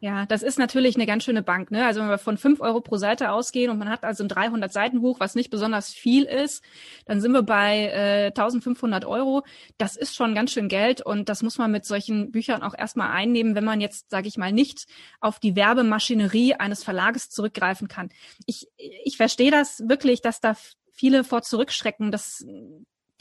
Ja, 0.02 0.24
das 0.24 0.42
ist 0.42 0.58
natürlich 0.58 0.96
eine 0.96 1.04
ganz 1.04 1.24
schöne 1.24 1.42
Bank. 1.42 1.70
Ne? 1.70 1.84
Also 1.84 2.00
wenn 2.00 2.08
wir 2.08 2.16
von 2.16 2.38
fünf 2.38 2.62
Euro 2.62 2.80
pro 2.80 2.96
Seite 2.96 3.32
ausgehen 3.32 3.70
und 3.70 3.78
man 3.78 3.90
hat 3.90 4.02
also 4.02 4.24
ein 4.24 4.28
300 4.28 4.72
Seiten 4.72 5.02
Buch, 5.02 5.20
was 5.20 5.34
nicht 5.34 5.50
besonders 5.50 5.90
viel 5.90 6.24
ist, 6.24 6.64
dann 7.04 7.20
sind 7.20 7.32
wir 7.32 7.42
bei 7.42 7.90
äh, 7.92 8.26
1500 8.28 9.04
Euro. 9.04 9.44
Das 9.76 9.96
ist 9.96 10.16
schon 10.16 10.34
ganz 10.34 10.52
schön 10.52 10.68
Geld 10.68 11.02
und 11.02 11.28
das 11.28 11.42
muss 11.42 11.58
man 11.58 11.70
mit 11.70 11.84
solchen 11.84 12.32
Büchern 12.32 12.62
auch 12.62 12.72
erstmal 12.76 13.10
einnehmen, 13.10 13.54
wenn 13.54 13.64
man 13.64 13.82
jetzt, 13.82 14.08
sage 14.10 14.26
ich 14.26 14.38
mal, 14.38 14.52
nicht 14.52 14.86
auf 15.20 15.38
die 15.38 15.54
Werbemaschinerie 15.54 16.54
eines 16.54 16.82
Verlages 16.82 17.28
zurückgreifen 17.28 17.86
kann. 17.86 18.08
Ich, 18.46 18.68
ich 19.04 19.18
verstehe 19.18 19.50
das 19.50 19.86
wirklich, 19.86 20.22
dass 20.22 20.40
da 20.40 20.56
viele 21.00 21.24
vor 21.24 21.40
zurückschrecken, 21.40 22.12
dass 22.12 22.44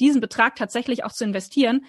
diesen 0.02 0.20
Betrag 0.20 0.56
tatsächlich 0.58 1.06
auch 1.06 1.14
zu 1.14 1.24
investieren. 1.24 1.86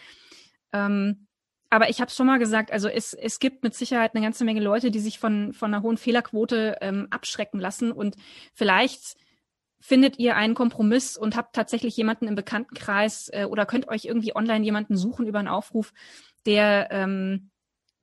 Ähm, 0.72 1.26
aber 1.68 1.90
ich 1.90 2.00
habe 2.00 2.10
schon 2.12 2.26
mal 2.28 2.38
gesagt, 2.38 2.72
also 2.72 2.88
es, 2.88 3.12
es 3.12 3.40
gibt 3.40 3.64
mit 3.64 3.74
Sicherheit 3.74 4.14
eine 4.14 4.24
ganze 4.24 4.44
Menge 4.44 4.60
Leute, 4.60 4.92
die 4.92 5.00
sich 5.00 5.18
von, 5.18 5.52
von 5.52 5.74
einer 5.74 5.82
hohen 5.82 5.96
Fehlerquote 5.96 6.78
ähm, 6.80 7.08
abschrecken 7.10 7.60
lassen. 7.60 7.90
Und 7.90 8.16
vielleicht 8.54 9.16
findet 9.80 10.18
ihr 10.18 10.36
einen 10.36 10.54
Kompromiss 10.54 11.16
und 11.16 11.36
habt 11.36 11.56
tatsächlich 11.56 11.96
jemanden 11.96 12.28
im 12.28 12.36
Bekanntenkreis 12.36 13.28
äh, 13.32 13.46
oder 13.48 13.66
könnt 13.66 13.88
euch 13.88 14.04
irgendwie 14.04 14.34
online 14.36 14.64
jemanden 14.64 14.96
suchen 14.96 15.26
über 15.26 15.40
einen 15.40 15.48
Aufruf, 15.48 15.92
der, 16.46 16.88
ähm, 16.92 17.50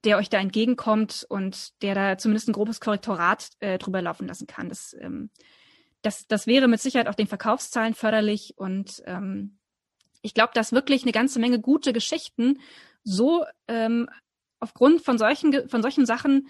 der 0.04 0.18
euch 0.18 0.30
da 0.30 0.40
entgegenkommt 0.40 1.26
und 1.30 1.82
der 1.82 1.96
da 1.96 2.18
zumindest 2.18 2.50
ein 2.50 2.54
grobes 2.54 2.82
Korrektorat 2.82 3.50
äh, 3.60 3.78
drüber 3.78 4.02
laufen 4.02 4.28
lassen 4.28 4.48
kann. 4.48 4.68
Das, 4.68 4.94
ähm, 5.00 5.30
das, 6.02 6.28
das 6.28 6.48
wäre 6.48 6.68
mit 6.68 6.82
Sicherheit 6.82 7.08
auch 7.08 7.16
den 7.16 7.28
Verkaufszahlen 7.28 7.94
förderlich 7.94 8.54
und 8.58 9.04
ähm, 9.06 9.58
ich 10.22 10.34
glaube, 10.34 10.52
dass 10.54 10.72
wirklich 10.72 11.04
eine 11.04 11.12
ganze 11.12 11.40
Menge 11.40 11.60
gute 11.60 11.94
Geschichten 11.94 12.60
so 13.04 13.46
ähm, 13.68 14.10
aufgrund 14.60 15.02
von 15.02 15.18
solchen, 15.18 15.70
von 15.70 15.82
solchen 15.82 16.06
Sachen 16.06 16.48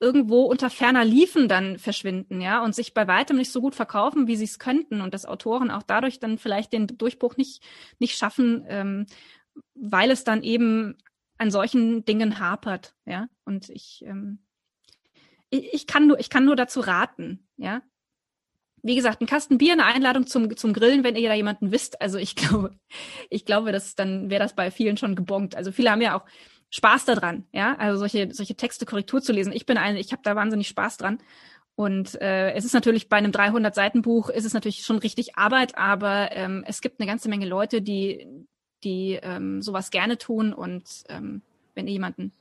irgendwo 0.00 0.42
unter 0.42 0.70
ferner 0.70 1.04
Liefen 1.04 1.48
dann 1.48 1.78
verschwinden, 1.78 2.40
ja, 2.40 2.62
und 2.62 2.74
sich 2.74 2.94
bei 2.94 3.08
weitem 3.08 3.36
nicht 3.36 3.50
so 3.50 3.60
gut 3.60 3.74
verkaufen, 3.74 4.28
wie 4.28 4.36
sie 4.36 4.44
es 4.44 4.60
könnten 4.60 5.00
und 5.00 5.12
dass 5.12 5.26
Autoren 5.26 5.70
auch 5.70 5.82
dadurch 5.82 6.20
dann 6.20 6.38
vielleicht 6.38 6.72
den 6.72 6.86
Durchbruch 6.86 7.36
nicht, 7.36 7.64
nicht 7.98 8.16
schaffen, 8.16 8.64
ähm, 8.68 9.06
weil 9.74 10.10
es 10.10 10.22
dann 10.22 10.42
eben 10.42 10.96
an 11.36 11.50
solchen 11.50 12.04
Dingen 12.04 12.38
hapert, 12.38 12.94
ja. 13.06 13.28
Und 13.44 13.70
ich, 13.70 14.04
ähm, 14.06 14.38
ich, 15.50 15.72
ich 15.74 15.86
kann 15.86 16.06
nur, 16.06 16.20
ich 16.20 16.30
kann 16.30 16.44
nur 16.44 16.56
dazu 16.56 16.78
raten, 16.80 17.48
ja, 17.56 17.82
wie 18.88 18.96
gesagt, 18.96 19.20
ein 19.20 19.26
Kasten 19.26 19.58
Bier, 19.58 19.74
eine 19.74 19.84
Einladung 19.84 20.26
zum, 20.26 20.56
zum 20.56 20.72
Grillen, 20.72 21.04
wenn 21.04 21.14
ihr 21.14 21.28
da 21.28 21.34
jemanden 21.34 21.70
wisst. 21.70 22.00
Also 22.00 22.18
ich 22.18 22.34
glaube, 22.36 22.76
ich 23.30 23.44
glaube, 23.44 23.70
dass 23.70 23.94
dann 23.94 24.30
wäre 24.30 24.42
das 24.42 24.54
bei 24.54 24.70
vielen 24.70 24.96
schon 24.96 25.14
gebongt. 25.14 25.54
Also 25.54 25.70
viele 25.70 25.90
haben 25.90 26.02
ja 26.02 26.18
auch 26.18 26.24
Spaß 26.70 27.04
daran, 27.04 27.46
ja, 27.52 27.76
also 27.76 27.98
solche, 27.98 28.28
solche 28.32 28.54
Texte 28.56 28.84
Korrektur 28.84 29.22
zu 29.22 29.32
lesen. 29.32 29.52
Ich 29.52 29.64
bin 29.64 29.78
eine, 29.78 30.00
ich 30.00 30.12
habe 30.12 30.22
da 30.24 30.34
wahnsinnig 30.34 30.68
Spaß 30.68 30.96
dran. 30.96 31.18
Und 31.76 32.20
äh, 32.20 32.52
es 32.54 32.64
ist 32.64 32.74
natürlich 32.74 33.08
bei 33.08 33.16
einem 33.16 33.30
300 33.30 33.72
Seiten 33.74 34.02
Buch 34.02 34.30
ist 34.30 34.44
es 34.44 34.52
natürlich 34.52 34.82
schon 34.82 34.98
richtig 34.98 35.36
Arbeit, 35.38 35.78
aber 35.78 36.32
ähm, 36.32 36.64
es 36.66 36.80
gibt 36.80 37.00
eine 37.00 37.06
ganze 37.06 37.28
Menge 37.28 37.46
Leute, 37.46 37.80
die 37.80 38.26
die 38.84 39.18
ähm, 39.22 39.62
sowas 39.62 39.90
gerne 39.90 40.18
tun. 40.18 40.52
Und 40.52 41.04
ähm, 41.08 41.42
wenn 41.74 41.86
ihr 41.86 41.92
jemanden 41.92 42.32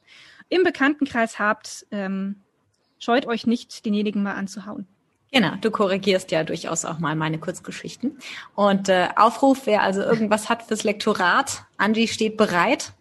im 0.50 0.64
Bekanntenkreis 0.64 1.40
habt, 1.40 1.86
ähm, 1.92 2.42
scheut 3.00 3.28
euch 3.28 3.46
nicht, 3.46 3.86
denjenigen 3.86 4.24
mal 4.24 4.34
anzuhauen. 4.34 4.88
Genau, 5.38 5.54
du 5.62 5.70
korrigierst 5.70 6.32
ja 6.32 6.44
durchaus 6.44 6.84
auch 6.84 6.98
mal 6.98 7.16
meine 7.16 7.38
Kurzgeschichten. 7.38 8.18
Und 8.56 8.90
äh, 8.90 9.10
Aufruf, 9.16 9.62
wer 9.66 9.84
also 9.84 10.02
irgendwas 10.02 10.50
hat 10.50 10.64
fürs 10.64 10.84
Lektorat, 10.84 11.64
Angie 11.78 12.08
steht 12.08 12.38
bereit. 12.38 12.92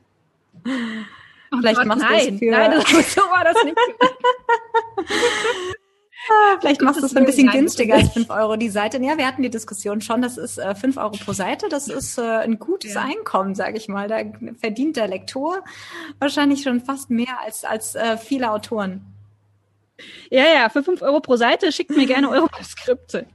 Oh 0.67 1.57
Vielleicht 1.61 1.79
Gott, 1.79 1.87
machst 1.87 2.03
du 2.03 2.15
es 2.15 2.39
für... 2.39 2.51
Nein, 2.51 2.73
das, 2.73 2.91
so 3.15 3.23
war 3.23 3.43
das 3.43 3.57
nicht. 3.65 3.79
Vielleicht 6.61 6.83
machst 6.83 7.01
du 7.01 7.07
es 7.07 7.17
ein 7.17 7.25
bisschen 7.25 7.49
günstiger 7.49 7.95
als 7.95 8.13
5 8.13 8.29
Euro 8.29 8.57
die 8.57 8.69
Seite. 8.69 9.03
Ja, 9.03 9.17
wir 9.17 9.27
hatten 9.27 9.43
die 9.43 9.49
Diskussion 9.49 10.03
schon, 10.03 10.21
das 10.21 10.37
ist 10.37 10.59
äh, 10.59 10.75
5 10.75 10.99
Euro 10.99 11.13
pro 11.13 11.33
Seite. 11.33 11.71
Das 11.71 11.89
ist 11.89 12.19
äh, 12.19 12.21
ein 12.21 12.59
gutes 12.59 12.93
ja. 12.93 13.03
Einkommen, 13.03 13.55
sage 13.55 13.79
ich 13.79 13.89
mal. 13.89 14.09
Da 14.09 14.19
verdient 14.61 14.97
der 14.97 15.09
Lektor 15.09 15.65
wahrscheinlich 16.19 16.63
schon 16.63 16.83
fast 16.83 17.09
mehr 17.09 17.41
als, 17.43 17.65
als 17.65 17.95
äh, 17.95 18.19
viele 18.19 18.51
Autoren. 18.51 19.16
Ja, 20.31 20.45
ja, 20.45 20.69
für 20.69 20.83
5 20.83 21.03
Euro 21.03 21.21
pro 21.21 21.37
Seite 21.37 21.73
schickt 21.73 21.91
mir 21.91 22.07
gerne 22.07 22.29
eure 22.29 22.49
Skripte. 22.63 23.27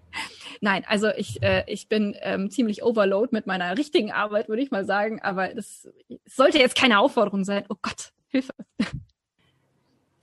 Nein, 0.64 0.84
also 0.88 1.10
ich, 1.10 1.42
äh, 1.42 1.64
ich 1.68 1.90
bin 1.90 2.16
ähm, 2.22 2.52
ziemlich 2.52 2.84
overload 2.84 3.30
mit 3.32 3.48
meiner 3.48 3.78
richtigen 3.78 4.12
Arbeit, 4.12 4.48
würde 4.48 4.62
ich 4.62 4.70
mal 4.70 4.86
sagen. 4.86 5.20
Aber 5.22 5.48
das 5.48 5.90
sollte 6.26 6.60
jetzt 6.60 6.76
keine 6.76 7.00
Aufforderung 7.00 7.44
sein. 7.44 7.66
Oh 7.70 7.76
Gott, 7.82 8.12
Hilfe. 8.30 8.54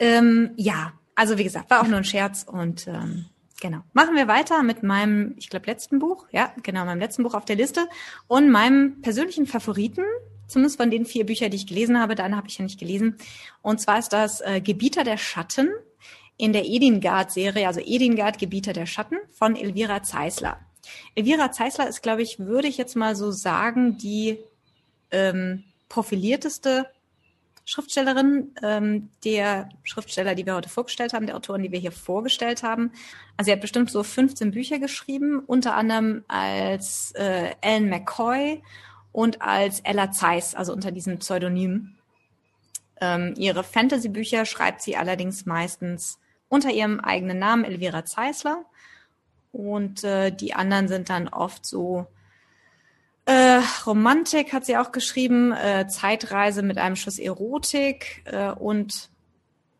Ähm, 0.01 0.53
ja, 0.57 0.93
also 1.17 1.39
wie 1.39 1.43
gesagt, 1.43 1.71
war 1.71 1.83
auch 1.83 1.89
nur 1.89 1.97
ein 1.97 2.05
Scherz 2.05 2.45
und 2.45 2.87
ähm, 2.87 3.27
genau. 3.61 3.81
Machen 3.95 4.15
wir 4.15 4.29
weiter 4.29 4.63
mit 4.63 4.85
meinem, 4.85 5.35
ich 5.39 5.51
glaube, 5.51 5.67
letzten 5.67 5.99
Buch. 5.99 6.29
Ja, 6.31 6.53
genau, 6.63 6.85
meinem 6.85 7.01
letzten 7.01 7.25
Buch 7.25 7.35
auf 7.35 7.45
der 7.45 7.57
Liste 7.57 7.89
und 8.29 8.49
meinem 8.49 9.01
persönlichen 9.01 9.49
Favoriten. 9.49 10.05
Zumindest 10.47 10.81
von 10.81 10.93
den 10.93 11.05
vier 11.05 11.27
Büchern, 11.27 11.51
die 11.51 11.57
ich 11.57 11.67
gelesen 11.67 11.99
habe. 12.01 12.15
Deine 12.15 12.37
habe 12.37 12.47
ich 12.47 12.57
ja 12.59 12.63
nicht 12.63 12.79
gelesen. 12.79 13.17
Und 13.61 13.81
zwar 13.81 13.99
ist 13.99 14.13
das 14.13 14.41
äh, 14.41 14.61
Gebieter 14.61 15.03
der 15.03 15.17
Schatten 15.17 15.69
in 16.39 16.53
der 16.53 16.65
Edingard-Serie, 16.65 17.67
also 17.67 17.81
Edingard, 17.81 18.39
Gebieter 18.39 18.73
der 18.73 18.87
Schatten 18.87 19.19
von 19.33 19.57
Elvira 19.57 20.03
Zeisler. 20.03 20.59
Elvira 21.15 21.53
Zeisler 21.53 21.89
ist, 21.89 22.03
glaube 22.03 22.23
ich, 22.23 22.39
würde 22.39 22.69
ich 22.69 22.79
jetzt 22.79 22.97
mal 22.97 23.15
so 23.17 23.31
sagen, 23.33 23.99
die 23.99 24.39
ähm, 25.11 25.65
profilierteste 25.89 26.87
Schriftstellerin 27.65 28.55
ähm, 28.63 29.11
der 29.25 29.69
Schriftsteller, 29.83 30.35
die 30.35 30.47
wir 30.47 30.55
heute 30.55 30.71
vorgestellt 30.71 31.13
haben, 31.13 31.27
der 31.27 31.37
Autoren, 31.37 31.63
die 31.63 31.73
wir 31.73 31.79
hier 31.79 31.93
vorgestellt 31.93 32.63
haben. 32.63 32.93
Also 33.37 33.49
sie 33.49 33.53
hat 33.53 33.61
bestimmt 33.61 33.91
so 33.91 34.03
15 34.03 34.53
Bücher 34.53 34.79
geschrieben, 34.79 35.41
unter 35.41 35.75
anderem 35.75 36.25
als 36.29 37.13
äh, 37.17 37.51
Ellen 37.61 37.91
McCoy 37.91 38.63
und 39.13 39.43
als 39.43 39.81
Ella 39.81 40.13
Zeiss, 40.13 40.55
also 40.55 40.73
unter 40.73 40.93
diesem 40.93 41.19
Pseudonym. 41.19 41.97
Ähm, 43.01 43.35
ihre 43.37 43.65
Fantasy-Bücher 43.65 44.47
schreibt 44.47 44.81
sie 44.81 44.97
allerdings 44.97 45.45
meistens 45.45 46.19
unter 46.49 46.71
ihrem 46.71 47.01
eigenen 47.01 47.39
Namen 47.39 47.65
Elvira 47.65 48.05
Zeisler. 48.05 48.65
Und 49.53 50.05
äh, 50.05 50.31
die 50.31 50.55
anderen 50.55 50.89
sind 50.89 51.11
dann 51.11 51.29
oft 51.29 51.65
so 51.65 52.07
äh, 53.29 53.61
Romantik 53.85 54.55
hat 54.55 54.65
sie 54.65 54.79
auch 54.79 54.91
geschrieben, 54.91 55.53
äh, 55.53 55.87
Zeitreise 55.87 56.63
mit 56.63 56.79
einem 56.79 56.97
Schuss 56.97 57.19
Erotik 57.19 58.23
äh, 58.25 58.53
und 58.53 59.11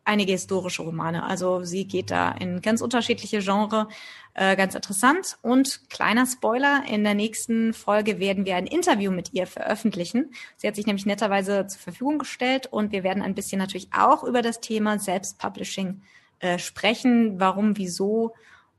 einige 0.05 0.33
historische 0.33 0.83
Romane. 0.83 1.23
Also 1.23 1.63
sie 1.63 1.85
geht 1.85 2.11
da 2.11 2.31
in 2.31 2.61
ganz 2.61 2.81
unterschiedliche 2.81 3.39
Genre, 3.39 3.87
äh, 4.35 4.55
ganz 4.55 4.75
interessant. 4.75 5.39
Und 5.41 5.89
kleiner 5.89 6.27
Spoiler, 6.27 6.83
in 6.87 7.03
der 7.03 7.15
nächsten 7.15 7.73
Folge 7.73 8.19
werden 8.19 8.45
wir 8.45 8.55
ein 8.55 8.67
Interview 8.67 9.09
mit 9.09 9.33
ihr 9.33 9.47
veröffentlichen. 9.47 10.31
Sie 10.57 10.67
hat 10.67 10.75
sich 10.75 10.85
nämlich 10.85 11.07
netterweise 11.07 11.65
zur 11.65 11.79
Verfügung 11.79 12.19
gestellt 12.19 12.67
und 12.67 12.91
wir 12.91 13.01
werden 13.01 13.23
ein 13.23 13.33
bisschen 13.33 13.57
natürlich 13.57 13.89
auch 13.97 14.23
über 14.23 14.43
das 14.43 14.61
Thema 14.61 14.99
Selbstpublishing 14.99 16.03
äh, 16.39 16.59
sprechen, 16.59 17.39
warum, 17.39 17.77
wieso. 17.77 18.33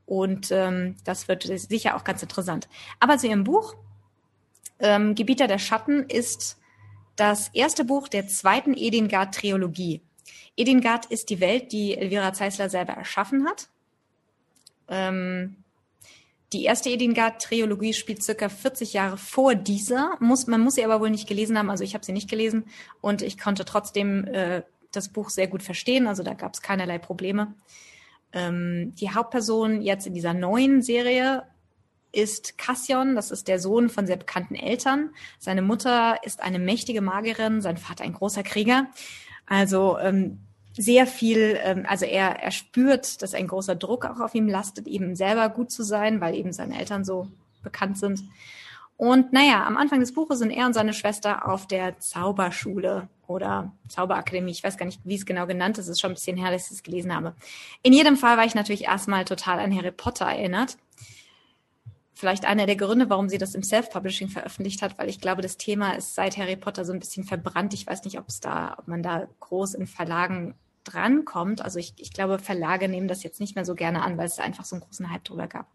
Und 0.05 0.51
ähm, 0.51 0.95
das 1.03 1.27
wird 1.27 1.43
sicher 1.43 1.95
auch 1.95 2.03
ganz 2.03 2.21
interessant. 2.21 2.67
Aber 2.99 3.17
zu 3.17 3.27
ihrem 3.27 3.43
Buch, 3.43 3.75
ähm, 4.79 5.15
Gebieter 5.15 5.47
der 5.47 5.59
Schatten, 5.59 6.03
ist 6.03 6.57
das 7.15 7.49
erste 7.49 7.85
Buch 7.85 8.07
der 8.07 8.27
zweiten 8.27 8.73
Edingard-Triologie. 8.73 10.01
Edingard 10.57 11.05
ist 11.05 11.29
die 11.29 11.39
Welt, 11.39 11.71
die 11.71 11.95
Elvira 11.97 12.33
Zeisler 12.33 12.69
selber 12.69 12.93
erschaffen 12.93 13.45
hat. 13.47 13.69
Ähm, 14.87 15.57
die 16.53 16.65
erste 16.65 16.89
Edingard-Triologie 16.89 17.93
spielt 17.93 18.21
circa 18.21 18.49
40 18.49 18.93
Jahre 18.93 19.17
vor 19.17 19.55
dieser. 19.55 20.17
Muss, 20.19 20.47
man 20.47 20.59
muss 20.59 20.75
sie 20.75 20.83
aber 20.83 20.99
wohl 20.99 21.09
nicht 21.09 21.27
gelesen 21.27 21.57
haben. 21.57 21.69
Also 21.69 21.83
ich 21.83 21.93
habe 21.93 22.03
sie 22.03 22.11
nicht 22.11 22.29
gelesen 22.29 22.65
und 22.99 23.21
ich 23.21 23.37
konnte 23.37 23.63
trotzdem 23.63 24.25
äh, 24.25 24.63
das 24.91 25.09
Buch 25.09 25.29
sehr 25.29 25.47
gut 25.47 25.63
verstehen, 25.63 26.07
also 26.07 26.23
da 26.23 26.33
gab 26.33 26.53
es 26.53 26.61
keinerlei 26.61 26.97
Probleme. 26.97 27.53
Ähm, 28.33 28.93
die 28.95 29.11
Hauptperson 29.11 29.81
jetzt 29.81 30.07
in 30.07 30.13
dieser 30.13 30.33
neuen 30.33 30.81
Serie 30.81 31.43
ist 32.11 32.57
Cassion, 32.57 33.15
das 33.15 33.31
ist 33.31 33.47
der 33.47 33.59
Sohn 33.59 33.89
von 33.89 34.05
sehr 34.05 34.17
bekannten 34.17 34.55
Eltern. 34.55 35.11
Seine 35.39 35.61
Mutter 35.61 36.17
ist 36.23 36.41
eine 36.41 36.59
mächtige 36.59 37.01
Magierin, 37.01 37.61
sein 37.61 37.77
Vater 37.77 38.03
ein 38.03 38.13
großer 38.13 38.43
Krieger. 38.43 38.87
Also 39.45 39.97
ähm, 39.99 40.39
sehr 40.77 41.07
viel, 41.07 41.57
ähm, 41.63 41.85
also 41.87 42.05
er, 42.05 42.41
er 42.41 42.51
spürt, 42.51 43.21
dass 43.21 43.33
ein 43.33 43.47
großer 43.47 43.75
Druck 43.75 44.05
auch 44.05 44.19
auf 44.19 44.35
ihm 44.35 44.47
lastet, 44.47 44.87
eben 44.87 45.15
selber 45.15 45.49
gut 45.49 45.71
zu 45.71 45.83
sein, 45.83 46.21
weil 46.21 46.35
eben 46.35 46.53
seine 46.53 46.79
Eltern 46.79 47.03
so 47.03 47.27
bekannt 47.63 47.97
sind. 47.97 48.23
Und 48.97 49.33
naja, 49.33 49.65
am 49.65 49.77
Anfang 49.77 49.99
des 49.99 50.13
Buches 50.13 50.39
sind 50.39 50.51
er 50.51 50.67
und 50.67 50.73
seine 50.73 50.93
Schwester 50.93 51.47
auf 51.47 51.67
der 51.67 51.99
Zauberschule 51.99 53.07
oder 53.31 53.71
Zauberakademie. 53.87 54.51
Ich 54.51 54.63
weiß 54.63 54.77
gar 54.77 54.85
nicht, 54.85 55.01
wie 55.03 55.15
es 55.15 55.25
genau 55.25 55.47
genannt 55.47 55.77
ist. 55.77 55.85
Es 55.85 55.91
ist 55.91 56.01
schon 56.01 56.11
ein 56.11 56.15
bisschen 56.15 56.37
her, 56.37 56.51
dass 56.51 56.67
ich 56.67 56.77
es 56.77 56.83
gelesen 56.83 57.13
habe. 57.15 57.35
In 57.83 57.93
jedem 57.93 58.17
Fall 58.17 58.37
war 58.37 58.45
ich 58.45 58.55
natürlich 58.55 58.85
erstmal 58.85 59.25
total 59.25 59.59
an 59.59 59.75
Harry 59.75 59.91
Potter 59.91 60.25
erinnert. 60.25 60.77
Vielleicht 62.13 62.45
einer 62.45 62.67
der 62.67 62.75
Gründe, 62.75 63.09
warum 63.09 63.29
sie 63.29 63.39
das 63.39 63.55
im 63.55 63.63
Self-Publishing 63.63 64.27
veröffentlicht 64.27 64.83
hat, 64.83 64.99
weil 64.99 65.09
ich 65.09 65.19
glaube, 65.19 65.41
das 65.41 65.57
Thema 65.57 65.93
ist 65.93 66.13
seit 66.13 66.37
Harry 66.37 66.55
Potter 66.55 66.85
so 66.85 66.93
ein 66.93 66.99
bisschen 66.99 67.23
verbrannt. 67.23 67.73
Ich 67.73 67.87
weiß 67.87 68.03
nicht, 68.03 68.19
ob 68.19 68.27
es 68.27 68.39
da, 68.39 68.75
ob 68.77 68.87
man 68.87 69.01
da 69.01 69.27
groß 69.39 69.73
in 69.73 69.87
Verlagen 69.87 70.53
drankommt. 70.83 71.61
Also 71.61 71.79
ich, 71.79 71.93
ich 71.97 72.13
glaube, 72.13 72.39
Verlage 72.39 72.87
nehmen 72.89 73.07
das 73.07 73.23
jetzt 73.23 73.39
nicht 73.39 73.55
mehr 73.55 73.65
so 73.65 73.75
gerne 73.75 74.03
an, 74.03 74.17
weil 74.17 74.27
es 74.27 74.39
einfach 74.39 74.65
so 74.65 74.75
einen 74.75 74.83
großen 74.83 75.09
Hype 75.11 75.23
drüber 75.23 75.47
gab. 75.47 75.67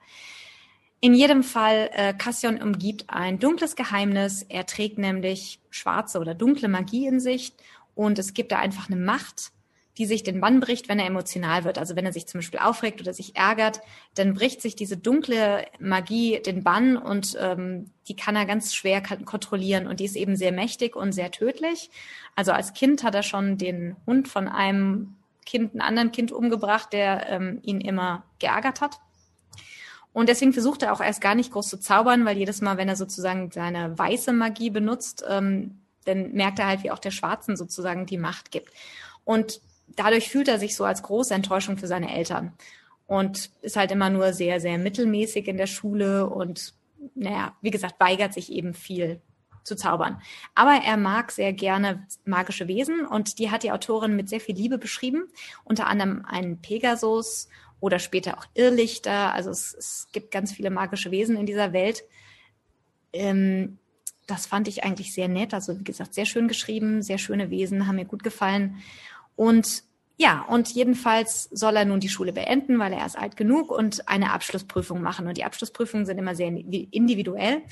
In 1.00 1.14
jedem 1.14 1.42
Fall, 1.42 1.90
äh, 1.92 2.14
Cassion 2.14 2.60
umgibt 2.60 3.04
ein 3.08 3.38
dunkles 3.38 3.76
Geheimnis. 3.76 4.42
Er 4.48 4.66
trägt 4.66 4.98
nämlich 4.98 5.60
schwarze 5.70 6.18
oder 6.18 6.34
dunkle 6.34 6.68
Magie 6.68 7.06
in 7.06 7.20
sich 7.20 7.52
und 7.94 8.18
es 8.18 8.34
gibt 8.34 8.50
da 8.50 8.58
einfach 8.58 8.88
eine 8.88 9.00
Macht, 9.00 9.52
die 9.98 10.06
sich 10.06 10.22
den 10.22 10.40
Bann 10.40 10.60
bricht, 10.60 10.88
wenn 10.88 10.98
er 10.98 11.06
emotional 11.06 11.64
wird. 11.64 11.78
Also 11.78 11.96
wenn 11.96 12.06
er 12.06 12.12
sich 12.12 12.26
zum 12.26 12.38
Beispiel 12.38 12.60
aufregt 12.60 13.00
oder 13.00 13.14
sich 13.14 13.36
ärgert, 13.36 13.80
dann 14.14 14.34
bricht 14.34 14.60
sich 14.60 14.74
diese 14.74 14.96
dunkle 14.96 15.66
Magie 15.78 16.40
den 16.40 16.62
Bann 16.62 16.96
und 16.96 17.36
ähm, 17.40 17.90
die 18.08 18.16
kann 18.16 18.36
er 18.36 18.46
ganz 18.46 18.74
schwer 18.74 19.02
kontrollieren 19.02 19.86
und 19.86 20.00
die 20.00 20.04
ist 20.04 20.16
eben 20.16 20.36
sehr 20.36 20.52
mächtig 20.52 20.96
und 20.96 21.12
sehr 21.12 21.30
tödlich. 21.30 21.90
Also 22.34 22.52
als 22.52 22.74
Kind 22.74 23.02
hat 23.02 23.14
er 23.14 23.22
schon 23.22 23.58
den 23.58 23.96
Hund 24.06 24.28
von 24.28 24.48
einem 24.48 25.16
Kind, 25.44 25.72
einem 25.72 25.80
anderen 25.82 26.12
Kind 26.12 26.32
umgebracht, 26.32 26.92
der 26.92 27.28
ähm, 27.30 27.60
ihn 27.62 27.80
immer 27.80 28.24
geärgert 28.38 28.80
hat. 28.80 28.98
Und 30.16 30.30
deswegen 30.30 30.54
versucht 30.54 30.82
er 30.82 30.94
auch 30.94 31.02
erst 31.02 31.20
gar 31.20 31.34
nicht 31.34 31.52
groß 31.52 31.68
zu 31.68 31.78
zaubern, 31.78 32.24
weil 32.24 32.38
jedes 32.38 32.62
Mal, 32.62 32.78
wenn 32.78 32.88
er 32.88 32.96
sozusagen 32.96 33.50
seine 33.50 33.98
weiße 33.98 34.32
Magie 34.32 34.70
benutzt, 34.70 35.22
ähm, 35.28 35.82
dann 36.06 36.32
merkt 36.32 36.58
er 36.58 36.68
halt, 36.68 36.82
wie 36.82 36.90
auch 36.90 36.98
der 36.98 37.10
Schwarzen 37.10 37.54
sozusagen 37.54 38.06
die 38.06 38.16
Macht 38.16 38.50
gibt. 38.50 38.72
Und 39.26 39.60
dadurch 39.88 40.30
fühlt 40.30 40.48
er 40.48 40.58
sich 40.58 40.74
so 40.74 40.86
als 40.86 41.02
große 41.02 41.34
Enttäuschung 41.34 41.76
für 41.76 41.86
seine 41.86 42.16
Eltern 42.16 42.54
und 43.06 43.50
ist 43.60 43.76
halt 43.76 43.90
immer 43.90 44.08
nur 44.08 44.32
sehr, 44.32 44.58
sehr 44.58 44.78
mittelmäßig 44.78 45.48
in 45.48 45.58
der 45.58 45.66
Schule 45.66 46.26
und, 46.26 46.72
naja, 47.14 47.54
wie 47.60 47.70
gesagt, 47.70 48.00
weigert 48.00 48.32
sich 48.32 48.50
eben 48.50 48.72
viel 48.72 49.20
zu 49.64 49.76
zaubern. 49.76 50.22
Aber 50.54 50.80
er 50.82 50.96
mag 50.96 51.30
sehr 51.30 51.52
gerne 51.52 52.06
magische 52.24 52.68
Wesen 52.68 53.04
und 53.04 53.38
die 53.38 53.50
hat 53.50 53.64
die 53.64 53.72
Autorin 53.72 54.16
mit 54.16 54.30
sehr 54.30 54.40
viel 54.40 54.54
Liebe 54.54 54.78
beschrieben. 54.78 55.24
Unter 55.62 55.88
anderem 55.88 56.24
einen 56.24 56.62
Pegasus 56.62 57.48
oder 57.80 57.98
später 57.98 58.38
auch 58.38 58.46
Irrlichter. 58.54 59.32
Also 59.34 59.50
es, 59.50 59.74
es 59.74 60.08
gibt 60.12 60.30
ganz 60.30 60.52
viele 60.52 60.70
magische 60.70 61.10
Wesen 61.10 61.36
in 61.36 61.46
dieser 61.46 61.72
Welt. 61.72 62.04
Ähm, 63.12 63.78
das 64.26 64.46
fand 64.46 64.68
ich 64.68 64.84
eigentlich 64.84 65.12
sehr 65.14 65.28
nett. 65.28 65.54
Also 65.54 65.78
wie 65.78 65.84
gesagt, 65.84 66.14
sehr 66.14 66.26
schön 66.26 66.48
geschrieben, 66.48 67.02
sehr 67.02 67.18
schöne 67.18 67.50
Wesen, 67.50 67.86
haben 67.86 67.96
mir 67.96 68.04
gut 68.04 68.22
gefallen. 68.22 68.76
Und 69.36 69.84
ja, 70.18 70.46
und 70.48 70.70
jedenfalls 70.70 71.44
soll 71.52 71.76
er 71.76 71.84
nun 71.84 72.00
die 72.00 72.08
Schule 72.08 72.32
beenden, 72.32 72.78
weil 72.78 72.92
er 72.94 73.04
ist 73.04 73.18
alt 73.18 73.36
genug 73.36 73.70
und 73.70 74.08
eine 74.08 74.32
Abschlussprüfung 74.32 75.02
machen. 75.02 75.26
Und 75.26 75.36
die 75.36 75.44
Abschlussprüfungen 75.44 76.06
sind 76.06 76.18
immer 76.18 76.34
sehr 76.34 76.48
individuell. 76.48 77.62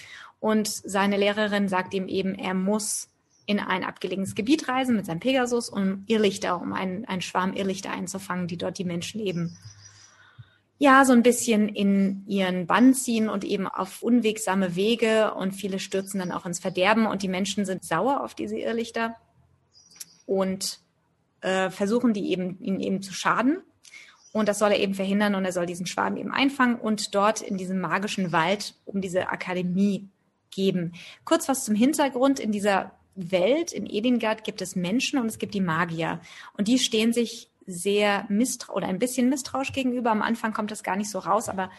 Und 0.40 0.68
seine 0.68 1.16
Lehrerin 1.16 1.68
sagt 1.68 1.94
ihm 1.94 2.06
eben, 2.06 2.34
er 2.34 2.52
muss 2.52 3.08
in 3.46 3.60
ein 3.60 3.82
abgelegenes 3.82 4.34
Gebiet 4.34 4.68
reisen 4.68 4.96
mit 4.96 5.06
seinem 5.06 5.20
Pegasus, 5.20 5.70
um 5.70 6.04
Irrlichter, 6.06 6.60
um 6.60 6.74
einen, 6.74 7.06
einen 7.06 7.22
Schwarm 7.22 7.54
Irrlichter 7.54 7.90
einzufangen, 7.90 8.46
die 8.46 8.58
dort 8.58 8.78
die 8.78 8.84
Menschen 8.84 9.20
eben 9.20 9.56
ja, 10.78 11.04
so 11.04 11.12
ein 11.12 11.22
bisschen 11.22 11.68
in 11.68 12.24
ihren 12.26 12.66
Bann 12.66 12.94
ziehen 12.94 13.28
und 13.28 13.44
eben 13.44 13.68
auf 13.68 14.02
unwegsame 14.02 14.74
Wege 14.74 15.32
und 15.34 15.52
viele 15.52 15.78
stürzen 15.78 16.18
dann 16.18 16.32
auch 16.32 16.46
ins 16.46 16.58
Verderben 16.58 17.06
und 17.06 17.22
die 17.22 17.28
Menschen 17.28 17.64
sind 17.64 17.84
sauer 17.84 18.22
auf 18.22 18.34
diese 18.34 18.58
Irrlichter 18.58 19.16
und 20.26 20.80
äh, 21.40 21.70
versuchen 21.70 22.12
die 22.12 22.30
eben, 22.30 22.58
ihnen 22.60 22.80
eben 22.80 23.02
zu 23.02 23.12
schaden. 23.12 23.58
Und 24.32 24.48
das 24.48 24.58
soll 24.58 24.72
er 24.72 24.80
eben 24.80 24.94
verhindern 24.94 25.36
und 25.36 25.44
er 25.44 25.52
soll 25.52 25.66
diesen 25.66 25.86
Schwarm 25.86 26.16
eben 26.16 26.32
einfangen 26.32 26.74
und 26.76 27.14
dort 27.14 27.40
in 27.40 27.56
diesem 27.56 27.80
magischen 27.80 28.32
Wald 28.32 28.74
um 28.84 29.00
diese 29.00 29.28
Akademie 29.28 30.08
geben. 30.50 30.94
Kurz 31.24 31.48
was 31.48 31.64
zum 31.64 31.76
Hintergrund. 31.76 32.40
In 32.40 32.50
dieser 32.50 32.92
Welt, 33.14 33.72
in 33.72 33.86
Edingard, 33.86 34.42
gibt 34.42 34.60
es 34.60 34.74
Menschen 34.74 35.20
und 35.20 35.26
es 35.26 35.38
gibt 35.38 35.54
die 35.54 35.60
Magier. 35.60 36.20
Und 36.56 36.66
die 36.66 36.80
stehen 36.80 37.12
sich 37.12 37.48
sehr 37.66 38.26
misstrauisch 38.28 38.76
oder 38.76 38.88
ein 38.88 38.98
bisschen 38.98 39.28
misstrauisch 39.28 39.72
gegenüber. 39.72 40.10
Am 40.10 40.22
Anfang 40.22 40.52
kommt 40.52 40.70
das 40.70 40.82
gar 40.82 40.96
nicht 40.96 41.10
so 41.10 41.18
raus, 41.18 41.48
aber 41.48 41.70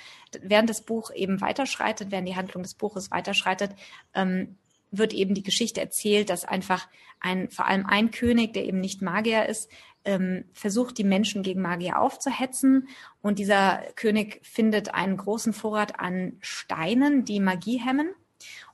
während 0.41 0.69
das 0.69 0.81
Buch 0.81 1.11
eben 1.13 1.41
weiterschreitet, 1.41 2.11
während 2.11 2.27
die 2.27 2.35
Handlung 2.35 2.63
des 2.63 2.73
Buches 2.73 3.11
weiterschreitet, 3.11 3.71
ähm, 4.13 4.57
wird 4.91 5.13
eben 5.13 5.33
die 5.33 5.43
Geschichte 5.43 5.81
erzählt, 5.81 6.29
dass 6.29 6.45
einfach 6.45 6.87
ein, 7.19 7.49
vor 7.49 7.65
allem 7.65 7.85
ein 7.85 8.11
König, 8.11 8.53
der 8.53 8.65
eben 8.65 8.79
nicht 8.79 9.01
Magier 9.01 9.45
ist, 9.45 9.69
ähm, 10.05 10.45
versucht, 10.53 10.97
die 10.97 11.03
Menschen 11.03 11.43
gegen 11.43 11.61
Magier 11.61 11.99
aufzuhetzen. 11.99 12.87
Und 13.21 13.39
dieser 13.39 13.83
König 13.95 14.39
findet 14.43 14.93
einen 14.93 15.17
großen 15.17 15.53
Vorrat 15.53 15.99
an 15.99 16.37
Steinen, 16.41 17.25
die 17.25 17.39
Magie 17.39 17.79
hemmen 17.79 18.09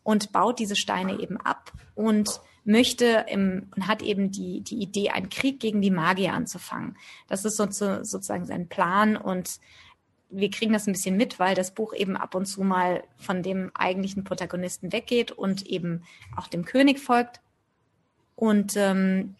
und 0.04 0.32
baut 0.32 0.60
diese 0.60 0.76
Steine 0.76 1.20
eben 1.20 1.38
ab 1.38 1.72
und 1.96 2.42
möchte 2.64 3.26
im, 3.28 3.68
und 3.76 3.88
hat 3.88 4.02
eben 4.02 4.32
die, 4.32 4.62
die 4.62 4.82
Idee, 4.82 5.10
einen 5.10 5.30
Krieg 5.30 5.60
gegen 5.60 5.82
die 5.82 5.92
Magier 5.92 6.34
anzufangen. 6.34 6.98
Das 7.28 7.46
ist 7.46 7.58
so, 7.58 7.66
sozusagen 7.70 8.46
sein 8.46 8.68
Plan 8.68 9.18
und 9.18 9.60
wir 10.32 10.50
kriegen 10.50 10.72
das 10.72 10.88
ein 10.88 10.94
bisschen 10.94 11.18
mit, 11.18 11.40
weil 11.40 11.56
das 11.56 11.74
Buch 11.74 11.94
eben 11.94 12.16
ab 12.16 12.36
und 12.36 12.46
zu 12.46 12.64
mal 12.64 13.04
von 13.18 13.44
dem 13.44 13.72
eigentlichen 13.74 14.24
Protagonisten 14.24 14.94
weggeht 14.94 15.32
und 15.32 15.66
eben 15.68 16.04
auch 16.38 16.48
dem 16.48 16.64
König 16.64 17.00
folgt. 17.00 17.42
Und 18.36 18.76
ähm, 18.78 19.36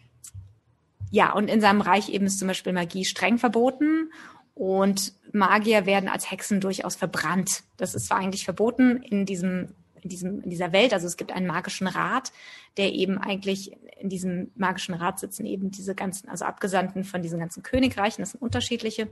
ja, 1.10 1.32
und 1.32 1.48
in 1.48 1.60
seinem 1.60 1.80
Reich 1.80 2.10
eben 2.10 2.26
ist 2.26 2.38
zum 2.38 2.48
Beispiel 2.48 2.72
Magie 2.72 3.04
streng 3.04 3.38
verboten 3.38 4.12
und 4.54 5.14
Magier 5.32 5.86
werden 5.86 6.08
als 6.08 6.30
Hexen 6.30 6.60
durchaus 6.60 6.94
verbrannt. 6.94 7.64
Das 7.78 7.94
ist 7.94 8.06
zwar 8.06 8.18
eigentlich 8.18 8.44
verboten 8.44 9.02
in 9.02 9.24
diesem 9.24 9.74
in, 10.02 10.08
diesem, 10.08 10.42
in 10.42 10.50
dieser 10.50 10.72
Welt. 10.72 10.92
Also 10.92 11.06
es 11.06 11.16
gibt 11.16 11.32
einen 11.32 11.46
magischen 11.46 11.86
Rat, 11.86 12.32
der 12.76 12.92
eben 12.92 13.18
eigentlich 13.18 13.72
in 13.98 14.08
diesem 14.08 14.50
magischen 14.56 14.94
Rat 14.94 15.20
sitzen 15.20 15.46
eben 15.46 15.70
diese 15.70 15.94
ganzen, 15.94 16.28
also 16.28 16.44
Abgesandten 16.44 17.04
von 17.04 17.22
diesen 17.22 17.38
ganzen 17.38 17.62
Königreichen, 17.62 18.22
das 18.22 18.32
sind 18.32 18.42
unterschiedliche 18.42 19.08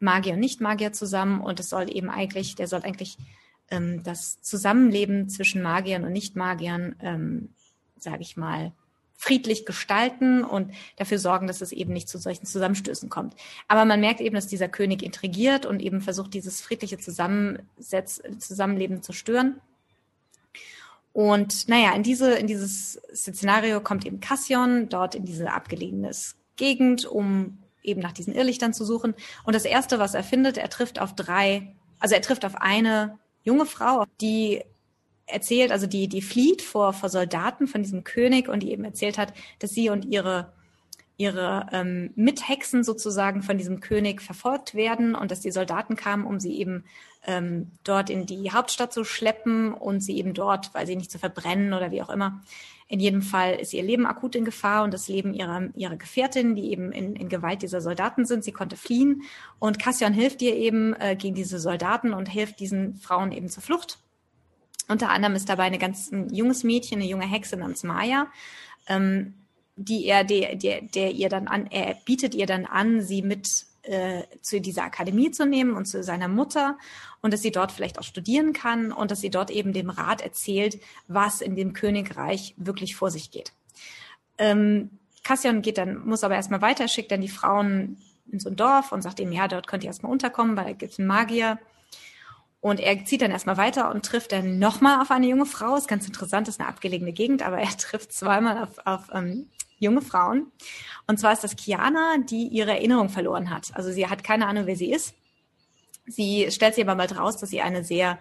Magier 0.00 0.34
und 0.34 0.40
Nicht-Magier 0.40 0.92
zusammen 0.92 1.40
und 1.40 1.60
es 1.60 1.70
soll 1.70 1.94
eben 1.94 2.10
eigentlich, 2.10 2.54
der 2.54 2.68
soll 2.68 2.82
eigentlich 2.82 3.16
ähm, 3.70 4.02
das 4.02 4.40
Zusammenleben 4.42 5.28
zwischen 5.28 5.62
Magiern 5.62 6.04
und 6.04 6.12
Nicht-Magiern, 6.12 6.96
ähm, 7.00 7.48
sage 7.98 8.20
ich 8.20 8.36
mal, 8.36 8.72
friedlich 9.16 9.64
gestalten 9.64 10.44
und 10.44 10.72
dafür 10.96 11.18
sorgen, 11.18 11.46
dass 11.46 11.62
es 11.62 11.72
eben 11.72 11.92
nicht 11.92 12.08
zu 12.08 12.18
solchen 12.18 12.44
Zusammenstößen 12.44 13.08
kommt. 13.08 13.34
Aber 13.68 13.84
man 13.86 14.00
merkt 14.00 14.20
eben, 14.20 14.34
dass 14.34 14.48
dieser 14.48 14.68
König 14.68 15.02
intrigiert 15.02 15.64
und 15.64 15.80
eben 15.80 16.02
versucht, 16.02 16.34
dieses 16.34 16.60
friedliche 16.60 16.98
Zusammensetz 16.98 18.20
Zusammenleben 18.38 19.02
zu 19.02 19.12
stören. 19.12 19.60
Und 21.14 21.68
naja, 21.68 21.94
in, 21.94 22.02
diese, 22.02 22.34
in 22.34 22.48
dieses 22.48 23.00
Szenario 23.14 23.80
kommt 23.80 24.04
eben 24.04 24.18
Cassion, 24.18 24.88
dort 24.88 25.14
in 25.14 25.24
diese 25.24 25.52
abgelegene 25.52 26.10
Gegend, 26.56 27.06
um 27.06 27.58
eben 27.84 28.00
nach 28.00 28.10
diesen 28.10 28.34
Irrlichtern 28.34 28.74
zu 28.74 28.84
suchen. 28.84 29.14
Und 29.44 29.54
das 29.54 29.64
Erste, 29.64 30.00
was 30.00 30.14
er 30.14 30.24
findet, 30.24 30.58
er 30.58 30.68
trifft 30.70 31.00
auf 31.00 31.14
drei, 31.14 31.72
also 32.00 32.16
er 32.16 32.20
trifft 32.20 32.44
auf 32.44 32.56
eine 32.56 33.16
junge 33.44 33.64
Frau, 33.64 34.04
die 34.20 34.64
erzählt, 35.26 35.70
also 35.70 35.86
die, 35.86 36.08
die 36.08 36.20
flieht 36.20 36.62
vor, 36.62 36.92
vor 36.92 37.08
Soldaten 37.08 37.68
von 37.68 37.84
diesem 37.84 38.02
König 38.02 38.48
und 38.48 38.64
die 38.64 38.72
eben 38.72 38.84
erzählt 38.84 39.16
hat, 39.16 39.32
dass 39.60 39.70
sie 39.70 39.90
und 39.90 40.04
ihre 40.04 40.52
ihre 41.16 41.68
ähm, 41.72 42.10
Mithexen 42.16 42.82
sozusagen 42.82 43.42
von 43.42 43.56
diesem 43.56 43.80
König 43.80 44.20
verfolgt 44.20 44.74
werden 44.74 45.14
und 45.14 45.30
dass 45.30 45.40
die 45.40 45.52
Soldaten 45.52 45.94
kamen, 45.94 46.26
um 46.26 46.40
sie 46.40 46.58
eben 46.58 46.84
ähm, 47.26 47.70
dort 47.84 48.10
in 48.10 48.26
die 48.26 48.52
Hauptstadt 48.52 48.92
zu 48.92 49.04
schleppen 49.04 49.72
und 49.72 50.00
sie 50.00 50.16
eben 50.18 50.34
dort, 50.34 50.72
weil 50.74 50.86
sie 50.86 50.96
nicht 50.96 51.10
zu 51.10 51.18
verbrennen 51.18 51.72
oder 51.72 51.90
wie 51.90 52.02
auch 52.02 52.10
immer. 52.10 52.42
In 52.86 53.00
jedem 53.00 53.22
Fall 53.22 53.54
ist 53.54 53.72
ihr 53.72 53.82
Leben 53.82 54.06
akut 54.06 54.34
in 54.34 54.44
Gefahr 54.44 54.84
und 54.84 54.92
das 54.92 55.08
Leben 55.08 55.32
ihrer, 55.32 55.68
ihrer 55.74 55.96
Gefährtin, 55.96 56.54
die 56.54 56.70
eben 56.70 56.92
in, 56.92 57.16
in 57.16 57.28
Gewalt 57.28 57.62
dieser 57.62 57.80
Soldaten 57.80 58.26
sind. 58.26 58.44
Sie 58.44 58.52
konnte 58.52 58.76
fliehen 58.76 59.22
und 59.58 59.78
Cassian 59.78 60.12
hilft 60.12 60.42
ihr 60.42 60.54
eben 60.54 60.94
äh, 60.94 61.16
gegen 61.16 61.34
diese 61.34 61.58
Soldaten 61.58 62.12
und 62.12 62.28
hilft 62.28 62.60
diesen 62.60 62.96
Frauen 62.96 63.32
eben 63.32 63.48
zur 63.48 63.62
Flucht. 63.62 63.98
Unter 64.86 65.08
anderem 65.08 65.34
ist 65.34 65.48
dabei 65.48 65.64
eine 65.64 65.78
ganz 65.78 66.12
ein 66.12 66.28
junges 66.28 66.62
Mädchen, 66.62 67.00
eine 67.00 67.08
junge 67.08 67.26
Hexe 67.26 67.56
namens 67.56 67.84
Maya. 67.84 68.26
Ähm, 68.86 69.34
die 69.76 70.06
er, 70.06 70.24
der, 70.24 70.54
der, 70.56 70.82
der 70.82 71.10
ihr 71.12 71.28
dann 71.28 71.48
an, 71.48 71.66
er 71.66 71.94
bietet 72.04 72.34
ihr 72.34 72.46
dann 72.46 72.64
an, 72.64 73.02
sie 73.02 73.22
mit 73.22 73.66
äh, 73.84 74.22
zu 74.40 74.60
dieser 74.60 74.84
Akademie 74.84 75.30
zu 75.30 75.46
nehmen 75.46 75.74
und 75.74 75.86
zu 75.86 76.02
seiner 76.02 76.28
Mutter 76.28 76.78
und 77.20 77.32
dass 77.32 77.42
sie 77.42 77.52
dort 77.52 77.72
vielleicht 77.72 77.98
auch 77.98 78.04
studieren 78.04 78.52
kann 78.52 78.92
und 78.92 79.10
dass 79.10 79.20
sie 79.20 79.30
dort 79.30 79.50
eben 79.50 79.72
dem 79.72 79.90
Rat 79.90 80.20
erzählt, 80.22 80.80
was 81.08 81.40
in 81.40 81.56
dem 81.56 81.72
Königreich 81.72 82.54
wirklich 82.56 82.96
vor 82.96 83.10
sich 83.10 83.30
geht. 83.30 83.52
Ähm, 84.38 84.90
Cassian 85.22 85.62
geht 85.62 85.78
dann, 85.78 86.06
muss 86.06 86.24
aber 86.24 86.34
erstmal 86.34 86.62
weiter, 86.62 86.86
schickt 86.88 87.10
dann 87.10 87.20
die 87.20 87.28
Frauen 87.28 87.98
in 88.30 88.40
so 88.40 88.50
ein 88.50 88.56
Dorf 88.56 88.92
und 88.92 89.02
sagt 89.02 89.20
ihm, 89.20 89.32
ja, 89.32 89.48
dort 89.48 89.66
könnt 89.66 89.84
ihr 89.84 89.88
erstmal 89.88 90.12
unterkommen, 90.12 90.56
weil 90.56 90.64
da 90.64 90.72
gibt 90.72 90.92
es 90.92 90.98
einen 90.98 91.08
Magier. 91.08 91.58
Und 92.60 92.80
er 92.80 93.04
zieht 93.04 93.20
dann 93.20 93.30
erstmal 93.30 93.58
weiter 93.58 93.90
und 93.90 94.06
trifft 94.06 94.32
dann 94.32 94.58
nochmal 94.58 95.02
auf 95.02 95.10
eine 95.10 95.26
junge 95.26 95.44
Frau. 95.44 95.76
Ist 95.76 95.88
ganz 95.88 96.06
interessant, 96.06 96.48
ist 96.48 96.60
eine 96.60 96.68
abgelegene 96.68 97.12
Gegend, 97.12 97.42
aber 97.42 97.58
er 97.58 97.68
trifft 97.76 98.12
zweimal 98.12 98.62
auf, 98.62 98.78
auf 98.86 99.08
ähm, 99.12 99.48
junge 99.84 100.02
Frauen. 100.02 100.50
Und 101.06 101.18
zwar 101.18 101.32
ist 101.32 101.44
das 101.44 101.56
Kiana, 101.56 102.16
die 102.18 102.48
ihre 102.48 102.72
Erinnerung 102.72 103.08
verloren 103.08 103.50
hat. 103.50 103.68
Also 103.74 103.92
sie 103.92 104.06
hat 104.08 104.24
keine 104.24 104.46
Ahnung, 104.46 104.66
wer 104.66 104.76
sie 104.76 104.92
ist. 104.92 105.14
Sie 106.06 106.50
stellt 106.50 106.74
sich 106.74 106.84
aber 106.84 106.96
bald 106.96 107.18
raus, 107.18 107.36
dass 107.38 107.50
sie 107.50 107.60
eine 107.60 107.84
sehr 107.84 108.18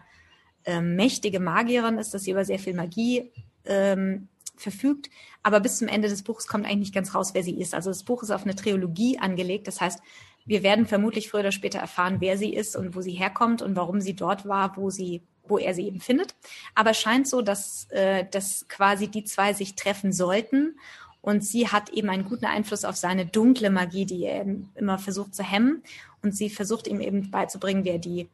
ähm, 0.65 0.95
mächtige 0.95 1.39
Magierin 1.39 1.97
ist, 1.97 2.13
dass 2.13 2.23
sie 2.23 2.31
über 2.31 2.45
sehr 2.45 2.59
viel 2.59 2.73
Magie 2.73 3.31
ähm, 3.65 4.29
verfügt. 4.55 5.09
Aber 5.41 5.59
bis 5.59 5.79
zum 5.79 5.87
Ende 5.87 6.07
des 6.07 6.23
Buches 6.23 6.47
kommt 6.47 6.65
eigentlich 6.65 6.79
nicht 6.79 6.95
ganz 6.95 7.13
raus, 7.13 7.33
wer 7.33 7.43
sie 7.43 7.59
ist. 7.59 7.73
Also 7.73 7.89
das 7.89 8.03
Buch 8.03 8.23
ist 8.23 8.31
auf 8.31 8.43
eine 8.43 8.55
Trilogie 8.55 9.19
angelegt. 9.19 9.67
Das 9.67 9.81
heißt, 9.81 9.99
wir 10.45 10.63
werden 10.63 10.85
vermutlich 10.85 11.29
früher 11.29 11.41
oder 11.41 11.51
später 11.51 11.79
erfahren, 11.79 12.17
wer 12.19 12.37
sie 12.37 12.53
ist 12.53 12.75
und 12.75 12.95
wo 12.95 13.01
sie 13.01 13.13
herkommt 13.13 13.61
und 13.61 13.75
warum 13.75 14.01
sie 14.01 14.15
dort 14.15 14.45
war, 14.45 14.77
wo 14.77 14.89
sie 14.89 15.23
wo 15.45 15.57
er 15.57 15.73
sie 15.73 15.87
eben 15.87 15.99
findet. 15.99 16.35
Aber 16.73 16.91
es 16.91 16.99
scheint 16.99 17.27
so, 17.27 17.41
dass, 17.41 17.87
äh, 17.91 18.25
dass 18.31 18.65
quasi 18.69 19.09
die 19.09 19.25
zwei 19.25 19.53
sich 19.53 19.75
treffen 19.75 20.13
sollten 20.13 20.79
und 21.23 21.45
sie 21.45 21.69
hat 21.69 21.87
eben 21.91 22.09
einen 22.09 22.25
guten 22.25 22.43
Einfluss 22.43 22.83
auf 22.83 22.97
seine 22.97 23.25
dunkle 23.25 23.69
Magie, 23.69 24.05
die 24.05 24.25
er 24.25 24.45
immer 24.75 24.99
versucht 24.99 25.33
zu 25.33 25.41
hemmen. 25.41 25.81
Und 26.21 26.35
sie 26.35 26.49
versucht 26.49 26.85
ihm 26.85 26.99
eben 26.99 27.31
beizubringen, 27.31 27.85
wie 27.85 27.91
er 27.91 27.97
die 27.97 28.27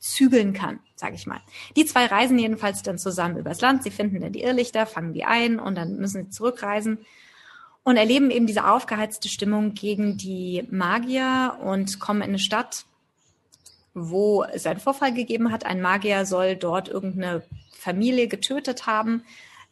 zügeln 0.00 0.52
kann, 0.52 0.80
sage 0.96 1.14
ich 1.14 1.28
mal. 1.28 1.40
Die 1.76 1.86
zwei 1.86 2.06
reisen 2.06 2.36
jedenfalls 2.36 2.82
dann 2.82 2.98
zusammen 2.98 3.38
übers 3.38 3.60
Land. 3.60 3.84
Sie 3.84 3.92
finden 3.92 4.20
dann 4.20 4.32
die 4.32 4.42
Irrlichter, 4.42 4.84
fangen 4.84 5.12
die 5.12 5.24
ein 5.24 5.60
und 5.60 5.76
dann 5.76 5.96
müssen 5.98 6.24
sie 6.24 6.30
zurückreisen 6.30 6.98
und 7.84 7.96
erleben 7.96 8.32
eben 8.32 8.48
diese 8.48 8.66
aufgeheizte 8.66 9.28
Stimmung 9.28 9.74
gegen 9.74 10.16
die 10.16 10.66
Magier 10.72 11.56
und 11.62 12.00
kommen 12.00 12.22
in 12.22 12.30
eine 12.30 12.40
Stadt, 12.40 12.84
wo 13.94 14.42
es 14.42 14.66
einen 14.66 14.80
Vorfall 14.80 15.14
gegeben 15.14 15.52
hat. 15.52 15.64
Ein 15.64 15.80
Magier 15.80 16.26
soll 16.26 16.56
dort 16.56 16.88
irgendeine 16.88 17.44
Familie 17.70 18.26
getötet 18.26 18.88
haben. 18.88 19.22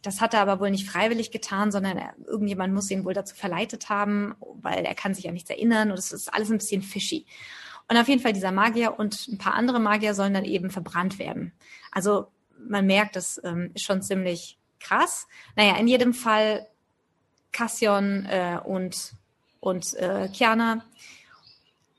Das 0.02 0.20
hat 0.20 0.34
er 0.34 0.40
aber 0.40 0.60
wohl 0.60 0.70
nicht 0.70 0.88
freiwillig 0.88 1.30
getan, 1.30 1.70
sondern 1.70 1.96
er, 1.96 2.14
irgendjemand 2.26 2.74
muss 2.74 2.90
ihn 2.90 3.04
wohl 3.04 3.14
dazu 3.14 3.34
verleitet 3.36 3.88
haben, 3.88 4.34
weil 4.60 4.84
er 4.84 4.94
kann 4.94 5.14
sich 5.14 5.24
ja 5.24 5.32
nichts 5.32 5.48
erinnern 5.48 5.90
und 5.90 5.98
es 5.98 6.12
ist 6.12 6.32
alles 6.32 6.50
ein 6.50 6.58
bisschen 6.58 6.82
fishy. 6.82 7.24
Und 7.88 7.96
auf 7.96 8.08
jeden 8.08 8.20
Fall 8.20 8.32
dieser 8.32 8.52
Magier 8.52 8.98
und 8.98 9.28
ein 9.28 9.38
paar 9.38 9.54
andere 9.54 9.78
Magier 9.78 10.14
sollen 10.14 10.34
dann 10.34 10.44
eben 10.44 10.70
verbrannt 10.70 11.18
werden. 11.18 11.52
Also 11.90 12.26
man 12.58 12.86
merkt, 12.86 13.16
das 13.16 13.40
ähm, 13.44 13.70
ist 13.74 13.84
schon 13.84 14.02
ziemlich 14.02 14.58
krass. 14.80 15.26
Naja, 15.56 15.76
in 15.76 15.88
jedem 15.88 16.14
Fall 16.14 16.66
Cassion 17.52 18.26
äh, 18.26 18.58
und, 18.64 19.12
und 19.60 19.94
äh, 19.94 20.28
Kiana 20.28 20.84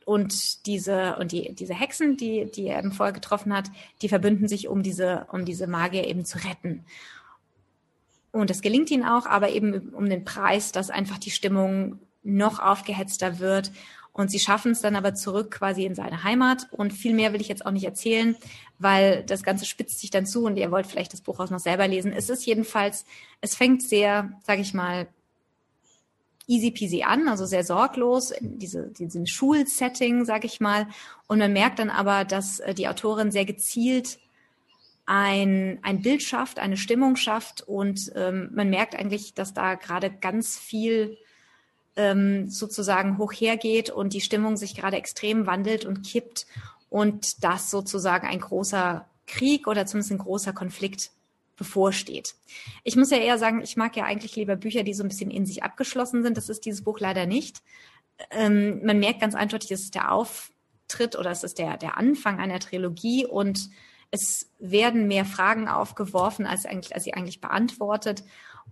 und 0.05 0.65
diese 0.65 1.15
und 1.17 1.31
die 1.31 1.55
diese 1.55 1.73
Hexen, 1.73 2.17
die 2.17 2.51
die 2.51 2.67
er 2.67 2.79
im 2.79 2.91
Vorher 2.91 3.13
getroffen 3.13 3.55
hat, 3.55 3.69
die 4.01 4.09
verbünden 4.09 4.49
sich, 4.49 4.67
um 4.67 4.83
diese 4.83 5.27
um 5.31 5.45
diese 5.45 5.67
Magier 5.67 6.07
eben 6.07 6.25
zu 6.25 6.39
retten. 6.39 6.85
Und 8.33 8.49
das 8.49 8.61
gelingt 8.61 8.89
ihnen 8.89 9.05
auch, 9.05 9.27
aber 9.27 9.49
eben 9.49 9.93
um 9.93 10.09
den 10.09 10.25
Preis, 10.25 10.71
dass 10.71 10.89
einfach 10.89 11.19
die 11.19 11.31
Stimmung 11.31 11.99
noch 12.23 12.59
aufgehetzter 12.59 13.37
wird. 13.37 13.71
Und 14.11 14.31
sie 14.31 14.39
schaffen 14.39 14.71
es 14.71 14.81
dann 14.81 14.95
aber 14.95 15.13
zurück 15.13 15.51
quasi 15.51 15.85
in 15.85 15.93
seine 15.93 16.23
Heimat. 16.23 16.67
Und 16.71 16.93
viel 16.93 17.13
mehr 17.13 17.31
will 17.31 17.41
ich 17.41 17.47
jetzt 17.47 17.65
auch 17.65 17.71
nicht 17.71 17.85
erzählen, 17.85 18.35
weil 18.79 19.23
das 19.23 19.43
Ganze 19.43 19.65
spitzt 19.65 19.99
sich 19.99 20.09
dann 20.09 20.25
zu 20.25 20.45
und 20.45 20.57
ihr 20.57 20.71
wollt 20.71 20.87
vielleicht 20.87 21.13
das 21.13 21.21
Buch 21.21 21.39
auch 21.39 21.51
noch 21.51 21.59
selber 21.59 21.87
lesen. 21.87 22.11
Es 22.11 22.29
ist 22.29 22.45
jedenfalls, 22.45 23.05
es 23.39 23.55
fängt 23.55 23.83
sehr, 23.83 24.31
sage 24.43 24.61
ich 24.61 24.73
mal, 24.73 25.07
easy 26.47 26.71
peasy 26.71 27.03
an, 27.03 27.27
also 27.27 27.45
sehr 27.45 27.63
sorglos, 27.63 28.33
diese, 28.41 28.89
diesen 28.89 29.27
Schulsetting, 29.27 30.25
sage 30.25 30.47
ich 30.47 30.59
mal. 30.59 30.87
Und 31.27 31.37
man 31.37 31.53
merkt 31.53 31.77
dann 31.79 31.91
aber, 31.91 32.25
dass 32.25 32.59
äh, 32.59 32.73
die 32.73 32.87
Autorin 32.87 33.31
sehr 33.31 33.45
gezielt 33.45 34.19
ein, 35.05 35.79
ein 35.81 36.01
Bild 36.01 36.23
schafft, 36.23 36.59
eine 36.59 36.77
Stimmung 36.77 37.15
schafft 37.15 37.61
und 37.61 38.11
ähm, 38.15 38.49
man 38.53 38.69
merkt 38.69 38.95
eigentlich, 38.95 39.33
dass 39.33 39.53
da 39.53 39.75
gerade 39.75 40.09
ganz 40.09 40.57
viel 40.57 41.17
ähm, 41.95 42.49
sozusagen 42.49 43.17
hoch 43.17 43.33
hergeht 43.33 43.89
und 43.89 44.13
die 44.13 44.21
Stimmung 44.21 44.55
sich 44.55 44.75
gerade 44.75 44.97
extrem 44.97 45.45
wandelt 45.45 45.85
und 45.85 46.03
kippt 46.03 46.47
und 46.89 47.43
dass 47.43 47.69
sozusagen 47.69 48.27
ein 48.27 48.39
großer 48.39 49.05
Krieg 49.27 49.67
oder 49.67 49.85
zumindest 49.85 50.11
ein 50.11 50.17
großer 50.19 50.53
Konflikt 50.53 51.11
bevorsteht. 51.57 52.35
Ich 52.83 52.95
muss 52.95 53.11
ja 53.11 53.17
eher 53.17 53.37
sagen, 53.37 53.61
ich 53.61 53.77
mag 53.77 53.95
ja 53.95 54.05
eigentlich 54.05 54.35
lieber 54.35 54.55
Bücher, 54.55 54.83
die 54.83 54.93
so 54.93 55.03
ein 55.03 55.09
bisschen 55.09 55.31
in 55.31 55.45
sich 55.45 55.63
abgeschlossen 55.63 56.23
sind. 56.23 56.37
Das 56.37 56.49
ist 56.49 56.65
dieses 56.65 56.83
Buch 56.83 56.99
leider 56.99 57.25
nicht. 57.25 57.61
ähm, 58.31 58.85
man 58.85 58.99
merkt 58.99 59.21
ganz 59.21 59.35
eindeutig, 59.35 59.71
es 59.71 59.81
ist 59.81 59.95
der 59.95 60.11
Auftritt 60.11 61.17
oder 61.17 61.31
es 61.31 61.43
ist 61.43 61.57
der, 61.57 61.77
der 61.77 61.97
Anfang 61.97 62.39
einer 62.39 62.59
Trilogie 62.59 63.25
und 63.25 63.69
es 64.13 64.47
werden 64.59 65.07
mehr 65.07 65.25
Fragen 65.25 65.67
aufgeworfen, 65.67 66.45
als, 66.45 66.67
eigentlich, 66.67 66.93
als 66.93 67.03
sie 67.03 67.15
eigentlich 67.15 67.41
beantwortet. 67.41 68.23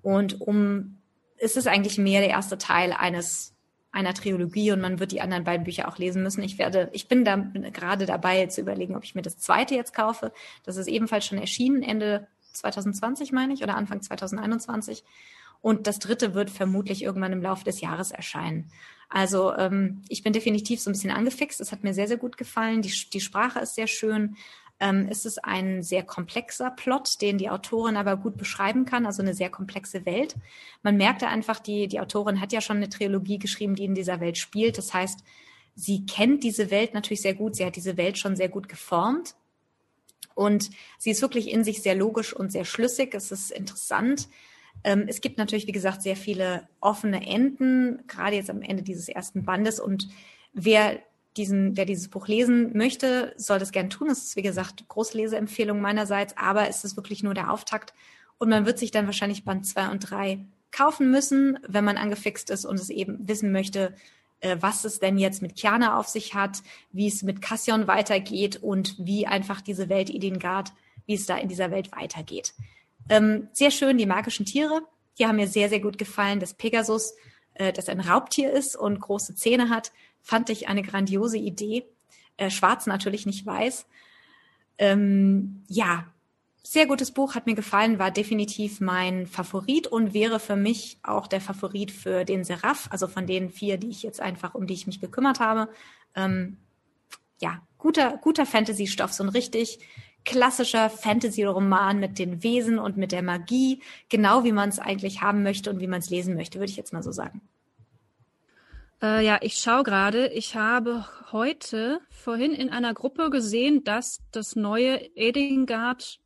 Und 0.04 0.40
um, 0.40 1.00
ist 1.38 1.58
es 1.58 1.66
eigentlich 1.66 1.98
mehr 1.98 2.22
der 2.22 2.30
erste 2.30 2.60
Teil 2.60 2.94
eines 2.94 3.56
einer 3.92 4.14
Trilogie 4.14 4.72
und 4.72 4.82
man 4.82 5.00
wird 5.00 5.12
die 5.12 5.20
anderen 5.20 5.44
beiden 5.44 5.64
Bücher 5.64 5.88
auch 5.88 5.98
lesen 5.98 6.22
müssen. 6.22 6.44
Ich 6.44 6.60
werde, 6.60 6.90
ich 6.94 7.08
bin 7.08 7.26
da 7.26 7.38
gerade 7.74 8.06
dabei 8.06 8.46
zu 8.46 8.62
überlegen, 8.62 8.96
ob 8.96 9.04
ich 9.04 9.16
mir 9.16 9.24
das 9.24 9.38
zweite 9.38 9.74
jetzt 9.74 9.96
kaufe. 9.96 10.32
Das 10.64 10.78
ist 10.78 10.88
ebenfalls 10.88 11.26
schon 11.26 11.40
erschienen, 11.40 11.82
Ende 11.82 12.28
2020 12.54 13.32
meine 13.32 13.54
ich 13.54 13.64
oder 13.64 13.76
Anfang 13.76 14.02
2021. 14.04 15.04
Und 15.60 15.88
das 15.88 15.98
dritte 15.98 16.36
wird 16.36 16.52
vermutlich 16.52 17.04
irgendwann 17.04 17.34
im 17.34 17.42
Laufe 17.42 17.66
des 17.66 17.82
Jahres 17.82 18.12
erscheinen. 18.12 18.72
Also 19.10 19.54
ähm, 19.56 20.04
ich 20.08 20.24
bin 20.24 20.34
definitiv 20.34 20.80
so 20.80 20.90
ein 20.90 20.94
bisschen 20.94 21.12
angefixt. 21.12 21.60
Es 21.60 21.72
hat 21.72 21.84
mir 21.84 21.94
sehr, 21.94 22.08
sehr 22.08 22.18
gut 22.18 22.38
gefallen. 22.38 22.82
Die, 22.82 22.94
die 23.12 23.20
Sprache 23.20 23.60
ist 23.60 23.76
sehr 23.76 23.88
schön. 23.88 24.38
Ähm, 24.82 25.08
es 25.10 25.26
ist 25.26 25.46
ein 25.46 25.84
sehr 25.84 26.02
komplexer 26.02 26.72
Plot, 26.72 27.22
den 27.22 27.38
die 27.38 27.52
Autorin 27.52 27.96
aber 27.96 28.18
gut 28.18 28.36
beschreiben 28.36 28.86
kann, 28.86 29.06
also 29.06 29.22
eine 29.22 29.36
sehr 29.36 29.52
komplexe 29.52 30.08
Welt. 30.08 30.36
Man 30.82 30.98
merkte 30.98 31.28
einfach, 31.28 31.60
die, 31.60 31.88
die 31.88 32.00
Autorin 32.00 32.42
hat 32.42 32.52
ja 32.52 32.62
schon 32.62 32.78
eine 32.78 32.90
Trilogie 32.90 33.38
geschrieben, 33.38 33.76
die 33.76 33.86
in 33.86 33.94
dieser 33.94 34.20
Welt 34.20 34.40
spielt. 34.40 34.80
Das 34.80 34.92
heißt, 34.92 35.20
sie 35.76 36.08
kennt 36.08 36.44
diese 36.44 36.72
Welt 36.72 36.96
natürlich 36.96 37.22
sehr 37.22 37.36
gut. 37.36 37.56
Sie 37.56 37.64
hat 37.64 37.76
diese 37.76 37.96
Welt 37.96 38.18
schon 38.18 38.36
sehr 38.36 38.50
gut 38.50 38.68
geformt. 38.68 39.36
Und 40.34 40.72
sie 40.98 41.12
ist 41.12 41.22
wirklich 41.22 41.52
in 41.52 41.64
sich 41.64 41.84
sehr 41.84 41.94
logisch 41.94 42.34
und 42.34 42.52
sehr 42.52 42.66
schlüssig. 42.66 43.14
Es 43.14 43.32
ist 43.32 43.52
interessant. 43.52 44.30
Ähm, 44.84 45.06
es 45.08 45.22
gibt 45.22 45.38
natürlich, 45.38 45.68
wie 45.68 45.74
gesagt, 45.74 46.02
sehr 46.02 46.16
viele 46.16 46.68
offene 46.80 47.28
Enden, 47.28 48.02
gerade 48.08 48.36
jetzt 48.36 48.50
am 48.50 48.64
Ende 48.64 48.82
dieses 48.82 49.10
ersten 49.10 49.46
Bandes. 49.46 49.80
Und 49.80 50.08
wer 50.54 51.00
diesen, 51.38 51.78
wer 51.78 51.86
dieses 51.86 52.10
Buch 52.10 52.28
lesen 52.28 52.76
möchte, 52.76 53.34
soll 53.38 53.60
das 53.60 53.72
gern 53.72 53.90
tun. 53.90 54.10
Es 54.10 54.24
ist, 54.24 54.36
wie 54.36 54.42
gesagt, 54.42 54.88
große 54.88 55.18
Leseempfehlung 55.18 55.80
meinerseits, 55.80 56.36
aber 56.38 56.68
es 56.68 56.84
ist 56.84 56.98
wirklich 56.98 57.24
nur 57.24 57.34
der 57.34 57.52
Auftakt. 57.52 57.94
Und 58.38 58.50
man 58.50 58.66
wird 58.66 58.80
sich 58.80 58.92
dann 58.92 59.06
wahrscheinlich 59.06 59.46
Band 59.46 59.66
zwei 59.66 59.90
und 59.90 60.00
drei 60.00 60.46
kaufen 60.72 61.12
müssen, 61.12 61.60
wenn 61.68 61.86
man 61.86 61.98
angefixt 61.98 62.50
ist 62.50 62.66
und 62.66 62.80
es 62.80 62.90
eben 62.90 63.28
wissen 63.28 63.52
möchte, 63.52 63.94
äh, 64.42 64.58
was 64.60 64.84
es 64.84 65.00
denn 65.00 65.18
jetzt 65.18 65.42
mit 65.42 65.56
Kiana 65.56 65.98
auf 65.98 66.08
sich 66.08 66.34
hat, 66.34 66.64
wie 66.92 67.08
es 67.08 67.24
mit 67.24 67.42
Cassion 67.42 67.88
weitergeht 67.88 68.58
und 68.62 68.96
wie 68.98 69.28
einfach 69.28 69.62
diese 69.62 69.90
Welt 69.90 70.10
Idengard, 70.10 70.74
wie 71.06 71.14
es 71.14 71.26
da 71.26 71.38
in 71.38 71.48
dieser 71.48 71.72
Welt 71.72 71.92
weitergeht. 71.92 72.54
Ähm, 73.10 73.50
sehr 73.54 73.72
schön, 73.72 73.98
die 73.98 74.06
magischen 74.06 74.46
Tiere. 74.46 74.82
Die 75.20 75.28
haben 75.28 75.36
mir 75.36 75.48
sehr, 75.48 75.70
sehr 75.70 75.80
gut 75.80 75.98
gefallen. 75.98 76.40
Das 76.40 76.54
Pegasus, 76.54 77.14
äh, 77.54 77.72
das 77.72 77.90
ein 77.90 78.00
Raubtier 78.00 78.52
ist 78.52 78.76
und 78.76 79.00
große 79.00 79.36
Zähne 79.36 79.70
hat, 79.70 79.92
fand 80.22 80.50
ich 80.50 80.68
eine 80.68 80.84
grandiose 80.84 81.38
Idee. 81.38 81.86
Äh, 82.38 82.50
schwarz 82.50 82.88
natürlich 82.88 83.26
nicht 83.26 83.46
weiß. 83.46 83.86
Ähm, 84.78 85.64
ja, 85.68 86.06
sehr 86.64 86.86
gutes 86.86 87.12
Buch, 87.12 87.36
hat 87.36 87.48
mir 87.48 87.56
gefallen, 87.56 88.00
war 88.00 88.12
definitiv 88.12 88.82
mein 88.82 89.26
Favorit 89.26 89.88
und 89.88 90.14
wäre 90.14 90.40
für 90.40 90.56
mich 90.56 91.00
auch 91.04 91.28
der 91.28 91.42
Favorit 91.42 91.92
für 91.92 92.24
den 92.24 92.44
Seraph, 92.44 92.88
also 92.92 93.08
von 93.08 93.26
den 93.26 93.50
vier, 93.50 93.78
die 93.78 93.90
ich 93.90 94.04
jetzt 94.04 94.22
einfach, 94.22 94.54
um 94.54 94.68
die 94.68 94.76
ich 94.76 94.88
mich 94.88 95.02
gekümmert 95.02 95.40
habe. 95.40 95.70
Ähm, 96.16 96.58
ja, 97.40 97.62
guter, 97.78 98.18
guter 98.22 98.46
Fantasy-Stoff, 98.46 99.12
so 99.12 99.24
ein 99.24 99.30
richtig 99.30 99.80
klassischer 100.24 100.90
Fantasy-Roman 100.90 102.00
mit 102.00 102.20
den 102.20 102.44
Wesen 102.44 102.78
und 102.78 102.96
mit 102.96 103.12
der 103.12 103.24
Magie, 103.24 103.82
genau 104.10 104.44
wie 104.44 104.52
man 104.52 104.70
es 104.70 104.78
eigentlich 104.78 105.22
haben 105.22 105.42
möchte 105.42 105.72
und 105.72 105.80
wie 105.80 105.88
man 105.88 106.00
es 106.00 106.12
lesen 106.12 106.36
möchte, 106.36 106.60
würde 106.60 106.70
ich 106.70 106.78
jetzt 106.78 106.94
mal 106.94 107.02
so 107.02 107.12
sagen. 107.12 107.42
Äh, 109.02 109.26
ja, 109.26 109.40
ich 109.42 109.56
schaue 109.56 109.84
gerade. 109.84 110.28
Ich 110.28 110.56
habe 110.56 111.06
heute 111.32 112.02
vorhin 112.10 112.54
in 112.54 112.70
einer 112.70 112.94
Gruppe 112.94 113.30
gesehen, 113.30 113.84
dass 113.84 114.22
das 114.32 114.56
neue 114.56 115.16
Edingard 115.16 116.20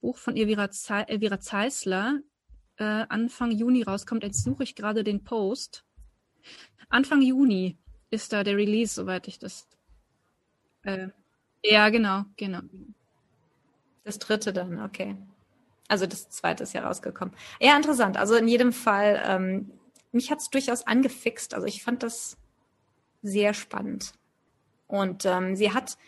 Buch 0.00 0.18
von 0.18 0.36
Elvira, 0.36 0.70
Ze 0.70 1.08
Elvira 1.08 1.40
Zeisler 1.40 2.20
äh, 2.76 2.84
Anfang 3.08 3.50
Juni 3.50 3.82
rauskommt. 3.82 4.22
Jetzt 4.22 4.44
suche 4.44 4.62
ich 4.62 4.74
gerade 4.74 5.02
den 5.02 5.24
Post. 5.24 5.84
Anfang 6.88 7.22
Juni 7.22 7.78
ist 8.10 8.32
da 8.32 8.44
der 8.44 8.56
Release, 8.56 8.94
soweit 8.94 9.26
ich 9.26 9.38
das. 9.38 9.66
Äh, 10.82 11.08
ja, 11.64 11.88
genau, 11.88 12.24
genau. 12.36 12.60
Das 14.04 14.18
dritte 14.18 14.52
dann, 14.52 14.80
okay. 14.80 15.16
Also 15.88 16.06
das 16.06 16.28
zweite 16.28 16.62
ist 16.62 16.74
ja 16.74 16.86
rausgekommen. 16.86 17.34
Ja, 17.60 17.76
interessant. 17.76 18.16
Also 18.16 18.36
in 18.36 18.46
jedem 18.46 18.72
Fall, 18.72 19.22
ähm, 19.24 19.72
mich 20.12 20.30
hat 20.30 20.40
es 20.40 20.50
durchaus 20.50 20.86
angefixt. 20.86 21.54
Also 21.54 21.66
ich 21.66 21.82
fand 21.82 22.02
das 22.02 22.36
sehr 23.22 23.54
spannend. 23.54 24.12
Und 24.86 25.26
ähm, 25.26 25.56
sie 25.56 25.72
hat 25.72 25.98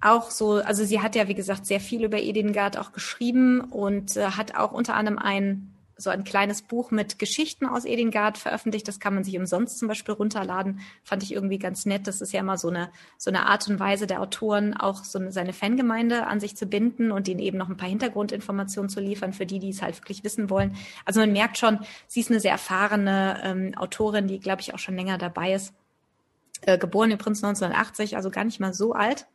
auch 0.00 0.30
so, 0.30 0.54
also 0.54 0.84
sie 0.84 1.00
hat 1.00 1.14
ja, 1.14 1.28
wie 1.28 1.34
gesagt, 1.34 1.66
sehr 1.66 1.80
viel 1.80 2.04
über 2.04 2.18
Edingard 2.18 2.76
auch 2.76 2.92
geschrieben 2.92 3.60
und 3.60 4.16
äh, 4.16 4.30
hat 4.30 4.54
auch 4.54 4.72
unter 4.72 4.94
anderem 4.94 5.18
ein 5.18 5.74
so 6.00 6.10
ein 6.10 6.22
kleines 6.22 6.62
Buch 6.62 6.92
mit 6.92 7.18
Geschichten 7.18 7.66
aus 7.66 7.84
Edingard 7.84 8.38
veröffentlicht. 8.38 8.86
Das 8.86 9.00
kann 9.00 9.14
man 9.14 9.24
sich 9.24 9.36
umsonst 9.36 9.80
zum 9.80 9.88
Beispiel 9.88 10.14
runterladen. 10.14 10.80
Fand 11.02 11.24
ich 11.24 11.34
irgendwie 11.34 11.58
ganz 11.58 11.86
nett. 11.86 12.06
Das 12.06 12.20
ist 12.20 12.32
ja 12.32 12.38
immer 12.38 12.56
so 12.56 12.68
eine, 12.68 12.90
so 13.18 13.30
eine 13.30 13.46
Art 13.46 13.68
und 13.68 13.80
Weise 13.80 14.06
der 14.06 14.22
Autoren, 14.22 14.76
auch 14.76 15.04
so 15.04 15.18
eine, 15.18 15.32
seine 15.32 15.52
Fangemeinde 15.52 16.28
an 16.28 16.38
sich 16.38 16.56
zu 16.56 16.66
binden 16.66 17.10
und 17.10 17.26
ihnen 17.26 17.40
eben 17.40 17.58
noch 17.58 17.68
ein 17.68 17.76
paar 17.76 17.88
Hintergrundinformationen 17.88 18.88
zu 18.88 19.00
liefern 19.00 19.32
für 19.32 19.44
die, 19.44 19.58
die 19.58 19.70
es 19.70 19.82
halt 19.82 19.98
wirklich 19.98 20.22
wissen 20.22 20.50
wollen. 20.50 20.76
Also 21.04 21.18
man 21.18 21.32
merkt 21.32 21.58
schon, 21.58 21.80
sie 22.06 22.20
ist 22.20 22.30
eine 22.30 22.38
sehr 22.38 22.52
erfahrene 22.52 23.40
ähm, 23.42 23.74
Autorin, 23.76 24.28
die, 24.28 24.38
glaube 24.38 24.60
ich, 24.60 24.74
auch 24.74 24.78
schon 24.78 24.94
länger 24.94 25.18
dabei 25.18 25.52
ist. 25.52 25.74
Äh, 26.62 26.78
geboren 26.78 27.10
übrigens 27.10 27.42
1980, 27.42 28.16
also 28.16 28.30
gar 28.30 28.44
nicht 28.44 28.60
mal 28.60 28.72
so 28.72 28.92
alt. 28.92 29.26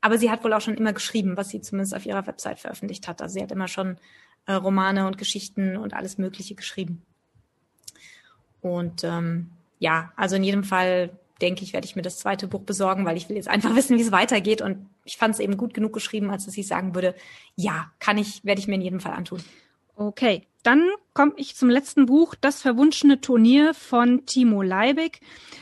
Aber 0.00 0.16
sie 0.16 0.30
hat 0.30 0.44
wohl 0.44 0.52
auch 0.52 0.60
schon 0.60 0.76
immer 0.76 0.92
geschrieben, 0.92 1.36
was 1.36 1.50
sie 1.50 1.60
zumindest 1.60 1.94
auf 1.94 2.06
ihrer 2.06 2.26
Website 2.26 2.60
veröffentlicht 2.60 3.08
hat. 3.08 3.20
Also 3.20 3.34
sie 3.34 3.42
hat 3.42 3.52
immer 3.52 3.68
schon 3.68 3.98
äh, 4.46 4.52
Romane 4.52 5.06
und 5.06 5.18
Geschichten 5.18 5.76
und 5.76 5.94
alles 5.94 6.18
Mögliche 6.18 6.54
geschrieben. 6.54 7.02
Und 8.60 9.04
ähm, 9.04 9.50
ja, 9.78 10.12
also 10.16 10.36
in 10.36 10.44
jedem 10.44 10.64
Fall 10.64 11.10
denke 11.40 11.62
ich, 11.62 11.72
werde 11.72 11.86
ich 11.86 11.96
mir 11.96 12.02
das 12.02 12.18
zweite 12.18 12.48
Buch 12.48 12.62
besorgen, 12.62 13.04
weil 13.04 13.16
ich 13.16 13.28
will 13.28 13.36
jetzt 13.36 13.48
einfach 13.48 13.74
wissen, 13.76 13.96
wie 13.96 14.02
es 14.02 14.12
weitergeht. 14.12 14.62
Und 14.62 14.88
ich 15.04 15.16
fand 15.16 15.34
es 15.34 15.40
eben 15.40 15.56
gut 15.56 15.74
genug 15.74 15.92
geschrieben, 15.92 16.30
als 16.30 16.44
dass 16.44 16.56
ich 16.56 16.66
sagen 16.66 16.94
würde, 16.94 17.14
ja, 17.54 17.90
kann 17.98 18.18
ich, 18.18 18.44
werde 18.44 18.60
ich 18.60 18.68
mir 18.68 18.74
in 18.74 18.82
jedem 18.82 19.00
Fall 19.00 19.12
antun. 19.12 19.42
Okay, 19.94 20.46
dann 20.62 20.88
komme 21.12 21.32
ich 21.36 21.56
zum 21.56 21.70
letzten 21.70 22.06
Buch, 22.06 22.34
Das 22.34 22.62
verwunschene 22.62 23.20
Turnier 23.20 23.74
von 23.74 24.26
Timo 24.26 24.62
Leibig. 24.62 25.20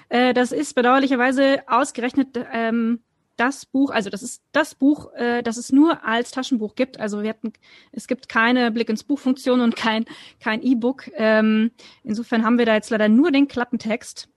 Äh, 0.08 0.34
das 0.34 0.52
ist 0.52 0.74
bedauerlicherweise 0.74 1.62
ausgerechnet 1.66 2.38
ähm, 2.52 3.00
das 3.36 3.66
Buch, 3.66 3.90
also 3.90 4.10
das 4.10 4.22
ist 4.22 4.42
das 4.52 4.74
Buch, 4.74 5.12
äh, 5.14 5.42
das 5.42 5.56
es 5.56 5.72
nur 5.72 6.04
als 6.04 6.30
Taschenbuch 6.30 6.74
gibt. 6.74 6.98
Also 7.00 7.22
wir 7.22 7.30
hatten, 7.30 7.52
es 7.92 8.06
gibt 8.06 8.28
keine 8.28 8.70
Blick 8.70 8.88
ins 8.88 9.04
Buch-Funktion 9.04 9.60
und 9.60 9.76
kein 9.76 10.04
kein 10.40 10.62
E-Book. 10.62 11.10
Ähm, 11.14 11.70
insofern 12.02 12.44
haben 12.44 12.58
wir 12.58 12.66
da 12.66 12.74
jetzt 12.74 12.90
leider 12.90 13.08
nur 13.08 13.30
den 13.30 13.48
Klappentext. 13.48 14.28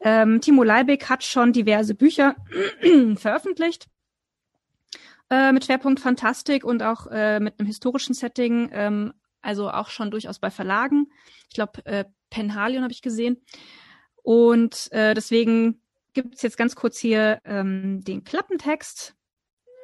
Ähm, 0.00 0.40
Timo 0.40 0.62
Leibig 0.62 1.08
hat 1.08 1.24
schon 1.24 1.52
diverse 1.52 1.94
Bücher 1.94 2.34
veröffentlicht 3.16 3.88
äh, 5.30 5.52
mit 5.52 5.64
Schwerpunkt 5.64 6.00
Fantastik 6.00 6.64
und 6.64 6.82
auch 6.82 7.06
äh, 7.06 7.40
mit 7.40 7.58
einem 7.58 7.66
historischen 7.66 8.14
Setting. 8.14 8.70
Ähm, 8.72 9.14
also 9.42 9.70
auch 9.70 9.88
schon 9.88 10.10
durchaus 10.10 10.38
bei 10.38 10.50
Verlagen. 10.50 11.10
Ich 11.48 11.54
glaube, 11.54 11.84
äh, 11.86 12.04
Penhalion 12.28 12.82
habe 12.82 12.92
ich 12.92 13.02
gesehen. 13.02 13.38
Und 14.22 14.92
äh, 14.92 15.14
deswegen 15.14 15.79
gibt 16.12 16.36
es 16.36 16.42
jetzt 16.42 16.56
ganz 16.56 16.74
kurz 16.74 16.98
hier 16.98 17.40
ähm, 17.44 18.02
den 18.04 18.24
Klappentext 18.24 19.14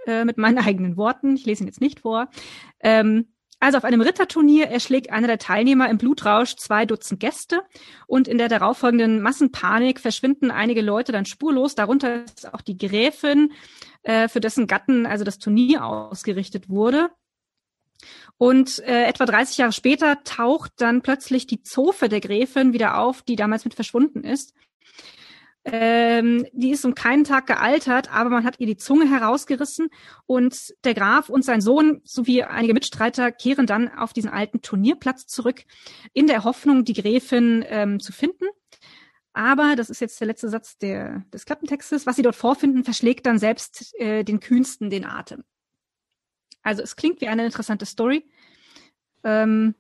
äh, 0.07 0.25
mit 0.25 0.39
meinen 0.39 0.59
eigenen 0.67 0.97
Worten. 0.97 1.37
Ich 1.37 1.47
lese 1.47 1.65
ihn 1.65 1.67
jetzt 1.67 1.81
nicht 1.81 2.01
vor. 2.01 2.29
Ähm, 2.81 3.29
also 3.59 3.79
auf 3.79 3.85
einem 3.85 4.03
Ritterturnier 4.03 4.69
erschlägt 4.69 5.11
einer 5.11 5.29
der 5.29 5.39
Teilnehmer 5.39 5.89
im 5.89 5.97
Blutrausch 5.97 6.57
zwei 6.57 6.85
Dutzend 6.85 7.21
Gäste 7.21 7.63
und 8.07 8.29
in 8.29 8.37
der 8.37 8.49
darauffolgenden 8.49 9.23
Massenpanik 9.23 9.99
verschwinden 9.99 10.51
einige 10.51 10.83
Leute 10.83 11.11
dann 11.11 11.25
spurlos. 11.25 11.75
Darunter 11.75 12.25
ist 12.25 12.53
auch 12.53 12.61
die 12.61 12.77
Gräfin, 12.77 13.53
äh, 14.03 14.29
für 14.29 14.41
dessen 14.41 14.67
Gatten 14.67 15.07
also 15.07 15.25
das 15.25 15.39
Turnier 15.39 15.85
ausgerichtet 15.87 16.69
wurde. 16.69 17.11
Und 18.37 18.81
äh, 18.81 19.05
etwa 19.07 19.25
30 19.25 19.57
Jahre 19.57 19.73
später 19.73 20.23
taucht 20.23 20.73
dann 20.77 21.01
plötzlich 21.01 21.47
die 21.47 21.63
Zofe 21.63 22.11
der 22.11 22.21
Gräfin 22.21 22.75
wieder 22.75 22.99
auf, 22.99 23.23
die 23.23 23.37
damals 23.37 23.65
mit 23.65 23.73
verschwunden 23.73 24.23
ist. 24.23 24.53
Ähm, 25.69 26.47
die 26.53 26.71
ist 26.71 26.85
um 26.85 26.95
keinen 26.95 27.25
Tag 27.25 27.49
gealtert, 27.49 28.13
aber 28.13 28.31
man 28.31 28.45
hat 28.45 28.61
ihr 28.61 28.69
die 28.69 28.77
Zunge 28.77 29.11
herausgerissen 29.11 29.89
und 30.25 30.73
der 30.85 30.95
Graf 30.95 31.29
und 31.29 31.45
sein 31.45 31.61
Sohn 31.61 32.01
sowie 32.05 32.45
einige 32.45 32.73
Mitstreiter 32.73 33.33
kehren 33.33 33.67
dann 33.67 33.89
auf 33.89 34.13
diesen 34.13 34.31
alten 34.31 34.63
Turnierplatz 34.63 35.27
zurück, 35.27 35.65
in 36.13 36.29
der 36.29 36.45
Hoffnung, 36.45 36.85
die 36.85 36.93
Gräfin 36.93 37.65
ähm, 37.67 37.99
zu 37.99 38.13
finden. 38.13 38.45
Aber, 39.33 39.75
das 39.75 39.91
ist 39.91 40.01
jetzt 40.01 40.21
der 40.21 40.29
letzte 40.29 40.49
Satz 40.49 40.79
der, 40.79 41.25
des 41.33 41.45
Klappentextes, 41.47 42.07
was 42.07 42.15
sie 42.15 42.23
dort 42.23 42.37
vorfinden, 42.37 42.85
verschlägt 42.85 43.27
dann 43.27 43.41
selbst 43.41 43.93
äh, 43.99 44.23
den 44.23 44.39
Kühnsten 44.39 44.89
den 44.89 45.05
Atem. 45.05 45.43
Also 46.63 46.81
es 46.81 46.95
klingt 46.95 47.21
wie 47.21 47.29
eine 47.29 47.45
interessante 47.45 47.87
Story. 47.87 48.25
Ähm, 49.25 49.75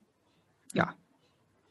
ja, 0.74 0.97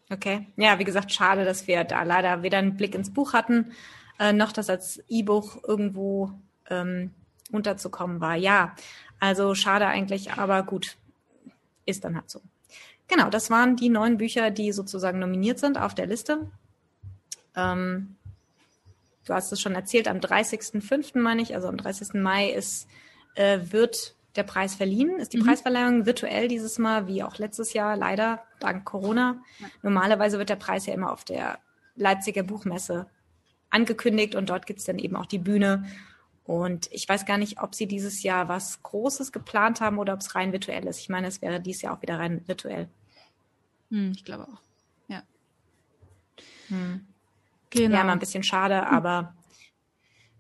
Okay. 0.10 0.48
Ja, 0.56 0.78
wie 0.78 0.84
gesagt, 0.84 1.12
schade, 1.12 1.46
dass 1.46 1.68
wir 1.68 1.84
da 1.84 2.04
leider 2.04 2.44
weder 2.44 2.60
einen 2.60 2.78
Blick 2.78 2.94
ins 2.94 3.12
Buch 3.12 3.34
hatten, 3.34 3.72
äh, 4.20 4.34
noch 4.34 4.52
das 4.52 4.70
als 4.70 5.04
E-Buch 5.08 5.64
irgendwo 5.68 6.32
ähm, 6.70 7.12
unterzukommen 7.52 8.22
war. 8.22 8.36
Ja, 8.36 8.76
also 9.20 9.56
schade 9.56 9.88
eigentlich, 9.88 10.34
aber 10.34 10.64
gut, 10.64 10.98
ist 11.86 12.04
dann 12.04 12.16
halt 12.16 12.30
so. 12.30 12.42
Genau, 13.08 13.30
das 13.30 13.50
waren 13.50 13.76
die 13.76 13.90
neun 13.90 14.18
Bücher, 14.18 14.52
die 14.52 14.72
sozusagen 14.72 15.20
nominiert 15.20 15.60
sind 15.60 15.78
auf 15.78 15.94
der 15.94 16.08
Liste. 16.08 16.50
Ähm, 17.56 18.16
du 19.26 19.34
hast 19.34 19.52
es 19.52 19.62
schon 19.62 19.76
erzählt, 19.76 20.08
am 20.08 20.18
30.05. 20.18 21.20
meine 21.20 21.42
ich, 21.42 21.54
also 21.54 21.68
am 21.68 21.78
30. 21.78 22.16
Mai 22.16 22.50
ist, 22.50 22.88
äh, 23.36 23.60
wird 23.70 24.16
der 24.36 24.44
Preis 24.44 24.76
verliehen, 24.76 25.18
ist 25.20 25.34
die 25.34 25.38
mhm. 25.38 25.46
Preisverleihung 25.46 26.06
virtuell 26.06 26.48
dieses 26.48 26.78
Mal, 26.78 27.08
wie 27.08 27.24
auch 27.24 27.38
letztes 27.38 27.74
Jahr, 27.74 27.96
leider, 27.96 28.44
dank 28.60 28.86
Corona. 28.86 29.42
Normalerweise 29.82 30.40
wird 30.40 30.50
der 30.50 30.58
Preis 30.58 30.86
ja 30.88 30.94
immer 30.94 31.12
auf 31.12 31.24
der 31.24 31.60
Leipziger 31.96 32.44
Buchmesse 32.44 33.08
angekündigt 33.76 34.36
und 34.36 34.50
dort 34.50 34.66
gibt 34.66 34.80
es 34.80 34.86
dann 34.86 34.98
eben 34.98 35.16
auch 35.16 35.26
die 35.26 35.38
Bühne. 35.38 35.86
Und 36.46 36.88
ich 36.92 37.10
weiß 37.10 37.26
gar 37.26 37.38
nicht, 37.38 37.62
ob 37.62 37.76
sie 37.76 37.88
dieses 37.88 38.24
Jahr 38.24 38.48
was 38.48 38.82
Großes 38.84 39.32
geplant 39.32 39.82
haben 39.82 39.98
oder 39.98 40.14
ob 40.14 40.22
es 40.22 40.36
rein 40.36 40.52
virtuell 40.52 40.86
ist. 40.88 41.00
Ich 41.00 41.10
meine, 41.10 41.28
es 41.28 41.42
wäre 41.42 41.60
dieses 41.60 41.82
Jahr 41.82 41.98
auch 41.98 42.02
wieder 42.02 42.20
rein 42.20 42.42
virtuell. 42.48 42.88
Hm, 43.90 44.14
ich 44.16 44.24
glaube 44.24 44.44
auch. 44.44 44.62
Ja. 45.08 45.24
Hm. 46.70 47.06
Genau. 47.72 47.98
Ja, 47.98 48.04
mal 48.04 48.14
ein 48.14 48.20
bisschen 48.20 48.44
schade, 48.44 48.88
aber 48.88 49.36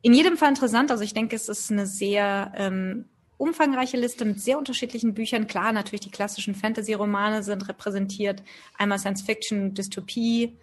in 0.02 0.14
jedem 0.14 0.38
Fall 0.38 0.50
interessant. 0.50 0.92
Also 0.92 1.04
ich 1.04 1.14
denke, 1.14 1.36
es 1.36 1.50
ist 1.50 1.72
eine 1.72 1.88
sehr 1.88 2.54
ähm, 2.56 3.06
umfangreiche 3.38 3.98
Liste 3.98 4.24
mit 4.24 4.40
sehr 4.40 4.58
unterschiedlichen 4.58 5.16
Büchern. 5.16 5.48
Klar, 5.48 5.74
natürlich 5.74 6.02
die 6.02 6.12
klassischen 6.12 6.56
Fantasy-Romane 6.56 7.44
sind 7.44 7.68
repräsentiert. 7.68 8.44
Einmal 8.78 9.00
Science-Fiction, 9.00 9.74
Dystopie, 9.74 10.56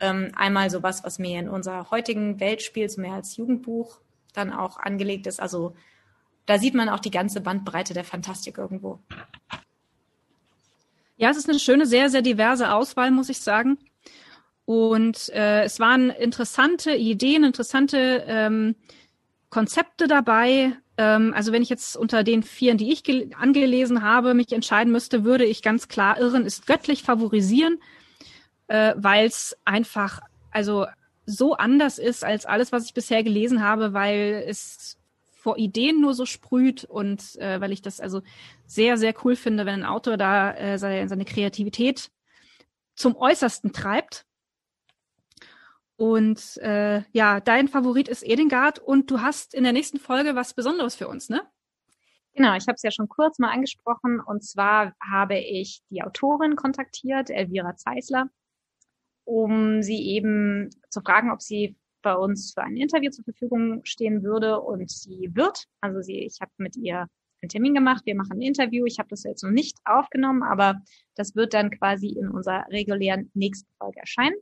ähm, 0.00 0.32
einmal 0.36 0.70
sowas, 0.70 1.04
was 1.04 1.18
mehr 1.18 1.40
in 1.40 1.48
unserer 1.48 1.90
heutigen 1.90 2.40
Welt 2.40 2.62
spielt, 2.62 2.90
so 2.90 3.00
mehr 3.00 3.14
als 3.14 3.36
Jugendbuch 3.36 4.00
dann 4.34 4.52
auch 4.52 4.78
angelegt 4.78 5.26
ist. 5.26 5.40
Also 5.40 5.74
da 6.44 6.58
sieht 6.58 6.74
man 6.74 6.88
auch 6.88 7.00
die 7.00 7.10
ganze 7.10 7.40
Bandbreite 7.40 7.94
der 7.94 8.04
Fantastik 8.04 8.58
irgendwo. 8.58 9.00
Ja, 11.16 11.30
es 11.30 11.36
ist 11.36 11.48
eine 11.48 11.58
schöne, 11.58 11.86
sehr, 11.86 12.10
sehr 12.10 12.22
diverse 12.22 12.72
Auswahl, 12.72 13.10
muss 13.10 13.30
ich 13.30 13.40
sagen. 13.40 13.78
Und 14.66 15.30
äh, 15.30 15.62
es 15.62 15.80
waren 15.80 16.10
interessante 16.10 16.94
Ideen, 16.94 17.44
interessante 17.44 18.24
ähm, 18.26 18.74
Konzepte 19.48 20.08
dabei. 20.08 20.72
Ähm, 20.98 21.32
also 21.34 21.52
wenn 21.52 21.62
ich 21.62 21.68
jetzt 21.68 21.96
unter 21.96 22.22
den 22.24 22.42
vieren, 22.42 22.76
die 22.76 22.92
ich 22.92 23.04
angelesen 23.36 24.02
habe, 24.02 24.34
mich 24.34 24.52
entscheiden 24.52 24.92
müsste, 24.92 25.24
würde 25.24 25.44
ich 25.44 25.62
ganz 25.62 25.88
klar 25.88 26.18
Irren 26.18 26.44
ist 26.44 26.66
göttlich 26.66 27.02
favorisieren, 27.02 27.78
äh, 28.68 28.94
weil 28.96 29.26
es 29.26 29.56
einfach 29.64 30.20
also 30.50 30.86
so 31.26 31.54
anders 31.54 31.98
ist 31.98 32.24
als 32.24 32.46
alles, 32.46 32.72
was 32.72 32.84
ich 32.84 32.94
bisher 32.94 33.22
gelesen 33.22 33.62
habe, 33.62 33.92
weil 33.92 34.44
es 34.46 34.98
vor 35.46 35.58
Ideen 35.58 36.00
nur 36.00 36.14
so 36.14 36.26
sprüht 36.26 36.84
und 36.84 37.36
äh, 37.36 37.60
weil 37.60 37.72
ich 37.72 37.82
das 37.82 38.00
also 38.00 38.22
sehr, 38.66 38.96
sehr 38.96 39.14
cool 39.24 39.36
finde, 39.36 39.66
wenn 39.66 39.82
ein 39.82 39.84
Autor 39.84 40.16
da 40.16 40.52
äh, 40.54 40.78
seine, 40.78 41.08
seine 41.08 41.24
Kreativität 41.24 42.10
zum 42.94 43.16
Äußersten 43.16 43.72
treibt. 43.72 44.24
Und 45.96 46.56
äh, 46.58 47.02
ja, 47.12 47.40
dein 47.40 47.68
Favorit 47.68 48.08
ist 48.08 48.22
Edengard 48.22 48.78
und 48.78 49.10
du 49.10 49.20
hast 49.20 49.54
in 49.54 49.64
der 49.64 49.72
nächsten 49.72 49.98
Folge 49.98 50.34
was 50.34 50.54
Besonderes 50.54 50.94
für 50.94 51.08
uns, 51.08 51.28
ne? 51.28 51.42
Genau, 52.34 52.54
ich 52.54 52.66
habe 52.66 52.74
es 52.74 52.82
ja 52.82 52.90
schon 52.90 53.08
kurz 53.08 53.38
mal 53.38 53.50
angesprochen. 53.50 54.20
Und 54.20 54.44
zwar 54.44 54.94
habe 55.00 55.38
ich 55.38 55.80
die 55.88 56.02
Autorin 56.02 56.54
kontaktiert, 56.54 57.30
Elvira 57.30 57.76
Zeisler, 57.76 58.28
um 59.26 59.82
sie 59.82 60.06
eben 60.08 60.70
zu 60.88 61.02
fragen, 61.02 61.30
ob 61.30 61.42
sie 61.42 61.76
bei 62.00 62.14
uns 62.14 62.54
für 62.54 62.62
ein 62.62 62.76
Interview 62.76 63.10
zur 63.10 63.24
Verfügung 63.24 63.84
stehen 63.84 64.22
würde 64.22 64.60
und 64.60 64.88
sie 64.90 65.30
wird. 65.34 65.66
Also 65.80 66.00
sie, 66.00 66.20
ich 66.20 66.40
habe 66.40 66.52
mit 66.56 66.76
ihr 66.76 67.08
einen 67.42 67.48
Termin 67.48 67.74
gemacht, 67.74 68.06
wir 68.06 68.14
machen 68.14 68.38
ein 68.38 68.42
Interview. 68.42 68.86
Ich 68.86 68.98
habe 68.98 69.08
das 69.08 69.24
jetzt 69.24 69.42
noch 69.42 69.50
nicht 69.50 69.76
aufgenommen, 69.84 70.42
aber 70.42 70.80
das 71.16 71.34
wird 71.34 71.52
dann 71.52 71.70
quasi 71.70 72.08
in 72.08 72.28
unserer 72.28 72.64
regulären 72.70 73.30
nächsten 73.34 73.68
Folge 73.78 73.98
erscheinen. 73.98 74.36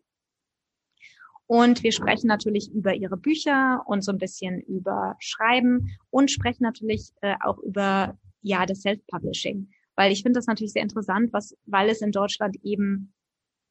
Und 1.46 1.82
wir 1.82 1.92
sprechen 1.92 2.26
natürlich 2.26 2.70
über 2.72 2.94
ihre 2.94 3.16
Bücher 3.16 3.82
und 3.86 4.02
so 4.02 4.12
ein 4.12 4.18
bisschen 4.18 4.60
über 4.60 5.16
Schreiben 5.18 5.96
und 6.10 6.30
sprechen 6.30 6.62
natürlich 6.62 7.12
äh, 7.22 7.34
auch 7.42 7.58
über 7.58 8.18
ja 8.42 8.64
das 8.66 8.80
Self-Publishing, 8.80 9.70
weil 9.96 10.12
ich 10.12 10.22
finde 10.22 10.38
das 10.38 10.46
natürlich 10.46 10.72
sehr 10.72 10.82
interessant, 10.82 11.32
was 11.32 11.56
weil 11.66 11.88
es 11.90 12.00
in 12.00 12.12
Deutschland 12.12 12.56
eben 12.62 13.12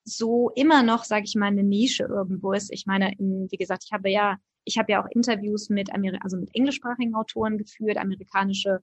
so 0.03 0.49
immer 0.55 0.83
noch, 0.83 1.03
sage 1.03 1.25
ich 1.25 1.35
mal, 1.35 1.47
eine 1.47 1.63
Nische 1.63 2.03
irgendwo 2.03 2.53
ist. 2.53 2.71
Ich 2.71 2.85
meine, 2.85 3.13
in, 3.17 3.47
wie 3.51 3.57
gesagt, 3.57 3.83
ich 3.85 3.93
habe 3.93 4.09
ja, 4.09 4.37
ich 4.65 4.77
habe 4.77 4.91
ja 4.91 5.03
auch 5.03 5.09
Interviews 5.09 5.69
mit 5.69 5.93
Ameri 5.93 6.19
also 6.21 6.37
mit 6.37 6.53
englischsprachigen 6.53 7.15
Autoren 7.15 7.57
geführt, 7.57 7.97
amerikanische 7.97 8.81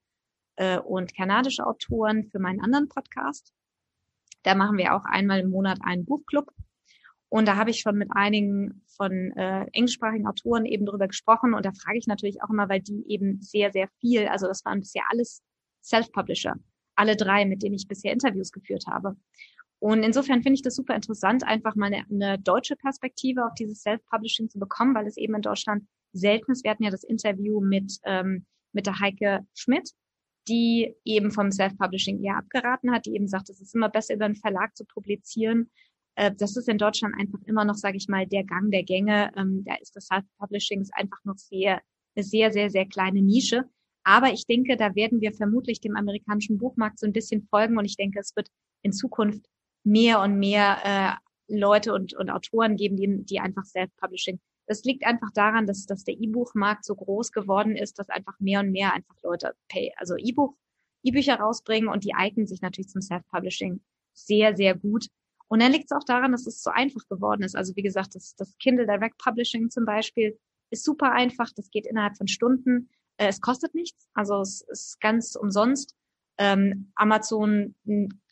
äh, 0.56 0.78
und 0.78 1.14
kanadische 1.14 1.66
Autoren 1.66 2.24
für 2.24 2.38
meinen 2.38 2.60
anderen 2.60 2.88
Podcast. 2.88 3.52
Da 4.42 4.54
machen 4.54 4.78
wir 4.78 4.94
auch 4.94 5.04
einmal 5.04 5.40
im 5.40 5.50
Monat 5.50 5.78
einen 5.82 6.04
Buchclub. 6.04 6.50
Und 7.28 7.46
da 7.46 7.56
habe 7.56 7.70
ich 7.70 7.80
schon 7.80 7.96
mit 7.96 8.08
einigen 8.10 8.82
von 8.96 9.12
äh, 9.36 9.66
englischsprachigen 9.72 10.26
Autoren 10.26 10.66
eben 10.66 10.84
drüber 10.84 11.06
gesprochen. 11.06 11.54
Und 11.54 11.64
da 11.64 11.72
frage 11.72 11.98
ich 11.98 12.06
natürlich 12.06 12.42
auch 12.42 12.50
immer, 12.50 12.68
weil 12.68 12.80
die 12.80 13.04
eben 13.08 13.40
sehr, 13.40 13.70
sehr 13.70 13.88
viel, 14.00 14.26
also 14.26 14.48
das 14.48 14.64
waren 14.64 14.80
bisher 14.80 15.04
alles 15.10 15.42
Self-Publisher, 15.82 16.56
alle 16.96 17.16
drei, 17.16 17.46
mit 17.46 17.62
denen 17.62 17.76
ich 17.76 17.86
bisher 17.86 18.12
Interviews 18.12 18.50
geführt 18.50 18.84
habe. 18.88 19.16
Und 19.80 20.02
insofern 20.02 20.42
finde 20.42 20.54
ich 20.54 20.62
das 20.62 20.76
super 20.76 20.94
interessant, 20.94 21.42
einfach 21.44 21.74
mal 21.74 21.86
eine, 21.86 22.04
eine 22.10 22.38
deutsche 22.38 22.76
Perspektive 22.76 23.46
auf 23.46 23.54
dieses 23.54 23.80
Self-Publishing 23.82 24.50
zu 24.50 24.58
bekommen, 24.58 24.94
weil 24.94 25.06
es 25.06 25.16
eben 25.16 25.34
in 25.34 25.42
Deutschland 25.42 25.84
selten 26.12 26.52
ist. 26.52 26.64
Wir 26.64 26.70
hatten 26.70 26.84
ja 26.84 26.90
das 26.90 27.02
Interview 27.02 27.60
mit, 27.60 27.98
ähm, 28.04 28.44
mit 28.72 28.86
der 28.86 29.00
Heike 29.00 29.46
Schmidt, 29.54 29.90
die 30.48 30.94
eben 31.04 31.30
vom 31.30 31.50
Self-Publishing 31.50 32.22
eher 32.22 32.36
abgeraten 32.36 32.92
hat, 32.92 33.06
die 33.06 33.14
eben 33.14 33.26
sagt, 33.26 33.48
es 33.48 33.60
ist 33.60 33.74
immer 33.74 33.88
besser, 33.88 34.14
über 34.14 34.26
einen 34.26 34.36
Verlag 34.36 34.76
zu 34.76 34.84
publizieren. 34.84 35.70
Äh, 36.14 36.32
das 36.36 36.56
ist 36.56 36.68
in 36.68 36.76
Deutschland 36.76 37.14
einfach 37.18 37.40
immer 37.46 37.64
noch, 37.64 37.76
sage 37.76 37.96
ich 37.96 38.06
mal, 38.06 38.26
der 38.26 38.44
Gang 38.44 38.70
der 38.70 38.82
Gänge. 38.82 39.32
Ähm, 39.34 39.64
da 39.64 39.76
ist 39.80 39.96
das 39.96 40.08
Self-Publishing 40.08 40.86
einfach 40.92 41.24
noch 41.24 41.38
sehr, 41.38 41.80
eine 42.14 42.24
sehr, 42.24 42.52
sehr, 42.52 42.68
sehr 42.68 42.84
kleine 42.84 43.22
Nische. 43.22 43.64
Aber 44.04 44.30
ich 44.30 44.44
denke, 44.46 44.76
da 44.76 44.94
werden 44.94 45.22
wir 45.22 45.32
vermutlich 45.32 45.80
dem 45.80 45.96
amerikanischen 45.96 46.58
Buchmarkt 46.58 46.98
so 46.98 47.06
ein 47.06 47.12
bisschen 47.14 47.46
folgen 47.48 47.78
und 47.78 47.86
ich 47.86 47.96
denke, 47.96 48.18
es 48.18 48.36
wird 48.36 48.48
in 48.82 48.92
Zukunft 48.92 49.46
mehr 49.84 50.20
und 50.20 50.38
mehr 50.38 50.78
äh, 50.84 51.56
Leute 51.56 51.92
und, 51.94 52.14
und 52.14 52.30
Autoren 52.30 52.76
geben, 52.76 52.96
die, 52.96 53.24
die 53.24 53.40
einfach 53.40 53.64
Self-Publishing. 53.64 54.40
Das 54.66 54.84
liegt 54.84 55.04
einfach 55.04 55.30
daran, 55.34 55.66
dass, 55.66 55.86
dass 55.86 56.04
der 56.04 56.14
E-Buchmarkt 56.14 56.84
so 56.84 56.94
groß 56.94 57.32
geworden 57.32 57.76
ist, 57.76 57.98
dass 57.98 58.08
einfach 58.08 58.38
mehr 58.38 58.60
und 58.60 58.70
mehr 58.70 58.92
einfach 58.94 59.16
Leute 59.22 59.54
pay, 59.68 59.92
also 59.96 60.16
E-Buch, 60.16 60.54
E-Bücher 61.02 61.36
rausbringen 61.36 61.88
und 61.88 62.04
die 62.04 62.14
eignen 62.14 62.46
sich 62.46 62.60
natürlich 62.60 62.88
zum 62.88 63.02
Self-Publishing 63.02 63.80
sehr, 64.12 64.56
sehr 64.56 64.76
gut. 64.76 65.06
Und 65.48 65.60
dann 65.60 65.72
liegt 65.72 65.90
es 65.90 65.96
auch 65.96 66.04
daran, 66.04 66.30
dass 66.30 66.46
es 66.46 66.62
so 66.62 66.70
einfach 66.70 67.02
geworden 67.08 67.42
ist. 67.42 67.56
Also 67.56 67.74
wie 67.74 67.82
gesagt, 67.82 68.14
das, 68.14 68.36
das 68.36 68.56
Kindle 68.58 68.86
Direct 68.86 69.18
Publishing 69.18 69.70
zum 69.70 69.84
Beispiel 69.84 70.38
ist 70.70 70.84
super 70.84 71.10
einfach. 71.10 71.50
Das 71.56 71.70
geht 71.70 71.86
innerhalb 71.86 72.16
von 72.16 72.28
Stunden. 72.28 72.88
Äh, 73.16 73.26
es 73.26 73.40
kostet 73.40 73.74
nichts. 73.74 74.08
Also 74.14 74.40
es 74.40 74.60
ist 74.60 75.00
ganz 75.00 75.34
umsonst. 75.34 75.96
Ähm, 76.38 76.92
Amazon 76.94 77.74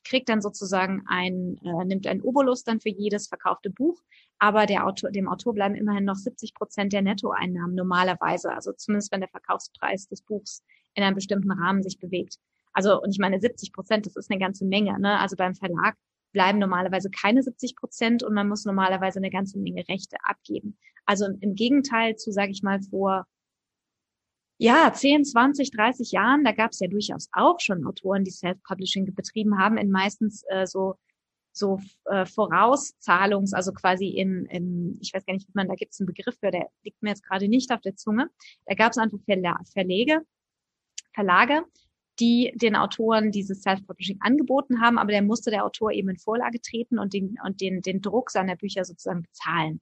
kriegt 0.08 0.28
dann 0.28 0.40
sozusagen 0.40 1.02
ein, 1.06 1.58
äh, 1.62 1.84
nimmt 1.84 2.06
ein 2.06 2.22
Obolus 2.22 2.64
dann 2.64 2.80
für 2.80 2.88
jedes 2.88 3.28
verkaufte 3.28 3.70
Buch, 3.70 4.00
aber 4.38 4.66
der 4.66 4.86
Autor, 4.86 5.10
dem 5.10 5.28
Autor 5.28 5.54
bleiben 5.54 5.74
immerhin 5.74 6.04
noch 6.04 6.16
70 6.16 6.54
Prozent 6.54 6.92
der 6.92 7.02
Nettoeinnahmen 7.02 7.74
normalerweise, 7.74 8.52
also 8.52 8.72
zumindest 8.72 9.12
wenn 9.12 9.20
der 9.20 9.28
Verkaufspreis 9.28 10.08
des 10.08 10.22
Buchs 10.22 10.62
in 10.94 11.02
einem 11.02 11.14
bestimmten 11.14 11.50
Rahmen 11.50 11.82
sich 11.82 11.98
bewegt. 11.98 12.36
Also, 12.72 13.00
und 13.00 13.10
ich 13.10 13.18
meine 13.18 13.40
70 13.40 13.72
Prozent, 13.72 14.06
das 14.06 14.16
ist 14.16 14.30
eine 14.30 14.40
ganze 14.40 14.64
Menge, 14.64 14.98
ne? 14.98 15.18
Also 15.18 15.36
beim 15.36 15.54
Verlag 15.54 15.96
bleiben 16.32 16.58
normalerweise 16.58 17.10
keine 17.10 17.42
70 17.42 17.76
Prozent 17.76 18.22
und 18.22 18.34
man 18.34 18.48
muss 18.48 18.64
normalerweise 18.64 19.18
eine 19.18 19.30
ganze 19.30 19.58
Menge 19.58 19.86
Rechte 19.88 20.16
abgeben. 20.22 20.76
Also 21.06 21.26
im 21.40 21.54
Gegenteil 21.54 22.16
zu, 22.16 22.30
sage 22.32 22.52
ich 22.52 22.62
mal, 22.62 22.80
vor 22.82 23.26
ja, 24.58 24.92
10, 24.92 25.24
20, 25.24 25.70
30 25.70 26.12
Jahren, 26.12 26.44
da 26.44 26.52
gab 26.52 26.72
es 26.72 26.80
ja 26.80 26.88
durchaus 26.88 27.28
auch 27.32 27.60
schon 27.60 27.86
Autoren, 27.86 28.24
die 28.24 28.30
Self-Publishing 28.30 29.14
betrieben 29.14 29.58
haben, 29.58 29.78
in 29.78 29.90
meistens 29.90 30.44
äh, 30.48 30.66
so 30.66 30.96
so 31.58 31.80
äh, 32.06 32.24
Vorauszahlungs, 32.24 33.52
also 33.52 33.72
quasi 33.72 34.08
in, 34.08 34.46
in, 34.46 34.98
ich 35.00 35.12
weiß 35.12 35.26
gar 35.26 35.34
nicht, 35.34 35.48
wie 35.48 35.52
man, 35.54 35.68
da 35.68 35.74
gibt 35.74 35.92
es 35.92 36.00
einen 36.00 36.06
Begriff 36.06 36.38
für, 36.38 36.50
der 36.50 36.68
liegt 36.84 37.02
mir 37.02 37.10
jetzt 37.10 37.24
gerade 37.24 37.48
nicht 37.48 37.72
auf 37.72 37.80
der 37.80 37.96
Zunge. 37.96 38.30
Da 38.66 38.74
gab 38.74 38.92
es 38.92 38.98
einfach 38.98 39.18
Verla 39.24 39.58
Verlege, 39.72 40.20
Verlage, 41.12 41.64
die 42.20 42.52
den 42.54 42.76
Autoren 42.76 43.30
dieses 43.30 43.62
Self-Publishing 43.62 44.18
angeboten 44.20 44.80
haben, 44.80 44.98
aber 44.98 45.12
der 45.12 45.22
musste 45.22 45.50
der 45.50 45.64
Autor 45.64 45.92
eben 45.92 46.08
in 46.08 46.18
Vorlage 46.18 46.60
treten 46.60 46.98
und 46.98 47.12
den, 47.12 47.36
und 47.44 47.60
den, 47.60 47.82
den 47.82 48.00
Druck 48.00 48.30
seiner 48.30 48.56
Bücher 48.56 48.84
sozusagen 48.84 49.22
bezahlen. 49.22 49.80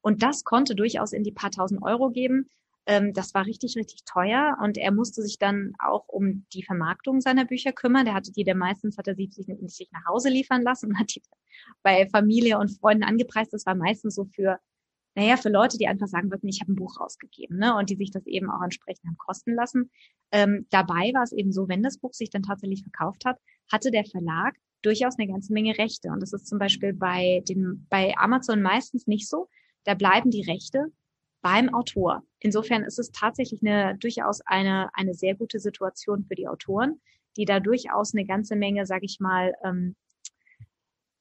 Und 0.00 0.22
das 0.22 0.44
konnte 0.44 0.74
durchaus 0.74 1.12
in 1.12 1.24
die 1.24 1.32
paar 1.32 1.50
tausend 1.50 1.82
Euro 1.82 2.10
geben 2.10 2.48
Ähm, 2.88 3.12
das 3.12 3.34
war 3.34 3.44
richtig, 3.44 3.76
richtig 3.76 4.04
teuer 4.04 4.56
und 4.62 4.78
er 4.78 4.92
musste 4.92 5.22
sich 5.22 5.38
dann 5.38 5.74
auch 5.78 6.08
um 6.08 6.46
die 6.54 6.62
Vermarktung 6.62 7.20
seiner 7.20 7.44
Bücher 7.44 7.70
kümmern. 7.72 8.06
Der 8.06 8.14
hatte 8.14 8.32
die, 8.32 8.44
der 8.44 8.56
meistens 8.56 8.96
hat 8.96 9.06
er 9.06 9.14
sie 9.14 9.28
sich, 9.30 9.90
nach 9.92 10.06
Hause 10.06 10.30
liefern 10.30 10.62
lassen 10.62 10.86
und 10.86 10.98
hat 10.98 11.14
die 11.14 11.22
bei 11.82 12.08
Familie 12.08 12.58
und 12.58 12.70
Freunden 12.70 13.04
angepreist. 13.04 13.52
Das 13.52 13.66
war 13.66 13.74
meistens 13.74 14.14
so 14.14 14.24
für, 14.24 14.58
naja, 15.14 15.36
für 15.36 15.50
Leute, 15.50 15.76
die 15.76 15.86
einfach 15.86 16.06
sagen 16.06 16.30
würden, 16.30 16.48
ich 16.48 16.62
habe 16.62 16.72
ein 16.72 16.76
Buch 16.76 16.98
rausgegeben, 16.98 17.58
ne? 17.58 17.76
Und 17.76 17.90
die 17.90 17.96
sich 17.96 18.10
das 18.10 18.26
eben 18.26 18.50
auch 18.50 18.62
entsprechend 18.62 19.04
haben 19.06 19.18
kosten 19.18 19.54
lassen. 19.54 19.90
Ähm, 20.32 20.66
dabei 20.70 21.12
war 21.12 21.24
es 21.24 21.32
eben 21.32 21.52
so, 21.52 21.68
wenn 21.68 21.82
das 21.82 21.98
Buch 21.98 22.14
sich 22.14 22.30
dann 22.30 22.42
tatsächlich 22.42 22.82
verkauft 22.82 23.26
hat, 23.26 23.38
hatte 23.70 23.90
der 23.90 24.06
Verlag 24.06 24.54
durchaus 24.80 25.18
eine 25.18 25.30
ganze 25.30 25.52
Menge 25.52 25.76
Rechte. 25.76 26.08
Und 26.08 26.22
das 26.22 26.32
ist 26.32 26.46
zum 26.46 26.58
Beispiel 26.58 26.94
bei 26.94 27.42
den, 27.46 27.86
bei 27.90 28.14
Amazon 28.16 28.62
meistens 28.62 29.06
nicht 29.06 29.28
so. 29.28 29.48
Da 29.84 29.92
bleiben 29.92 30.30
die 30.30 30.42
Rechte 30.42 30.86
beim 31.42 31.72
Autor. 31.72 32.22
Insofern 32.40 32.84
ist 32.84 32.98
es 32.98 33.10
tatsächlich 33.10 33.62
eine, 33.62 33.96
durchaus 33.98 34.40
eine, 34.42 34.90
eine 34.94 35.14
sehr 35.14 35.34
gute 35.34 35.58
Situation 35.58 36.24
für 36.24 36.34
die 36.34 36.48
Autoren, 36.48 37.00
die 37.36 37.44
da 37.44 37.60
durchaus 37.60 38.14
eine 38.14 38.24
ganze 38.24 38.56
Menge, 38.56 38.86
sage 38.86 39.06
ich 39.06 39.20
mal, 39.20 39.54
ähm, 39.64 39.94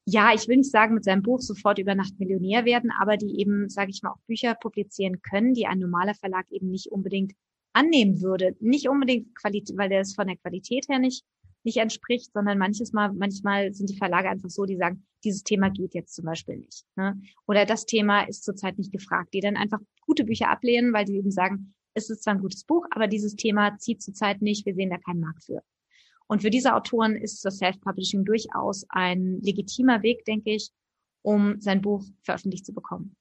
ja, 0.10 0.34
ich 0.34 0.48
will 0.48 0.58
nicht 0.58 0.72
sagen, 0.72 0.94
mit 0.94 1.04
seinem 1.04 1.22
Buch 1.22 1.42
sofort 1.42 1.80
über 1.80 1.94
Nacht 1.94 2.18
Millionär 2.18 2.64
werden, 2.64 2.92
aber 2.98 3.18
die 3.18 3.42
eben, 3.42 3.68
sage 3.68 3.92
ich 3.92 4.02
mal, 4.04 4.12
auch 4.12 4.22
Bücher 4.26 4.56
publizieren 4.56 5.22
können, 5.22 5.54
die 5.54 5.68
ein 5.68 5.80
normaler 5.80 6.16
Verlag 6.16 6.50
eben 6.50 6.70
nicht 6.72 6.92
unbedingt 6.94 7.34
annehmen 7.74 8.22
würde. 8.22 8.56
Nicht 8.62 8.88
unbedingt 8.88 9.36
Qualität, 9.36 9.78
weil 9.78 9.90
der 9.90 10.00
es 10.00 10.16
von 10.16 10.28
der 10.28 10.38
Qualität 10.38 10.88
her 10.88 11.00
nicht 11.00 11.26
nicht 11.68 11.78
entspricht, 11.78 12.32
sondern 12.32 12.58
manches 12.58 12.94
Mal, 12.94 13.12
manchmal 13.14 13.74
sind 13.74 13.90
die 13.90 13.98
Verlage 13.98 14.30
einfach 14.30 14.50
so, 14.50 14.66
die 14.66 14.78
sagen, 14.78 15.06
dieses 15.26 15.44
Thema 15.44 15.70
geht 15.70 15.94
jetzt 15.94 16.16
zum 16.16 16.24
Beispiel 16.24 16.56
nicht. 16.56 16.86
Ne? 16.96 17.20
Oder 17.46 17.66
das 17.66 17.86
Thema 17.86 18.22
ist 18.22 18.46
zurzeit 18.46 18.78
nicht 18.78 18.94
gefragt, 18.94 19.34
die 19.34 19.42
dann 19.42 19.58
einfach 19.58 19.80
gute 20.02 20.24
Bücher 20.24 20.50
ablehnen, 20.50 20.94
weil 20.94 21.04
die 21.04 21.18
eben 21.18 21.30
sagen, 21.30 21.76
es 21.94 22.10
ist 22.10 22.24
zwar 22.24 22.36
ein 22.36 22.42
gutes 22.42 22.64
Buch, 22.64 22.86
aber 22.92 23.08
dieses 23.08 23.36
Thema 23.36 23.78
zieht 23.80 24.02
zurzeit 24.02 24.42
nicht, 24.42 24.66
wir 24.66 24.76
sehen 24.76 24.90
da 24.90 24.98
keinen 24.98 25.20
Markt 25.20 25.44
für. 25.44 25.62
Und 26.28 26.42
für 26.42 26.50
diese 26.50 26.74
Autoren 26.74 27.16
ist 27.16 27.44
das 27.44 27.58
Self-Publishing 27.58 28.24
durchaus 28.24 28.86
ein 28.90 29.42
legitimer 29.42 30.04
Weg, 30.04 30.24
denke 30.24 30.52
ich, 30.52 30.72
um 31.22 31.60
sein 31.60 31.82
Buch 31.82 32.06
veröffentlicht 32.24 32.66
zu 32.66 32.74
bekommen. 32.74 33.16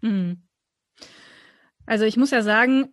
Hm. 0.00 0.42
Also 1.86 2.04
ich 2.04 2.16
muss 2.16 2.30
ja 2.30 2.42
sagen, 2.42 2.92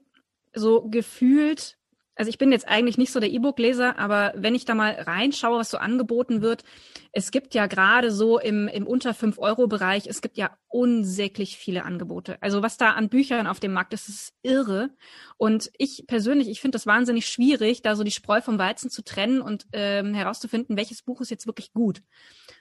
so 0.55 0.87
gefühlt 0.89 1.77
also 2.15 2.29
ich 2.29 2.37
bin 2.37 2.51
jetzt 2.51 2.67
eigentlich 2.67 2.97
nicht 2.97 3.11
so 3.11 3.19
der 3.19 3.31
E-Book-Leser, 3.31 3.97
aber 3.97 4.33
wenn 4.35 4.53
ich 4.53 4.65
da 4.65 4.75
mal 4.75 4.91
reinschaue, 4.91 5.59
was 5.59 5.71
so 5.71 5.77
angeboten 5.77 6.41
wird, 6.41 6.63
es 7.11 7.31
gibt 7.31 7.55
ja 7.55 7.65
gerade 7.65 8.11
so 8.11 8.39
im, 8.39 8.67
im 8.67 8.85
unter 8.85 9.11
5-Euro-Bereich, 9.11 10.05
es 10.07 10.21
gibt 10.21 10.37
ja 10.37 10.55
unsäglich 10.67 11.57
viele 11.57 11.83
Angebote. 11.83 12.37
Also 12.41 12.61
was 12.61 12.77
da 12.77 12.91
an 12.91 13.09
Büchern 13.09 13.47
auf 13.47 13.59
dem 13.59 13.73
Markt 13.73 13.93
ist, 13.93 14.09
ist 14.09 14.33
irre. 14.43 14.89
Und 15.37 15.71
ich 15.77 16.05
persönlich, 16.05 16.49
ich 16.49 16.61
finde 16.61 16.75
das 16.75 16.85
wahnsinnig 16.85 17.27
schwierig, 17.27 17.81
da 17.81 17.95
so 17.95 18.03
die 18.03 18.11
Spreu 18.11 18.41
vom 18.41 18.59
Weizen 18.59 18.91
zu 18.91 19.03
trennen 19.03 19.41
und 19.41 19.65
ähm, 19.73 20.13
herauszufinden, 20.13 20.77
welches 20.77 21.01
Buch 21.01 21.19
ist 21.21 21.31
jetzt 21.31 21.47
wirklich 21.47 21.73
gut. 21.73 22.03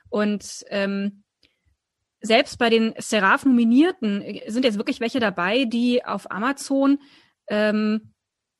Und 0.09 0.65
ähm, 0.71 1.25
selbst 2.23 2.59
bei 2.59 2.71
den 2.71 2.95
Seraph-Nominierten 2.97 4.23
äh, 4.23 4.51
sind 4.51 4.65
jetzt 4.65 4.79
wirklich 4.79 5.01
welche 5.01 5.21
dabei, 5.21 5.67
die 5.67 6.05
auf 6.05 6.31
Amazon 6.31 6.99
ähm, 7.49 8.12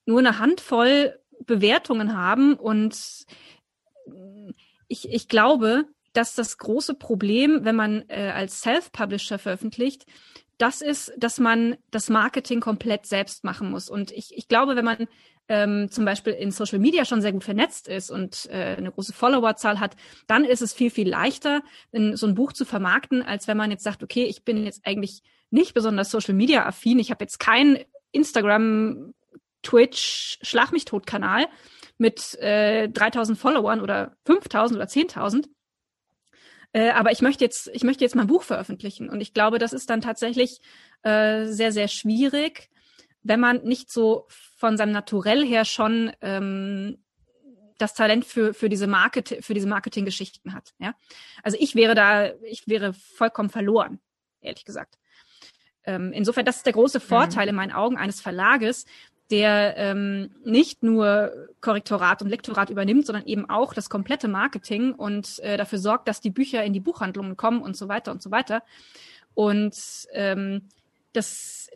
nur 0.07 0.19
eine 0.19 0.39
Handvoll 0.39 1.19
Bewertungen 1.45 2.17
haben 2.17 2.55
und 2.55 3.27
ich, 4.89 5.09
ich 5.11 5.29
glaube, 5.29 5.87
dass 6.13 6.35
das 6.35 6.59
große 6.59 6.95
Problem, 6.95 7.65
wenn 7.65 7.77
man 7.77 8.05
äh, 8.09 8.31
als 8.35 8.61
Self-Publisher 8.61 9.39
veröffentlicht, 9.39 10.05
das 10.59 10.83
ist, 10.83 11.13
dass 11.17 11.41
man 11.41 11.77
das 11.91 12.11
Marketing 12.11 12.61
komplett 12.61 13.07
selbst 13.07 13.43
machen 13.43 13.71
muss. 13.71 13.89
Und 13.89 14.13
ich, 14.13 14.37
ich 14.37 14.49
glaube, 14.49 14.77
wenn 14.77 14.85
man 14.85 15.09
ähm, 15.49 15.91
zum 15.91 16.05
Beispiel 16.05 16.35
in 16.35 16.51
Social 16.51 16.79
Media 16.79 17.05
schon 17.05 17.23
sehr 17.23 17.33
gut 17.33 17.43
vernetzt 17.43 17.89
ist 17.89 18.11
und 18.11 18.49
äh, 18.51 18.77
eine 18.77 18.93
große 18.93 19.13
Followerzahl 19.13 19.81
hat, 19.81 19.97
dann 20.27 20.45
ist 20.45 20.63
es 20.63 20.73
viel, 20.73 20.91
viel 20.91 21.09
leichter, 21.09 21.63
in, 21.91 22.17
so 22.17 22.27
ein 22.27 22.35
Buch 22.35 22.53
zu 22.53 22.65
vermarkten, 22.65 23.23
als 23.23 23.49
wenn 23.49 23.57
man 23.57 23.71
jetzt 23.71 23.83
sagt, 23.83 24.03
okay, 24.03 24.25
ich 24.25 24.45
bin 24.45 24.65
jetzt 24.65 24.87
eigentlich 24.87 25.23
nicht 25.51 25.75
besonders 25.75 26.11
Social 26.11 26.35
Media 26.35 26.65
affin, 26.65 26.99
ich 26.99 27.11
habe 27.11 27.25
jetzt 27.25 27.41
kein 27.41 27.79
Instagram 28.13 29.15
Twitch 29.63 30.39
Schlag 30.43 30.73
mich 30.73 30.85
tot 30.85 31.07
Kanal 31.07 31.47
mit 31.99 32.35
äh, 32.41 32.89
3000 32.89 33.39
Followern 33.39 33.81
oder 33.81 34.17
5000 34.27 34.77
oder 34.77 34.89
10.000. 34.89 35.49
Äh, 36.73 36.91
aber 36.91 37.13
ich 37.13 37.21
möchte 37.21 37.45
jetzt, 37.45 37.71
ich 37.73 37.85
möchte 37.85 38.05
jetzt 38.05 38.17
mein 38.17 38.27
Buch 38.27 38.43
veröffentlichen. 38.43 39.09
Und 39.09 39.21
ich 39.21 39.35
glaube, 39.35 39.59
das 39.59 39.73
ist 39.73 39.91
dann 39.91 40.01
tatsächlich 40.01 40.61
äh, 41.03 41.47
sehr, 41.47 41.73
sehr 41.73 41.89
schwierig, 41.89 42.71
wenn 43.23 43.41
man 43.41 43.63
nicht 43.63 43.91
so 43.91 44.27
von 44.29 44.77
seinem 44.77 44.93
Naturell 44.93 45.47
her 45.47 45.65
schon 45.65 46.13
ähm, 46.21 46.99
das 47.79 47.95
Talent 47.95 48.25
für, 48.25 48.55
für 48.55 48.69
diese 48.69 48.87
Market, 48.87 49.39
für 49.41 49.55
diese 49.55 49.69
Marketinggeschichten 49.69 50.55
hat. 50.55 50.73
Ja? 50.79 50.95
Also 51.43 51.57
ich 51.61 51.75
wäre 51.75 51.95
da, 51.95 52.33
ich 52.45 52.67
wäre 52.67 52.95
vollkommen 52.95 53.51
verloren, 53.51 54.01
ehrlich 54.41 54.65
gesagt. 54.65 54.99
Ähm, 55.85 56.13
insofern, 56.13 56.45
das 56.45 56.59
ist 56.59 56.67
der 56.67 56.75
große 56.75 57.01
Vorteil 57.01 57.47
mhm. 57.47 57.51
in 57.51 57.55
meinen 57.57 57.73
Augen 57.73 57.97
eines 57.97 58.21
Verlages, 58.21 58.87
der 59.33 59.75
ähm, 59.79 60.31
nicht 60.45 60.83
nur 60.83 61.49
Korrektorat 61.63 62.21
und 62.21 62.29
Lektorat 62.29 62.69
übernimmt, 62.69 63.07
sondern 63.07 63.25
eben 63.25 63.49
auch 63.49 63.73
das 63.73 63.89
komplette 63.89 64.29
Marketing 64.29 64.93
und 64.93 65.39
äh, 65.39 65.57
dafür 65.57 65.79
sorgt, 65.79 66.07
dass 66.07 66.21
die 66.21 66.31
Bücher 66.31 66.63
in 66.63 66.75
die 66.75 66.81
Buchhandlungen 66.81 67.39
kommen 67.39 67.63
und 67.63 67.75
so 67.75 67.89
weiter 67.89 68.13
und 68.13 68.23
so 68.23 68.31
weiter. 68.31 68.63
Und 69.33 69.75
ähm, 70.13 70.69
das, 71.15 71.71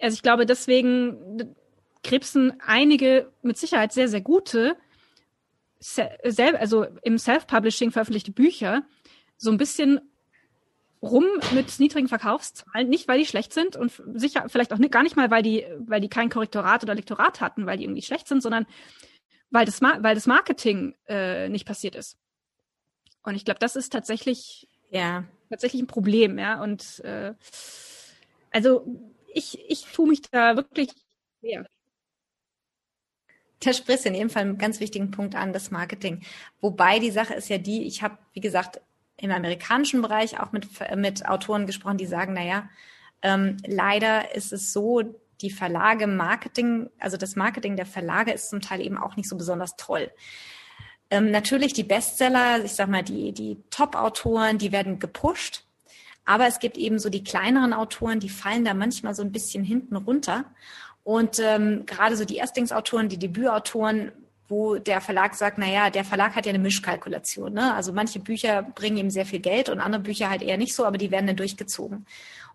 also 0.00 0.14
ich 0.14 0.22
glaube, 0.22 0.46
deswegen 0.46 1.54
krebsen 2.02 2.54
einige 2.66 3.30
mit 3.42 3.58
Sicherheit 3.58 3.92
sehr, 3.92 4.08
sehr 4.08 4.22
gute, 4.22 4.76
also 6.58 6.86
im 7.02 7.18
Self-Publishing 7.18 7.90
veröffentlichte 7.90 8.32
Bücher 8.32 8.84
so 9.36 9.50
ein 9.50 9.58
bisschen 9.58 10.00
rum 11.04 11.24
mit 11.52 11.78
niedrigen 11.78 12.08
Verkaufszahlen, 12.08 12.88
nicht 12.88 13.08
weil 13.08 13.18
die 13.18 13.26
schlecht 13.26 13.52
sind 13.52 13.76
und 13.76 13.92
sicher 14.14 14.48
vielleicht 14.48 14.72
auch 14.72 14.78
nicht, 14.78 14.92
gar 14.92 15.02
nicht 15.02 15.16
mal, 15.16 15.30
weil 15.30 15.42
die, 15.42 15.64
weil 15.78 16.00
die 16.00 16.08
kein 16.08 16.30
Korrektorat 16.30 16.82
oder 16.82 16.94
Lektorat 16.94 17.40
hatten, 17.40 17.66
weil 17.66 17.78
die 17.78 17.84
irgendwie 17.84 18.02
schlecht 18.02 18.26
sind, 18.28 18.42
sondern 18.42 18.66
weil 19.50 19.66
das, 19.66 19.80
weil 19.82 20.14
das 20.14 20.26
Marketing 20.26 20.94
äh, 21.06 21.48
nicht 21.48 21.66
passiert 21.66 21.94
ist. 21.94 22.16
Und 23.22 23.36
ich 23.36 23.44
glaube, 23.44 23.60
das 23.60 23.76
ist 23.76 23.92
tatsächlich 23.92 24.66
ja 24.90 25.24
tatsächlich 25.50 25.82
ein 25.82 25.86
Problem, 25.86 26.38
ja. 26.38 26.62
Und 26.62 27.00
äh, 27.04 27.34
also 28.50 28.86
ich 29.32 29.58
ich 29.68 29.86
tue 29.92 30.08
mich 30.08 30.22
da 30.22 30.56
wirklich 30.56 30.90
schwer. 31.40 31.66
Da 33.60 33.72
sprichst 33.72 34.04
du 34.04 34.08
in 34.10 34.14
jedem 34.16 34.30
Fall 34.30 34.42
einen 34.42 34.58
ganz 34.58 34.80
wichtigen 34.80 35.10
Punkt 35.10 35.34
an, 35.34 35.52
das 35.52 35.70
Marketing. 35.70 36.22
Wobei 36.60 36.98
die 36.98 37.10
Sache 37.10 37.34
ist 37.34 37.48
ja 37.48 37.56
die, 37.56 37.84
ich 37.86 38.02
habe, 38.02 38.18
wie 38.32 38.40
gesagt, 38.40 38.80
im 39.16 39.30
amerikanischen 39.30 40.02
Bereich 40.02 40.40
auch 40.40 40.52
mit, 40.52 40.68
mit 40.96 41.26
Autoren 41.26 41.66
gesprochen, 41.66 41.98
die 41.98 42.06
sagen, 42.06 42.34
naja, 42.34 42.68
ähm, 43.22 43.56
leider 43.66 44.34
ist 44.34 44.52
es 44.52 44.72
so, 44.72 45.02
die 45.40 45.50
Verlage 45.50 46.06
Marketing, 46.06 46.90
also 46.98 47.16
das 47.16 47.36
Marketing 47.36 47.76
der 47.76 47.86
Verlage 47.86 48.32
ist 48.32 48.50
zum 48.50 48.60
Teil 48.60 48.80
eben 48.80 48.96
auch 48.96 49.16
nicht 49.16 49.28
so 49.28 49.36
besonders 49.36 49.76
toll. 49.76 50.10
Ähm, 51.10 51.30
natürlich 51.30 51.72
die 51.72 51.84
Bestseller, 51.84 52.64
ich 52.64 52.72
sag 52.72 52.88
mal, 52.88 53.02
die, 53.02 53.32
die 53.32 53.62
Top-Autoren, 53.70 54.58
die 54.58 54.72
werden 54.72 54.98
gepusht. 54.98 55.64
Aber 56.24 56.46
es 56.46 56.58
gibt 56.58 56.78
eben 56.78 56.98
so 56.98 57.10
die 57.10 57.24
kleineren 57.24 57.74
Autoren, 57.74 58.20
die 58.20 58.30
fallen 58.30 58.64
da 58.64 58.72
manchmal 58.72 59.14
so 59.14 59.22
ein 59.22 59.32
bisschen 59.32 59.62
hinten 59.62 59.96
runter. 59.96 60.46
Und 61.02 61.38
ähm, 61.38 61.84
gerade 61.84 62.16
so 62.16 62.24
die 62.24 62.36
Erstlingsautoren, 62.36 63.10
die 63.10 63.18
Debütautoren 63.18 64.12
wo 64.54 64.78
der 64.78 65.00
Verlag 65.00 65.34
sagt, 65.34 65.58
na 65.58 65.68
ja, 65.68 65.90
der 65.90 66.04
Verlag 66.04 66.36
hat 66.36 66.46
ja 66.46 66.50
eine 66.50 66.60
Mischkalkulation. 66.60 67.52
Ne? 67.52 67.74
Also 67.74 67.92
manche 67.92 68.20
Bücher 68.20 68.62
bringen 68.62 68.98
ihm 68.98 69.10
sehr 69.10 69.26
viel 69.26 69.40
Geld 69.40 69.68
und 69.68 69.80
andere 69.80 70.02
Bücher 70.02 70.30
halt 70.30 70.42
eher 70.42 70.56
nicht 70.56 70.76
so, 70.76 70.84
aber 70.84 70.96
die 70.96 71.10
werden 71.10 71.26
dann 71.26 71.36
durchgezogen. 71.36 72.06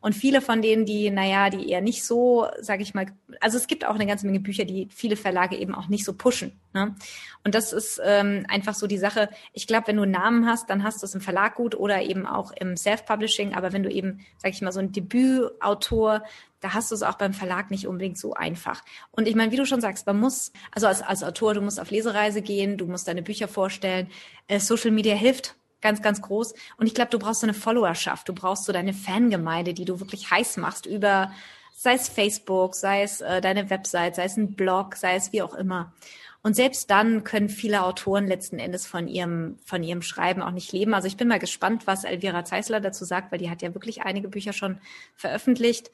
Und 0.01 0.13
viele 0.13 0.39
von 0.39 0.61
denen, 0.61 0.85
die, 0.85 1.09
naja, 1.09 1.49
die 1.49 1.69
eher 1.69 1.81
nicht 1.81 2.05
so, 2.05 2.47
sage 2.61 2.83
ich 2.83 2.93
mal, 2.93 3.07
also 3.41 3.57
es 3.57 3.67
gibt 3.67 3.85
auch 3.85 3.95
eine 3.95 4.05
ganze 4.05 4.25
Menge 4.25 4.39
Bücher, 4.39 4.63
die 4.63 4.87
viele 4.89 5.17
Verlage 5.17 5.57
eben 5.57 5.75
auch 5.75 5.89
nicht 5.89 6.05
so 6.05 6.13
pushen. 6.13 6.53
Ne? 6.73 6.95
Und 7.43 7.53
das 7.53 7.73
ist 7.73 7.99
ähm, 8.05 8.45
einfach 8.47 8.75
so 8.75 8.87
die 8.87 8.97
Sache. 8.97 9.29
Ich 9.51 9.67
glaube, 9.67 9.87
wenn 9.87 9.97
du 9.97 10.03
einen 10.03 10.13
Namen 10.13 10.45
hast, 10.45 10.69
dann 10.69 10.83
hast 10.83 11.01
du 11.01 11.05
es 11.05 11.15
im 11.15 11.21
Verlag 11.21 11.55
gut 11.55 11.75
oder 11.75 12.01
eben 12.01 12.25
auch 12.25 12.53
im 12.53 12.77
Self-Publishing. 12.77 13.55
Aber 13.55 13.73
wenn 13.73 13.83
du 13.83 13.91
eben, 13.91 14.25
sage 14.37 14.53
ich 14.53 14.61
mal, 14.61 14.71
so 14.71 14.79
ein 14.79 14.93
Debütautor 14.93 16.23
da 16.59 16.73
hast 16.73 16.91
du 16.91 16.95
es 16.95 17.03
auch 17.03 17.15
beim 17.15 17.33
Verlag 17.33 17.71
nicht 17.71 17.87
unbedingt 17.87 18.17
so 18.17 18.33
einfach. 18.33 18.83
Und 19.11 19.27
ich 19.27 19.35
meine, 19.35 19.51
wie 19.51 19.57
du 19.57 19.65
schon 19.65 19.81
sagst, 19.81 20.05
man 20.05 20.19
muss, 20.19 20.51
also 20.71 20.87
als, 20.87 21.01
als 21.01 21.23
Autor, 21.23 21.53
du 21.53 21.61
musst 21.61 21.79
auf 21.79 21.91
Lesereise 21.91 22.41
gehen, 22.41 22.77
du 22.77 22.85
musst 22.85 23.07
deine 23.07 23.21
Bücher 23.21 23.47
vorstellen. 23.47 24.09
Äh, 24.47 24.59
Social 24.59 24.91
Media 24.91 25.15
hilft 25.15 25.55
ganz, 25.81 26.01
ganz 26.01 26.21
groß. 26.21 26.53
Und 26.77 26.87
ich 26.87 26.93
glaube, 26.93 27.11
du 27.11 27.19
brauchst 27.19 27.41
so 27.41 27.47
eine 27.47 27.53
Followerschaft, 27.53 28.27
du 28.27 28.33
brauchst 28.33 28.65
so 28.65 28.73
deine 28.73 28.93
Fangemeinde, 28.93 29.73
die 29.73 29.85
du 29.85 29.99
wirklich 29.99 30.29
heiß 30.29 30.57
machst 30.57 30.85
über, 30.85 31.31
sei 31.73 31.93
es 31.93 32.09
Facebook, 32.09 32.75
sei 32.75 33.03
es 33.03 33.21
äh, 33.21 33.39
deine 33.41 33.69
Website, 33.69 34.15
sei 34.15 34.25
es 34.25 34.37
ein 34.37 34.53
Blog, 34.55 34.95
sei 34.95 35.15
es 35.15 35.31
wie 35.31 35.41
auch 35.41 35.55
immer. 35.55 35.93
Und 36.41 36.55
selbst 36.55 36.89
dann 36.89 37.25
können 37.25 37.49
viele 37.49 37.83
Autoren 37.83 38.27
letzten 38.27 38.59
Endes 38.59 38.87
von 38.87 39.07
ihrem, 39.09 39.57
von 39.65 39.83
ihrem 39.83 40.01
Schreiben 40.01 40.41
auch 40.41 40.51
nicht 40.51 40.71
leben. 40.71 40.93
Also 40.93 41.07
ich 41.07 41.17
bin 41.17 41.27
mal 41.27 41.39
gespannt, 41.39 41.85
was 41.85 42.05
Elvira 42.05 42.45
Zeisler 42.45 42.79
dazu 42.79 43.03
sagt, 43.03 43.31
weil 43.31 43.39
die 43.39 43.49
hat 43.49 43.61
ja 43.61 43.73
wirklich 43.73 44.03
einige 44.03 44.29
Bücher 44.29 44.53
schon 44.53 44.79
veröffentlicht. 45.15 45.91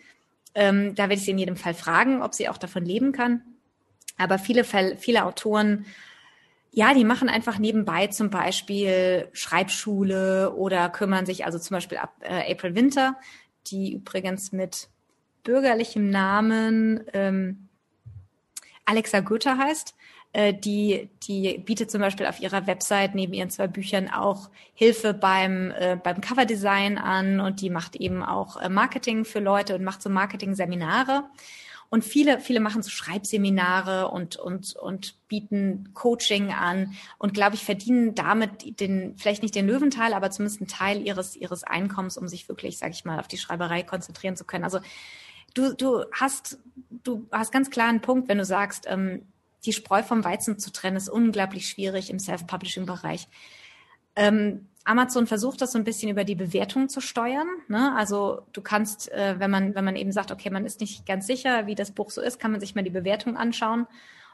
Ähm, 0.55 0.95
da 0.95 1.03
werde 1.03 1.15
ich 1.15 1.23
sie 1.23 1.31
in 1.31 1.37
jedem 1.37 1.57
Fall 1.57 1.73
fragen, 1.73 2.21
ob 2.21 2.33
sie 2.33 2.49
auch 2.49 2.57
davon 2.57 2.85
leben 2.85 3.11
kann. 3.11 3.41
Aber 4.17 4.39
viele, 4.39 4.63
viele 4.63 5.25
Autoren, 5.25 5.85
ja, 6.71 6.93
die 6.93 7.05
machen 7.05 7.29
einfach 7.29 7.57
nebenbei 7.57 8.07
zum 8.07 8.29
Beispiel 8.29 9.29
Schreibschule 9.33 10.53
oder 10.55 10.89
kümmern 10.89 11.25
sich, 11.25 11.45
also 11.45 11.59
zum 11.59 11.75
Beispiel 11.75 11.97
ab 11.97 12.13
äh, 12.21 12.51
April 12.51 12.75
Winter, 12.75 13.17
die 13.67 13.93
übrigens 13.93 14.51
mit 14.51 14.89
bürgerlichem 15.43 16.09
Namen 16.09 17.03
ähm, 17.13 17.69
Alexa 18.85 19.21
Goethe 19.21 19.57
heißt. 19.57 19.95
Äh, 20.35 20.53
die, 20.53 21.09
die 21.23 21.59
bietet 21.59 21.89
zum 21.89 22.01
Beispiel 22.01 22.25
auf 22.25 22.41
ihrer 22.41 22.67
Website 22.67 23.15
neben 23.15 23.31
ihren 23.31 23.49
zwei 23.49 23.67
Büchern 23.67 24.09
auch 24.09 24.49
Hilfe 24.73 25.13
beim, 25.13 25.71
äh, 25.71 25.95
beim 25.95 26.19
Coverdesign 26.19 26.97
an 26.97 27.39
und 27.39 27.61
die 27.61 27.69
macht 27.69 27.95
eben 27.95 28.21
auch 28.21 28.57
äh, 28.57 28.67
Marketing 28.67 29.23
für 29.23 29.39
Leute 29.39 29.75
und 29.75 29.85
macht 29.85 30.01
so 30.01 30.09
Marketing-Seminare. 30.09 31.23
Und 31.89 32.03
viele, 32.03 32.41
viele 32.41 32.59
machen 32.59 32.83
so 32.83 32.89
Schreibseminare 32.89 34.09
und, 34.09 34.35
und, 34.35 34.75
und 34.75 35.15
bieten 35.29 35.91
Coaching 35.93 36.51
an 36.51 36.97
und 37.17 37.33
glaube 37.33 37.55
ich, 37.55 37.63
verdienen 37.63 38.13
damit 38.13 38.81
den, 38.81 39.15
vielleicht 39.17 39.41
nicht 39.41 39.55
den 39.55 39.67
Löwenteil, 39.67 40.13
aber 40.13 40.31
zumindest 40.31 40.59
einen 40.59 40.67
Teil 40.67 41.01
ihres, 41.01 41.37
ihres 41.37 41.63
Einkommens, 41.63 42.17
um 42.17 42.27
sich 42.27 42.49
wirklich, 42.49 42.77
sage 42.77 42.91
ich 42.91 43.05
mal, 43.05 43.21
auf 43.21 43.29
die 43.29 43.37
Schreiberei 43.37 43.83
konzentrieren 43.83 44.35
zu 44.35 44.43
können. 44.43 44.65
Also 44.65 44.79
du, 45.53 45.73
du 45.75 46.03
hast, 46.11 46.59
du 46.89 47.25
hast 47.31 47.53
ganz 47.53 47.69
klar 47.69 47.87
einen 47.87 48.01
Punkt, 48.01 48.27
wenn 48.27 48.39
du 48.39 48.43
sagst, 48.43 48.85
ähm, 48.89 49.21
die 49.65 49.73
Spreu 49.73 50.03
vom 50.03 50.23
Weizen 50.23 50.59
zu 50.59 50.71
trennen, 50.71 50.97
ist 50.97 51.09
unglaublich 51.09 51.67
schwierig 51.67 52.09
im 52.09 52.19
Self-Publishing-Bereich. 52.19 53.27
Ähm, 54.15 54.67
Amazon 54.85 55.25
versucht 55.25 55.61
das 55.61 55.71
so 55.71 55.79
ein 55.79 55.83
bisschen 55.83 56.09
über 56.09 56.23
die 56.23 56.35
Bewertung 56.35 56.89
zu 56.89 57.01
steuern. 57.01 57.47
Ne? 57.67 57.93
Also 57.97 58.43
du 58.53 58.61
kannst, 58.61 59.11
äh, 59.11 59.35
wenn 59.39 59.49
man, 59.49 59.73
wenn 59.73 59.83
man 59.83 59.95
eben 59.95 60.11
sagt, 60.11 60.31
okay, 60.31 60.51
man 60.51 60.65
ist 60.65 60.79
nicht 60.79 61.05
ganz 61.05 61.25
sicher, 61.25 61.65
wie 61.65 61.75
das 61.75 61.91
Buch 61.91 62.11
so 62.11 62.21
ist, 62.21 62.39
kann 62.39 62.51
man 62.51 62.59
sich 62.59 62.75
mal 62.75 62.83
die 62.83 62.91
Bewertung 62.91 63.35
anschauen. 63.35 63.87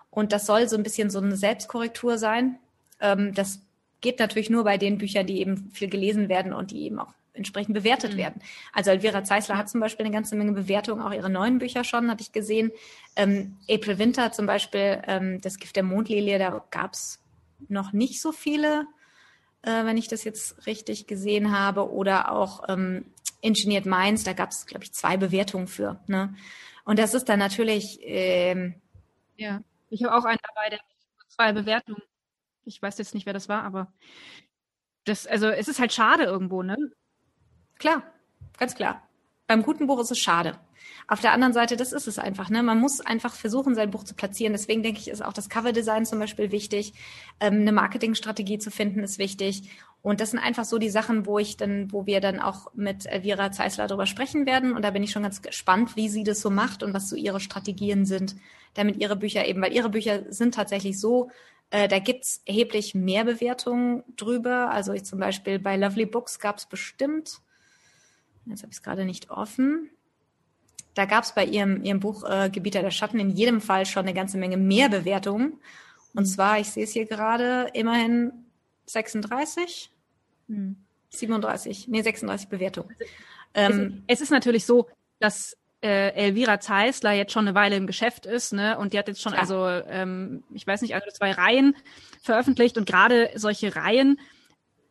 Und 0.09 0.34
das 0.34 0.45
soll 0.45 0.67
so 0.67 0.75
ein 0.75 0.84
bisschen 0.84 1.09
so 1.09 1.19
eine 1.19 1.38
Selbstkorrektur 1.38 2.17
sein. 2.17 2.59
Ähm, 2.99 3.34
das 3.34 3.61
geht 4.01 4.19
natürlich 4.19 4.49
nur 4.49 4.65
bei 4.65 4.77
den 4.77 4.97
Büchern, 4.97 5.25
die 5.25 5.39
eben 5.39 5.71
viel 5.71 5.89
gelesen 5.89 6.27
werden 6.27 6.53
und 6.53 6.71
die 6.71 6.84
eben 6.84 6.99
auch 6.99 7.13
entsprechend 7.34 7.73
bewertet 7.73 8.13
mhm. 8.13 8.17
werden. 8.17 8.41
Also 8.73 8.91
Elvira 8.91 9.23
Zeisler 9.23 9.57
hat 9.57 9.69
zum 9.69 9.79
Beispiel 9.79 10.05
eine 10.05 10.13
ganze 10.13 10.36
Menge 10.36 10.51
Bewertungen, 10.51 11.01
auch 11.01 11.13
ihre 11.13 11.29
neuen 11.29 11.59
Bücher 11.59 11.84
schon, 11.84 12.09
hatte 12.09 12.21
ich 12.21 12.32
gesehen. 12.32 12.71
Ähm, 13.15 13.57
April 13.69 13.97
Winter 13.99 14.32
zum 14.32 14.45
Beispiel, 14.45 15.01
ähm, 15.07 15.41
das 15.41 15.57
Gift 15.57 15.75
der 15.75 15.84
Mondlilie, 15.84 16.39
da 16.39 16.63
gab 16.71 16.93
es 16.93 17.23
noch 17.69 17.93
nicht 17.93 18.21
so 18.21 18.32
viele, 18.32 18.88
äh, 19.61 19.86
wenn 19.86 19.97
ich 19.97 20.07
das 20.07 20.23
jetzt 20.23 20.65
richtig 20.65 21.07
gesehen 21.07 21.57
habe. 21.57 21.91
Oder 21.91 22.32
auch 22.32 22.63
ähm, 22.67 23.05
Engineered 23.41 23.86
Minds, 23.86 24.23
da 24.23 24.34
gab 24.34 24.51
es, 24.51 24.65
glaube 24.65 24.84
ich, 24.84 24.93
zwei 24.93 25.17
Bewertungen 25.17 25.67
für. 25.67 25.99
Ne? 26.07 26.36
Und 26.84 26.99
das 26.99 27.13
ist 27.13 27.29
dann 27.29 27.39
natürlich. 27.39 27.99
Ähm, 28.01 28.75
ja, 29.38 29.61
ich 29.89 30.03
habe 30.03 30.15
auch 30.15 30.25
einen 30.25 30.39
dabei, 30.43 30.69
der 30.69 30.79
zwei 31.27 31.53
Bewertungen. 31.53 32.01
Ich 32.65 32.82
weiß 32.82 32.97
jetzt 32.97 33.13
nicht, 33.13 33.25
wer 33.25 33.34
das 33.34 33.49
war, 33.49 33.63
aber 33.63 33.91
das, 35.05 35.25
also 35.25 35.49
es 35.49 35.67
ist 35.67 35.79
halt 35.79 35.93
schade 35.93 36.23
irgendwo, 36.23 36.61
ne? 36.61 36.77
Klar, 37.82 38.03
ganz 38.59 38.75
klar. 38.75 39.01
Beim 39.47 39.63
guten 39.63 39.88
Buch 39.88 39.99
ist 39.99 40.11
es 40.11 40.19
schade. 40.19 40.59
Auf 41.07 41.19
der 41.19 41.34
anderen 41.34 41.51
Seite, 41.51 41.77
das 41.77 41.93
ist 41.93 42.07
es 42.07 42.19
einfach. 42.19 42.51
Ne? 42.51 42.61
Man 42.61 42.79
muss 42.79 43.01
einfach 43.01 43.34
versuchen, 43.34 43.73
sein 43.73 43.89
Buch 43.89 44.03
zu 44.03 44.13
platzieren. 44.13 44.53
Deswegen 44.53 44.84
denke 44.84 44.99
ich, 44.99 45.07
ist 45.07 45.25
auch 45.25 45.34
das 45.34 45.49
Coverdesign 45.49 46.05
zum 46.05 46.19
Beispiel 46.19 46.51
wichtig. 46.51 46.93
Ähm, 47.39 47.61
eine 47.61 47.71
Marketingstrategie 47.71 48.59
zu 48.59 48.69
finden 48.69 48.99
ist 48.99 49.17
wichtig. 49.17 49.71
Und 50.03 50.21
das 50.21 50.29
sind 50.29 50.38
einfach 50.38 50.63
so 50.63 50.77
die 50.77 50.91
Sachen, 50.91 51.25
wo 51.25 51.39
ich 51.39 51.57
dann, 51.57 51.91
wo 51.91 52.05
wir 52.05 52.21
dann 52.21 52.39
auch 52.39 52.71
mit 52.75 53.07
Elvira 53.07 53.51
Zeisler 53.51 53.88
darüber 53.88 54.05
sprechen 54.05 54.45
werden. 54.45 54.75
Und 54.75 54.84
da 54.84 54.91
bin 54.91 55.01
ich 55.01 55.09
schon 55.09 55.23
ganz 55.23 55.41
gespannt, 55.41 55.95
wie 55.95 56.07
sie 56.07 56.23
das 56.23 56.39
so 56.39 56.51
macht 56.51 56.84
und 56.84 56.93
was 56.93 57.09
so 57.09 57.15
ihre 57.15 57.39
Strategien 57.39 58.05
sind, 58.05 58.36
damit 58.75 58.97
ihre 58.97 59.15
Bücher 59.15 59.47
eben, 59.47 59.59
weil 59.59 59.73
ihre 59.73 59.89
Bücher 59.89 60.32
sind 60.32 60.53
tatsächlich 60.53 60.99
so, 60.99 61.32
äh, 61.71 61.88
da 61.88 61.97
gibt's 61.97 62.43
erheblich 62.45 62.93
mehr 62.93 63.25
Bewertungen 63.25 64.03
drüber. 64.17 64.69
Also 64.69 64.93
ich 64.93 65.03
zum 65.03 65.17
Beispiel 65.17 65.57
bei 65.57 65.77
Lovely 65.77 66.05
Books 66.05 66.38
gab 66.38 66.59
es 66.59 66.67
bestimmt 66.67 67.41
Jetzt 68.46 68.64
habe 68.64 68.72
ich 68.72 68.78
es 68.78 68.84
gerade 68.84 69.06
nicht 69.06 69.30
offen. 69.30 69.89
Da 70.94 71.06
gab 71.06 71.24
es 71.24 71.34
bei 71.34 71.46
ihrem, 71.46 71.84
ihrem 71.84 72.00
Buch 72.00 72.24
äh, 72.24 72.50
Gebieter 72.50 72.82
der 72.82 72.92
Schatten 72.92 73.20
in 73.20 73.30
jedem 73.30 73.62
Fall 73.62 73.86
schon 73.86 74.04
eine 74.04 74.14
ganze 74.14 74.38
Menge 74.38 74.58
mehr 74.58 74.89
Bewertungen. 74.89 75.60
Und 76.14 76.26
zwar, 76.26 76.60
ich 76.60 76.70
sehe 76.70 76.84
es 76.84 76.92
hier 76.92 77.06
gerade, 77.06 77.70
immerhin 77.74 78.34
36, 78.88 79.92
hm. 80.48 80.76
37, 81.10 81.88
nee, 81.88 82.02
36 82.02 82.50
Bewertungen. 82.50 82.94
Ähm, 83.54 84.04
es, 84.08 84.18
es 84.18 84.22
ist 84.24 84.32
natürlich 84.32 84.66
so, 84.66 84.89
dass 85.20 85.58
äh, 85.82 86.14
Elvira 86.14 86.60
Zeisler 86.60 87.12
jetzt 87.14 87.32
schon 87.32 87.48
eine 87.48 87.56
Weile 87.56 87.76
im 87.76 87.88
Geschäft 87.88 88.26
ist, 88.26 88.54
ne? 88.54 88.78
Und 88.78 88.94
die 88.94 89.00
hat 89.00 89.08
jetzt 89.08 89.22
schon, 89.22 89.34
Klar. 89.34 89.42
also 89.42 89.68
ähm, 89.89 90.44
ich 90.54 90.66
weiß 90.66 90.82
nicht, 90.82 90.94
also 90.94 91.10
zwei 91.12 91.32
Reihen 91.32 91.76
veröffentlicht 92.22 92.78
und 92.78 92.86
gerade 92.86 93.32
solche 93.36 93.76
Reihen 93.76 94.20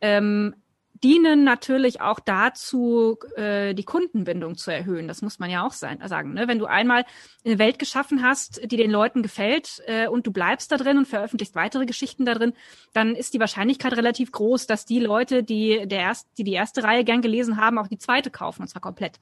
ähm, 0.00 0.54
dienen 1.02 1.44
natürlich 1.44 2.00
auch 2.00 2.20
dazu, 2.20 3.18
äh, 3.36 3.74
die 3.74 3.84
Kundenbindung 3.84 4.56
zu 4.56 4.70
erhöhen. 4.70 5.08
Das 5.08 5.22
muss 5.22 5.38
man 5.38 5.50
ja 5.50 5.66
auch 5.66 5.72
sein, 5.72 5.98
sagen. 6.06 6.34
Ne? 6.34 6.46
Wenn 6.46 6.58
du 6.58 6.66
einmal 6.66 7.04
eine 7.44 7.58
Welt 7.58 7.78
geschaffen 7.78 8.22
hast, 8.22 8.60
die 8.70 8.76
den 8.76 8.90
Leuten 8.90 9.22
gefällt 9.22 9.82
äh, 9.86 10.08
und 10.08 10.26
du 10.26 10.32
bleibst 10.32 10.70
da 10.72 10.76
drin 10.76 10.98
und 10.98 11.08
veröffentlichst 11.08 11.54
weitere 11.54 11.86
Geschichten 11.86 12.24
da 12.26 12.34
drin, 12.34 12.52
dann 12.92 13.14
ist 13.14 13.34
die 13.34 13.40
Wahrscheinlichkeit 13.40 13.94
relativ 13.96 14.30
groß, 14.32 14.66
dass 14.66 14.84
die 14.84 15.00
Leute, 15.00 15.42
die, 15.42 15.86
der 15.86 16.00
erst, 16.00 16.28
die 16.38 16.44
die 16.44 16.52
erste 16.52 16.84
Reihe 16.84 17.04
gern 17.04 17.22
gelesen 17.22 17.56
haben, 17.56 17.78
auch 17.78 17.88
die 17.88 17.98
zweite 17.98 18.30
kaufen, 18.30 18.62
und 18.62 18.68
zwar 18.68 18.82
komplett. 18.82 19.18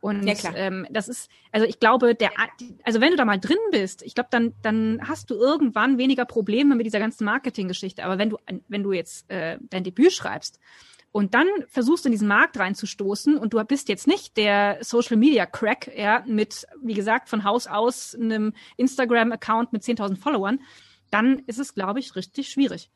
Und 0.00 0.26
ja, 0.26 0.34
ähm, 0.56 0.84
das 0.90 1.06
ist, 1.06 1.30
also 1.52 1.64
ich 1.64 1.78
glaube, 1.78 2.16
der, 2.16 2.32
also 2.82 3.00
wenn 3.00 3.12
du 3.12 3.16
da 3.16 3.24
mal 3.24 3.38
drin 3.38 3.56
bist, 3.70 4.02
ich 4.02 4.16
glaube, 4.16 4.30
dann, 4.32 4.52
dann 4.60 5.00
hast 5.06 5.30
du 5.30 5.36
irgendwann 5.36 5.96
weniger 5.96 6.24
Probleme 6.24 6.74
mit 6.74 6.86
dieser 6.86 6.98
ganzen 6.98 7.24
Marketinggeschichte. 7.24 8.04
Aber 8.04 8.18
wenn 8.18 8.30
du, 8.30 8.38
wenn 8.66 8.82
du 8.82 8.90
jetzt 8.90 9.30
äh, 9.30 9.58
dein 9.70 9.84
Debüt 9.84 10.12
schreibst 10.12 10.58
und 11.12 11.34
dann 11.34 11.46
versuchst 11.68 12.04
du 12.04 12.08
in 12.08 12.12
diesen 12.12 12.28
Markt 12.28 12.58
reinzustoßen 12.58 13.36
und 13.36 13.52
du 13.52 13.62
bist 13.64 13.88
jetzt 13.88 14.06
nicht 14.06 14.36
der 14.38 14.78
Social 14.80 15.16
Media 15.16 15.44
Crack, 15.46 15.90
ja, 15.96 16.24
mit, 16.26 16.66
wie 16.82 16.94
gesagt, 16.94 17.28
von 17.28 17.44
Haus 17.44 17.66
aus 17.66 18.14
einem 18.14 18.54
Instagram-Account 18.78 19.72
mit 19.72 19.82
10.000 19.82 20.16
Followern, 20.16 20.60
dann 21.10 21.40
ist 21.46 21.58
es, 21.58 21.74
glaube 21.74 22.00
ich, 22.00 22.16
richtig 22.16 22.48
schwierig. 22.48 22.90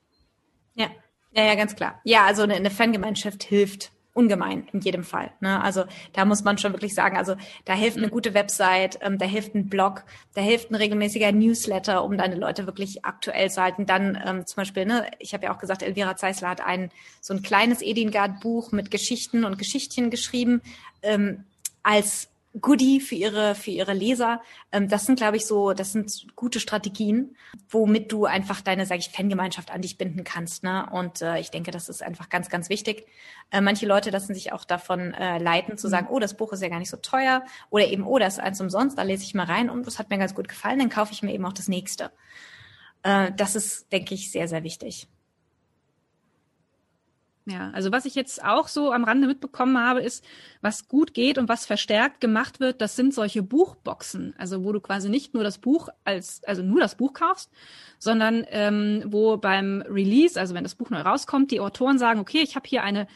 Ja, 0.75 0.89
ja, 1.33 1.45
ja, 1.45 1.55
ganz 1.55 1.77
klar. 1.77 2.01
Ja, 2.05 2.25
also 2.25 2.43
eine, 2.43 2.55
eine 2.55 2.71
Fangemeinschaft 2.71 3.45
hilft 3.45 3.93
ungemein 4.17 4.67
in 4.73 4.81
jedem 4.81 5.05
Fall. 5.05 5.31
Ne? 5.41 5.63
Also 5.63 5.85
da 6.13 6.25
muss 6.25 6.43
man 6.43 6.59
schon 6.59 6.73
wirklich 6.73 6.95
sagen, 6.95 7.17
also 7.17 7.37
da 7.65 7.75
hilft 7.75 7.99
eine 7.99 8.09
gute 8.09 8.35
Website, 8.35 8.99
ähm, 9.03 9.19
da 9.19 9.27
hilft 9.27 9.55
ein 9.55 9.69
Blog, 9.69 10.05
da 10.35 10.41
hilft 10.41 10.71
ein 10.71 10.75
regelmäßiger 10.75 11.33
Newsletter, 11.33 12.03
um 12.03 12.17
deine 12.17 12.37
Leute 12.37 12.67
wirklich 12.67 13.05
aktuell 13.05 13.51
zu 13.51 13.63
halten. 13.63 13.87
Dann 13.87 14.21
ähm, 14.25 14.47
zum 14.47 14.57
Beispiel, 14.57 14.87
ne, 14.87 15.07
ich 15.19 15.35
habe 15.35 15.45
ja 15.45 15.55
auch 15.55 15.59
gesagt, 15.59 15.83
Elvira 15.83 16.17
Zeisler 16.17 16.49
hat 16.49 16.61
ein 16.61 16.91
so 17.21 17.35
ein 17.35 17.43
kleines 17.43 17.83
Edingard-Buch 17.83 18.73
mit 18.73 18.91
Geschichten 18.91 19.45
und 19.45 19.59
Geschichtchen 19.59 20.11
geschrieben 20.11 20.63
ähm, 21.03 21.45
als 21.83 22.29
Goodie 22.61 23.01
für 23.01 23.15
ihre, 23.15 23.55
für 23.55 23.71
ihre 23.71 23.93
Leser. 23.93 24.41
Ähm, 24.73 24.89
das 24.89 25.07
sind, 25.07 25.17
glaube 25.17 25.37
ich, 25.37 25.47
so, 25.47 25.73
das 25.73 25.93
sind 25.93 26.27
gute 26.37 26.61
Strategien, 26.61 27.37
womit 27.69 28.13
du 28.13 28.25
einfach 28.25 28.61
deine, 28.61 28.87
sage 28.87 29.01
ich, 29.01 29.11
Fangemeinschaft 29.11 29.71
an 29.71 29.83
dich 29.83 29.99
binden 29.99 30.25
kannst. 30.25 30.63
Ne? 30.63 30.89
Und 30.91 31.23
äh, 31.23 31.39
ich 31.39 31.51
denke, 31.51 31.71
das 31.71 31.89
ist 31.89 32.03
einfach 32.03 32.29
ganz, 32.29 32.49
ganz 32.49 32.69
wichtig. 32.69 33.07
Äh, 33.51 33.61
manche 33.61 33.87
Leute 33.87 34.11
lassen 34.11 34.35
sich 34.35 34.53
auch 34.53 34.65
davon 34.65 35.13
äh, 35.15 35.39
leiten, 35.39 35.77
zu 35.77 35.89
sagen, 35.89 36.07
mhm. 36.07 36.15
oh, 36.15 36.19
das 36.19 36.37
Buch 36.37 36.53
ist 36.53 36.63
ja 36.63 36.69
gar 36.69 36.79
nicht 36.79 36.91
so 36.91 36.97
teuer. 36.97 37.45
Oder 37.71 37.89
eben, 37.89 38.07
oh, 38.07 38.19
das 38.19 38.35
ist 38.35 38.41
eins 38.41 38.61
umsonst, 38.61 38.97
da 38.97 39.03
lese 39.03 39.25
ich 39.25 39.35
mal 39.35 39.47
rein 39.47 39.69
und 39.69 39.87
das 39.87 39.99
hat 39.99 40.11
mir 40.11 40.19
ganz 40.19 40.35
gut 40.35 40.49
gefallen, 40.49 40.79
dann 40.79 40.91
kaufe 40.91 41.13
ich 41.13 41.23
mir 41.23 41.35
eben 41.35 41.45
auch 41.45 41.53
das 41.53 41.69
nächste. 41.69 42.11
Äh, 43.03 43.33
das 43.37 43.57
ist, 43.57 43.93
denke 43.93 44.15
ich, 44.15 44.31
sehr, 44.31 44.49
sehr 44.49 44.63
wichtig. 44.63 45.09
Ja, 47.49 47.71
also 47.71 47.93
was 47.93 48.07
ich 48.07 48.17
jetzt 48.17 48.43
auch 48.45 48.67
so 48.67 48.91
am 48.91 49.05
Rande 49.05 49.29
mitbekommen 49.29 49.79
habe, 49.79 50.01
ist, 50.01 50.25
was 50.63 50.89
gut 50.89 51.15
geht 51.15 51.39
und 51.39 51.49
was 51.49 51.65
verstärkt 51.65 52.21
gemacht 52.21 52.59
wird, 52.59 52.81
das 52.81 52.97
sind 52.97 53.15
solche 53.15 53.41
Buchboxen. 53.45 54.35
Also 54.37 54.65
wo 54.65 54.73
du 54.73 54.81
quasi 54.81 55.09
nicht 55.09 55.33
nur 55.33 55.45
das 55.45 55.59
Buch 55.59 55.89
als, 56.05 56.43
also 56.43 56.63
nur 56.63 56.81
das 56.81 56.97
Buch 56.97 57.13
kaufst, 57.13 57.53
sondern 58.01 58.45
ähm, 58.49 59.05
wo 59.07 59.37
beim 59.37 59.85
Release, 59.89 60.39
also 60.41 60.57
wenn 60.57 60.65
das 60.65 60.75
Buch 60.75 60.91
neu 60.91 61.01
rauskommt, 61.03 61.53
die 61.53 61.61
Autoren 61.61 61.99
sagen, 61.99 62.19
okay, 62.19 62.41
ich 62.43 62.57
habe 62.57 62.69
hier 62.69 62.83
eine, 62.83 63.07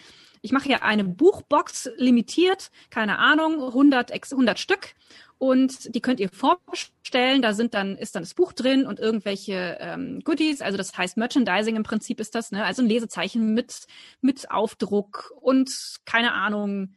ich 0.43 0.53
mache 0.53 0.65
hier 0.65 0.83
eine 0.83 1.05
Buchbox 1.05 1.91
limitiert, 1.97 2.71
keine 2.91 3.19
Ahnung, 3.19 3.63
100, 3.63 4.13
100 4.13 4.59
Stück 4.59 4.95
und 5.39 5.95
die 5.95 6.01
könnt 6.01 6.21
ihr 6.21 6.29
vorstellen. 6.29 7.41
Da 7.43 7.55
sind 7.55 7.75
dann 7.75 7.97
ist 7.97 8.15
dann 8.15 8.23
das 8.23 8.35
Buch 8.35 8.53
drin 8.53 8.87
und 8.87 9.01
irgendwelche 9.01 9.79
ähm, 9.81 10.21
Goodies. 10.23 10.61
Also 10.61 10.77
das 10.77 10.97
heißt 10.97 11.17
Merchandising 11.17 11.77
im 11.77 11.83
Prinzip 11.83 12.21
ist 12.21 12.35
das, 12.35 12.53
ne? 12.53 12.65
Also 12.65 12.83
ein 12.83 12.89
Lesezeichen 12.89 13.55
mit 13.55 13.87
mit 14.21 14.51
Aufdruck 14.51 15.33
und 15.41 15.71
keine 16.05 16.35
Ahnung 16.35 16.95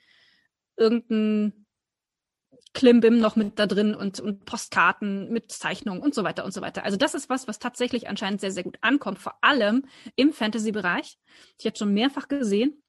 irgendein 0.76 1.64
Klimbim 2.74 3.20
noch 3.20 3.36
mit 3.36 3.60
da 3.60 3.68
drin 3.68 3.95
und, 3.95 4.20
und 4.20 4.45
Postkarten 4.45 5.32
mit 5.32 5.52
Zeichnungen 5.52 6.02
und 6.02 6.14
so 6.14 6.24
weiter 6.24 6.44
und 6.44 6.53
so 6.53 6.61
weiter. 6.61 6.84
Also 6.84 6.98
das 6.98 7.14
ist 7.14 7.30
was, 7.30 7.48
was 7.48 7.60
tatsächlich 7.60 8.10
anscheinend 8.10 8.41
sehr, 8.41 8.52
sehr 8.52 8.64
gut 8.64 8.78
ankommt, 8.82 9.20
vor 9.20 9.36
allem 9.41 9.86
im 10.15 10.34
Fantasy-Bereich. 10.34 11.18
Ich 11.60 11.65
habe 11.65 11.78
schon 11.78 11.94
mehrfach 11.94 12.28
gesehen, 12.28 12.82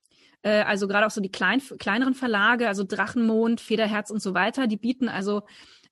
Äh, 0.45 0.62
also 0.62 0.87
gerade 0.87 1.07
auch 1.07 1.11
so 1.11 1.21
die 1.21 1.33
klein, 1.33 1.61
kleineren 1.79 2.15
Verlage, 2.15 2.69
also 2.69 2.85
Drachenmond, 2.85 3.61
Federherz 3.61 4.11
und 4.11 4.21
so 4.21 4.35
weiter, 4.35 4.66
die 4.69 4.77
bieten 4.77 5.09
also 5.09 5.43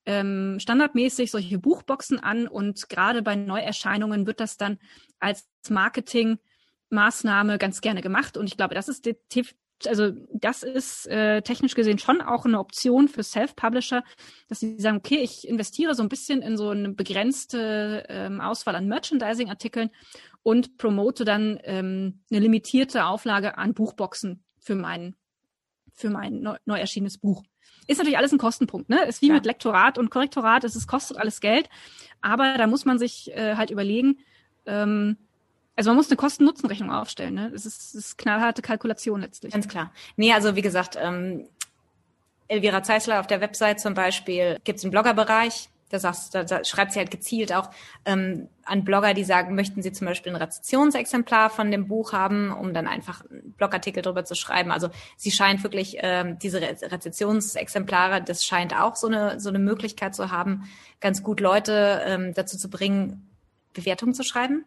ähm, 0.05 0.57
standardmäßig 0.59 1.31
solche 1.31 1.59
Buchboxen 1.59 2.19
an 2.19 2.47
und 2.47 2.87
gerade 2.87 3.21
bei 3.21 3.35
Neuerscheinungen 3.35 4.27
wird 4.27 4.39
das 4.39 4.57
dann 4.57 4.77
als 5.19 5.49
Marketingmaßnahme 5.69 7.57
ganz 7.57 7.81
gerne 7.81 8.01
gemacht 8.01 8.37
und 8.37 8.45
ich 8.45 8.57
glaube, 8.57 8.75
das 8.75 8.89
ist 8.89 9.07
also 9.87 10.11
das 10.31 10.63
ist 10.63 11.07
äh, 11.07 11.41
technisch 11.41 11.75
gesehen 11.75 11.99
schon 11.99 12.21
auch 12.21 12.45
eine 12.45 12.59
Option 12.59 13.09
für 13.09 13.23
Self-Publisher, 13.23 14.03
dass 14.47 14.61
sie 14.61 14.79
sagen, 14.79 14.97
okay, 14.97 15.17
ich 15.17 15.47
investiere 15.47 15.95
so 15.95 16.03
ein 16.03 16.09
bisschen 16.09 16.41
in 16.41 16.55
so 16.55 16.69
eine 16.69 16.89
begrenzte 16.89 18.05
ähm, 18.07 18.39
Auswahl 18.39 18.75
an 18.75 18.87
Merchandising-Artikeln 18.87 19.89
und 20.41 20.77
promote 20.77 21.25
dann 21.25 21.59
ähm, 21.63 22.21
eine 22.31 22.39
limitierte 22.39 23.05
Auflage 23.05 23.57
an 23.57 23.73
Buchboxen 23.73 24.42
für 24.63 24.75
mein, 24.75 25.15
für 25.93 26.09
mein 26.09 26.41
neu, 26.41 26.57
neu 26.65 26.79
erschienenes 26.79 27.17
Buch. 27.17 27.43
Ist 27.87 27.97
natürlich 27.97 28.17
alles 28.17 28.31
ein 28.31 28.37
Kostenpunkt, 28.37 28.89
ne? 28.89 29.03
Ist 29.05 29.21
wie 29.21 29.27
ja. 29.27 29.33
mit 29.33 29.45
Lektorat 29.45 29.97
und 29.97 30.09
Korrektorat, 30.09 30.63
es 30.63 30.75
ist, 30.75 30.87
kostet 30.87 31.17
alles 31.17 31.41
Geld, 31.41 31.69
aber 32.21 32.57
da 32.57 32.65
muss 32.65 32.85
man 32.85 32.97
sich 32.97 33.31
äh, 33.31 33.55
halt 33.55 33.71
überlegen, 33.71 34.19
ähm, 34.65 35.17
also 35.75 35.89
man 35.89 35.97
muss 35.97 36.09
eine 36.09 36.17
Kosten-Nutzen-Rechnung 36.17 36.91
aufstellen, 36.91 37.33
ne? 37.33 37.49
Das 37.51 37.65
ist, 37.65 37.93
das 37.93 37.95
ist 37.95 38.17
knallharte 38.17 38.61
Kalkulation 38.61 39.21
letztlich. 39.21 39.53
Ganz 39.53 39.67
klar. 39.67 39.91
Nee, 40.15 40.31
also 40.31 40.55
wie 40.55 40.61
gesagt, 40.61 40.97
ähm, 40.99 41.47
Elvira 42.47 42.83
Zeisler 42.83 43.19
auf 43.19 43.27
der 43.27 43.41
Website 43.41 43.79
zum 43.79 43.93
Beispiel 43.93 44.59
gibt 44.63 44.79
es 44.79 44.85
einen 44.85 44.91
Bloggerbereich, 44.91 45.69
da, 45.93 45.99
sagst, 45.99 46.33
da, 46.33 46.43
da 46.43 46.63
schreibt 46.63 46.91
sie 46.91 46.99
halt 46.99 47.11
gezielt 47.11 47.53
auch 47.53 47.69
ähm, 48.05 48.49
an 48.65 48.83
Blogger, 48.83 49.13
die 49.13 49.23
sagen, 49.23 49.55
möchten 49.55 49.81
sie 49.81 49.91
zum 49.91 50.07
Beispiel 50.07 50.31
ein 50.31 50.41
Rezessionsexemplar 50.41 51.49
von 51.49 51.69
dem 51.69 51.87
Buch 51.87 52.13
haben, 52.13 52.51
um 52.51 52.73
dann 52.73 52.87
einfach 52.87 53.23
einen 53.29 53.53
Blogartikel 53.57 54.01
drüber 54.01 54.25
zu 54.25 54.35
schreiben. 54.35 54.71
Also 54.71 54.89
sie 55.17 55.31
scheint 55.31 55.63
wirklich 55.63 55.97
ähm, 55.99 56.39
diese 56.39 56.61
Re 56.61 56.75
Rezessionsexemplare, 56.81 58.21
das 58.23 58.43
scheint 58.43 58.75
auch 58.75 58.95
so 58.95 59.07
eine 59.07 59.39
so 59.39 59.49
eine 59.49 59.59
Möglichkeit 59.59 60.15
zu 60.15 60.31
haben, 60.31 60.63
ganz 60.99 61.21
gut 61.21 61.39
Leute 61.39 62.01
ähm, 62.05 62.33
dazu 62.33 62.57
zu 62.57 62.69
bringen, 62.69 63.29
Bewertungen 63.73 64.13
zu 64.13 64.23
schreiben. 64.23 64.65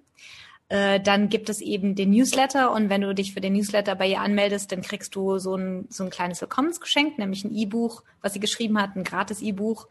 Äh, 0.69 1.01
dann 1.01 1.29
gibt 1.29 1.49
es 1.49 1.61
eben 1.61 1.95
den 1.95 2.11
Newsletter 2.11 2.73
und 2.73 2.91
wenn 2.91 3.01
du 3.01 3.15
dich 3.15 3.33
für 3.35 3.41
den 3.41 3.53
Newsletter 3.53 3.95
bei 3.95 4.09
ihr 4.09 4.21
anmeldest, 4.21 4.73
dann 4.73 4.83
kriegst 4.83 5.15
du 5.15 5.39
so 5.39 5.57
ein, 5.57 5.87
so 5.91 6.03
ein 6.03 6.11
kleines 6.11 6.41
Willkommensgeschenk, 6.41 7.19
nämlich 7.19 7.45
ein 7.45 7.55
E-Buch, 7.55 8.03
was 8.21 8.33
sie 8.33 8.41
geschrieben 8.41 8.81
hat, 8.81 8.97
ein 8.97 9.05
gratis 9.05 9.43
E-Buch. 9.43 9.87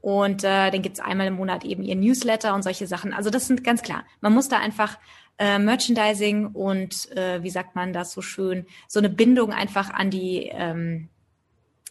Und 0.00 0.44
äh, 0.44 0.70
dann 0.70 0.82
gibt's 0.82 1.00
einmal 1.00 1.26
im 1.26 1.34
Monat 1.34 1.64
eben 1.64 1.82
ihr 1.82 1.96
Newsletter 1.96 2.54
und 2.54 2.62
solche 2.62 2.86
Sachen. 2.86 3.12
Also 3.12 3.30
das 3.30 3.46
sind 3.46 3.64
ganz 3.64 3.82
klar. 3.82 4.04
Man 4.20 4.32
muss 4.32 4.48
da 4.48 4.58
einfach 4.58 4.98
äh, 5.38 5.58
Merchandising 5.58 6.48
und 6.48 7.10
äh, 7.16 7.42
wie 7.42 7.50
sagt 7.50 7.74
man 7.74 7.92
das 7.92 8.12
so 8.12 8.22
schön, 8.22 8.66
so 8.88 8.98
eine 8.98 9.10
Bindung 9.10 9.52
einfach 9.52 9.90
an 9.90 10.10
die 10.10 10.50
ähm, 10.52 11.08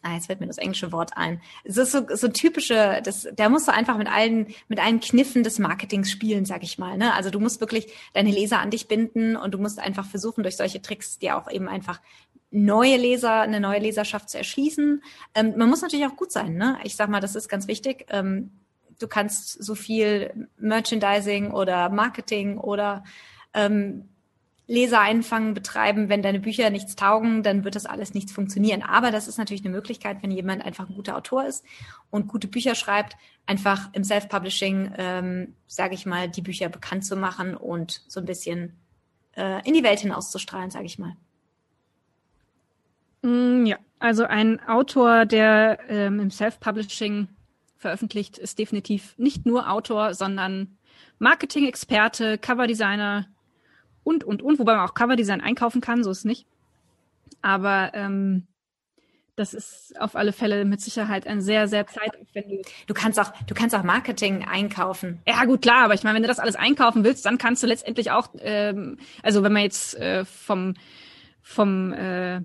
Ah, 0.02 0.14
jetzt 0.14 0.28
fällt 0.28 0.40
mir 0.40 0.48
das 0.48 0.58
englische 0.58 0.94
Wort 0.94 1.18
ein. 1.18 1.42
Es 1.66 1.76
ist 1.76 1.92
so, 1.92 2.06
so 2.14 2.30
typische, 2.30 3.02
das, 3.04 3.28
da 3.36 3.50
musst 3.50 3.68
du 3.68 3.74
einfach 3.74 3.98
mit 3.98 4.08
allen, 4.08 4.48
mit 4.70 4.80
allen 4.80 5.02
Kniffen 5.02 5.44
des 5.44 5.60
Marketings 5.60 6.10
spielen, 6.10 6.46
sag 6.46 6.64
ich 6.64 6.78
mal. 6.78 6.98
Ne? 6.98 7.14
Also 7.14 7.30
du 7.30 7.42
musst 7.42 7.60
wirklich 7.60 7.92
deine 8.14 8.32
Leser 8.32 8.60
an 8.60 8.70
dich 8.70 8.88
binden 8.88 9.36
und 9.36 9.54
du 9.54 9.58
musst 9.58 9.78
einfach 9.78 10.06
versuchen, 10.06 10.44
durch 10.44 10.56
solche 10.56 10.82
Tricks 10.82 11.20
dir 11.20 11.38
auch 11.38 11.52
eben 11.52 11.68
einfach 11.68 12.00
neue 12.52 12.98
Leser, 12.98 13.42
eine 13.42 13.60
neue 13.60 13.80
Leserschaft 13.80 14.30
zu 14.30 14.38
erschließen. 14.38 15.04
Ähm, 15.36 15.54
man 15.58 15.70
muss 15.70 15.82
natürlich 15.82 16.06
auch 16.06 16.16
gut 16.16 16.32
sein. 16.32 16.56
Ne? 16.56 16.78
Ich 16.84 16.96
sag 16.96 17.10
mal, 17.10 17.20
das 17.20 17.36
ist 17.36 17.48
ganz 17.48 17.68
wichtig. 17.68 18.06
Ähm, 18.10 18.52
du 19.00 19.08
kannst 19.08 19.64
so 19.64 19.76
viel 19.76 20.48
Merchandising 20.58 21.52
oder 21.52 21.90
Marketing 21.90 22.58
oder 22.58 23.04
ähm, 23.54 24.10
Leser 24.68 25.02
betreiben. 25.54 26.10
Wenn 26.10 26.22
deine 26.22 26.40
Bücher 26.40 26.70
nichts 26.70 26.96
taugen, 26.96 27.42
dann 27.42 27.64
wird 27.64 27.76
das 27.76 27.88
alles 27.88 28.14
nichts 28.14 28.32
funktionieren. 28.32 28.84
Aber 28.84 29.10
das 29.10 29.28
ist 29.28 29.40
natürlich 29.40 29.64
eine 29.64 29.74
Möglichkeit, 29.74 30.22
wenn 30.22 30.30
jemand 30.30 30.64
einfach 30.64 30.88
ein 30.88 30.96
guter 30.96 31.18
Autor 31.18 31.46
ist 31.46 31.66
und 32.12 32.28
gute 32.28 32.48
Bücher 32.48 32.76
schreibt, 32.76 33.16
einfach 33.48 33.90
im 33.94 34.04
Self-Publishing, 34.04 34.94
ähm, 34.98 35.56
sage 35.66 35.96
ich 35.96 36.06
mal, 36.06 36.30
die 36.30 36.44
Bücher 36.44 36.70
bekannt 36.70 37.04
zu 37.04 37.16
machen 37.16 37.56
und 37.56 38.04
so 38.08 38.20
ein 38.20 38.28
bisschen 38.28 38.78
äh, 39.36 39.68
in 39.68 39.74
die 39.74 39.84
Welt 39.84 40.02
hinauszustrahlen, 40.02 40.70
sage 40.70 40.86
ich 40.86 41.00
mal. 41.00 41.16
Mm, 43.22 43.66
ja, 43.66 43.78
also 44.00 44.24
ein 44.24 44.60
Autor, 44.68 45.26
der 45.26 45.80
ähm, 45.90 46.20
im 46.20 46.32
Self-Publishing 46.32 47.28
veröffentlicht, 47.78 48.38
ist 48.38 48.60
definitiv 48.60 49.18
nicht 49.18 49.46
nur 49.46 49.70
Autor, 49.70 50.14
sondern 50.14 50.78
Marketing-Experte, 51.20 52.38
Coverdesigner 52.38 53.28
und, 54.04 54.24
und, 54.24 54.42
und, 54.42 54.60
wobei 54.60 54.76
man 54.76 54.88
auch 54.88 54.94
Coverdesign 54.94 55.42
einkaufen 55.42 55.82
kann, 55.82 56.04
so 56.04 56.12
ist 56.12 56.20
es 56.20 56.26
nicht. 56.26 56.46
Aber 57.42 57.92
ähm, 57.94 58.48
das 59.36 59.54
ist 59.54 59.94
auf 60.00 60.16
alle 60.16 60.34
Fälle 60.34 60.66
mit 60.66 60.82
Sicherheit 60.82 61.26
ein 61.26 61.42
sehr, 61.42 61.68
sehr 61.68 61.88
zeitaufwendiges. 61.88 62.68
Du 62.88 62.94
kannst 62.94 63.20
auch, 63.20 63.32
du 63.48 63.54
kannst 63.54 63.74
auch 63.74 63.84
Marketing 63.84 64.46
einkaufen. 64.46 65.22
Ja, 65.26 65.46
gut, 65.46 65.62
klar, 65.62 65.86
aber 65.86 65.94
ich 65.94 66.04
meine, 66.04 66.16
wenn 66.16 66.24
du 66.24 66.28
das 66.28 66.40
alles 66.40 66.56
einkaufen 66.56 67.04
willst, 67.04 67.26
dann 67.26 67.38
kannst 67.38 67.64
du 67.64 67.68
letztendlich 67.68 68.12
auch, 68.12 68.30
ähm, 68.40 68.98
also 69.24 69.42
wenn 69.44 69.54
man 69.54 69.62
jetzt 69.64 69.96
äh, 69.96 70.26
vom, 70.26 70.74
vom 71.42 71.94
äh, 71.94 72.42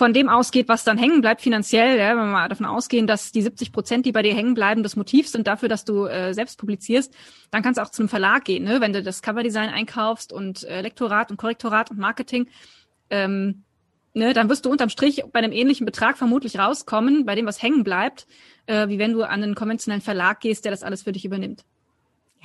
von 0.00 0.14
dem 0.14 0.30
ausgeht, 0.30 0.66
was 0.66 0.82
dann 0.82 0.96
hängen 0.96 1.20
bleibt 1.20 1.42
finanziell, 1.42 1.98
ja, 1.98 2.08
wenn 2.08 2.16
wir 2.16 2.24
mal 2.24 2.48
davon 2.48 2.64
ausgehen, 2.64 3.06
dass 3.06 3.32
die 3.32 3.42
70 3.42 3.70
Prozent, 3.70 4.06
die 4.06 4.12
bei 4.12 4.22
dir 4.22 4.34
hängen 4.34 4.54
bleiben, 4.54 4.82
das 4.82 4.96
Motiv 4.96 5.28
sind 5.28 5.46
dafür, 5.46 5.68
dass 5.68 5.84
du 5.84 6.06
äh, 6.06 6.32
selbst 6.32 6.58
publizierst, 6.58 7.12
dann 7.50 7.62
kannst 7.62 7.76
du 7.76 7.82
auch 7.82 7.90
zu 7.90 8.00
einem 8.00 8.08
Verlag 8.08 8.46
gehen, 8.46 8.64
ne? 8.64 8.80
wenn 8.80 8.94
du 8.94 9.02
das 9.02 9.20
Coverdesign 9.20 9.68
einkaufst 9.68 10.32
und 10.32 10.64
äh, 10.64 10.80
Lektorat 10.80 11.30
und 11.30 11.36
Korrektorat 11.36 11.90
und 11.90 11.98
Marketing. 11.98 12.48
Ähm, 13.10 13.64
ne, 14.14 14.32
dann 14.32 14.48
wirst 14.48 14.64
du 14.64 14.70
unterm 14.70 14.88
Strich 14.88 15.22
bei 15.34 15.40
einem 15.40 15.52
ähnlichen 15.52 15.84
Betrag 15.84 16.16
vermutlich 16.16 16.58
rauskommen, 16.58 17.26
bei 17.26 17.34
dem 17.34 17.44
was 17.44 17.60
hängen 17.60 17.84
bleibt, 17.84 18.26
äh, 18.64 18.88
wie 18.88 18.98
wenn 18.98 19.12
du 19.12 19.22
an 19.22 19.42
einen 19.42 19.54
konventionellen 19.54 20.00
Verlag 20.00 20.40
gehst, 20.40 20.64
der 20.64 20.72
das 20.72 20.82
alles 20.82 21.02
für 21.02 21.12
dich 21.12 21.26
übernimmt. 21.26 21.66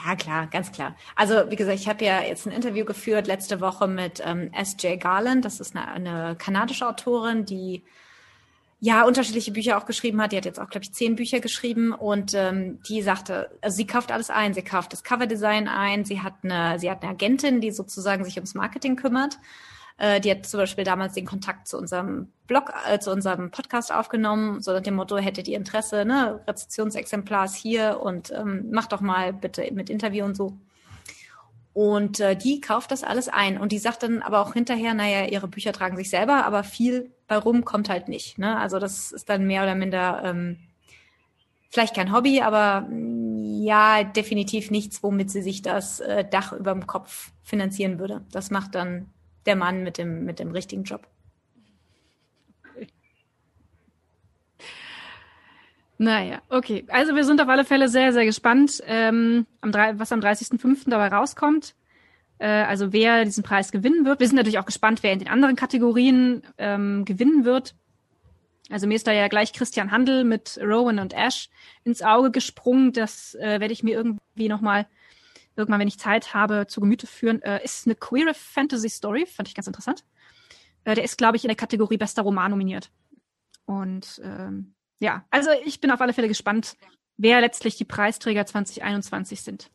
Ja, 0.03 0.15
klar, 0.15 0.47
ganz 0.47 0.71
klar. 0.71 0.95
Also 1.15 1.49
wie 1.49 1.55
gesagt, 1.55 1.79
ich 1.79 1.87
habe 1.87 2.03
ja 2.03 2.21
jetzt 2.21 2.45
ein 2.45 2.51
Interview 2.51 2.85
geführt 2.85 3.27
letzte 3.27 3.61
Woche 3.61 3.87
mit 3.87 4.21
ähm, 4.25 4.51
S.J. 4.53 4.99
Garland. 4.99 5.45
Das 5.45 5.59
ist 5.59 5.75
eine, 5.75 5.87
eine 5.87 6.35
kanadische 6.35 6.87
Autorin, 6.87 7.45
die 7.45 7.83
ja 8.81 9.03
unterschiedliche 9.03 9.51
Bücher 9.51 9.77
auch 9.77 9.85
geschrieben 9.85 10.21
hat. 10.21 10.31
Die 10.31 10.37
hat 10.37 10.45
jetzt 10.45 10.59
auch, 10.59 10.69
glaube 10.69 10.83
ich, 10.83 10.93
zehn 10.93 11.15
Bücher 11.15 11.39
geschrieben 11.39 11.93
und 11.93 12.33
ähm, 12.33 12.81
die 12.87 13.01
sagte, 13.01 13.49
also 13.61 13.77
sie 13.77 13.87
kauft 13.87 14.11
alles 14.11 14.29
ein. 14.29 14.53
Sie 14.53 14.63
kauft 14.63 14.91
das 14.91 15.03
Coverdesign 15.03 15.67
ein. 15.67 16.03
Sie 16.03 16.21
hat 16.21 16.35
eine, 16.43 16.77
sie 16.77 16.91
hat 16.91 17.01
eine 17.01 17.11
Agentin, 17.11 17.61
die 17.61 17.71
sozusagen 17.71 18.25
sich 18.25 18.35
ums 18.35 18.53
Marketing 18.53 18.97
kümmert. 18.97 19.39
Äh, 19.97 20.19
die 20.19 20.31
hat 20.31 20.45
zum 20.45 20.59
Beispiel 20.59 20.83
damals 20.83 21.13
den 21.13 21.25
Kontakt 21.25 21.67
zu 21.67 21.77
unserem 21.77 22.31
Blog, 22.47 22.73
äh, 22.89 22.99
zu 22.99 23.11
unserem 23.11 23.51
Podcast 23.51 23.93
aufgenommen, 23.93 24.61
so 24.61 24.73
nach 24.73 24.81
dem 24.81 24.95
Motto, 24.95 25.17
hättet 25.17 25.47
ihr 25.47 25.57
Interesse, 25.57 26.05
ne, 26.05 26.41
Rezessionsexemplars 26.47 27.55
hier 27.55 28.01
und 28.01 28.31
ähm, 28.31 28.69
macht 28.71 28.91
doch 28.91 29.01
mal 29.01 29.33
bitte 29.33 29.67
mit 29.73 29.89
Interview 29.89 30.25
und 30.25 30.35
so. 30.35 30.57
Und 31.73 32.21
äh, 32.21 32.37
die 32.37 32.61
kauft 32.61 32.91
das 32.91 33.03
alles 33.03 33.27
ein. 33.27 33.57
Und 33.57 33.73
die 33.73 33.79
sagt 33.79 34.03
dann 34.03 34.21
aber 34.21 34.39
auch 34.39 34.53
hinterher, 34.53 34.93
naja, 34.93 35.25
ihre 35.25 35.49
Bücher 35.49 35.73
tragen 35.73 35.97
sich 35.97 36.09
selber, 36.09 36.45
aber 36.45 36.63
viel 36.63 37.11
bei 37.27 37.37
rum 37.37 37.65
kommt 37.65 37.89
halt 37.89 38.07
nicht. 38.07 38.37
Ne? 38.37 38.57
Also 38.57 38.79
das 38.79 39.11
ist 39.11 39.29
dann 39.29 39.45
mehr 39.45 39.63
oder 39.63 39.75
minder 39.75 40.21
ähm, 40.23 40.57
vielleicht 41.69 41.93
kein 41.93 42.13
Hobby, 42.13 42.41
aber 42.41 42.87
ja, 42.89 44.05
definitiv 44.05 44.71
nichts, 44.71 45.03
womit 45.03 45.29
sie 45.29 45.41
sich 45.41 45.61
das 45.61 45.99
äh, 45.99 46.23
Dach 46.23 46.53
über 46.53 46.71
dem 46.71 46.87
Kopf 46.87 47.31
finanzieren 47.43 47.99
würde. 47.99 48.21
Das 48.31 48.51
macht 48.51 48.73
dann 48.75 49.09
der 49.45 49.55
Mann 49.55 49.83
mit 49.83 49.97
dem, 49.97 50.25
mit 50.25 50.39
dem 50.39 50.51
richtigen 50.51 50.83
Job. 50.83 51.07
Naja, 55.97 56.41
okay. 56.49 56.85
Also 56.89 57.15
wir 57.15 57.23
sind 57.23 57.41
auf 57.41 57.47
alle 57.47 57.63
Fälle 57.63 57.87
sehr, 57.87 58.11
sehr 58.11 58.25
gespannt, 58.25 58.83
ähm, 58.85 59.45
am 59.61 59.73
was 59.73 60.11
am 60.11 60.19
30.05. 60.19 60.89
dabei 60.89 61.07
rauskommt. 61.07 61.73
Äh, 62.37 62.47
also 62.47 62.91
wer 62.91 63.23
diesen 63.23 63.43
Preis 63.43 63.71
gewinnen 63.71 64.05
wird. 64.05 64.19
Wir 64.19 64.27
sind 64.27 64.35
natürlich 64.35 64.59
auch 64.59 64.65
gespannt, 64.65 65.03
wer 65.03 65.13
in 65.13 65.19
den 65.19 65.29
anderen 65.29 65.55
Kategorien 65.55 66.43
ähm, 66.57 67.05
gewinnen 67.05 67.45
wird. 67.45 67.75
Also 68.69 68.87
mir 68.87 68.95
ist 68.95 69.07
da 69.07 69.11
ja 69.13 69.27
gleich 69.27 69.53
Christian 69.53 69.91
Handel 69.91 70.23
mit 70.23 70.59
Rowan 70.61 70.99
und 70.99 71.13
Ash 71.13 71.49
ins 71.83 72.01
Auge 72.01 72.31
gesprungen. 72.31 72.91
Das 72.91 73.35
äh, 73.35 73.59
werde 73.59 73.71
ich 73.71 73.83
mir 73.83 73.95
irgendwie 73.95 74.49
nochmal 74.49 74.87
irgendwann, 75.55 75.79
wenn 75.79 75.87
ich 75.87 75.99
Zeit 75.99 76.33
habe, 76.33 76.67
zu 76.67 76.81
Gemüte 76.81 77.07
führen, 77.07 77.41
äh, 77.41 77.63
ist 77.63 77.87
eine 77.87 77.95
queere 77.95 78.33
Fantasy 78.33 78.89
Story, 78.89 79.25
fand 79.25 79.47
ich 79.47 79.55
ganz 79.55 79.67
interessant. 79.67 80.03
Äh, 80.83 80.95
der 80.95 81.03
ist, 81.03 81.17
glaube 81.17 81.37
ich, 81.37 81.43
in 81.43 81.49
der 81.49 81.55
Kategorie 81.55 81.97
bester 81.97 82.21
Roman 82.21 82.51
nominiert. 82.51 82.91
Und 83.65 84.21
ähm, 84.23 84.75
ja, 84.99 85.25
also 85.31 85.49
ich 85.63 85.81
bin 85.81 85.91
auf 85.91 86.01
alle 86.01 86.13
Fälle 86.13 86.27
gespannt, 86.27 86.77
wer 87.17 87.41
letztlich 87.41 87.75
die 87.75 87.85
Preisträger 87.85 88.45
2021 88.45 89.41
sind. 89.41 89.71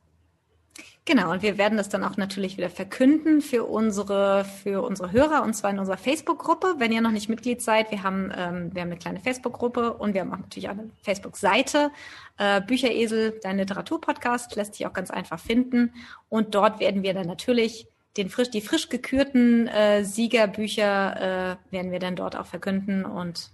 Genau, 1.07 1.33
und 1.33 1.43
wir 1.43 1.59
werden 1.59 1.77
das 1.77 1.89
dann 1.89 2.05
auch 2.05 2.17
natürlich 2.17 2.57
wieder 2.57 2.71
verkünden 2.71 3.41
für 3.41 3.65
unsere, 3.65 4.45
für 4.45 4.83
unsere 4.83 5.11
Hörer 5.11 5.43
und 5.43 5.55
zwar 5.55 5.71
in 5.71 5.79
unserer 5.79 5.97
Facebook-Gruppe. 5.97 6.75
Wenn 6.79 6.93
ihr 6.93 7.01
noch 7.01 7.11
nicht 7.11 7.29
Mitglied 7.29 7.63
seid, 7.63 7.91
wir 7.91 8.03
haben, 8.03 8.31
ähm, 8.37 8.71
wir 8.73 8.83
haben 8.83 8.91
eine 8.91 8.99
kleine 8.99 9.19
Facebook-Gruppe 9.19 9.95
und 9.95 10.15
wir 10.15 10.21
haben 10.21 10.33
auch 10.33 10.39
natürlich 10.39 10.69
eine 10.69 10.91
Facebook-Seite. 11.03 11.91
Äh, 12.37 12.61
Bücheresel, 12.61 13.41
dein 13.43 13.57
Literaturpodcast, 13.57 14.55
lässt 14.57 14.75
sich 14.75 14.87
auch 14.87 14.93
ganz 14.93 15.11
einfach 15.11 15.41
finden. 15.41 15.95
Und 16.29 16.55
dort 16.55 16.79
werden 16.81 17.03
wir 17.03 17.15
dann 17.15 17.27
natürlich 17.27 17.89
den 18.17 18.29
frisch, 18.29 18.51
die 18.51 18.61
frisch 18.61 18.89
gekürten 18.89 19.69
äh, 19.69 20.05
Siegerbücher 20.05 21.57
äh, 21.71 21.73
werden 21.73 21.93
wir 21.93 21.99
dann 21.99 22.15
dort 22.15 22.37
auch 22.37 22.47
verkünden 22.47 23.05
und 23.05 23.51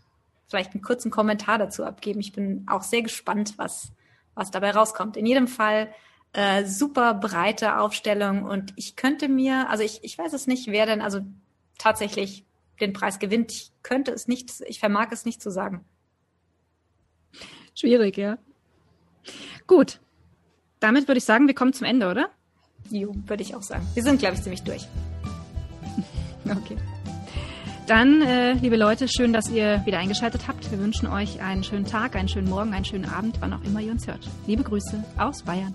vielleicht 0.49 0.75
einen 0.75 0.83
kurzen 0.83 1.11
Kommentar 1.11 1.59
dazu 1.59 1.85
abgeben. 1.85 2.21
Ich 2.21 2.33
bin 2.33 2.67
auch 2.69 2.83
sehr 2.83 3.03
gespannt, 3.03 3.55
was, 3.57 3.93
was 4.35 4.51
dabei 4.51 4.73
rauskommt. 4.73 5.17
In 5.17 5.27
jedem 5.27 5.49
Fall 5.49 5.89
äh, 6.37 6.67
super 6.67 7.15
breite 7.15 7.79
Aufstellung 7.79 8.45
und 8.45 8.75
ich 8.77 8.95
könnte 8.95 9.27
mir, 9.29 9.71
also 9.71 9.83
ich, 9.83 10.05
ich 10.05 10.19
weiß 10.19 10.35
es 10.35 10.47
nicht, 10.47 10.67
wer 10.69 10.85
denn 10.85 11.01
also 11.01 11.21
tatsächlich 11.79 12.45
den 12.79 12.93
Preis 12.93 13.19
gewinnt. 13.19 13.53
Ich 13.53 13.73
könnte 13.83 14.13
es 14.13 14.29
nicht, 14.29 14.53
ich 14.67 14.79
vermag 14.79 15.09
es 15.13 15.25
nicht 15.25 15.41
zu 15.41 15.51
sagen. 15.51 15.87
Schwierig, 17.75 18.19
ja. 18.19 18.37
Gut. 19.67 19.99
Damit 20.79 21.09
würde 21.09 21.19
ich 21.19 21.25
sagen, 21.25 21.47
wir 21.47 21.55
kommen 21.55 21.73
zum 21.73 21.87
Ende, 21.87 22.11
oder? 22.11 22.29
Jo, 22.91 23.15
würde 23.27 23.43
ich 23.43 23.55
auch 23.55 23.63
sagen. 23.63 23.87
Wir 23.95 24.03
sind, 24.03 24.19
glaube 24.19 24.35
ich, 24.35 24.43
ziemlich 24.43 24.63
durch. 24.63 24.87
okay. 26.45 26.77
Dann, 27.87 28.21
äh, 28.21 28.53
liebe 28.53 28.77
Leute, 28.77 29.09
schön, 29.09 29.33
dass 29.33 29.49
ihr 29.49 29.81
wieder 29.87 29.99
eingeschaltet 29.99 30.49
habt. 30.49 30.71
Wir 30.71 30.79
wünschen 30.79 31.09
euch 31.09 31.41
einen 31.41 31.65
schönen 31.65 31.87
Tag, 31.87 32.15
einen 32.15 32.29
schönen 32.29 32.51
Morgen, 32.51 32.75
einen 32.75 32.85
schönen 32.85 33.07
Abend, 33.07 33.41
wann 33.41 33.55
auch 33.55 33.63
immer 33.63 33.81
ihr 33.81 33.93
uns 33.93 34.07
hört. 34.07 34.29
Liebe 34.47 34.65
Grüße 34.65 35.03
aus 35.17 35.43
Bayern. 35.43 35.75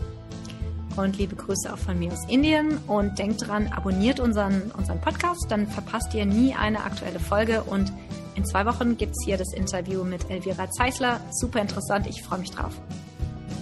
Und 0.97 1.18
liebe 1.18 1.35
Grüße 1.35 1.72
auch 1.72 1.77
von 1.77 1.97
mir 1.97 2.11
aus 2.11 2.27
Indien. 2.27 2.77
Und 2.88 3.19
denkt 3.19 3.47
dran, 3.47 3.68
abonniert 3.68 4.19
unseren, 4.19 4.72
unseren 4.77 4.99
Podcast, 5.01 5.45
dann 5.49 5.68
verpasst 5.68 6.13
ihr 6.13 6.26
nie 6.26 6.53
eine 6.53 6.84
aktuelle 6.84 7.19
Folge. 7.19 7.63
Und 7.63 7.91
in 8.35 8.45
zwei 8.45 8.65
Wochen 8.65 8.97
gibt 8.97 9.13
es 9.18 9.26
hier 9.26 9.38
das 9.38 9.53
Interview 9.53 10.03
mit 10.03 10.30
Elvira 10.30 10.69
Zeisler. 10.69 11.19
Super 11.31 11.61
interessant, 11.61 12.07
ich 12.07 12.22
freue 12.23 12.39
mich 12.39 12.51
drauf. 12.51 12.73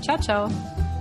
Ciao, 0.02 0.18
ciao. 0.20 0.99